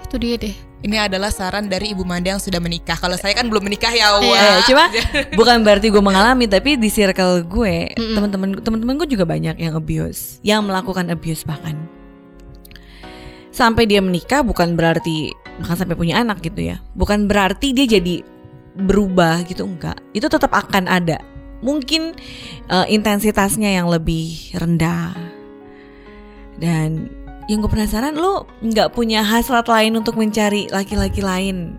itu 0.00 0.16
dia 0.16 0.36
deh 0.40 0.56
Ini 0.80 1.12
adalah 1.12 1.28
saran 1.28 1.68
dari 1.68 1.92
Ibu 1.92 2.08
Manda 2.08 2.32
yang 2.32 2.40
sudah 2.40 2.56
menikah. 2.56 2.96
Kalau 2.96 3.12
saya 3.12 3.36
kan 3.36 3.52
belum 3.52 3.68
menikah 3.68 3.92
ya, 3.92 4.16
Iya. 4.16 4.32
Wak. 4.32 4.40
Eh, 4.40 4.58
cuma 4.64 4.84
bukan 5.38 5.60
berarti 5.60 5.92
gue 5.92 6.00
mengalami 6.00 6.48
tapi 6.48 6.80
di 6.80 6.88
circle 6.88 7.44
gue 7.44 7.92
Mm-mm. 8.00 8.16
teman-teman 8.16 8.48
teman-teman 8.64 8.96
gue 9.04 9.08
juga 9.12 9.28
banyak 9.28 9.60
yang 9.60 9.76
abuse 9.76 10.40
yang 10.40 10.64
melakukan 10.64 11.12
abuse 11.12 11.44
bahkan 11.44 11.76
sampai 13.52 13.84
dia 13.84 14.00
menikah 14.00 14.40
bukan 14.40 14.72
berarti 14.72 15.36
bahkan 15.60 15.84
sampai 15.84 16.00
punya 16.00 16.16
anak 16.16 16.40
gitu 16.40 16.72
ya 16.72 16.80
bukan 16.96 17.28
berarti 17.28 17.76
dia 17.76 17.84
jadi 18.00 18.24
berubah 18.80 19.44
gitu 19.52 19.68
enggak 19.68 20.00
itu 20.16 20.24
tetap 20.32 20.48
akan 20.48 20.88
ada 20.88 21.20
mungkin 21.60 22.16
eh, 22.72 22.86
intensitasnya 22.88 23.68
yang 23.76 23.92
lebih 23.92 24.56
rendah 24.56 25.12
dan 26.62 27.08
yang 27.50 27.64
gue 27.64 27.70
penasaran 27.72 28.14
lu 28.14 28.46
nggak 28.62 28.94
punya 28.94 29.26
hasrat 29.26 29.66
lain 29.66 29.98
untuk 29.98 30.14
mencari 30.14 30.70
laki-laki 30.70 31.18
lain. 31.18 31.74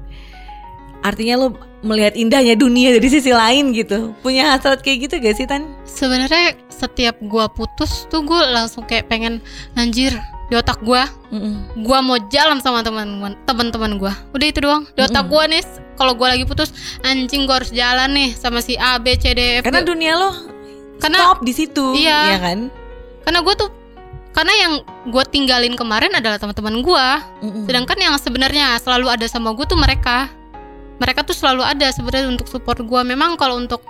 Artinya 1.02 1.48
lu 1.48 1.48
melihat 1.82 2.14
indahnya 2.14 2.54
dunia 2.54 2.94
dari 2.94 3.10
sisi 3.10 3.34
lain 3.34 3.74
gitu. 3.74 4.14
Punya 4.22 4.54
hasrat 4.54 4.86
kayak 4.86 5.10
gitu 5.10 5.16
gak 5.18 5.34
sih 5.34 5.48
Tan? 5.50 5.66
Sebenarnya 5.88 6.54
setiap 6.70 7.18
gua 7.26 7.50
putus 7.50 8.06
tuh 8.12 8.22
gue 8.22 8.38
langsung 8.54 8.86
kayak 8.86 9.10
pengen 9.10 9.42
anjir 9.74 10.14
di 10.52 10.60
otak 10.60 10.84
Mm-mm. 10.84 11.88
gua 11.88 12.04
mau 12.04 12.20
jalan 12.28 12.60
sama 12.60 12.84
teman 12.84 13.40
teman-teman 13.48 13.96
gua 13.96 14.12
udah 14.36 14.48
itu 14.52 14.60
doang 14.60 14.84
di 14.84 15.00
otak 15.00 15.32
gua 15.32 15.48
nih 15.48 15.64
kalau 15.96 16.12
gua 16.12 16.36
lagi 16.36 16.44
putus 16.44 16.76
anjing 17.08 17.48
gua 17.48 17.64
harus 17.64 17.72
jalan 17.72 18.12
nih 18.12 18.36
sama 18.36 18.60
si 18.60 18.76
A 18.76 19.00
B 19.00 19.16
C 19.16 19.32
D 19.32 19.64
F 19.64 19.64
Karena 19.64 19.80
dunia 19.80 20.20
lo 20.20 20.30
karena 21.00 21.18
stop 21.24 21.40
di 21.48 21.54
situ, 21.56 21.96
Iya. 21.96 22.36
ya 22.36 22.40
kan? 22.44 22.60
karena 23.24 23.40
gua 23.48 23.54
tuh 23.56 23.70
karena 24.32 24.54
yang 24.56 24.74
gua 25.12 25.24
tinggalin 25.28 25.76
kemarin 25.76 26.12
adalah 26.16 26.40
teman-teman 26.40 26.80
gua. 26.84 27.20
Mm-mm. 27.44 27.68
sedangkan 27.68 27.98
yang 28.00 28.16
sebenarnya 28.16 28.80
selalu 28.80 29.12
ada 29.12 29.26
sama 29.28 29.52
gua 29.52 29.68
tuh 29.68 29.80
mereka. 29.80 30.32
Mereka 31.02 31.26
tuh 31.26 31.34
selalu 31.34 31.66
ada 31.66 31.90
sebenarnya 31.90 32.30
untuk 32.30 32.46
support 32.46 32.78
gua. 32.86 33.02
Memang 33.02 33.34
kalau 33.34 33.58
untuk 33.58 33.82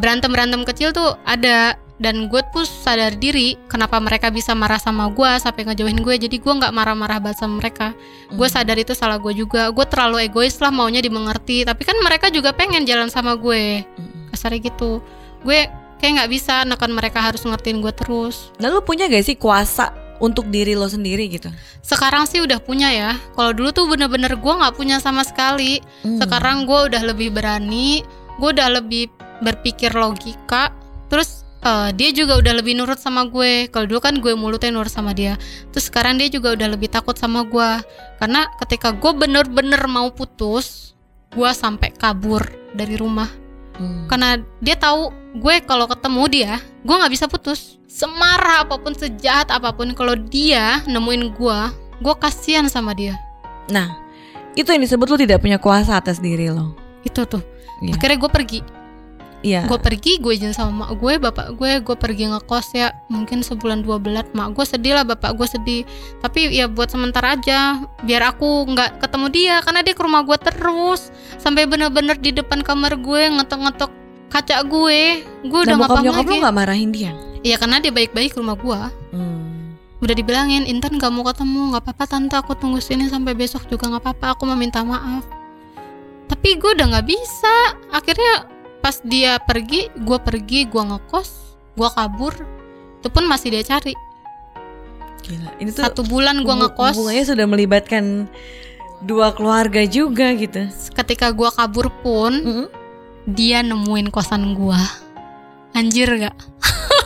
berantem 0.00 0.32
berantem 0.32 0.64
kecil 0.64 0.90
tuh 0.90 1.14
ada. 1.24 1.76
Dan 1.94 2.26
gue 2.26 2.42
tuh 2.50 2.66
sadar 2.66 3.14
diri 3.14 3.54
kenapa 3.70 4.02
mereka 4.02 4.26
bisa 4.26 4.50
marah 4.50 4.82
sama 4.82 5.06
gua 5.14 5.38
sampai 5.38 5.62
ngejauhin 5.62 6.02
gue 6.02 6.26
jadi 6.26 6.42
gua 6.42 6.58
nggak 6.58 6.74
marah-marah 6.74 7.22
banget 7.22 7.46
sama 7.46 7.62
mereka. 7.62 7.94
Gue 8.34 8.50
Mm. 8.50 8.54
sadar 8.58 8.76
itu 8.82 8.92
salah 8.98 9.14
gue 9.22 9.30
juga. 9.30 9.70
Gue 9.70 9.86
terlalu 9.86 10.26
egois 10.26 10.58
lah 10.58 10.74
maunya 10.74 10.98
dimengerti. 10.98 11.62
Tapi 11.62 11.86
kan 11.86 11.94
mereka 12.02 12.34
juga 12.34 12.50
pengen 12.50 12.82
jalan 12.82 13.14
sama 13.14 13.38
gue. 13.38 13.86
Kasarnya 14.34 14.74
gitu. 14.74 15.06
Gue 15.46 15.70
kayak 16.04 16.20
nggak 16.20 16.32
bisa 16.36 16.68
nekan 16.68 16.92
mereka 16.92 17.24
harus 17.24 17.40
ngertiin 17.48 17.80
gue 17.80 17.88
terus. 17.96 18.52
Nah 18.60 18.68
lu 18.68 18.84
punya 18.84 19.08
gak 19.08 19.24
sih 19.24 19.40
kuasa 19.40 19.96
untuk 20.20 20.52
diri 20.52 20.76
lo 20.76 20.84
sendiri 20.84 21.26
gitu? 21.32 21.48
sekarang 21.80 22.28
sih 22.28 22.44
udah 22.44 22.60
punya 22.60 22.92
ya. 22.92 23.16
Kalau 23.32 23.56
dulu 23.56 23.72
tuh 23.72 23.88
bener-bener 23.88 24.36
gue 24.36 24.52
nggak 24.52 24.76
punya 24.76 25.00
sama 25.00 25.24
sekali. 25.24 25.80
Mm. 26.04 26.20
sekarang 26.20 26.68
gue 26.68 26.92
udah 26.92 27.02
lebih 27.08 27.32
berani 27.32 28.04
gue 28.36 28.48
udah 28.52 28.68
lebih 28.76 29.08
berpikir 29.40 29.96
logika. 29.96 30.68
Terus 31.08 31.48
eh, 31.64 31.88
dia 31.96 32.12
juga 32.12 32.36
udah 32.36 32.52
lebih 32.52 32.76
nurut 32.76 33.00
sama 33.00 33.24
gue. 33.24 33.72
Kalau 33.72 33.88
dulu 33.88 34.00
kan 34.04 34.20
gue 34.20 34.36
mulutnya 34.36 34.76
nurut 34.76 34.92
sama 34.92 35.16
dia. 35.16 35.40
Terus 35.72 35.88
sekarang 35.88 36.20
dia 36.20 36.28
juga 36.28 36.52
udah 36.52 36.68
lebih 36.68 36.92
takut 36.92 37.16
sama 37.16 37.48
gue 37.48 37.80
karena 38.20 38.44
ketika 38.60 38.92
gue 38.92 39.12
bener-bener 39.16 39.80
mau 39.88 40.12
putus 40.12 40.92
gue 41.32 41.50
sampai 41.50 41.96
kabur 41.96 42.44
dari 42.76 42.94
rumah 42.94 43.43
Mm. 43.74 44.06
karena 44.06 44.38
dia 44.62 44.76
tahu 44.78 45.10
gue 45.34 45.54
kalau 45.66 45.90
ketemu 45.90 46.22
dia 46.30 46.52
gue 46.82 46.94
nggak 46.94 47.10
bisa 47.10 47.26
putus 47.26 47.76
semarah 47.90 48.62
apa 48.62 48.78
pun 48.78 48.94
sejahat 48.94 49.50
apa 49.50 49.74
pun 49.74 49.90
kalau 49.94 50.14
dia 50.14 50.78
nemuin 50.86 51.34
gue 51.34 51.58
gue 51.98 52.14
kasihan 52.18 52.66
sama 52.66 52.94
dia 52.94 53.18
Nah, 53.64 53.96
itu 54.52 54.68
yang 54.68 54.84
disebut 54.84 55.08
lo 55.08 55.16
tidak 55.16 55.40
punya 55.40 55.56
kuasa 55.56 55.96
atas 55.96 56.20
diri 56.20 56.52
lo. 56.52 56.76
itu 57.00 57.24
tuh 57.24 57.40
Iya. 57.82 57.96
akhirnya 57.96 58.18
gue 58.20 58.30
pergi 58.30 58.58
Iya. 59.44 59.68
gue 59.68 59.76
pergi 59.76 60.16
gue 60.24 60.32
izin 60.32 60.56
sama 60.56 60.88
mak 60.88 60.96
gue 60.96 61.20
bapak 61.20 61.52
gue 61.60 61.84
gue 61.84 61.96
pergi 62.00 62.32
ngekos 62.32 62.72
ya. 62.72 62.96
Mungkin 63.12 63.44
sebulan 63.44 63.84
dua 63.84 64.00
bulan. 64.00 64.24
Mak 64.32 64.56
gue 64.56 64.64
sedih 64.64 64.96
lah 64.96 65.04
bapak 65.04 65.36
gue 65.36 65.44
sedih. 65.44 65.82
Tapi 66.24 66.48
ya 66.48 66.64
buat 66.64 66.88
sementara 66.88 67.36
aja 67.36 67.84
biar 68.00 68.24
aku 68.32 68.64
nggak 68.72 69.04
ketemu 69.04 69.26
dia 69.28 69.56
karena 69.60 69.84
dia 69.84 69.92
ke 69.92 70.00
rumah 70.00 70.24
gue 70.24 70.38
terus. 70.40 71.12
Sampai 71.36 71.68
bener-bener 71.68 72.16
di 72.16 72.32
depan 72.32 72.64
kamar 72.64 72.96
gue 72.96 73.22
ngetok-ngetok 73.36 73.92
kaca 74.32 74.66
gue 74.66 75.22
gue 75.46 75.60
udah 75.62 75.76
nggak 75.78 75.86
bokap 75.86 75.94
paham 75.94 76.04
nyokap 76.10 76.24
lagi 76.26 76.42
gak 76.42 76.56
marahin 76.58 76.90
dia? 76.90 77.12
iya 77.46 77.54
karena 77.54 77.78
dia 77.78 77.94
baik-baik 77.94 78.34
ke 78.34 78.42
rumah 78.42 78.58
gue 78.58 78.80
Hmm. 79.14 79.78
udah 80.02 80.10
dibilangin 80.10 80.66
Intan 80.66 80.98
gak 80.98 81.14
mau 81.14 81.22
ketemu 81.22 81.70
nggak 81.70 81.86
apa-apa 81.86 82.04
tante 82.10 82.34
aku 82.34 82.58
tunggu 82.58 82.82
sini 82.82 83.06
sampai 83.06 83.38
besok 83.38 83.62
juga 83.70 83.86
nggak 83.86 84.02
apa-apa 84.02 84.26
aku 84.34 84.42
mau 84.50 84.58
minta 84.58 84.82
maaf. 84.82 85.22
Tapi 86.26 86.56
gue 86.58 86.70
udah 86.72 86.98
nggak 86.98 87.06
bisa. 87.06 87.54
Akhirnya 87.94 88.48
pas 88.84 89.00
dia 89.00 89.40
pergi 89.40 89.88
gue 89.96 90.18
pergi 90.20 90.68
gue 90.68 90.82
ngekos 90.84 91.28
gue 91.72 91.88
kabur 91.88 92.36
itu 93.00 93.08
pun 93.08 93.24
masih 93.24 93.48
dia 93.50 93.64
cari 93.64 93.96
Gila. 95.24 95.56
Ini 95.56 95.72
tuh 95.72 95.88
satu 95.88 96.04
bulan 96.04 96.44
gue 96.44 96.52
ngekos 96.52 96.92
Hubungannya 96.92 97.24
sudah 97.24 97.46
melibatkan 97.48 98.28
dua 99.00 99.32
keluarga 99.32 99.80
juga 99.84 100.32
gitu. 100.32 100.68
ketika 100.92 101.32
gue 101.32 101.48
kabur 101.48 101.88
pun 102.00 102.32
Mm-mm. 102.34 102.66
dia 103.24 103.60
nemuin 103.60 104.08
kosan 104.08 104.52
gue 104.52 104.80
anjir 105.72 106.08
gak 106.20 106.36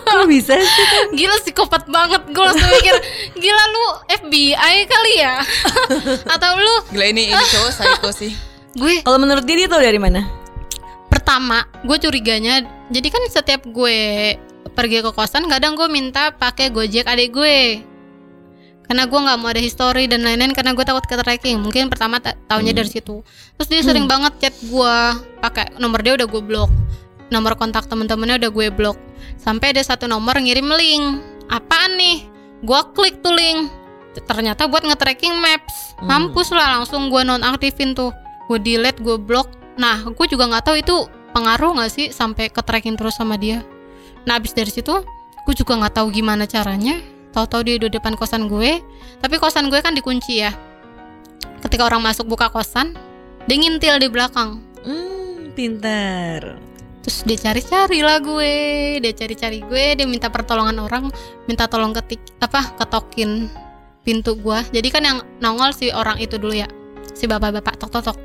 Kok 0.09 0.25
bisa 0.25 0.57
sih? 0.63 0.87
gila 1.13 1.37
psikopat 1.39 1.87
banget 1.87 2.27
gue 2.27 2.43
langsung 2.43 2.67
mikir 2.73 2.97
gila 3.35 3.65
lu 3.69 3.85
FBI 4.19 4.77
kali 4.85 5.13
ya 5.15 5.39
atau 6.35 6.51
lu 6.55 6.75
Gila 6.91 7.07
ini 7.07 7.29
ini 7.29 7.45
cowok 7.45 7.71
psycho 7.71 8.11
sih. 8.11 8.33
gue 8.75 8.99
Kalau 9.01 9.19
menurut 9.19 9.43
dia 9.43 9.57
dia 9.57 9.69
tahu 9.69 9.79
dari 9.79 9.99
mana? 9.99 10.27
Pertama 11.29 11.69
gue 11.85 11.97
curiganya 12.01 12.65
jadi 12.89 13.05
kan 13.13 13.21
setiap 13.29 13.69
gue 13.69 14.33
pergi 14.73 15.05
ke 15.05 15.13
kosan 15.13 15.45
kadang 15.45 15.77
gue 15.77 15.85
minta 15.85 16.33
pakai 16.33 16.73
gojek 16.73 17.05
adik 17.05 17.37
gue. 17.37 17.85
Karena 18.89 19.05
gue 19.05 19.21
nggak 19.21 19.37
mau 19.37 19.53
ada 19.53 19.61
history 19.61 20.09
dan 20.09 20.25
lain-lain 20.25 20.57
karena 20.57 20.73
gue 20.73 20.81
takut 20.81 21.05
ke 21.05 21.21
tracking. 21.21 21.61
Mungkin 21.61 21.93
pertama 21.93 22.17
ta 22.17 22.33
taunya 22.49 22.73
Hmm. 22.73 22.81
dari 22.81 22.89
situ. 22.89 23.21
Terus 23.61 23.69
dia 23.69 23.85
sering 23.85 24.09
banget 24.09 24.41
chat 24.41 24.57
gue 24.57 24.95
pakai 25.45 25.77
nomor 25.77 26.01
dia 26.01 26.17
udah 26.17 26.25
gue 26.25 26.41
blok 26.41 26.73
nomor 27.29 27.61
kontak 27.61 27.85
temen-temennya 27.93 28.41
udah 28.41 28.49
gue 28.49 28.67
blok 28.73 28.97
sampai 29.37 29.77
ada 29.77 29.85
satu 29.85 30.09
nomor 30.09 30.41
ngirim 30.41 30.73
link. 30.81 31.21
Apaan 31.53 32.01
nih? 32.01 32.25
Gue 32.65 32.81
klik 32.97 33.21
tuh 33.21 33.37
link. 33.37 33.69
Ternyata 34.25 34.65
buat 34.65 34.81
nge-tracking 34.81 35.37
maps. 35.37 35.93
Hmm. 36.01 36.09
mampus 36.09 36.49
lah 36.57 36.81
langsung 36.81 37.13
gue 37.13 37.21
nonaktifin 37.21 37.93
tuh. 37.93 38.17
Gue 38.49 38.57
delete 38.57 39.05
gue 39.05 39.21
blok 39.21 39.59
nah 39.79 40.03
gue 40.03 40.27
juga 40.27 40.51
nggak 40.51 40.65
tahu 40.67 40.77
itu 40.83 40.97
pengaruh 41.39 41.79
nggak 41.79 41.93
sih 41.95 42.07
sampai 42.11 42.51
ke 42.51 42.59
tracking 42.59 42.99
terus 42.99 43.15
sama 43.15 43.39
dia? 43.39 43.63
Nah 44.27 44.43
abis 44.43 44.51
dari 44.51 44.75
situ 44.75 44.91
gue 45.47 45.55
juga 45.55 45.79
nggak 45.79 46.03
tahu 46.03 46.11
gimana 46.11 46.51
caranya. 46.51 46.99
Tahu-tahu 47.31 47.63
dia 47.63 47.75
udah 47.79 47.91
depan 47.95 48.19
kosan 48.19 48.51
gue. 48.51 48.83
Tapi 49.23 49.39
kosan 49.39 49.71
gue 49.71 49.79
kan 49.79 49.95
dikunci 49.95 50.43
ya. 50.43 50.51
Ketika 51.63 51.87
orang 51.87 52.03
masuk 52.03 52.27
buka 52.27 52.51
kosan 52.51 52.99
dia 53.47 53.55
ngintil 53.55 54.03
di 54.03 54.09
belakang. 54.11 54.59
Hmm, 54.83 55.55
pintar. 55.55 56.59
terus 56.99 57.25
dia 57.25 57.39
cari-cari 57.41 58.03
lah 58.03 58.19
gue. 58.19 58.55
Dia 58.99 59.13
cari-cari 59.15 59.63
gue 59.63 59.85
dia 59.95 60.07
minta 60.11 60.29
pertolongan 60.29 60.77
orang 60.83 61.09
minta 61.47 61.71
tolong 61.71 61.95
ketik 61.95 62.21
apa 62.43 62.75
ketokin 62.77 63.49
pintu 64.05 64.41
gue 64.41 64.59
jadi 64.73 64.89
kan 64.89 65.03
yang 65.05 65.19
nongol 65.41 65.73
si 65.73 65.89
orang 65.95 66.19
itu 66.19 66.35
dulu 66.37 66.53
ya. 66.53 66.67
Si 67.15 67.25
bapak-bapak 67.31 67.79
tok 67.79 67.91
tok 67.95 68.03
tok. 68.13 68.19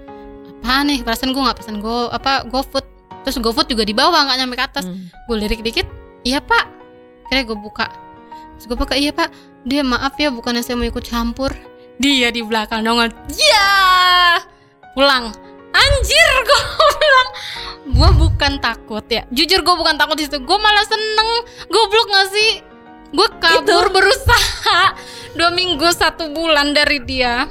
Apa 0.63 0.83
nih? 0.83 0.99
Perasaan 1.03 1.31
gue 1.31 1.43
nggak 1.43 1.59
pesan 1.63 1.79
go 1.79 2.11
apa 2.11 2.43
GoFood 2.47 2.92
terus 3.23 3.39
GoFood 3.39 3.71
juga 3.71 3.83
di 3.87 3.95
bawah 3.95 4.27
nggak 4.27 4.37
nyampe 4.39 4.55
ke 4.59 4.65
atas. 4.67 4.85
Hmm. 4.85 5.07
gue 5.09 5.35
lirik 5.39 5.63
dikit 5.63 5.87
iya 6.27 6.43
pak. 6.43 6.67
Kira 7.31 7.47
gue 7.47 7.57
buka. 7.57 7.87
Terus 8.59 8.65
gue 8.69 8.77
buka 8.77 8.95
iya 8.99 9.15
pak. 9.15 9.31
Dia 9.63 9.81
maaf 9.81 10.19
ya 10.19 10.29
bukannya 10.29 10.61
saya 10.61 10.75
mau 10.75 10.87
ikut 10.87 11.03
campur. 11.07 11.55
Dia 11.97 12.29
di 12.29 12.43
belakang 12.43 12.83
nongol 12.83 13.09
ya 13.31 13.71
pulang. 14.93 15.31
Anjir 15.73 16.31
gue 16.47 16.61
bilang 17.01 17.29
gue 17.89 18.09
bukan 18.27 18.51
takut 18.61 19.05
ya. 19.09 19.25
Jujur 19.33 19.65
gue 19.65 19.75
bukan 19.75 19.95
takut 19.97 20.19
di 20.19 20.27
situ. 20.27 20.37
Gue 20.43 20.57
malah 20.59 20.85
seneng. 20.85 21.29
Goblok 21.71 22.07
gak 22.11 22.27
sih? 22.29 22.51
Gue 23.13 23.27
kabur 23.41 23.89
berusaha. 23.93 24.93
Dua 25.33 25.49
minggu 25.49 25.85
satu 25.89 26.29
bulan 26.29 26.77
dari 26.77 27.01
dia. 27.01 27.49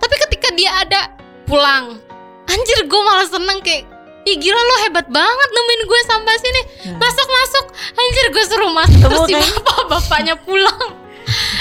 Tapi 0.00 0.14
ketika 0.28 0.52
dia 0.52 0.70
ada 0.84 1.00
pulang. 1.48 1.96
Anjir 2.44 2.84
gue 2.84 3.00
malah 3.00 3.24
seneng 3.24 3.64
kayak 3.64 3.93
Ih 4.24 4.36
gila 4.36 4.56
lo 4.58 4.74
hebat 4.82 5.06
banget 5.06 5.48
nemuin 5.50 5.82
gue 5.84 6.00
sampai 6.04 6.34
sini 6.36 6.60
Ya. 6.84 6.92
Masuk 6.94 7.28
masuk 7.30 7.64
Anjir 7.92 8.26
gue 8.28 8.44
suruh 8.44 8.70
masuk 8.70 8.98
Temu 8.98 9.22
Terus 9.22 9.44
si 9.44 9.52
bapak-bapaknya 9.54 10.34
pulang 10.44 10.80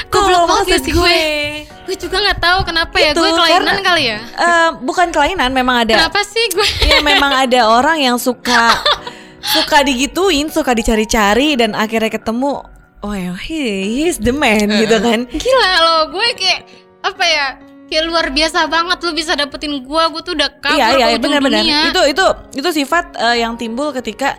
Goblok 0.07 0.27
belum 0.27 0.41
banget 0.45 0.79
sih 0.79 0.91
gue? 0.91 1.19
Gue 1.83 1.95
juga 1.97 2.17
gak 2.21 2.39
tahu 2.39 2.59
kenapa 2.63 2.95
ya 2.97 3.11
Itu, 3.11 3.19
Gue 3.19 3.31
kelainan 3.33 3.63
karena- 3.71 3.83
kali 3.83 4.03
ya 4.05 4.19
Eh, 4.19 4.69
bukan 4.79 5.07
kelainan, 5.09 5.51
memang 5.51 5.83
ada. 5.83 5.95
Kenapa 5.97 6.21
sih 6.23 6.43
gue 6.49 6.67
Iya, 6.83 6.99
memang 7.01 7.31
ada 7.33 7.59
orang 7.69 7.99
yang 7.99 8.15
suka 8.15 8.75
suka 9.55 9.83
digituin, 9.83 10.47
suka 10.47 10.71
dicari-cari 10.71 11.55
dan 11.55 11.73
akhirnya 11.73 12.07
ketemu. 12.09 12.63
Oh 12.99 13.11
ya, 13.11 13.35
he, 13.35 13.59
he's 13.99 14.15
the 14.17 14.31
man 14.31 14.71
gitu 14.71 14.95
kan. 14.97 15.27
Gila 15.27 15.71
loh 15.81 16.01
gue 16.09 16.27
kayak 16.33 16.61
Apa 17.03 17.23
ya 17.25 17.47
Kayak 17.85 18.03
luar 18.05 18.25
biasa 18.29 18.65
banget 18.65 18.97
Lu 18.99 19.11
bisa 19.11 19.31
dapetin 19.33 19.73
gue 19.77 20.03
Gue 20.07 20.21
tuh 20.21 20.33
udah 20.33 20.49
kabur 20.55 20.75
Iya, 20.75 20.87
iya, 20.93 21.05
ke 21.07 21.11
ujung 21.13 21.23
benar-benar. 21.23 21.61
dunia 21.61 21.79
Itu 21.87 22.01
itu 22.05 22.25
itu 22.57 22.69
sifat 22.75 23.05
eh, 23.15 23.35
yang 23.39 23.53
timbul 23.53 23.91
ketika 23.91 24.35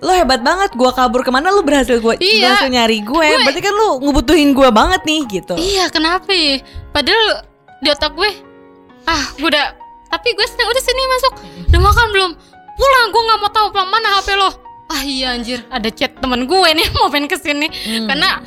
lo 0.00 0.10
hebat 0.10 0.40
banget, 0.40 0.72
gua 0.72 0.90
kabur 0.90 1.20
ke 1.20 1.28
mana 1.28 1.52
lu 1.52 1.60
berhasil 1.60 2.00
gua 2.00 2.16
Iya. 2.16 2.56
berhasil 2.56 2.72
nyari 2.72 3.04
gue. 3.04 3.20
Gue- 3.26 3.36
Berarti 3.38 3.60
kan 3.60 3.74
lu 3.74 3.88
ngebutuhin 4.00 4.50
gua 4.50 4.68
banget 4.70 5.04
nih 5.04 5.20
gitu. 5.30 5.52
Iya 5.54 5.88
kenapa 5.88 6.24
ya 6.26 6.56
Padahal 6.88 7.44
di 7.78 7.88
otak 7.90 8.12
gue 8.12 8.30
Ah 9.04 9.20
gue 9.34 9.44
udah 9.46 9.76
Tapi 10.08 10.28
gue 10.30 10.46
sedang 10.46 10.66
udah 10.66 10.80
sini 10.80 11.02
masuk 11.06 11.32
Udah 11.66 11.80
makan 11.82 12.06
belum 12.10 12.30
Pulang 12.72 13.06
gue 13.06 13.22
gak 13.22 13.38
mau 13.38 13.50
tahu 13.50 13.66
pulang 13.70 13.88
mana 13.88 14.08
HP 14.16 14.28
lo 14.34 14.48
Ah 14.88 15.02
iya 15.02 15.32
anjir 15.32 15.60
Ada 15.68 15.88
chat 15.90 16.12
temen 16.14 16.44
gue 16.44 16.68
nih 16.72 16.86
Mau 16.90 17.08
pengen 17.08 17.24
ke 17.26 17.36
sini 17.36 17.68
Hmm. 17.68 18.08
Karena 18.08 18.40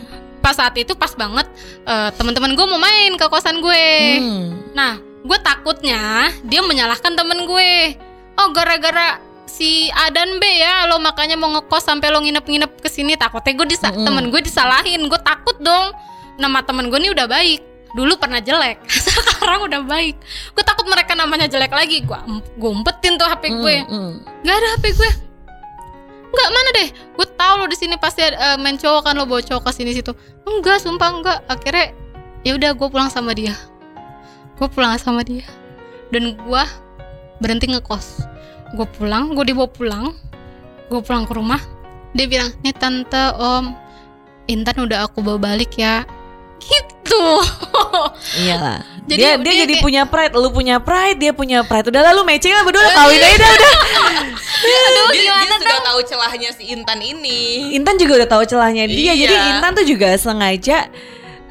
pas 0.43 0.51
saat 0.51 0.75
itu 0.75 0.91
pas 0.99 1.15
banget 1.15 1.47
eh, 1.87 2.09
teman-teman 2.19 2.51
gue 2.51 2.65
mau 2.67 2.75
main 2.77 3.15
ke 3.15 3.25
kosan 3.31 3.63
gue. 3.63 3.87
Hmm. 4.19 4.47
nah 4.75 4.99
gue 5.23 5.39
takutnya 5.39 6.27
dia 6.43 6.59
menyalahkan 6.59 7.15
temen 7.15 7.47
gue. 7.47 7.95
Oh 8.35 8.51
gara-gara 8.51 9.23
si 9.47 9.87
A 9.95 10.11
dan 10.11 10.41
B 10.41 10.43
ya 10.43 10.89
lo 10.91 10.99
makanya 10.99 11.39
mau 11.39 11.47
ngekos 11.55 11.87
sampai 11.87 12.11
lo 12.11 12.19
nginep-nginep 12.19 12.83
ke 12.83 12.89
sini. 12.91 13.15
Takutnya 13.15 13.55
gue 13.55 13.67
disa 13.71 13.87
Mm-mm. 13.95 14.03
temen 14.03 14.25
gue 14.27 14.41
disalahin. 14.43 15.07
Gue 15.07 15.19
takut 15.23 15.55
dong. 15.63 15.95
Nama 16.35 16.59
temen 16.67 16.91
gue 16.91 16.99
nih 16.99 17.15
udah 17.15 17.27
baik. 17.31 17.63
Dulu 17.95 18.19
pernah 18.19 18.43
jelek 18.43 18.83
sekarang 19.07 19.63
udah 19.63 19.81
baik. 19.87 20.19
Gue 20.51 20.63
takut 20.67 20.83
mereka 20.91 21.15
namanya 21.15 21.47
jelek 21.47 21.71
lagi. 21.71 22.03
Gue 22.03 22.19
gue 22.59 22.69
umpetin 22.69 23.15
tuh 23.15 23.23
hp 23.23 23.43
gue. 23.47 23.75
Hmm, 23.87 23.95
hmm. 23.95 24.11
nggak 24.43 24.55
ada 24.59 24.67
hp 24.75 24.85
gue 24.91 25.11
nggak 26.33 26.49
mana 26.49 26.69
deh? 26.73 26.89
Gue 27.13 27.27
tahu 27.37 27.53
lo 27.61 27.65
di 27.69 27.77
sini 27.77 27.95
pasti 28.01 28.25
eh, 28.25 28.57
main 28.57 28.75
cowok 28.75 29.01
kan 29.05 29.13
lo 29.13 29.29
bawa 29.29 29.41
cowok 29.45 29.69
ke 29.69 29.71
sini 29.71 29.93
situ. 29.93 30.11
Enggak 30.49 30.81
sumpah 30.81 31.09
enggak 31.13 31.37
akhirnya 31.45 31.93
ya 32.41 32.57
udah 32.57 32.71
gue 32.73 32.87
pulang 32.89 33.09
sama 33.13 33.37
dia. 33.37 33.53
Gue 34.57 34.67
pulang 34.69 34.97
sama 34.97 35.21
dia. 35.21 35.45
Dan 36.09 36.37
gue 36.37 36.63
berhenti 37.37 37.69
ngekos. 37.69 38.25
Gue 38.73 38.87
pulang 38.97 39.37
gue 39.37 39.45
dibawa 39.45 39.69
pulang. 39.69 40.05
Gue 40.89 40.99
pulang 41.05 41.29
ke 41.29 41.33
rumah. 41.37 41.61
Dia 42.17 42.25
bilang 42.25 42.49
nih 42.65 42.73
tante 42.73 43.33
om. 43.37 43.77
Intan 44.49 44.75
udah 44.89 45.07
aku 45.07 45.23
bawa 45.23 45.39
balik 45.39 45.77
ya. 45.79 46.03
Gitu 46.59 46.92
Iyalah. 48.43 48.79
Jadi 49.03 49.19
dia 49.19 49.35
dia 49.35 49.43
dia 49.43 49.53
jadi 49.61 49.73
kayak- 49.75 49.83
punya 49.83 50.01
pride, 50.07 50.33
lu 50.33 50.49
punya 50.49 50.75
pride, 50.79 51.17
dia 51.19 51.31
punya 51.31 51.59
pride. 51.61 51.91
Udah 51.91 52.01
lalu 52.11 52.23
matching 52.25 52.55
lah 52.55 52.63
berdua 52.63 52.87
kawin 52.89 53.19
aja 53.19 53.35
dah 53.35 53.51
udah. 53.51 53.71
aduh 54.63 55.05
dia, 55.11 55.33
dia 55.35 55.57
sudah 55.59 55.81
tahu 55.83 55.99
celahnya 56.03 56.49
si 56.55 56.63
Intan 56.71 56.99
ini. 56.99 57.71
Intan 57.75 57.99
juga 57.99 58.23
udah 58.23 58.29
tahu 58.29 58.43
celahnya 58.45 58.87
dia. 58.87 59.11
Iya. 59.11 59.27
Jadi 59.27 59.35
Intan 59.51 59.71
tuh 59.75 59.85
juga 59.85 60.07
sengaja 60.15 60.87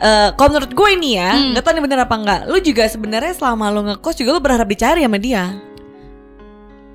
eh 0.02 0.28
kalau 0.34 0.48
menurut 0.50 0.72
gue 0.72 0.88
ini 0.92 1.14
ya, 1.14 1.30
Hmm. 1.30 1.52
nggak 1.54 1.62
tahu 1.62 1.72
nih 1.76 1.82
bener 1.84 1.98
apa 2.00 2.14
enggak. 2.16 2.40
Lu 2.46 2.58
juga 2.58 2.84
sebenarnya 2.84 3.32
selama 3.32 3.68
lu 3.68 3.80
ngekos 3.84 4.16
juga 4.16 4.30
lu 4.32 4.40
berharap 4.40 4.66
dicari 4.66 5.04
sama 5.04 5.20
dia. 5.20 5.44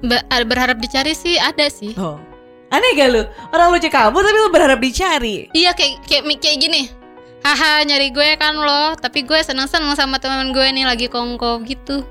Be- 0.01 0.25
berharap 0.43 0.77
dicari 0.77 1.13
sih 1.13 1.37
ada 1.37 1.69
sih 1.69 1.93
Oh. 1.95 2.17
Aneh 2.67 2.93
gak 2.93 3.09
lu? 3.09 3.23
Orang 3.49 3.71
lu 3.71 3.79
cek 3.79 3.89
kabur 3.89 4.19
tapi 4.19 4.35
lu 4.35 4.51
berharap 4.51 4.75
dicari. 4.77 5.47
Iya 5.55 5.71
kayak 5.71 6.03
kayak 6.03 6.27
kayak 6.37 6.57
gini. 6.59 6.81
Haha 7.47 7.87
nyari 7.87 8.11
gue 8.11 8.35
kan 8.35 8.59
lo, 8.59 8.99
tapi 8.99 9.23
gue 9.23 9.39
seneng-seneng 9.39 9.95
sama 9.95 10.19
teman 10.19 10.51
gue 10.51 10.67
nih 10.67 10.83
lagi 10.83 11.07
kongko 11.07 11.63
gitu. 11.63 12.03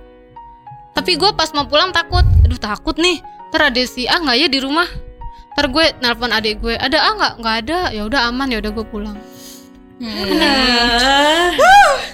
Tapi 0.96 1.12
gue 1.12 1.28
pas 1.36 1.52
mau 1.52 1.68
pulang 1.68 1.92
takut, 1.92 2.24
aduh 2.40 2.56
takut 2.56 2.96
nih. 2.96 3.20
Ntar 3.52 3.68
ada 3.68 3.82
si 3.84 4.08
A 4.08 4.16
nggak 4.16 4.32
ya 4.32 4.48
di 4.48 4.64
rumah? 4.64 4.88
Ntar 5.52 5.68
gue 5.68 5.84
nelpon 6.00 6.32
adik 6.32 6.64
gue, 6.64 6.72
ada 6.72 7.04
A 7.04 7.10
nggak? 7.12 7.32
Nggak 7.36 7.56
ada. 7.62 7.78
Ya 7.92 8.08
udah 8.08 8.32
aman 8.32 8.48
ya 8.48 8.64
udah 8.64 8.72
gue 8.72 8.86
pulang. 8.88 9.16
Nah, 10.00 11.52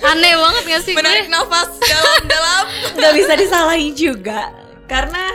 Aneh 0.03 0.35
banget 0.35 0.62
gak 0.66 0.82
sih 0.82 0.94
Menarik 0.94 1.27
gue? 1.27 1.35
nafas 1.35 1.78
dalam-dalam. 1.78 2.65
nggak 2.94 3.12
bisa 3.15 3.32
disalahin 3.35 3.90
juga 3.90 4.51
karena 4.86 5.31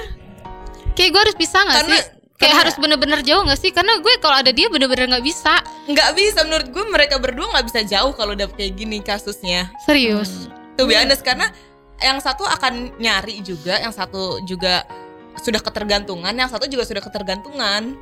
Kayak 0.92 1.10
gue 1.12 1.22
harus 1.24 1.36
bisa 1.36 1.64
nggak 1.64 1.78
Karena- 1.84 1.96
sih? 2.04 2.17
Kayak 2.38 2.54
karena- 2.54 2.62
harus 2.70 2.76
bener-bener 2.78 3.20
jauh 3.26 3.42
nggak 3.42 3.58
sih? 3.58 3.74
Karena 3.74 3.98
gue 3.98 4.14
kalau 4.22 4.38
ada 4.38 4.54
dia 4.54 4.70
bener-bener 4.70 5.10
nggak 5.10 5.26
bisa. 5.26 5.58
Nggak 5.90 6.10
bisa 6.14 6.40
menurut 6.46 6.70
gue 6.70 6.86
mereka 6.86 7.18
berdua 7.18 7.50
nggak 7.58 7.66
bisa 7.66 7.82
jauh 7.82 8.14
kalau 8.14 8.38
udah 8.38 8.46
kayak 8.54 8.78
gini 8.78 9.02
kasusnya. 9.02 9.74
Serius. 9.90 10.46
Tuh 10.78 10.86
honest 10.86 11.26
karena 11.26 11.50
yang 11.98 12.22
satu 12.22 12.46
akan 12.46 12.94
nyari 13.02 13.42
juga, 13.42 13.82
yang 13.82 13.90
satu 13.90 14.38
juga 14.46 14.86
sudah 15.42 15.62
ketergantungan, 15.62 16.34
yang 16.34 16.46
satu 16.46 16.70
juga 16.70 16.86
sudah 16.86 17.02
ketergantungan. 17.02 17.98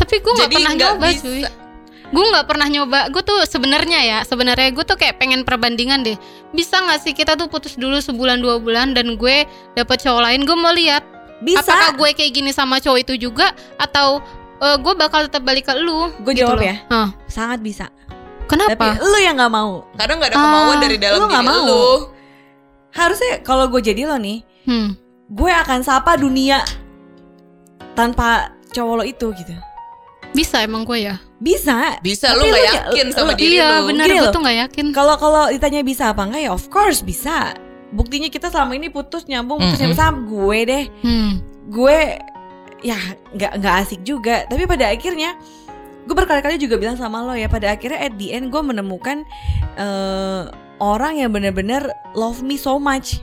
Tapi 0.00 0.14
gue 0.24 0.32
nggak 0.32 0.50
pernah 0.56 0.72
nggak 0.72 0.92
nyoba 0.96 1.06
bisa. 1.12 1.24
cuy. 1.24 1.42
Gue 2.06 2.24
nggak 2.32 2.46
pernah 2.46 2.68
nyoba. 2.70 3.00
Gue 3.12 3.20
tuh 3.20 3.44
sebenarnya 3.44 4.00
ya, 4.00 4.18
sebenarnya 4.24 4.72
gue 4.72 4.84
tuh 4.88 4.96
kayak 4.96 5.20
pengen 5.20 5.44
perbandingan 5.44 6.00
deh. 6.00 6.16
Bisa 6.56 6.80
nggak 6.80 7.04
sih 7.04 7.12
kita 7.12 7.36
tuh 7.36 7.50
putus 7.52 7.76
dulu 7.76 8.00
sebulan 8.00 8.40
dua 8.40 8.56
bulan 8.56 8.96
dan 8.96 9.20
gue 9.20 9.44
dapet 9.76 10.00
cowok 10.00 10.22
lain. 10.24 10.40
Gue 10.48 10.56
mau 10.56 10.72
lihat 10.72 11.04
bisa. 11.38 11.60
apakah 11.62 11.90
gue 11.94 12.10
kayak 12.12 12.32
gini 12.32 12.50
sama 12.50 12.76
cowok 12.76 12.98
itu 13.00 13.14
juga 13.22 13.50
atau 13.76 14.20
eh, 14.56 14.76
gue 14.76 14.92
bakal 14.94 15.24
tetap 15.24 15.42
balik 15.42 15.64
ke 15.64 15.74
lu. 15.74 16.08
Gue 16.20 16.32
gitu 16.32 16.44
jawab 16.44 16.58
loh. 16.58 16.64
ya. 16.64 16.76
Hah, 16.86 17.08
Sangat 17.26 17.60
bisa. 17.60 17.92
kenapa? 18.46 18.94
Tapi 18.94 19.02
lu 19.02 19.18
yang 19.18 19.34
nggak 19.34 19.50
mau. 19.50 19.84
Karena 19.94 20.12
nggak 20.14 20.30
ada 20.30 20.38
kemauan 20.38 20.70
Ah, 20.70 20.80
dari 20.80 20.96
dalam 20.96 21.18
lu 21.18 21.26
diri 21.26 21.44
mau. 21.44 21.62
lu. 21.62 21.86
Harusnya 22.90 23.32
kalau 23.40 23.66
gue 23.66 23.82
jadi 23.82 24.04
lo 24.04 24.16
nih, 24.16 24.40
Hmm. 24.64 24.96
gue 25.28 25.52
akan 25.52 25.80
sapa 25.80 26.14
dunia 26.14 26.64
tanpa 27.92 28.52
cowok 28.70 28.94
lo 28.94 29.04
itu 29.04 29.26
gitu. 29.34 29.52
Bisa 30.30 30.60
emang 30.60 30.84
gue 30.84 31.00
ya. 31.02 31.16
Bisa. 31.36 31.96
Bisa 32.00 32.30
Tapi 32.30 32.38
lu 32.38 32.44
nggak 32.46 32.64
yakin 32.66 33.06
sama 33.10 33.32
lu- 33.32 33.38
diri 33.38 33.56
iya 33.56 33.80
lu. 33.80 33.88
benar 33.88 34.04
Gini 34.06 34.18
gue 34.18 34.28
tuh 34.30 34.40
nggak 34.40 34.58
yakin. 34.62 34.86
Kalau 34.90 35.14
kalau 35.16 35.48
ditanya 35.48 35.80
bisa 35.80 36.12
apa 36.12 36.22
enggak 36.22 36.42
ya 36.42 36.50
of 36.50 36.64
course 36.68 37.00
bisa. 37.00 37.56
Buktinya 37.94 38.26
kita 38.26 38.50
selama 38.50 38.74
ini 38.74 38.90
putus 38.90 39.26
nyambung 39.26 39.62
putus 39.62 39.78
Mm-mm. 39.78 39.94
nyambung 39.94 39.98
sama 39.98 40.18
gue 40.26 40.58
deh. 40.66 40.84
Hmm. 41.06 41.30
Gue 41.70 41.98
ya 42.82 42.98
nggak 43.34 43.52
nggak 43.62 43.74
asik 43.82 44.00
juga. 44.02 44.42
Tapi 44.46 44.66
pada 44.66 44.90
akhirnya 44.90 45.38
gue 46.06 46.14
berkali-kali 46.14 46.58
juga 46.58 46.78
bilang 46.78 46.94
sama 46.94 47.22
lo 47.22 47.34
ya 47.34 47.50
pada 47.50 47.74
akhirnya 47.74 47.98
at 47.98 48.14
the 48.18 48.30
end 48.30 48.50
gue 48.50 48.62
menemukan 48.62 49.26
eh, 49.78 50.42
orang 50.78 51.18
yang 51.18 51.30
benar-benar 51.30 51.86
love 52.14 52.42
me 52.42 52.58
so 52.58 52.76
much. 52.76 53.22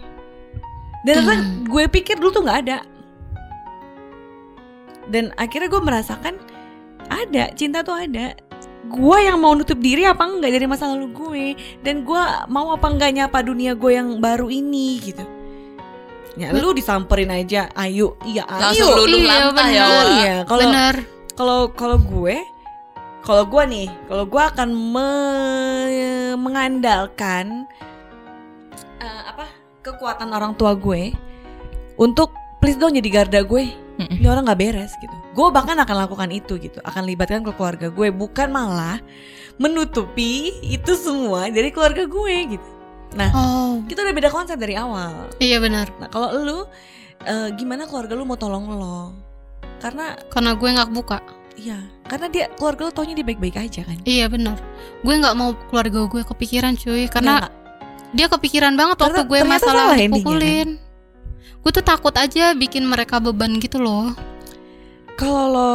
Dan 1.04 1.28
Hmm. 1.28 1.68
gue 1.68 1.84
pikir 1.92 2.16
dulu 2.16 2.32
tuh 2.32 2.44
nggak 2.48 2.60
ada. 2.68 2.78
Dan 5.12 5.36
akhirnya 5.36 5.68
gue 5.68 5.82
merasakan 5.84 6.40
ada 7.12 7.52
cinta 7.54 7.84
tuh 7.84 8.00
ada. 8.00 8.32
Gue 8.86 9.18
yang 9.22 9.38
mau 9.38 9.54
nutup 9.54 9.78
diri 9.78 10.04
apa 10.04 10.24
enggak 10.24 10.52
dari 10.52 10.66
masa 10.66 10.92
lalu 10.92 11.08
gue 11.10 11.46
dan 11.82 12.04
gue 12.04 12.22
mau 12.48 12.72
apa 12.72 12.88
enggak 12.88 13.12
nyapa 13.12 13.40
dunia 13.40 13.74
gue 13.74 13.92
yang 13.92 14.18
baru 14.18 14.48
ini 14.48 15.00
gitu. 15.00 15.24
Ya 16.34 16.50
lu 16.50 16.74
disamperin 16.74 17.30
aja, 17.30 17.70
ayo, 17.74 18.18
iya 18.24 18.42
ayo. 18.44 18.62
Langsung 18.66 18.90
luluh 18.98 19.20
Iya, 19.20 19.30
lantah 19.30 19.68
ya. 19.70 19.86
Iya, 20.12 20.36
kalau 20.44 20.64
Benar. 20.66 20.96
kalau 21.34 21.60
kalau 21.72 21.98
gue 22.00 22.36
kalau 23.22 23.44
gue 23.46 23.64
nih 23.66 23.88
kalau 24.06 24.26
gue 24.26 24.44
akan 24.44 24.70
me- 24.74 26.36
mengandalkan 26.36 27.64
eh, 29.00 29.22
apa 29.26 29.48
kekuatan 29.80 30.28
orang 30.28 30.54
tua 30.54 30.74
gue 30.74 31.16
untuk 31.96 32.34
please 32.60 32.76
dong 32.76 32.92
jadi 32.92 33.10
garda 33.14 33.42
gue 33.42 33.64
Mm-mm. 33.96 34.18
ini 34.18 34.26
orang 34.26 34.44
nggak 34.44 34.60
beres 34.60 34.92
gitu 34.98 35.16
gue 35.34 35.48
bahkan 35.50 35.76
akan 35.76 35.96
lakukan 36.06 36.30
itu 36.30 36.56
gitu 36.58 36.78
akan 36.82 37.04
libatkan 37.04 37.42
ke 37.42 37.52
keluarga 37.52 37.90
gue 37.90 38.08
bukan 38.10 38.48
malah 38.48 39.02
menutupi 39.58 40.54
itu 40.62 40.94
semua 40.94 41.50
dari 41.50 41.70
keluarga 41.70 42.06
gue 42.06 42.36
gitu 42.52 42.70
Oh, 43.30 43.78
kita 43.86 44.02
udah 44.02 44.10
beda 44.12 44.30
konsep 44.30 44.58
dari 44.58 44.74
awal 44.74 45.30
iya 45.38 45.62
benar. 45.62 45.86
nah 46.02 46.10
kalau 46.10 46.34
lu 46.34 46.66
eh, 47.22 47.54
gimana 47.54 47.86
keluarga 47.86 48.18
lu 48.18 48.26
mau 48.26 48.34
tolong 48.34 48.66
lo 48.68 49.14
karena 49.78 50.18
Karena 50.32 50.56
gue 50.56 50.70
nggak 50.72 50.90
buka. 50.90 51.20
Iya, 51.54 51.78
karena 52.08 52.32
dia 52.32 52.50
keluarga 52.56 52.88
lo 52.88 52.92
taunya 52.92 53.14
dia 53.14 53.22
baik-baik 53.22 53.60
aja 53.60 53.84
kan. 53.84 54.00
Iya 54.02 54.26
benar. 54.26 54.58
Gue 55.04 55.14
nggak 55.14 55.36
mau 55.36 55.54
keluarga 55.68 56.08
gue 56.08 56.24
kepikiran 56.24 56.74
cuy, 56.74 57.06
karena 57.06 57.30
Iya 57.30 57.40
nggak? 57.44 57.54
dia 58.16 58.28
kepikiran 58.32 58.74
banget 58.74 58.98
waktu 58.98 59.12
Ternyata- 59.14 59.30
gue 59.30 59.40
ternyata 59.44 59.54
masalah 59.60 59.76
salah 59.76 59.94
endingnya, 59.94 60.10
dipukulin. 60.18 60.70
Gue 61.62 61.72
tuh 61.72 61.86
takut 61.86 62.16
aja 62.16 62.56
bikin 62.56 62.88
mereka 62.88 63.20
beban 63.20 63.60
gitu 63.60 63.78
loh. 63.78 64.16
Kalau 65.16 65.46
lo 65.50 65.72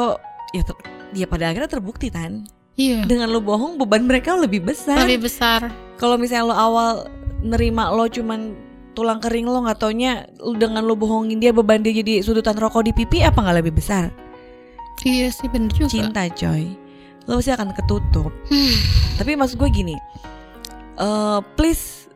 ya 0.52 0.62
ter- 0.64 0.82
dia 1.12 1.26
pada 1.28 1.48
akhirnya 1.48 1.70
terbukti 1.70 2.12
kan 2.12 2.44
Iya. 2.78 3.02
dengan 3.10 3.34
lo 3.34 3.42
bohong 3.42 3.74
beban 3.74 4.06
mereka 4.06 4.38
lebih 4.38 4.62
besar. 4.62 5.02
Lebih 5.02 5.26
besar. 5.26 5.66
Kalau 5.98 6.14
misalnya 6.14 6.54
lo 6.54 6.54
awal 6.54 6.90
nerima 7.42 7.90
lo 7.90 8.06
cuman 8.06 8.54
tulang 8.94 9.18
kering 9.18 9.46
lo 9.46 9.66
nggak 9.66 9.78
taunya 9.82 10.26
dengan 10.58 10.86
lo 10.86 10.94
bohongin 10.94 11.42
dia 11.42 11.50
beban 11.50 11.82
dia 11.82 11.90
jadi 11.90 12.22
sudutan 12.22 12.54
rokok 12.54 12.86
di 12.86 12.92
pipi 12.94 13.22
apa 13.26 13.34
nggak 13.34 13.58
lebih 13.66 13.74
besar? 13.78 14.14
Iya 15.02 15.30
sih 15.34 15.50
bener 15.50 15.70
juga. 15.74 15.90
Cinta 15.90 16.26
coy, 16.30 16.70
lo 17.26 17.38
pasti 17.38 17.50
akan 17.50 17.70
ketutup. 17.74 18.30
Hmm. 18.46 18.74
Tapi 19.18 19.34
maksud 19.34 19.58
gue 19.58 19.70
gini, 19.74 19.94
eh 20.98 21.38
please 21.58 22.06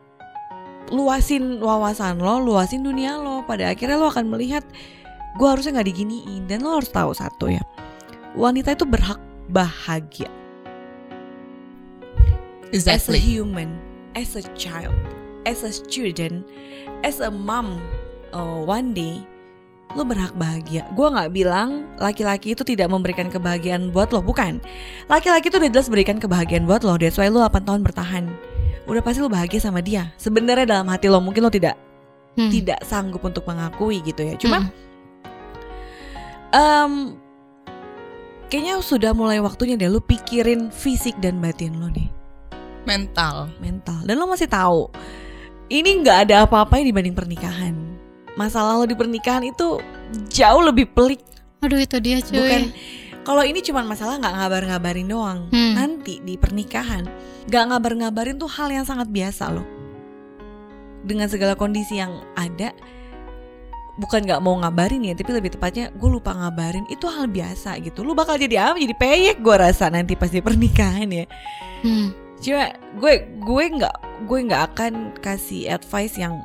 luasin 0.94 1.58
wawasan 1.58 2.22
lo, 2.22 2.38
luasin 2.38 2.86
dunia 2.86 3.18
lo. 3.18 3.42
Pada 3.46 3.70
akhirnya 3.70 3.98
lo 3.98 4.10
akan 4.10 4.30
melihat 4.30 4.62
gue 5.32 5.46
harusnya 5.46 5.76
nggak 5.76 5.88
diginiin 5.88 6.42
dan 6.46 6.60
lo 6.60 6.76
harus 6.76 6.88
tahu 6.88 7.12
satu 7.12 7.48
ya, 7.48 7.62
wanita 8.32 8.72
itu 8.72 8.84
berhak 8.84 9.16
bahagia 9.48 10.28
as 12.72 12.84
a 12.88 12.96
Exactly. 12.96 13.20
human, 13.20 13.76
as 14.14 14.32
a 14.32 14.44
child, 14.54 14.96
as 15.44 15.60
a 15.60 15.72
student, 15.72 16.44
as 17.02 17.20
a 17.20 17.28
mom. 17.28 17.80
uh, 18.32 18.64
one 18.64 18.96
day 18.96 19.20
lo 19.92 20.08
berhak 20.08 20.32
bahagia. 20.32 20.88
Gue 20.96 21.04
nggak 21.04 21.36
bilang 21.36 21.84
laki-laki 22.00 22.56
itu 22.56 22.64
tidak 22.64 22.88
memberikan 22.88 23.28
kebahagiaan 23.28 23.92
buat 23.92 24.08
lo, 24.08 24.24
bukan. 24.24 24.56
Laki-laki 25.04 25.52
itu 25.52 25.60
udah 25.60 25.68
jelas 25.68 25.92
berikan 25.92 26.16
kebahagiaan 26.16 26.64
buat 26.64 26.80
lo. 26.80 26.96
That's 26.96 27.20
why 27.20 27.28
lo 27.28 27.44
8 27.44 27.68
tahun 27.68 27.84
bertahan. 27.84 28.24
Udah 28.88 29.04
pasti 29.04 29.20
lo 29.20 29.28
bahagia 29.28 29.60
sama 29.60 29.84
dia. 29.84 30.08
Sebenarnya 30.16 30.64
dalam 30.64 30.88
hati 30.88 31.12
lo 31.12 31.20
mungkin 31.20 31.44
lo 31.44 31.52
tidak 31.52 31.76
Hmm. 32.32 32.48
tidak 32.48 32.80
sanggup 32.80 33.20
untuk 33.20 33.44
mengakui 33.44 34.00
gitu 34.00 34.24
ya. 34.24 34.32
Cuma 34.40 34.64
Hmm. 34.64 34.72
Em, 36.52 37.16
kayaknya 38.46 38.78
sudah 38.78 39.12
mulai 39.12 39.38
waktunya 39.38 39.74
deh 39.74 39.88
lo 39.88 39.98
pikirin 39.98 40.68
fisik 40.68 41.16
dan 41.18 41.38
batin 41.38 41.76
lo 41.76 41.88
nih. 41.88 42.08
Mental. 42.82 43.46
mental 43.58 44.02
dan 44.02 44.18
lo 44.18 44.26
masih 44.26 44.46
tahu 44.46 44.90
ini 45.68 46.02
nggak 46.02 46.26
ada 46.26 46.42
apa-apa 46.42 46.82
dibanding 46.82 47.14
pernikahan 47.14 47.78
masalah 48.34 48.74
lo 48.74 48.84
di 48.84 48.92
pernikahan 48.92 49.46
itu 49.46 49.78
jauh 50.28 50.60
lebih 50.60 50.90
pelik 50.90 51.22
Aduh 51.62 51.78
itu 51.78 52.02
dia 52.02 52.18
cuy. 52.18 52.34
bukan 52.34 52.62
kalau 53.22 53.46
ini 53.46 53.62
cuma 53.62 53.86
masalah 53.86 54.18
nggak 54.18 54.34
ngabar-ngabarin 54.34 55.06
doang 55.06 55.46
Hmm. 55.48 55.78
nanti 55.78 56.18
di 56.20 56.34
pernikahan 56.34 57.06
nggak 57.46 57.64
ngabar-ngabarin 57.70 58.34
tuh 58.34 58.50
hal 58.50 58.66
yang 58.66 58.82
sangat 58.82 59.06
biasa 59.06 59.54
loh 59.54 59.66
dengan 61.06 61.30
segala 61.30 61.54
kondisi 61.54 62.02
yang 62.02 62.18
ada 62.34 62.74
bukan 64.00 64.24
nggak 64.24 64.40
mau 64.40 64.56
ngabarin 64.56 65.04
ya 65.04 65.12
tapi 65.12 65.36
lebih 65.36 65.52
tepatnya 65.52 65.92
gue 65.92 66.08
lupa 66.08 66.32
ngabarin 66.32 66.88
itu 66.88 67.04
hal 67.08 67.28
biasa 67.28 67.76
gitu. 67.84 68.00
Lu 68.00 68.16
bakal 68.16 68.40
jadi 68.40 68.72
apa? 68.72 68.80
Jadi 68.80 68.94
peyek 68.96 69.44
gue 69.44 69.56
rasa 69.56 69.92
nanti 69.92 70.16
pas 70.16 70.32
di 70.32 70.40
pernikahan 70.40 71.08
ya. 71.08 71.26
Hmm. 71.82 72.14
cuma 72.42 72.74
gue 72.98 73.14
gue 73.38 73.64
nggak 73.78 74.26
gue 74.26 74.38
nggak 74.50 74.62
akan 74.74 74.92
kasih 75.22 75.70
advice 75.70 76.18
yang 76.18 76.42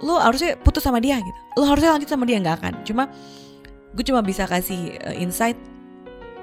lo 0.00 0.16
harusnya 0.20 0.56
putus 0.60 0.84
sama 0.84 1.02
dia 1.02 1.18
gitu. 1.18 1.40
Lo 1.58 1.68
harusnya 1.68 1.96
lanjut 1.96 2.08
sama 2.08 2.24
dia 2.24 2.38
nggak 2.40 2.56
akan. 2.62 2.74
Cuma 2.86 3.10
gue 3.96 4.04
cuma 4.04 4.20
bisa 4.20 4.44
kasih 4.44 5.00
uh, 5.08 5.16
insight 5.16 5.56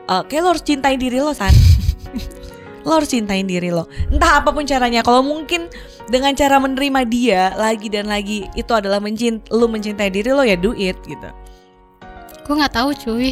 uh, 0.09 0.25
kayak 0.25 0.41
lo 0.41 0.49
harus 0.57 0.65
cintai 0.65 0.97
diri 0.97 1.21
lo 1.21 1.31
san 1.31 1.53
lo 2.83 2.99
harus 2.99 3.09
cintain 3.09 3.43
diri 3.43 3.71
lo 3.71 3.87
entah 4.07 4.39
apa 4.39 4.51
pun 4.51 4.63
caranya 4.63 5.01
kalau 5.01 5.23
mungkin 5.23 5.67
dengan 6.07 6.35
cara 6.35 6.59
menerima 6.59 7.01
dia 7.07 7.41
lagi 7.55 7.87
dan 7.87 8.07
lagi 8.07 8.47
itu 8.53 8.71
adalah 8.71 8.99
mencint 8.99 9.43
lo 9.49 9.65
mencintai 9.65 10.11
diri 10.11 10.29
lo 10.29 10.43
ya 10.43 10.55
do 10.55 10.75
it 10.75 10.99
gitu 11.03 11.29
Gue 12.43 12.59
nggak 12.59 12.75
tahu 12.75 12.91
cuy. 12.91 13.31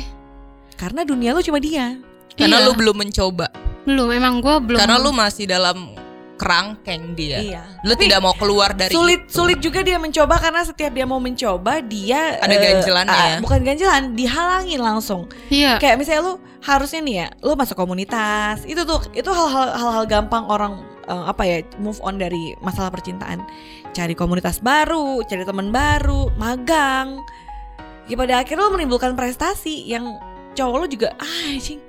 karena 0.79 1.03
dunia 1.03 1.35
lo 1.35 1.43
cuma 1.43 1.59
dia 1.59 1.99
Karena 2.31 2.63
Iya. 2.63 2.65
lu 2.65 2.71
belum 2.73 2.95
mencoba. 2.95 3.51
Belum, 3.83 4.07
emang 4.07 4.39
gue 4.39 4.55
belum. 4.71 4.79
Karena 4.79 4.95
lu 4.95 5.11
masih 5.11 5.51
dalam 5.51 5.93
kerangkeng 6.41 7.13
dia. 7.13 7.37
iya 7.37 7.61
Lu 7.81 7.93
Tapi- 7.93 8.01
tidak 8.03 8.19
mau 8.19 8.33
keluar 8.33 8.73
dari 8.73 8.89
sulit 8.89 9.23
itu. 9.23 9.37
sulit 9.37 9.59
juga 9.59 9.79
dia 9.79 9.95
mencoba 9.95 10.35
karena 10.35 10.61
setiap 10.61 10.89
dia 10.89 11.05
mau 11.05 11.17
mencoba 11.17 11.79
dia 11.79 12.37
Ada 12.37 12.49
eh, 12.49 12.61
ganjelannya 12.67 13.13
ya? 13.13 13.37
bukan 13.39 13.59
ganjelan 13.61 14.03
dihalangin 14.11 14.79
langsung 14.79 15.29
Iya. 15.47 15.77
kayak 15.77 15.95
misalnya 15.95 16.21
lu 16.23 16.33
harusnya 16.59 16.99
nih 16.99 17.15
ya 17.15 17.27
lu 17.39 17.53
masuk 17.53 17.73
komunitas 17.75 18.65
itu 18.65 18.81
tuh 18.81 19.01
itu 19.11 19.29
hal-hal 19.29 19.69
hal-hal 19.71 20.05
gampang 20.05 20.45
orang 20.45 20.73
eh, 21.03 21.23
apa 21.27 21.43
ya 21.43 21.57
move 21.77 22.01
on 22.01 22.17
dari 22.17 22.57
masalah 22.59 22.89
percintaan 22.89 23.45
cari 23.91 24.13
komunitas 24.13 24.57
baru 24.59 25.21
cari 25.21 25.41
teman 25.41 25.69
baru 25.69 26.33
magang 26.35 27.21
ya 28.05 28.15
pada 28.15 28.39
akhirnya 28.39 28.63
lu 28.63 28.73
menimbulkan 28.73 29.13
prestasi 29.13 29.85
yang 29.85 30.17
cowok 30.51 30.77
lu 30.77 30.87
juga 30.87 31.07
ah 31.15 31.27
anjing 31.47 31.79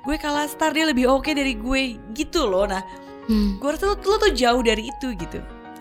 gue 0.00 0.16
kalah 0.16 0.44
star 0.44 0.70
dia 0.70 0.82
lebih 0.82 1.06
oke 1.06 1.30
dari 1.30 1.54
gue 1.54 1.82
gitu 2.10 2.42
loh 2.44 2.66
nah 2.66 2.82
Hmm. 3.22 3.56
gue 3.56 3.68
rasa 3.68 3.86
lu, 3.86 3.96
lu 3.96 4.16
tuh 4.18 4.32
jauh 4.32 4.60
dari 4.60 4.86
itu 4.86 5.08
gitu 5.14 5.38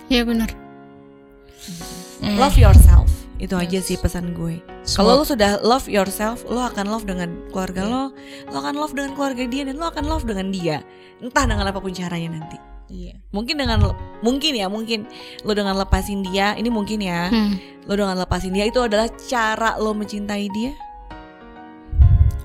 Iya 0.07 0.23
benar. 0.23 0.49
Hmm. 2.19 2.37
love 2.37 2.53
yourself 2.55 3.09
itu 3.37 3.57
aja 3.57 3.81
Yes. 3.81 3.89
sih 3.89 3.97
pesan 3.97 4.37
gue 4.37 4.61
kalau 4.93 5.17
lo 5.17 5.25
sudah 5.25 5.57
love 5.61 5.89
yourself 5.89 6.45
lo 6.45 6.61
akan 6.61 6.85
love 6.85 7.03
dengan 7.03 7.33
keluarga 7.49 7.81
lo 7.81 8.03
lo 8.45 8.55
akan 8.55 8.75
love 8.75 8.93
dengan 8.93 9.13
keluarga 9.13 9.43
dia 9.43 9.65
dan 9.65 9.75
lo 9.75 9.87
akan 9.87 10.05
love 10.05 10.23
dengan 10.23 10.49
dia 10.49 10.85
entah 11.17 11.43
dengan 11.43 11.65
apa 11.65 11.77
pun 11.77 11.89
caranya 11.89 12.37
nanti 12.37 12.57
Iya. 12.91 13.15
mungkin 13.31 13.55
dengan 13.55 13.79
mungkin 14.19 14.51
ya 14.53 14.67
mungkin 14.67 15.07
lo 15.41 15.55
dengan 15.55 15.73
lepasin 15.75 16.21
dia 16.21 16.53
ini 16.53 16.67
mungkin 16.67 16.99
ya 16.99 17.31
Hmm. 17.31 17.57
lo 17.87 17.95
dengan 17.95 18.19
lepasin 18.19 18.51
dia 18.51 18.67
itu 18.67 18.77
adalah 18.77 19.09
cara 19.17 19.73
lo 19.75 19.91
mencintai 19.91 20.45
dia 20.51 20.73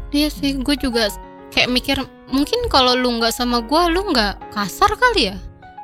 Iya 0.09 0.31
sih, 0.31 0.55
gue 0.57 0.77
juga 0.79 1.11
kayak 1.55 1.71
mikir 1.71 1.97
mungkin 2.31 2.67
kalau 2.71 2.95
lu 2.99 3.19
nggak 3.19 3.35
sama 3.35 3.63
gue, 3.63 3.83
lu 3.93 4.11
nggak 4.11 4.55
kasar 4.55 4.91
kali 4.99 5.35
ya. 5.35 5.37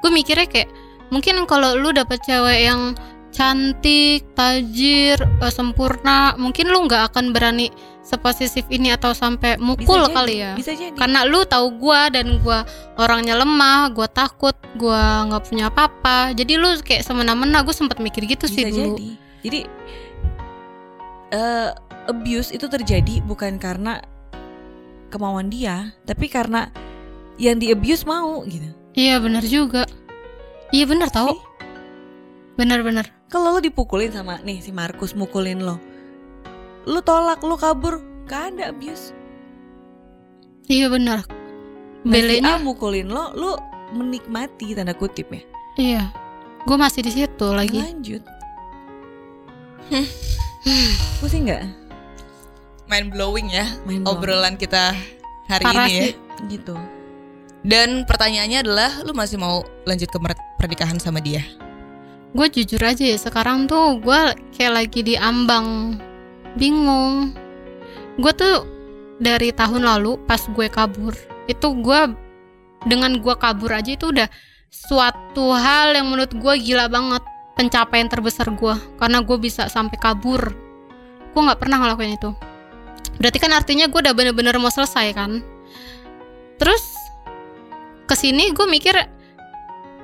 Gue 0.02 0.10
mikirnya 0.10 0.46
kayak 0.50 0.70
mungkin 1.14 1.44
kalau 1.46 1.78
lu 1.78 1.94
dapet 1.94 2.18
cewek 2.26 2.66
yang 2.66 2.96
cantik, 3.32 4.28
tajir, 4.36 5.16
eh, 5.16 5.52
sempurna, 5.52 6.36
mungkin 6.36 6.68
lu 6.68 6.84
nggak 6.84 7.12
akan 7.12 7.32
berani 7.32 7.72
seposesif 8.04 8.68
ini 8.68 8.92
atau 8.92 9.16
sampai 9.16 9.56
mukul 9.56 10.04
jadi, 10.04 10.12
kali 10.12 10.34
ya. 10.36 10.52
bisa 10.52 10.76
jadi 10.76 10.92
Karena 10.92 11.24
lu 11.24 11.46
tahu 11.48 11.80
gua 11.80 12.12
dan 12.12 12.42
gua 12.44 12.68
orangnya 13.00 13.40
lemah, 13.40 13.88
gua 13.96 14.04
takut, 14.10 14.52
gua 14.76 15.24
nggak 15.32 15.42
punya 15.48 15.72
apa-apa. 15.72 16.36
Jadi 16.36 16.60
lu 16.60 16.76
kayak 16.84 17.02
semena-mena, 17.08 17.64
gue 17.64 17.72
sempat 17.72 17.98
mikir 18.04 18.28
gitu 18.28 18.44
bisa 18.44 18.52
sih 18.52 18.64
dulu. 18.68 19.00
jadi 19.00 19.08
jadi 19.42 19.60
eh, 21.32 21.70
abuse 22.12 22.52
itu 22.52 22.66
terjadi 22.68 23.24
bukan 23.24 23.56
karena 23.56 24.04
kemauan 25.12 25.52
dia 25.52 25.92
tapi 26.08 26.32
karena 26.32 26.72
yang 27.36 27.60
di 27.60 27.68
abuse 27.68 28.08
mau 28.08 28.40
gitu 28.48 28.72
Iya 28.92 29.24
benar 29.24 29.44
juga. 29.48 29.88
Iya 30.68 30.84
benar 30.84 31.08
tahu. 31.08 31.32
Sih. 31.32 31.40
Benar-benar. 32.60 33.08
Kalau 33.32 33.56
lo 33.56 33.60
dipukulin 33.64 34.12
sama 34.12 34.36
nih 34.44 34.60
si 34.60 34.68
Markus 34.68 35.16
mukulin 35.16 35.64
lo, 35.64 35.80
lo 36.84 37.00
tolak, 37.00 37.40
lo 37.40 37.56
kabur, 37.56 38.04
gak 38.28 38.52
ada 38.52 38.68
abuse. 38.68 39.16
Iya 40.68 40.92
benar. 40.92 41.24
Nah, 42.04 42.12
si 42.12 42.12
Belenya 42.12 42.60
mukulin 42.60 43.08
lo, 43.08 43.32
lo 43.32 43.56
menikmati 43.96 44.76
tanda 44.76 44.92
kutip 44.92 45.32
ya. 45.32 45.42
iya. 45.80 46.04
Gue 46.68 46.76
masih 46.76 47.02
di 47.02 47.10
situ 47.10 47.48
lagi. 47.48 47.80
Lanjut. 47.80 48.22
Pusing 51.18 51.48
nggak? 51.48 51.64
Mind 52.92 53.08
blowing 53.08 53.48
ya 53.48 53.64
Main 53.88 54.04
bola. 54.04 54.20
obrolan 54.20 54.60
kita 54.60 54.92
hari 55.48 55.64
Parah 55.64 55.88
ini 55.88 55.92
ya. 55.96 56.04
sih. 56.04 56.14
gitu. 56.52 56.76
Dan 57.64 58.04
pertanyaannya 58.04 58.60
adalah 58.60 59.00
lu 59.00 59.16
masih 59.16 59.40
mau 59.40 59.64
lanjut 59.88 60.12
ke 60.12 60.18
pernikahan 60.60 61.00
sama 61.00 61.24
dia? 61.24 61.40
Gue 62.36 62.52
jujur 62.52 62.84
aja 62.84 63.00
ya 63.00 63.16
sekarang 63.16 63.64
tuh 63.64 63.96
gue 63.96 64.20
kayak 64.52 64.72
lagi 64.76 65.00
di 65.00 65.16
ambang 65.16 65.96
bingung. 66.60 67.32
Gue 68.20 68.32
tuh 68.36 68.68
dari 69.16 69.56
tahun 69.56 69.88
lalu 69.88 70.20
pas 70.28 70.44
gue 70.44 70.68
kabur 70.68 71.16
itu 71.48 71.68
gue 71.80 72.00
dengan 72.84 73.16
gue 73.16 73.34
kabur 73.40 73.72
aja 73.72 73.96
itu 73.96 74.12
udah 74.12 74.28
suatu 74.68 75.56
hal 75.56 75.96
yang 75.96 76.12
menurut 76.12 76.34
gue 76.36 76.54
gila 76.60 76.92
banget 76.92 77.24
pencapaian 77.56 78.10
terbesar 78.10 78.52
gue 78.52 78.74
karena 79.00 79.24
gue 79.24 79.36
bisa 79.38 79.70
sampai 79.70 79.96
kabur 79.96 80.50
gue 81.32 81.40
nggak 81.40 81.60
pernah 81.60 81.78
ngelakuin 81.78 82.18
itu 82.18 82.32
berarti 83.18 83.38
kan 83.38 83.52
artinya 83.54 83.86
gue 83.86 84.00
udah 84.02 84.14
bener-bener 84.14 84.56
mau 84.58 84.72
selesai 84.72 85.14
kan? 85.14 85.42
Terus 86.58 86.84
ke 88.06 88.14
sini 88.18 88.50
gue 88.52 88.66
mikir 88.66 88.94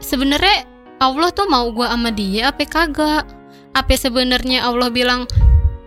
sebenarnya 0.01 0.65
Allah 0.99 1.31
tuh 1.31 1.47
mau 1.47 1.71
gue 1.71 1.87
sama 1.87 2.11
dia 2.11 2.51
apa 2.51 2.67
kagak? 2.67 3.25
Apa 3.77 3.95
sebenarnya 3.95 4.67
Allah 4.67 4.91
bilang 4.91 5.29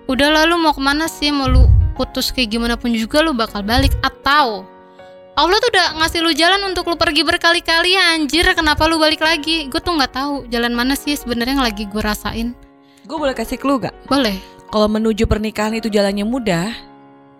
udah 0.08 0.30
lalu 0.44 0.56
mau 0.60 0.72
ke 0.72 0.80
mana 0.80 1.12
sih? 1.12 1.32
Mau 1.32 1.48
lu 1.52 1.68
putus 1.96 2.32
kayak 2.32 2.56
gimana 2.56 2.76
pun 2.80 2.96
juga 2.96 3.20
lu 3.20 3.36
bakal 3.36 3.64
balik. 3.64 3.92
Atau 4.00 4.64
Allah 5.36 5.58
tuh 5.64 5.72
udah 5.72 5.88
ngasih 6.04 6.20
lu 6.24 6.32
jalan 6.36 6.72
untuk 6.72 6.92
lu 6.92 7.00
pergi 7.00 7.24
berkali-kali 7.24 7.96
anjir 7.96 8.44
kenapa 8.52 8.84
lu 8.88 9.00
balik 9.00 9.24
lagi? 9.24 9.72
Gue 9.72 9.80
tuh 9.80 9.96
nggak 9.96 10.12
tahu 10.12 10.34
jalan 10.52 10.76
mana 10.76 10.96
sih 10.96 11.16
sebenarnya 11.16 11.56
yang 11.56 11.66
lagi 11.66 11.84
gue 11.88 12.02
rasain. 12.04 12.52
Gue 13.08 13.18
boleh 13.18 13.36
kasih 13.36 13.58
clue 13.58 13.80
gak? 13.82 13.96
boleh. 14.08 14.38
Kalau 14.72 14.88
menuju 14.88 15.28
pernikahan 15.28 15.76
itu 15.76 15.92
jalannya 15.92 16.24
mudah, 16.24 16.72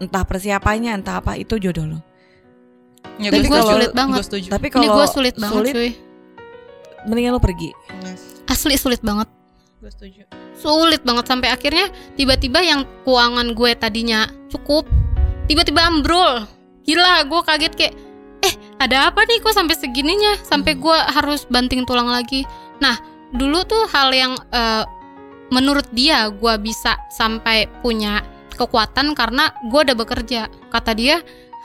entah 0.02 0.26
persiapannya, 0.26 0.98
entah 0.98 1.22
apa 1.22 1.38
itu 1.38 1.62
jodoh 1.62 1.86
lo. 1.86 2.00
Ya, 3.22 3.30
Tapi 3.30 3.46
gue 3.46 3.62
sulit 3.62 3.92
banget 3.94 4.18
Gue 4.18 4.26
setuju. 4.26 4.48
Tapi 4.50 4.66
ini 4.68 4.74
kalau 4.74 4.98
gue 4.98 5.08
sulit 5.10 5.36
banget 5.38 5.64
cuy 5.74 5.92
mendingan 7.02 7.34
lo 7.34 7.42
pergi. 7.42 7.70
asli 8.46 8.78
sulit 8.78 9.02
banget 9.02 9.26
Gue 9.78 9.90
setuju. 9.90 10.22
sulit 10.54 11.02
banget 11.02 11.26
sampai 11.26 11.50
akhirnya 11.50 11.90
tiba-tiba 12.14 12.62
yang 12.62 12.86
keuangan 13.02 13.58
gue 13.58 13.72
tadinya 13.74 14.30
cukup 14.50 14.86
tiba-tiba 15.46 15.82
ambrol 15.82 16.46
gila 16.86 17.26
gue 17.26 17.42
kaget 17.42 17.74
kayak 17.74 17.94
eh 18.42 18.54
ada 18.78 19.10
apa 19.10 19.26
nih 19.26 19.42
kok 19.42 19.54
sampai 19.54 19.74
segininya 19.74 20.38
sampai 20.46 20.78
gue 20.78 20.98
harus 21.10 21.50
banting 21.50 21.82
tulang 21.86 22.06
lagi 22.06 22.46
nah 22.78 22.98
dulu 23.34 23.66
tuh 23.66 23.90
hal 23.90 24.14
yang 24.14 24.34
eh, 24.54 24.86
menurut 25.50 25.90
dia 25.90 26.30
gue 26.30 26.54
bisa 26.62 26.94
sampai 27.10 27.66
punya 27.82 28.22
kekuatan 28.62 29.12
karena 29.12 29.50
gue 29.64 29.80
udah 29.82 29.96
bekerja 29.96 30.40
kata 30.70 30.94
dia 30.94 31.20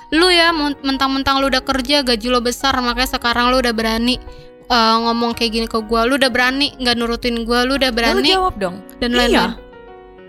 lu 0.08 0.26
ya 0.26 0.50
men- 0.50 0.78
mentang-mentang 0.80 1.38
lu 1.38 1.46
udah 1.46 1.60
kerja 1.60 2.00
gaji 2.00 2.26
lo 2.26 2.38
besar 2.38 2.72
makanya 2.78 3.10
sekarang 3.12 3.50
lu 3.50 3.58
udah 3.58 3.70
berani 3.70 4.16
eh, 4.64 4.96
ngomong 4.98 5.32
kayak 5.32 5.50
gini 5.52 5.66
ke 5.66 5.76
gue 5.76 6.00
lu 6.02 6.14
udah 6.14 6.28
berani 6.28 6.72
nggak 6.74 6.94
nurutin 6.94 7.42
gue 7.42 7.58
lu 7.62 7.74
udah 7.74 7.90
berani 7.90 8.30
jawab 8.30 8.54
dong. 8.56 8.80
dan 8.98 9.10
Iya. 9.10 9.18
lain-lain 9.18 9.52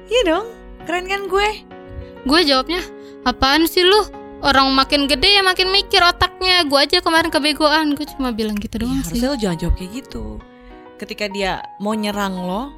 Iya 0.07 0.21
dong. 0.25 0.45
Keren 0.83 1.05
kan 1.05 1.21
gue? 1.25 1.49
gue 2.23 2.39
jawabnya 2.43 2.81
apaan 3.23 3.63
sih 3.65 3.81
lu 3.81 4.07
orang 4.39 4.71
makin 4.71 5.05
gede 5.05 5.29
ya 5.29 5.41
makin 5.41 5.67
mikir 5.67 5.99
otaknya 5.99 6.63
gue 6.63 6.75
aja 6.77 6.97
kemarin 6.99 7.27
kebegoan 7.27 7.91
gue 7.91 8.05
cuma 8.09 8.31
bilang 8.31 8.55
gitu 8.55 8.77
Ya, 8.77 8.81
doang 8.83 8.99
sih 9.01 9.15
harusnya 9.15 9.27
lo 9.27 9.37
jangan 9.37 9.57
jawab 9.57 9.75
kayak 9.75 9.91
gitu. 9.95 10.23
Ketika 10.95 11.25
dia 11.27 11.51
mau 11.77 11.93
nyerang 11.93 12.33
lo, 12.35 12.73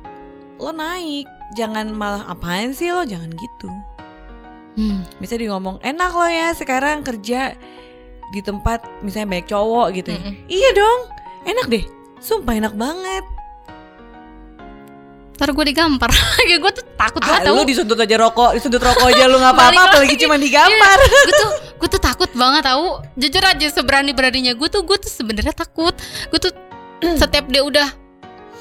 lo 0.58 0.72
naik. 0.72 1.24
Jangan 1.52 1.90
malah 1.90 2.28
apaan 2.28 2.72
sih 2.72 2.90
lo, 2.90 3.02
jangan 3.02 3.30
gitu. 3.32 3.70
Hmm. 4.76 5.02
Bisa 5.18 5.34
dia 5.34 5.50
ngomong, 5.50 5.82
enak 5.82 6.12
lo 6.12 6.26
ya 6.26 6.54
sekarang 6.54 7.02
kerja 7.02 7.58
di 8.30 8.40
tempat 8.40 8.86
misalnya 9.02 9.28
banyak 9.32 9.48
cowok 9.48 9.88
gitu 9.94 10.10
ya. 10.12 10.20
Mm-mm. 10.20 10.36
Iya 10.46 10.70
dong. 10.72 11.00
Enak 11.46 11.66
deh. 11.68 11.84
Sumpah 12.20 12.54
enak 12.54 12.74
banget. 12.74 13.26
Ntar 15.34 15.56
gue 15.56 15.66
digampar 15.66 16.12
Kayak 16.38 16.60
gue 16.60 16.72
tuh 16.76 16.86
takut 16.94 17.22
Ah, 17.24 17.40
banget 17.40 17.48
tau 17.48 17.56
lu 17.56 17.64
disudut 17.64 17.96
aja 17.96 18.16
rokok, 18.20 18.52
disudut 18.54 18.76
rokok 18.78 19.08
aja 19.08 19.24
lu 19.26 19.40
nggak 19.42 19.56
apa-apa, 19.56 19.82
apalagi 19.88 20.14
lagi. 20.14 20.24
cuma 20.28 20.36
digampar. 20.44 20.98
gue 21.00 21.34
tuh 21.34 21.50
gue 21.80 21.90
tuh 21.90 22.02
takut 22.04 22.30
banget 22.36 22.62
tau 22.62 22.86
jujur 23.16 23.40
aja 23.40 23.68
seberani 23.72 24.12
beraninya 24.12 24.52
gue 24.52 24.68
tuh 24.68 24.84
gue 24.84 24.98
tuh 25.00 25.08
sebenarnya 25.08 25.56
takut 25.56 25.96
gue 26.28 26.40
tuh 26.40 26.52
setiap 27.24 27.48
dia 27.48 27.64
udah 27.64 27.88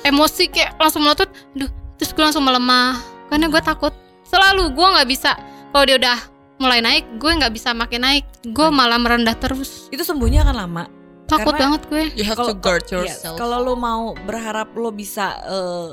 emosi 0.06 0.46
kayak 0.48 0.78
langsung 0.78 1.02
melotot 1.02 1.26
duh 1.52 1.66
terus 1.98 2.10
gue 2.10 2.22
langsung 2.22 2.42
melemah 2.42 2.96
karena 3.28 3.46
gue 3.46 3.60
takut 3.60 3.92
selalu 4.24 4.72
gue 4.72 4.86
nggak 4.88 5.08
bisa 5.08 5.34
kalau 5.68 5.84
dia 5.84 5.98
udah 5.98 6.18
mulai 6.58 6.80
naik 6.80 7.04
gue 7.18 7.30
nggak 7.30 7.52
bisa 7.52 7.70
makin 7.70 8.02
naik 8.02 8.24
gue 8.42 8.68
malah 8.68 8.98
merendah 8.98 9.34
terus 9.34 9.86
Itu 9.90 10.02
sembuhnya 10.02 10.42
akan 10.42 10.56
lama. 10.56 10.84
takut 11.26 11.52
Karena- 11.52 11.60
banget 11.76 11.82
gue 11.86 12.02
You 12.16 12.24
have 12.24 12.40
to 12.40 12.56
guard 12.56 12.88
yourself. 12.88 13.36
kalau 13.36 13.60
lo 13.60 13.74
mau 13.74 14.16
berharap 14.16 14.72
lo 14.72 14.88
bisa 14.88 15.38
eh, 15.44 15.90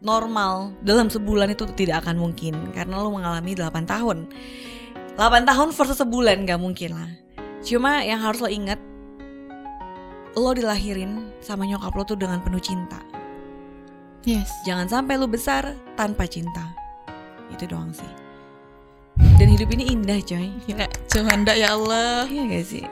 normal 0.00 0.72
dalam 0.80 1.06
sebulan 1.06 1.52
itu 1.52 1.68
tidak 1.76 2.02
akan 2.02 2.16
mungkin 2.16 2.72
karena 2.72 2.96
lo 2.96 3.12
mengalami 3.12 3.52
8 3.52 3.84
tahun. 3.84 4.24
8 5.14 5.20
tahun 5.44 5.68
versus 5.70 6.00
sebulan 6.00 6.48
gak 6.48 6.56
mungkin 6.56 6.96
lah. 6.96 7.10
Cuma 7.60 8.00
yang 8.00 8.16
harus 8.18 8.40
lo 8.40 8.48
ingat 8.48 8.80
lo 10.32 10.50
dilahirin 10.50 11.28
sama 11.38 11.66
nyokap 11.66 11.92
lo 11.92 12.02
tuh 12.02 12.16
dengan 12.16 12.40
penuh 12.40 12.58
cinta. 12.58 12.96
Yes 14.24 14.50
Jangan 14.68 14.86
sampai 14.88 15.16
lo 15.16 15.26
besar 15.26 15.76
tanpa 15.96 16.26
cinta. 16.28 16.64
Itu 17.52 17.66
doang 17.66 17.92
sih. 17.92 18.08
Dan 19.36 19.52
hidup 19.52 19.68
ini 19.72 19.92
indah 19.92 20.20
coy. 20.24 20.48
Gila, 20.64 20.86
Cemanda 21.08 21.52
ya 21.52 21.76
Allah. 21.76 22.24
Iya 22.28 22.42
gak 22.48 22.64
sih? 22.64 22.84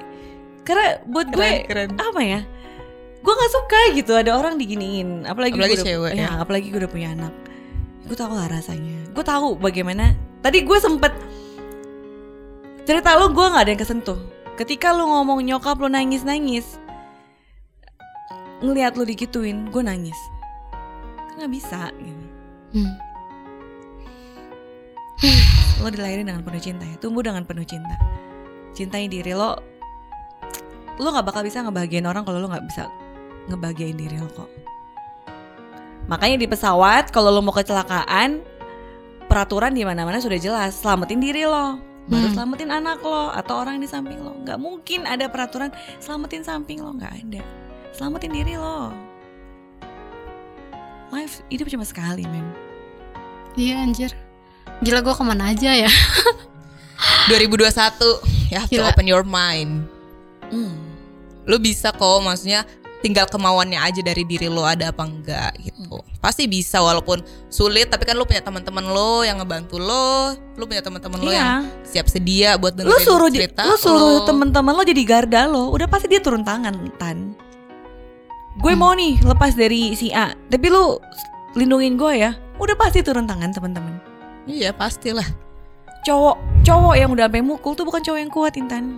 Karena 0.64 1.00
buat 1.08 1.32
gue 1.32 1.64
Keren, 1.64 1.96
apa 1.96 2.20
ya 2.20 2.40
gue 3.18 3.34
nggak 3.34 3.52
suka 3.52 3.80
gitu 3.98 4.12
ada 4.14 4.38
orang 4.38 4.56
diginiin 4.56 5.26
apalagi, 5.26 5.58
Apalagi 5.58 5.74
gue 5.74 5.78
udah, 5.82 5.88
cewek, 5.90 6.12
ya, 6.14 6.22
ya. 6.22 6.30
apalagi 6.38 6.66
gue 6.70 6.80
udah 6.80 6.92
punya 6.92 7.08
anak 7.12 7.34
gue 8.06 8.16
tahu 8.16 8.32
lah 8.32 8.46
rasanya 8.48 9.10
gue 9.10 9.24
tahu 9.26 9.58
bagaimana 9.58 10.14
tadi 10.40 10.62
gue 10.62 10.78
sempet 10.78 11.12
cerita 12.86 13.18
lo 13.18 13.28
gue 13.34 13.42
nggak 13.42 13.62
ada 13.68 13.70
yang 13.74 13.82
kesentuh 13.82 14.18
ketika 14.56 14.94
lo 14.94 15.10
ngomong 15.10 15.44
nyokap 15.44 15.76
lo 15.82 15.90
nangis 15.90 16.22
nangis 16.22 16.78
ngelihat 18.62 18.94
lo 18.96 19.04
digituin 19.04 19.68
gue 19.68 19.82
nangis 19.82 20.16
nggak 21.38 21.52
bisa 21.54 21.88
gitu. 21.96 22.24
Hmm. 22.74 22.94
lo 25.82 25.88
dilahirin 25.90 26.26
dengan 26.26 26.42
penuh 26.42 26.62
cinta 26.62 26.84
ya 26.84 26.96
tumbuh 26.98 27.22
dengan 27.22 27.42
penuh 27.46 27.62
cinta 27.66 27.94
cintai 28.74 29.06
diri 29.06 29.34
lo 29.34 29.58
lo 30.98 31.08
nggak 31.14 31.26
bakal 31.26 31.42
bisa 31.46 31.62
ngebahagiain 31.62 32.06
orang 32.06 32.26
kalau 32.26 32.42
lo 32.42 32.50
nggak 32.50 32.66
bisa 32.66 32.90
ngebahagiain 33.48 33.94
diri 33.94 34.18
lo 34.18 34.28
kok 34.34 34.50
makanya 36.10 36.36
di 36.42 36.46
pesawat 36.50 37.10
kalau 37.14 37.30
lo 37.30 37.40
mau 37.42 37.54
kecelakaan 37.54 38.42
peraturan 39.30 39.72
di 39.74 39.82
mana 39.86 40.02
mana 40.02 40.18
sudah 40.18 40.38
jelas 40.40 40.74
selamatin 40.78 41.22
diri 41.22 41.46
lo 41.46 41.78
baru 42.08 42.26
Hmm. 42.32 42.34
selamatin 42.40 42.70
anak 42.72 43.04
lo 43.04 43.28
atau 43.30 43.60
orang 43.60 43.78
di 43.78 43.88
samping 43.88 44.18
lo 44.18 44.32
nggak 44.42 44.56
mungkin 44.56 45.04
ada 45.04 45.28
peraturan 45.28 45.68
selamatin 46.00 46.40
samping 46.40 46.80
lo 46.80 46.96
nggak 46.96 47.14
ada 47.26 47.42
selamatin 47.92 48.32
diri 48.32 48.56
lo 48.56 49.07
life 51.10 51.40
hidup 51.46 51.66
cuma 51.66 51.82
sekali 51.82 52.24
men 52.24 52.44
iya 53.54 53.78
anjir 53.78 54.12
gila 54.80 55.00
gue 55.00 55.10
ke 55.10 55.22
mana 55.22 55.50
aja 55.50 55.74
ya 55.76 55.90
2021 57.28 58.50
you 58.50 58.56
have 58.56 58.68
to 58.68 58.82
open 58.82 59.06
your 59.06 59.22
mind. 59.22 59.86
Hmm. 60.48 60.74
Lu 61.44 61.56
bisa 61.56 61.92
kok 61.92 62.18
maksudnya 62.18 62.64
tinggal 62.98 63.24
kemauannya 63.24 63.78
aja 63.78 64.00
dari 64.00 64.24
diri 64.24 64.46
lo 64.46 64.64
ada 64.64 64.90
apa 64.90 65.04
enggak 65.04 65.52
gitu. 65.60 66.02
Pasti 66.18 66.50
bisa 66.50 66.80
walaupun 66.80 67.20
sulit 67.46 67.86
tapi 67.86 68.02
kan 68.02 68.16
lu 68.16 68.24
punya 68.24 68.40
teman-teman 68.40 68.82
lo 68.82 69.22
yang 69.22 69.38
ngebantu 69.38 69.78
lo, 69.78 70.34
lu 70.56 70.64
punya 70.64 70.80
teman-teman 70.80 71.18
lo 71.18 71.30
yang 71.30 71.62
Iya. 71.62 71.86
siap 71.86 72.06
sedia 72.08 72.56
buat 72.56 72.74
dengerin 72.74 72.90
lu 72.90 72.98
suruh 72.98 73.28
di- 73.28 73.38
cerita 73.38 73.62
lu 73.62 73.76
suruh 73.76 74.00
lo. 74.16 74.26
temen-temen 74.26 74.72
lo 74.72 74.82
jadi 74.82 75.02
garda 75.04 75.46
lo 75.46 75.70
udah 75.70 75.86
pasti 75.86 76.08
dia 76.08 76.18
turun 76.18 76.42
tangan 76.42 76.74
tan 76.96 77.36
gue 78.58 78.72
mau 78.74 78.92
nih 78.92 79.22
lepas 79.22 79.54
dari 79.54 79.94
si 79.94 80.10
A 80.10 80.34
tapi 80.48 80.66
lu 80.66 80.98
lindungin 81.54 81.94
gue 81.94 82.12
ya. 82.18 82.34
Udah 82.58 82.74
pasti 82.74 83.00
turun 83.00 83.22
tangan 83.22 83.50
teman-teman. 83.50 84.02
Iya, 84.44 84.70
pastilah. 84.72 85.26
cowok 85.98 86.36
cowok 86.62 86.94
yang 86.94 87.10
udah 87.10 87.26
sampai 87.26 87.42
mukul 87.42 87.74
tuh 87.74 87.82
bukan 87.82 88.00
cowok 88.00 88.18
yang 88.18 88.30
kuat 88.30 88.54
intan. 88.54 88.96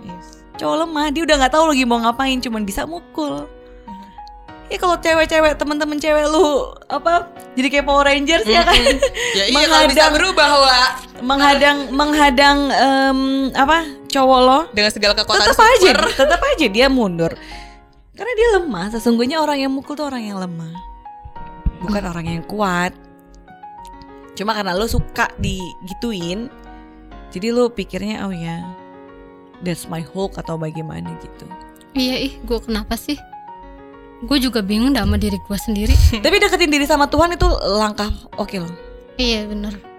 Cowok 0.55 0.75
lemah 0.79 1.09
dia 1.09 1.21
udah 1.21 1.35
nggak 1.37 1.51
tahu 1.51 1.65
lagi 1.67 1.83
mau 1.83 1.99
ngapain 1.99 2.37
cuman 2.37 2.61
bisa 2.61 2.85
mukul. 2.85 3.49
Ya 4.65 4.79
kalau 4.79 4.95
cewek-cewek 4.95 5.59
teman-teman 5.59 5.99
cewek 5.99 6.23
lu 6.25 6.71
apa 6.87 7.27
jadi 7.53 7.67
kayak 7.69 7.85
Power 7.85 8.07
Rangers 8.07 8.47
ya 8.47 8.63
kan? 8.63 8.79
Ya 9.35 9.43
iya 9.43 9.65
kalau 9.67 9.85
bisa 9.85 10.07
Menghadang- 10.07 10.13
berubah 10.15 10.49
Wak. 10.55 10.89
menghadang 11.21 11.77
menghadang 11.91 12.57
em, 12.69 13.19
apa 13.51 13.77
cowok 14.07 14.39
lo. 14.39 14.59
Dengan 14.71 14.89
segala 14.89 15.13
kekuatan 15.13 15.43
tetap 15.43 15.59
aja 15.59 15.91
tetap 16.15 16.41
aja 16.41 16.65
dia 16.65 16.87
mundur 16.87 17.33
karena 18.21 18.33
dia 18.37 18.49
lemah 18.61 18.85
sesungguhnya 18.93 19.41
orang 19.41 19.65
yang 19.65 19.73
mukul 19.73 19.97
tuh 19.97 20.05
orang 20.05 20.21
yang 20.21 20.37
lemah. 20.37 20.69
Bukan 21.81 22.05
orang 22.05 22.29
yang 22.29 22.45
kuat. 22.45 22.93
Cuma 24.37 24.53
karena 24.53 24.77
lo 24.77 24.85
suka 24.85 25.25
digituin 25.41 26.53
jadi 27.33 27.49
lo 27.49 27.73
pikirnya 27.73 28.21
oh 28.29 28.29
ya 28.29 28.61
that's 29.65 29.89
my 29.89 30.05
Hulk 30.05 30.37
atau 30.37 30.53
bagaimana 30.53 31.09
gitu. 31.17 31.49
Iya 31.97 32.29
ih 32.29 32.33
gue 32.45 32.59
kenapa 32.61 32.93
sih? 32.93 33.17
Gue 34.21 34.37
juga 34.37 34.61
bingung 34.61 34.93
dah 34.93 35.01
sama 35.01 35.17
diri 35.17 35.41
gue 35.41 35.57
sendiri. 35.57 35.97
Tapi 36.23 36.37
deketin 36.37 36.69
diri 36.69 36.85
sama 36.85 37.09
Tuhan 37.09 37.33
itu 37.33 37.49
langkah 37.73 38.13
oke 38.37 38.53
loh. 38.61 38.73
Iya 39.17 39.49
bener 39.49 39.90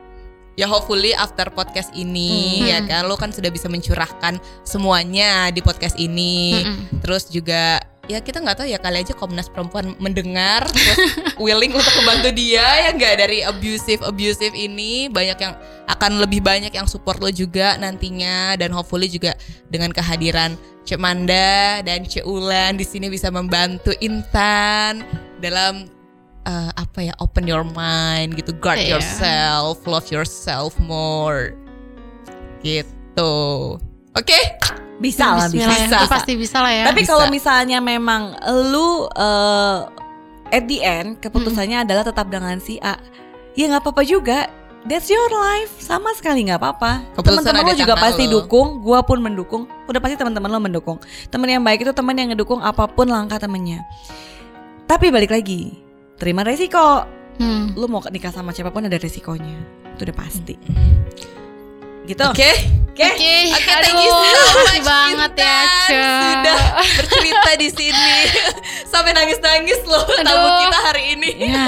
Ya 0.52 0.68
hopefully 0.68 1.16
after 1.16 1.48
podcast 1.48 1.88
ini 1.92 2.60
Hmm. 2.60 2.68
ya 2.68 2.78
kan 2.84 3.02
lo 3.08 3.16
kan 3.16 3.32
sudah 3.32 3.48
bisa 3.48 3.72
mencurahkan 3.72 4.36
semuanya 4.62 5.48
di 5.48 5.60
podcast 5.60 5.96
ini. 5.96 6.60
Mm-mm. 6.60 7.00
Terus 7.00 7.26
juga 7.26 7.80
ya 8.04 8.18
kita 8.18 8.42
nggak 8.42 8.58
tahu 8.58 8.66
ya 8.66 8.76
kali 8.76 8.98
aja 9.00 9.14
Komnas 9.14 9.46
Perempuan 9.46 9.94
mendengar 9.96 10.66
terus 10.68 10.98
willing 11.44 11.70
untuk 11.70 11.94
membantu 12.02 12.34
dia 12.34 12.66
ya 12.82 12.90
nggak 12.90 13.14
dari 13.14 13.46
abusive 13.46 14.02
abusive 14.02 14.52
ini 14.52 15.06
banyak 15.06 15.38
yang 15.38 15.54
akan 15.86 16.18
lebih 16.18 16.42
banyak 16.42 16.74
yang 16.74 16.90
support 16.90 17.22
lo 17.22 17.30
juga 17.30 17.78
nantinya 17.78 18.58
dan 18.58 18.74
hopefully 18.74 19.06
juga 19.06 19.38
dengan 19.70 19.94
kehadiran 19.94 20.58
Cek 20.82 20.98
Manda 20.98 21.78
dan 21.80 22.02
Cek 22.02 22.26
Ulan 22.26 22.74
di 22.74 22.82
sini 22.82 23.06
bisa 23.06 23.30
membantu 23.30 23.94
Intan 24.02 25.06
dalam 25.38 25.86
eh, 26.46 26.70
apa 26.74 26.98
ya 27.02 27.14
open 27.22 27.44
your 27.46 27.62
mind 27.62 28.34
gitu 28.34 28.54
guard 28.58 28.78
Iya. 28.80 28.98
yourself 28.98 29.82
love 29.86 30.06
yourself 30.10 30.74
more 30.82 31.54
gitu 32.62 33.34
oke 34.14 34.38
bisa 35.02 35.34
lah 35.34 35.50
bisa, 35.50 35.66
ya, 35.66 35.88
bisa. 35.90 35.98
pasti 36.06 36.32
bisa 36.38 36.62
lah 36.62 36.72
ya 36.72 36.84
tapi 36.86 37.02
kalau 37.02 37.26
misalnya 37.26 37.82
memang 37.82 38.38
lu 38.70 39.10
eh, 39.10 39.78
at 40.52 40.64
the 40.68 40.78
end 40.84 41.18
keputusannya 41.18 41.82
adalah 41.82 42.06
tetap 42.06 42.30
dengan 42.30 42.58
si 42.62 42.78
A 42.78 42.98
ya 43.58 43.66
nggak 43.68 43.82
apa-apa 43.82 44.02
juga 44.06 44.46
That's 44.82 45.06
your 45.06 45.30
life, 45.30 45.78
sama 45.78 46.10
sekali 46.10 46.42
nggak 46.42 46.58
apa-apa. 46.58 47.06
Teman-teman 47.22 47.70
lo 47.70 47.74
juga 47.78 47.94
pasti 47.94 48.26
lo. 48.26 48.42
dukung, 48.42 48.82
gua 48.82 48.98
pun 49.06 49.22
mendukung. 49.22 49.70
Udah 49.86 50.02
pasti 50.02 50.18
teman-teman 50.18 50.50
lo 50.50 50.58
mendukung. 50.58 50.98
Teman 51.30 51.46
yang 51.46 51.62
baik 51.62 51.86
itu 51.86 51.94
teman 51.94 52.18
yang 52.18 52.34
ngedukung 52.34 52.58
apa 52.58 52.90
pun 52.90 53.06
langkah 53.06 53.38
temennya. 53.38 53.86
Tapi 54.90 55.14
balik 55.14 55.30
lagi, 55.30 55.78
terima 56.16 56.42
resiko. 56.44 57.06
Hmm. 57.40 57.72
Lu 57.76 57.88
mau 57.88 58.04
nikah 58.12 58.30
sama 58.32 58.52
siapa 58.52 58.68
pun 58.68 58.84
ada 58.84 59.00
resikonya, 59.00 59.56
itu 59.96 60.04
udah 60.04 60.16
pasti. 60.16 60.54
Gitu. 62.02 62.24
oke 62.26 62.82
Oke. 62.92 63.08
Oke, 63.08 63.34
thank 63.56 64.04
you 64.04 64.12
so 64.12 64.52
much, 64.52 64.84
banget 64.84 65.32
ya. 65.40 65.58
Ca. 65.64 66.04
Sudah 66.20 66.60
bercerita 67.00 67.50
di 67.56 67.68
sini 67.72 68.12
sampai 68.92 69.16
nangis-nangis 69.16 69.80
loh 69.88 70.04
tamu 70.20 70.48
kita 70.60 70.78
hari 70.92 71.16
ini. 71.16 71.30
Ya, 71.48 71.66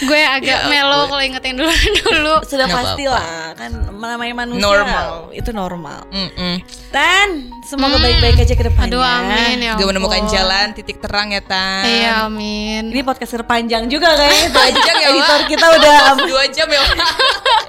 Gue 0.00 0.20
agak 0.20 0.58
Ya 0.60 0.68
melo 0.68 1.06
kalau 1.06 1.18
ingetin 1.18 1.54
dulu 1.54 1.72
dulu. 2.00 2.34
sudah 2.42 2.64
Nggak 2.64 2.78
pasti 2.78 3.04
lah 3.04 3.26
kan 3.52 3.70
namanya 3.90 4.34
manusia 4.36 4.62
Normal. 4.62 5.08
itu 5.32 5.50
normal. 5.50 6.06
Mm-mm. 6.08 6.62
Dan 6.88 7.28
semoga 7.62 7.96
Hmm. 7.96 8.04
baik-baik 8.04 8.38
aja 8.38 8.54
ke 8.54 8.64
depannya. 8.64 8.88
Aduh 8.88 9.02
amin 9.02 9.56
ya. 9.60 9.72
Juga 9.74 9.90
menemukan 9.90 10.22
jalan 10.26 10.66
titik 10.72 10.98
terang 10.98 11.28
ya 11.28 11.40
Tan. 11.40 11.82
Iya 11.82 12.10
amin. 12.24 12.88
Ini 12.88 13.02
podcast 13.02 13.34
terpanjang 13.34 13.86
juga 13.86 14.14
kayaknya. 14.14 14.48
Panjang 14.58 14.96
ya, 14.96 15.08
Wak. 15.08 15.12
editor 15.12 15.40
kita 15.48 15.66
udah 15.72 15.98
Dua 16.30 16.44
jam 16.46 16.68
ya. 16.68 16.82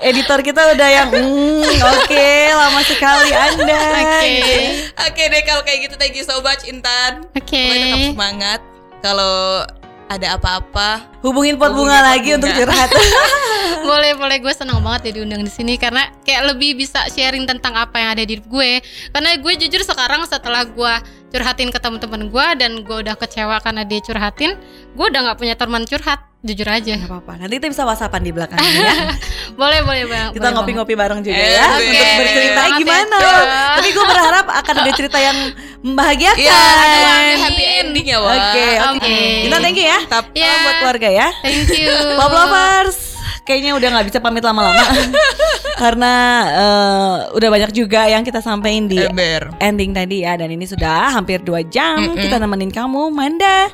Editor 0.01 0.39
kita 0.41 0.61
udah 0.69 0.87
yang 0.87 1.09
mm, 1.09 1.65
oke 1.81 2.27
lama 2.53 2.81
sekali 2.83 3.29
Anda. 3.31 3.81
Oke. 3.97 4.37
Oke 5.01 5.23
deh 5.25 5.41
kalau 5.43 5.61
kayak 5.61 5.79
gitu 5.83 5.95
thank 5.95 6.13
you 6.13 6.23
so 6.23 6.39
much 6.39 6.61
Intan. 6.63 7.25
Oke. 7.31 7.57
Pokoknya 7.59 7.85
tetap 7.87 8.05
semangat. 8.07 8.59
Kalau 8.99 9.65
ada 10.09 10.35
apa-apa 10.35 11.21
Hubungin 11.21 11.55
pot 11.55 11.69
Hubungin 11.69 11.93
bunga 11.93 11.97
pot 12.01 12.07
lagi 12.09 12.29
bunga. 12.33 12.37
untuk 12.41 12.51
curhat. 12.57 12.89
boleh 13.89 14.11
boleh 14.17 14.37
gue 14.41 14.53
senang 14.57 14.81
banget 14.81 15.11
ya 15.13 15.21
diundang 15.21 15.45
di 15.45 15.51
sini 15.53 15.77
karena 15.77 16.09
kayak 16.25 16.53
lebih 16.53 16.75
bisa 16.75 17.05
sharing 17.13 17.45
tentang 17.45 17.77
apa 17.77 17.95
yang 18.01 18.09
ada 18.17 18.23
di 18.25 18.37
hidup 18.37 18.47
gue 18.49 18.81
karena 19.13 19.29
gue 19.37 19.53
jujur 19.65 19.81
sekarang 19.85 20.25
setelah 20.25 20.65
gue 20.65 20.93
curhatin 21.29 21.69
ke 21.69 21.79
teman-teman 21.79 22.27
gue 22.27 22.47
dan 22.57 22.71
gue 22.81 22.97
udah 23.05 23.15
kecewa 23.15 23.61
karena 23.61 23.85
dia 23.85 24.01
curhatin 24.01 24.57
gue 24.97 25.05
udah 25.05 25.21
nggak 25.29 25.37
punya 25.37 25.55
teman 25.55 25.85
curhat 25.85 26.28
jujur 26.41 26.63
aja 26.65 26.95
Gak 26.95 27.03
apa-apa. 27.05 27.31
Nanti 27.37 27.53
kita 27.55 27.67
bisa 27.67 27.83
whatsappan 27.83 28.21
di 28.21 28.31
belakangnya 28.31 28.71
ya. 28.71 28.93
boleh 29.59 29.79
boleh 29.81 30.03
bang 30.05 30.29
Kita 30.31 30.47
ngopi-ngopi 30.49 30.93
bareng 30.93 31.19
juga 31.19 31.35
Eh, 31.35 31.51
ya 31.51 31.67
oke. 31.69 31.83
untuk 31.83 32.11
bercerita 32.15 32.55
Banget 32.55 32.71
ya, 32.71 32.79
gimana. 32.79 33.17
Cak. 33.17 33.45
Tapi 33.75 33.89
gue 33.89 34.05
berharap 34.07 34.45
akan 34.49 34.75
ada 34.77 34.91
cerita 34.93 35.17
yang 35.17 35.37
membahagiakan. 35.81 36.39
Iya, 36.39 36.55
ada 36.55 37.09
Amin. 37.09 37.37
happy 37.39 37.65
ending 37.77 38.05
ya, 38.07 38.17
Wak. 38.17 38.31
Oke, 38.31 38.65
oke. 38.65 38.97
Oke. 38.97 39.17
Kita 39.43 39.57
thank 39.59 39.75
you 39.75 39.85
ya. 39.85 39.99
Tapi 40.05 40.27
Iya. 40.33 40.53
Buat 40.57 40.75
keluarga 40.79 41.09
ya. 41.09 41.27
thank 41.41 41.67
you 41.69 41.91
Pop 42.19 42.31
lovers, 42.31 42.97
kayaknya 43.43 43.71
udah 43.73 43.87
nggak 43.89 44.07
bisa 44.07 44.19
pamit 44.19 44.39
lama-lama 44.41 44.83
karena 45.81 46.13
eh, 46.49 47.15
udah 47.33 47.49
banyak 47.49 47.71
juga 47.71 48.05
yang 48.05 48.21
kita 48.21 48.39
sampaikan 48.39 48.85
di 48.85 48.99
Ember. 49.01 49.51
ending 49.59 49.91
tadi 49.91 50.21
ya 50.21 50.35
dan 50.35 50.47
ini 50.47 50.63
sudah 50.63 51.09
hampir 51.09 51.39
dua 51.39 51.63
jam 51.63 51.99
Mm-mm. 52.05 52.19
kita 52.19 52.35
nemenin 52.37 52.67
kamu 52.67 53.07
Manda 53.09 53.71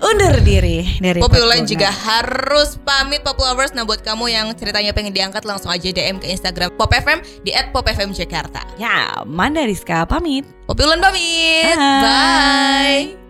undur 0.00 0.36
diri 0.40 0.98
dari 0.98 1.20
Poppy 1.20 1.38
Ulan 1.40 1.68
juga 1.68 1.92
harus 1.92 2.80
pamit 2.82 3.20
Pop 3.22 3.38
Lovers. 3.38 3.76
Nah 3.76 3.84
buat 3.84 4.00
kamu 4.00 4.32
yang 4.32 4.46
ceritanya 4.56 4.90
pengen 4.96 5.12
diangkat 5.14 5.44
Langsung 5.46 5.70
aja 5.70 5.88
DM 5.92 6.18
ke 6.18 6.26
Instagram 6.32 6.74
Pop 6.74 6.90
FM 6.90 7.20
Di 7.44 7.52
at 7.52 7.70
Pop 7.70 7.86
FM 7.86 8.10
Jakarta. 8.16 8.64
Ya 8.80 9.22
Manda 9.28 9.64
Rizka 9.64 10.08
pamit. 10.08 10.48
Poppy 10.66 10.82
Ulan 10.84 11.00
pamit. 11.00 11.76
Bye. 11.76 13.14
Bye 13.14 13.29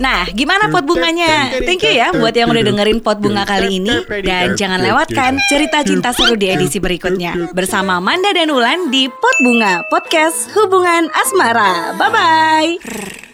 Nah, 0.00 0.24
gimana 0.32 0.72
pot 0.72 0.82
bunganya? 0.88 1.60
Thank 1.60 1.84
you 1.84 1.92
ya 1.92 2.08
buat 2.16 2.32
yang 2.32 2.48
udah 2.48 2.64
dengerin 2.64 3.04
pot 3.04 3.20
bunga 3.20 3.44
kali 3.44 3.84
ini 3.84 4.00
dan 4.24 4.56
jangan 4.56 4.80
lewatkan 4.80 5.36
cerita 5.46 5.84
cinta 5.84 6.16
seru 6.16 6.40
di 6.40 6.48
edisi 6.48 6.80
berikutnya 6.80 7.52
bersama 7.52 8.00
Manda 8.00 8.32
dan 8.32 8.48
Ulan 8.48 8.88
di 8.88 9.12
Pot 9.12 9.36
Bunga 9.44 9.84
Podcast 9.92 10.56
Hubungan 10.56 11.12
Asmara. 11.12 11.92
Bye 12.00 12.10
bye. 12.10 13.29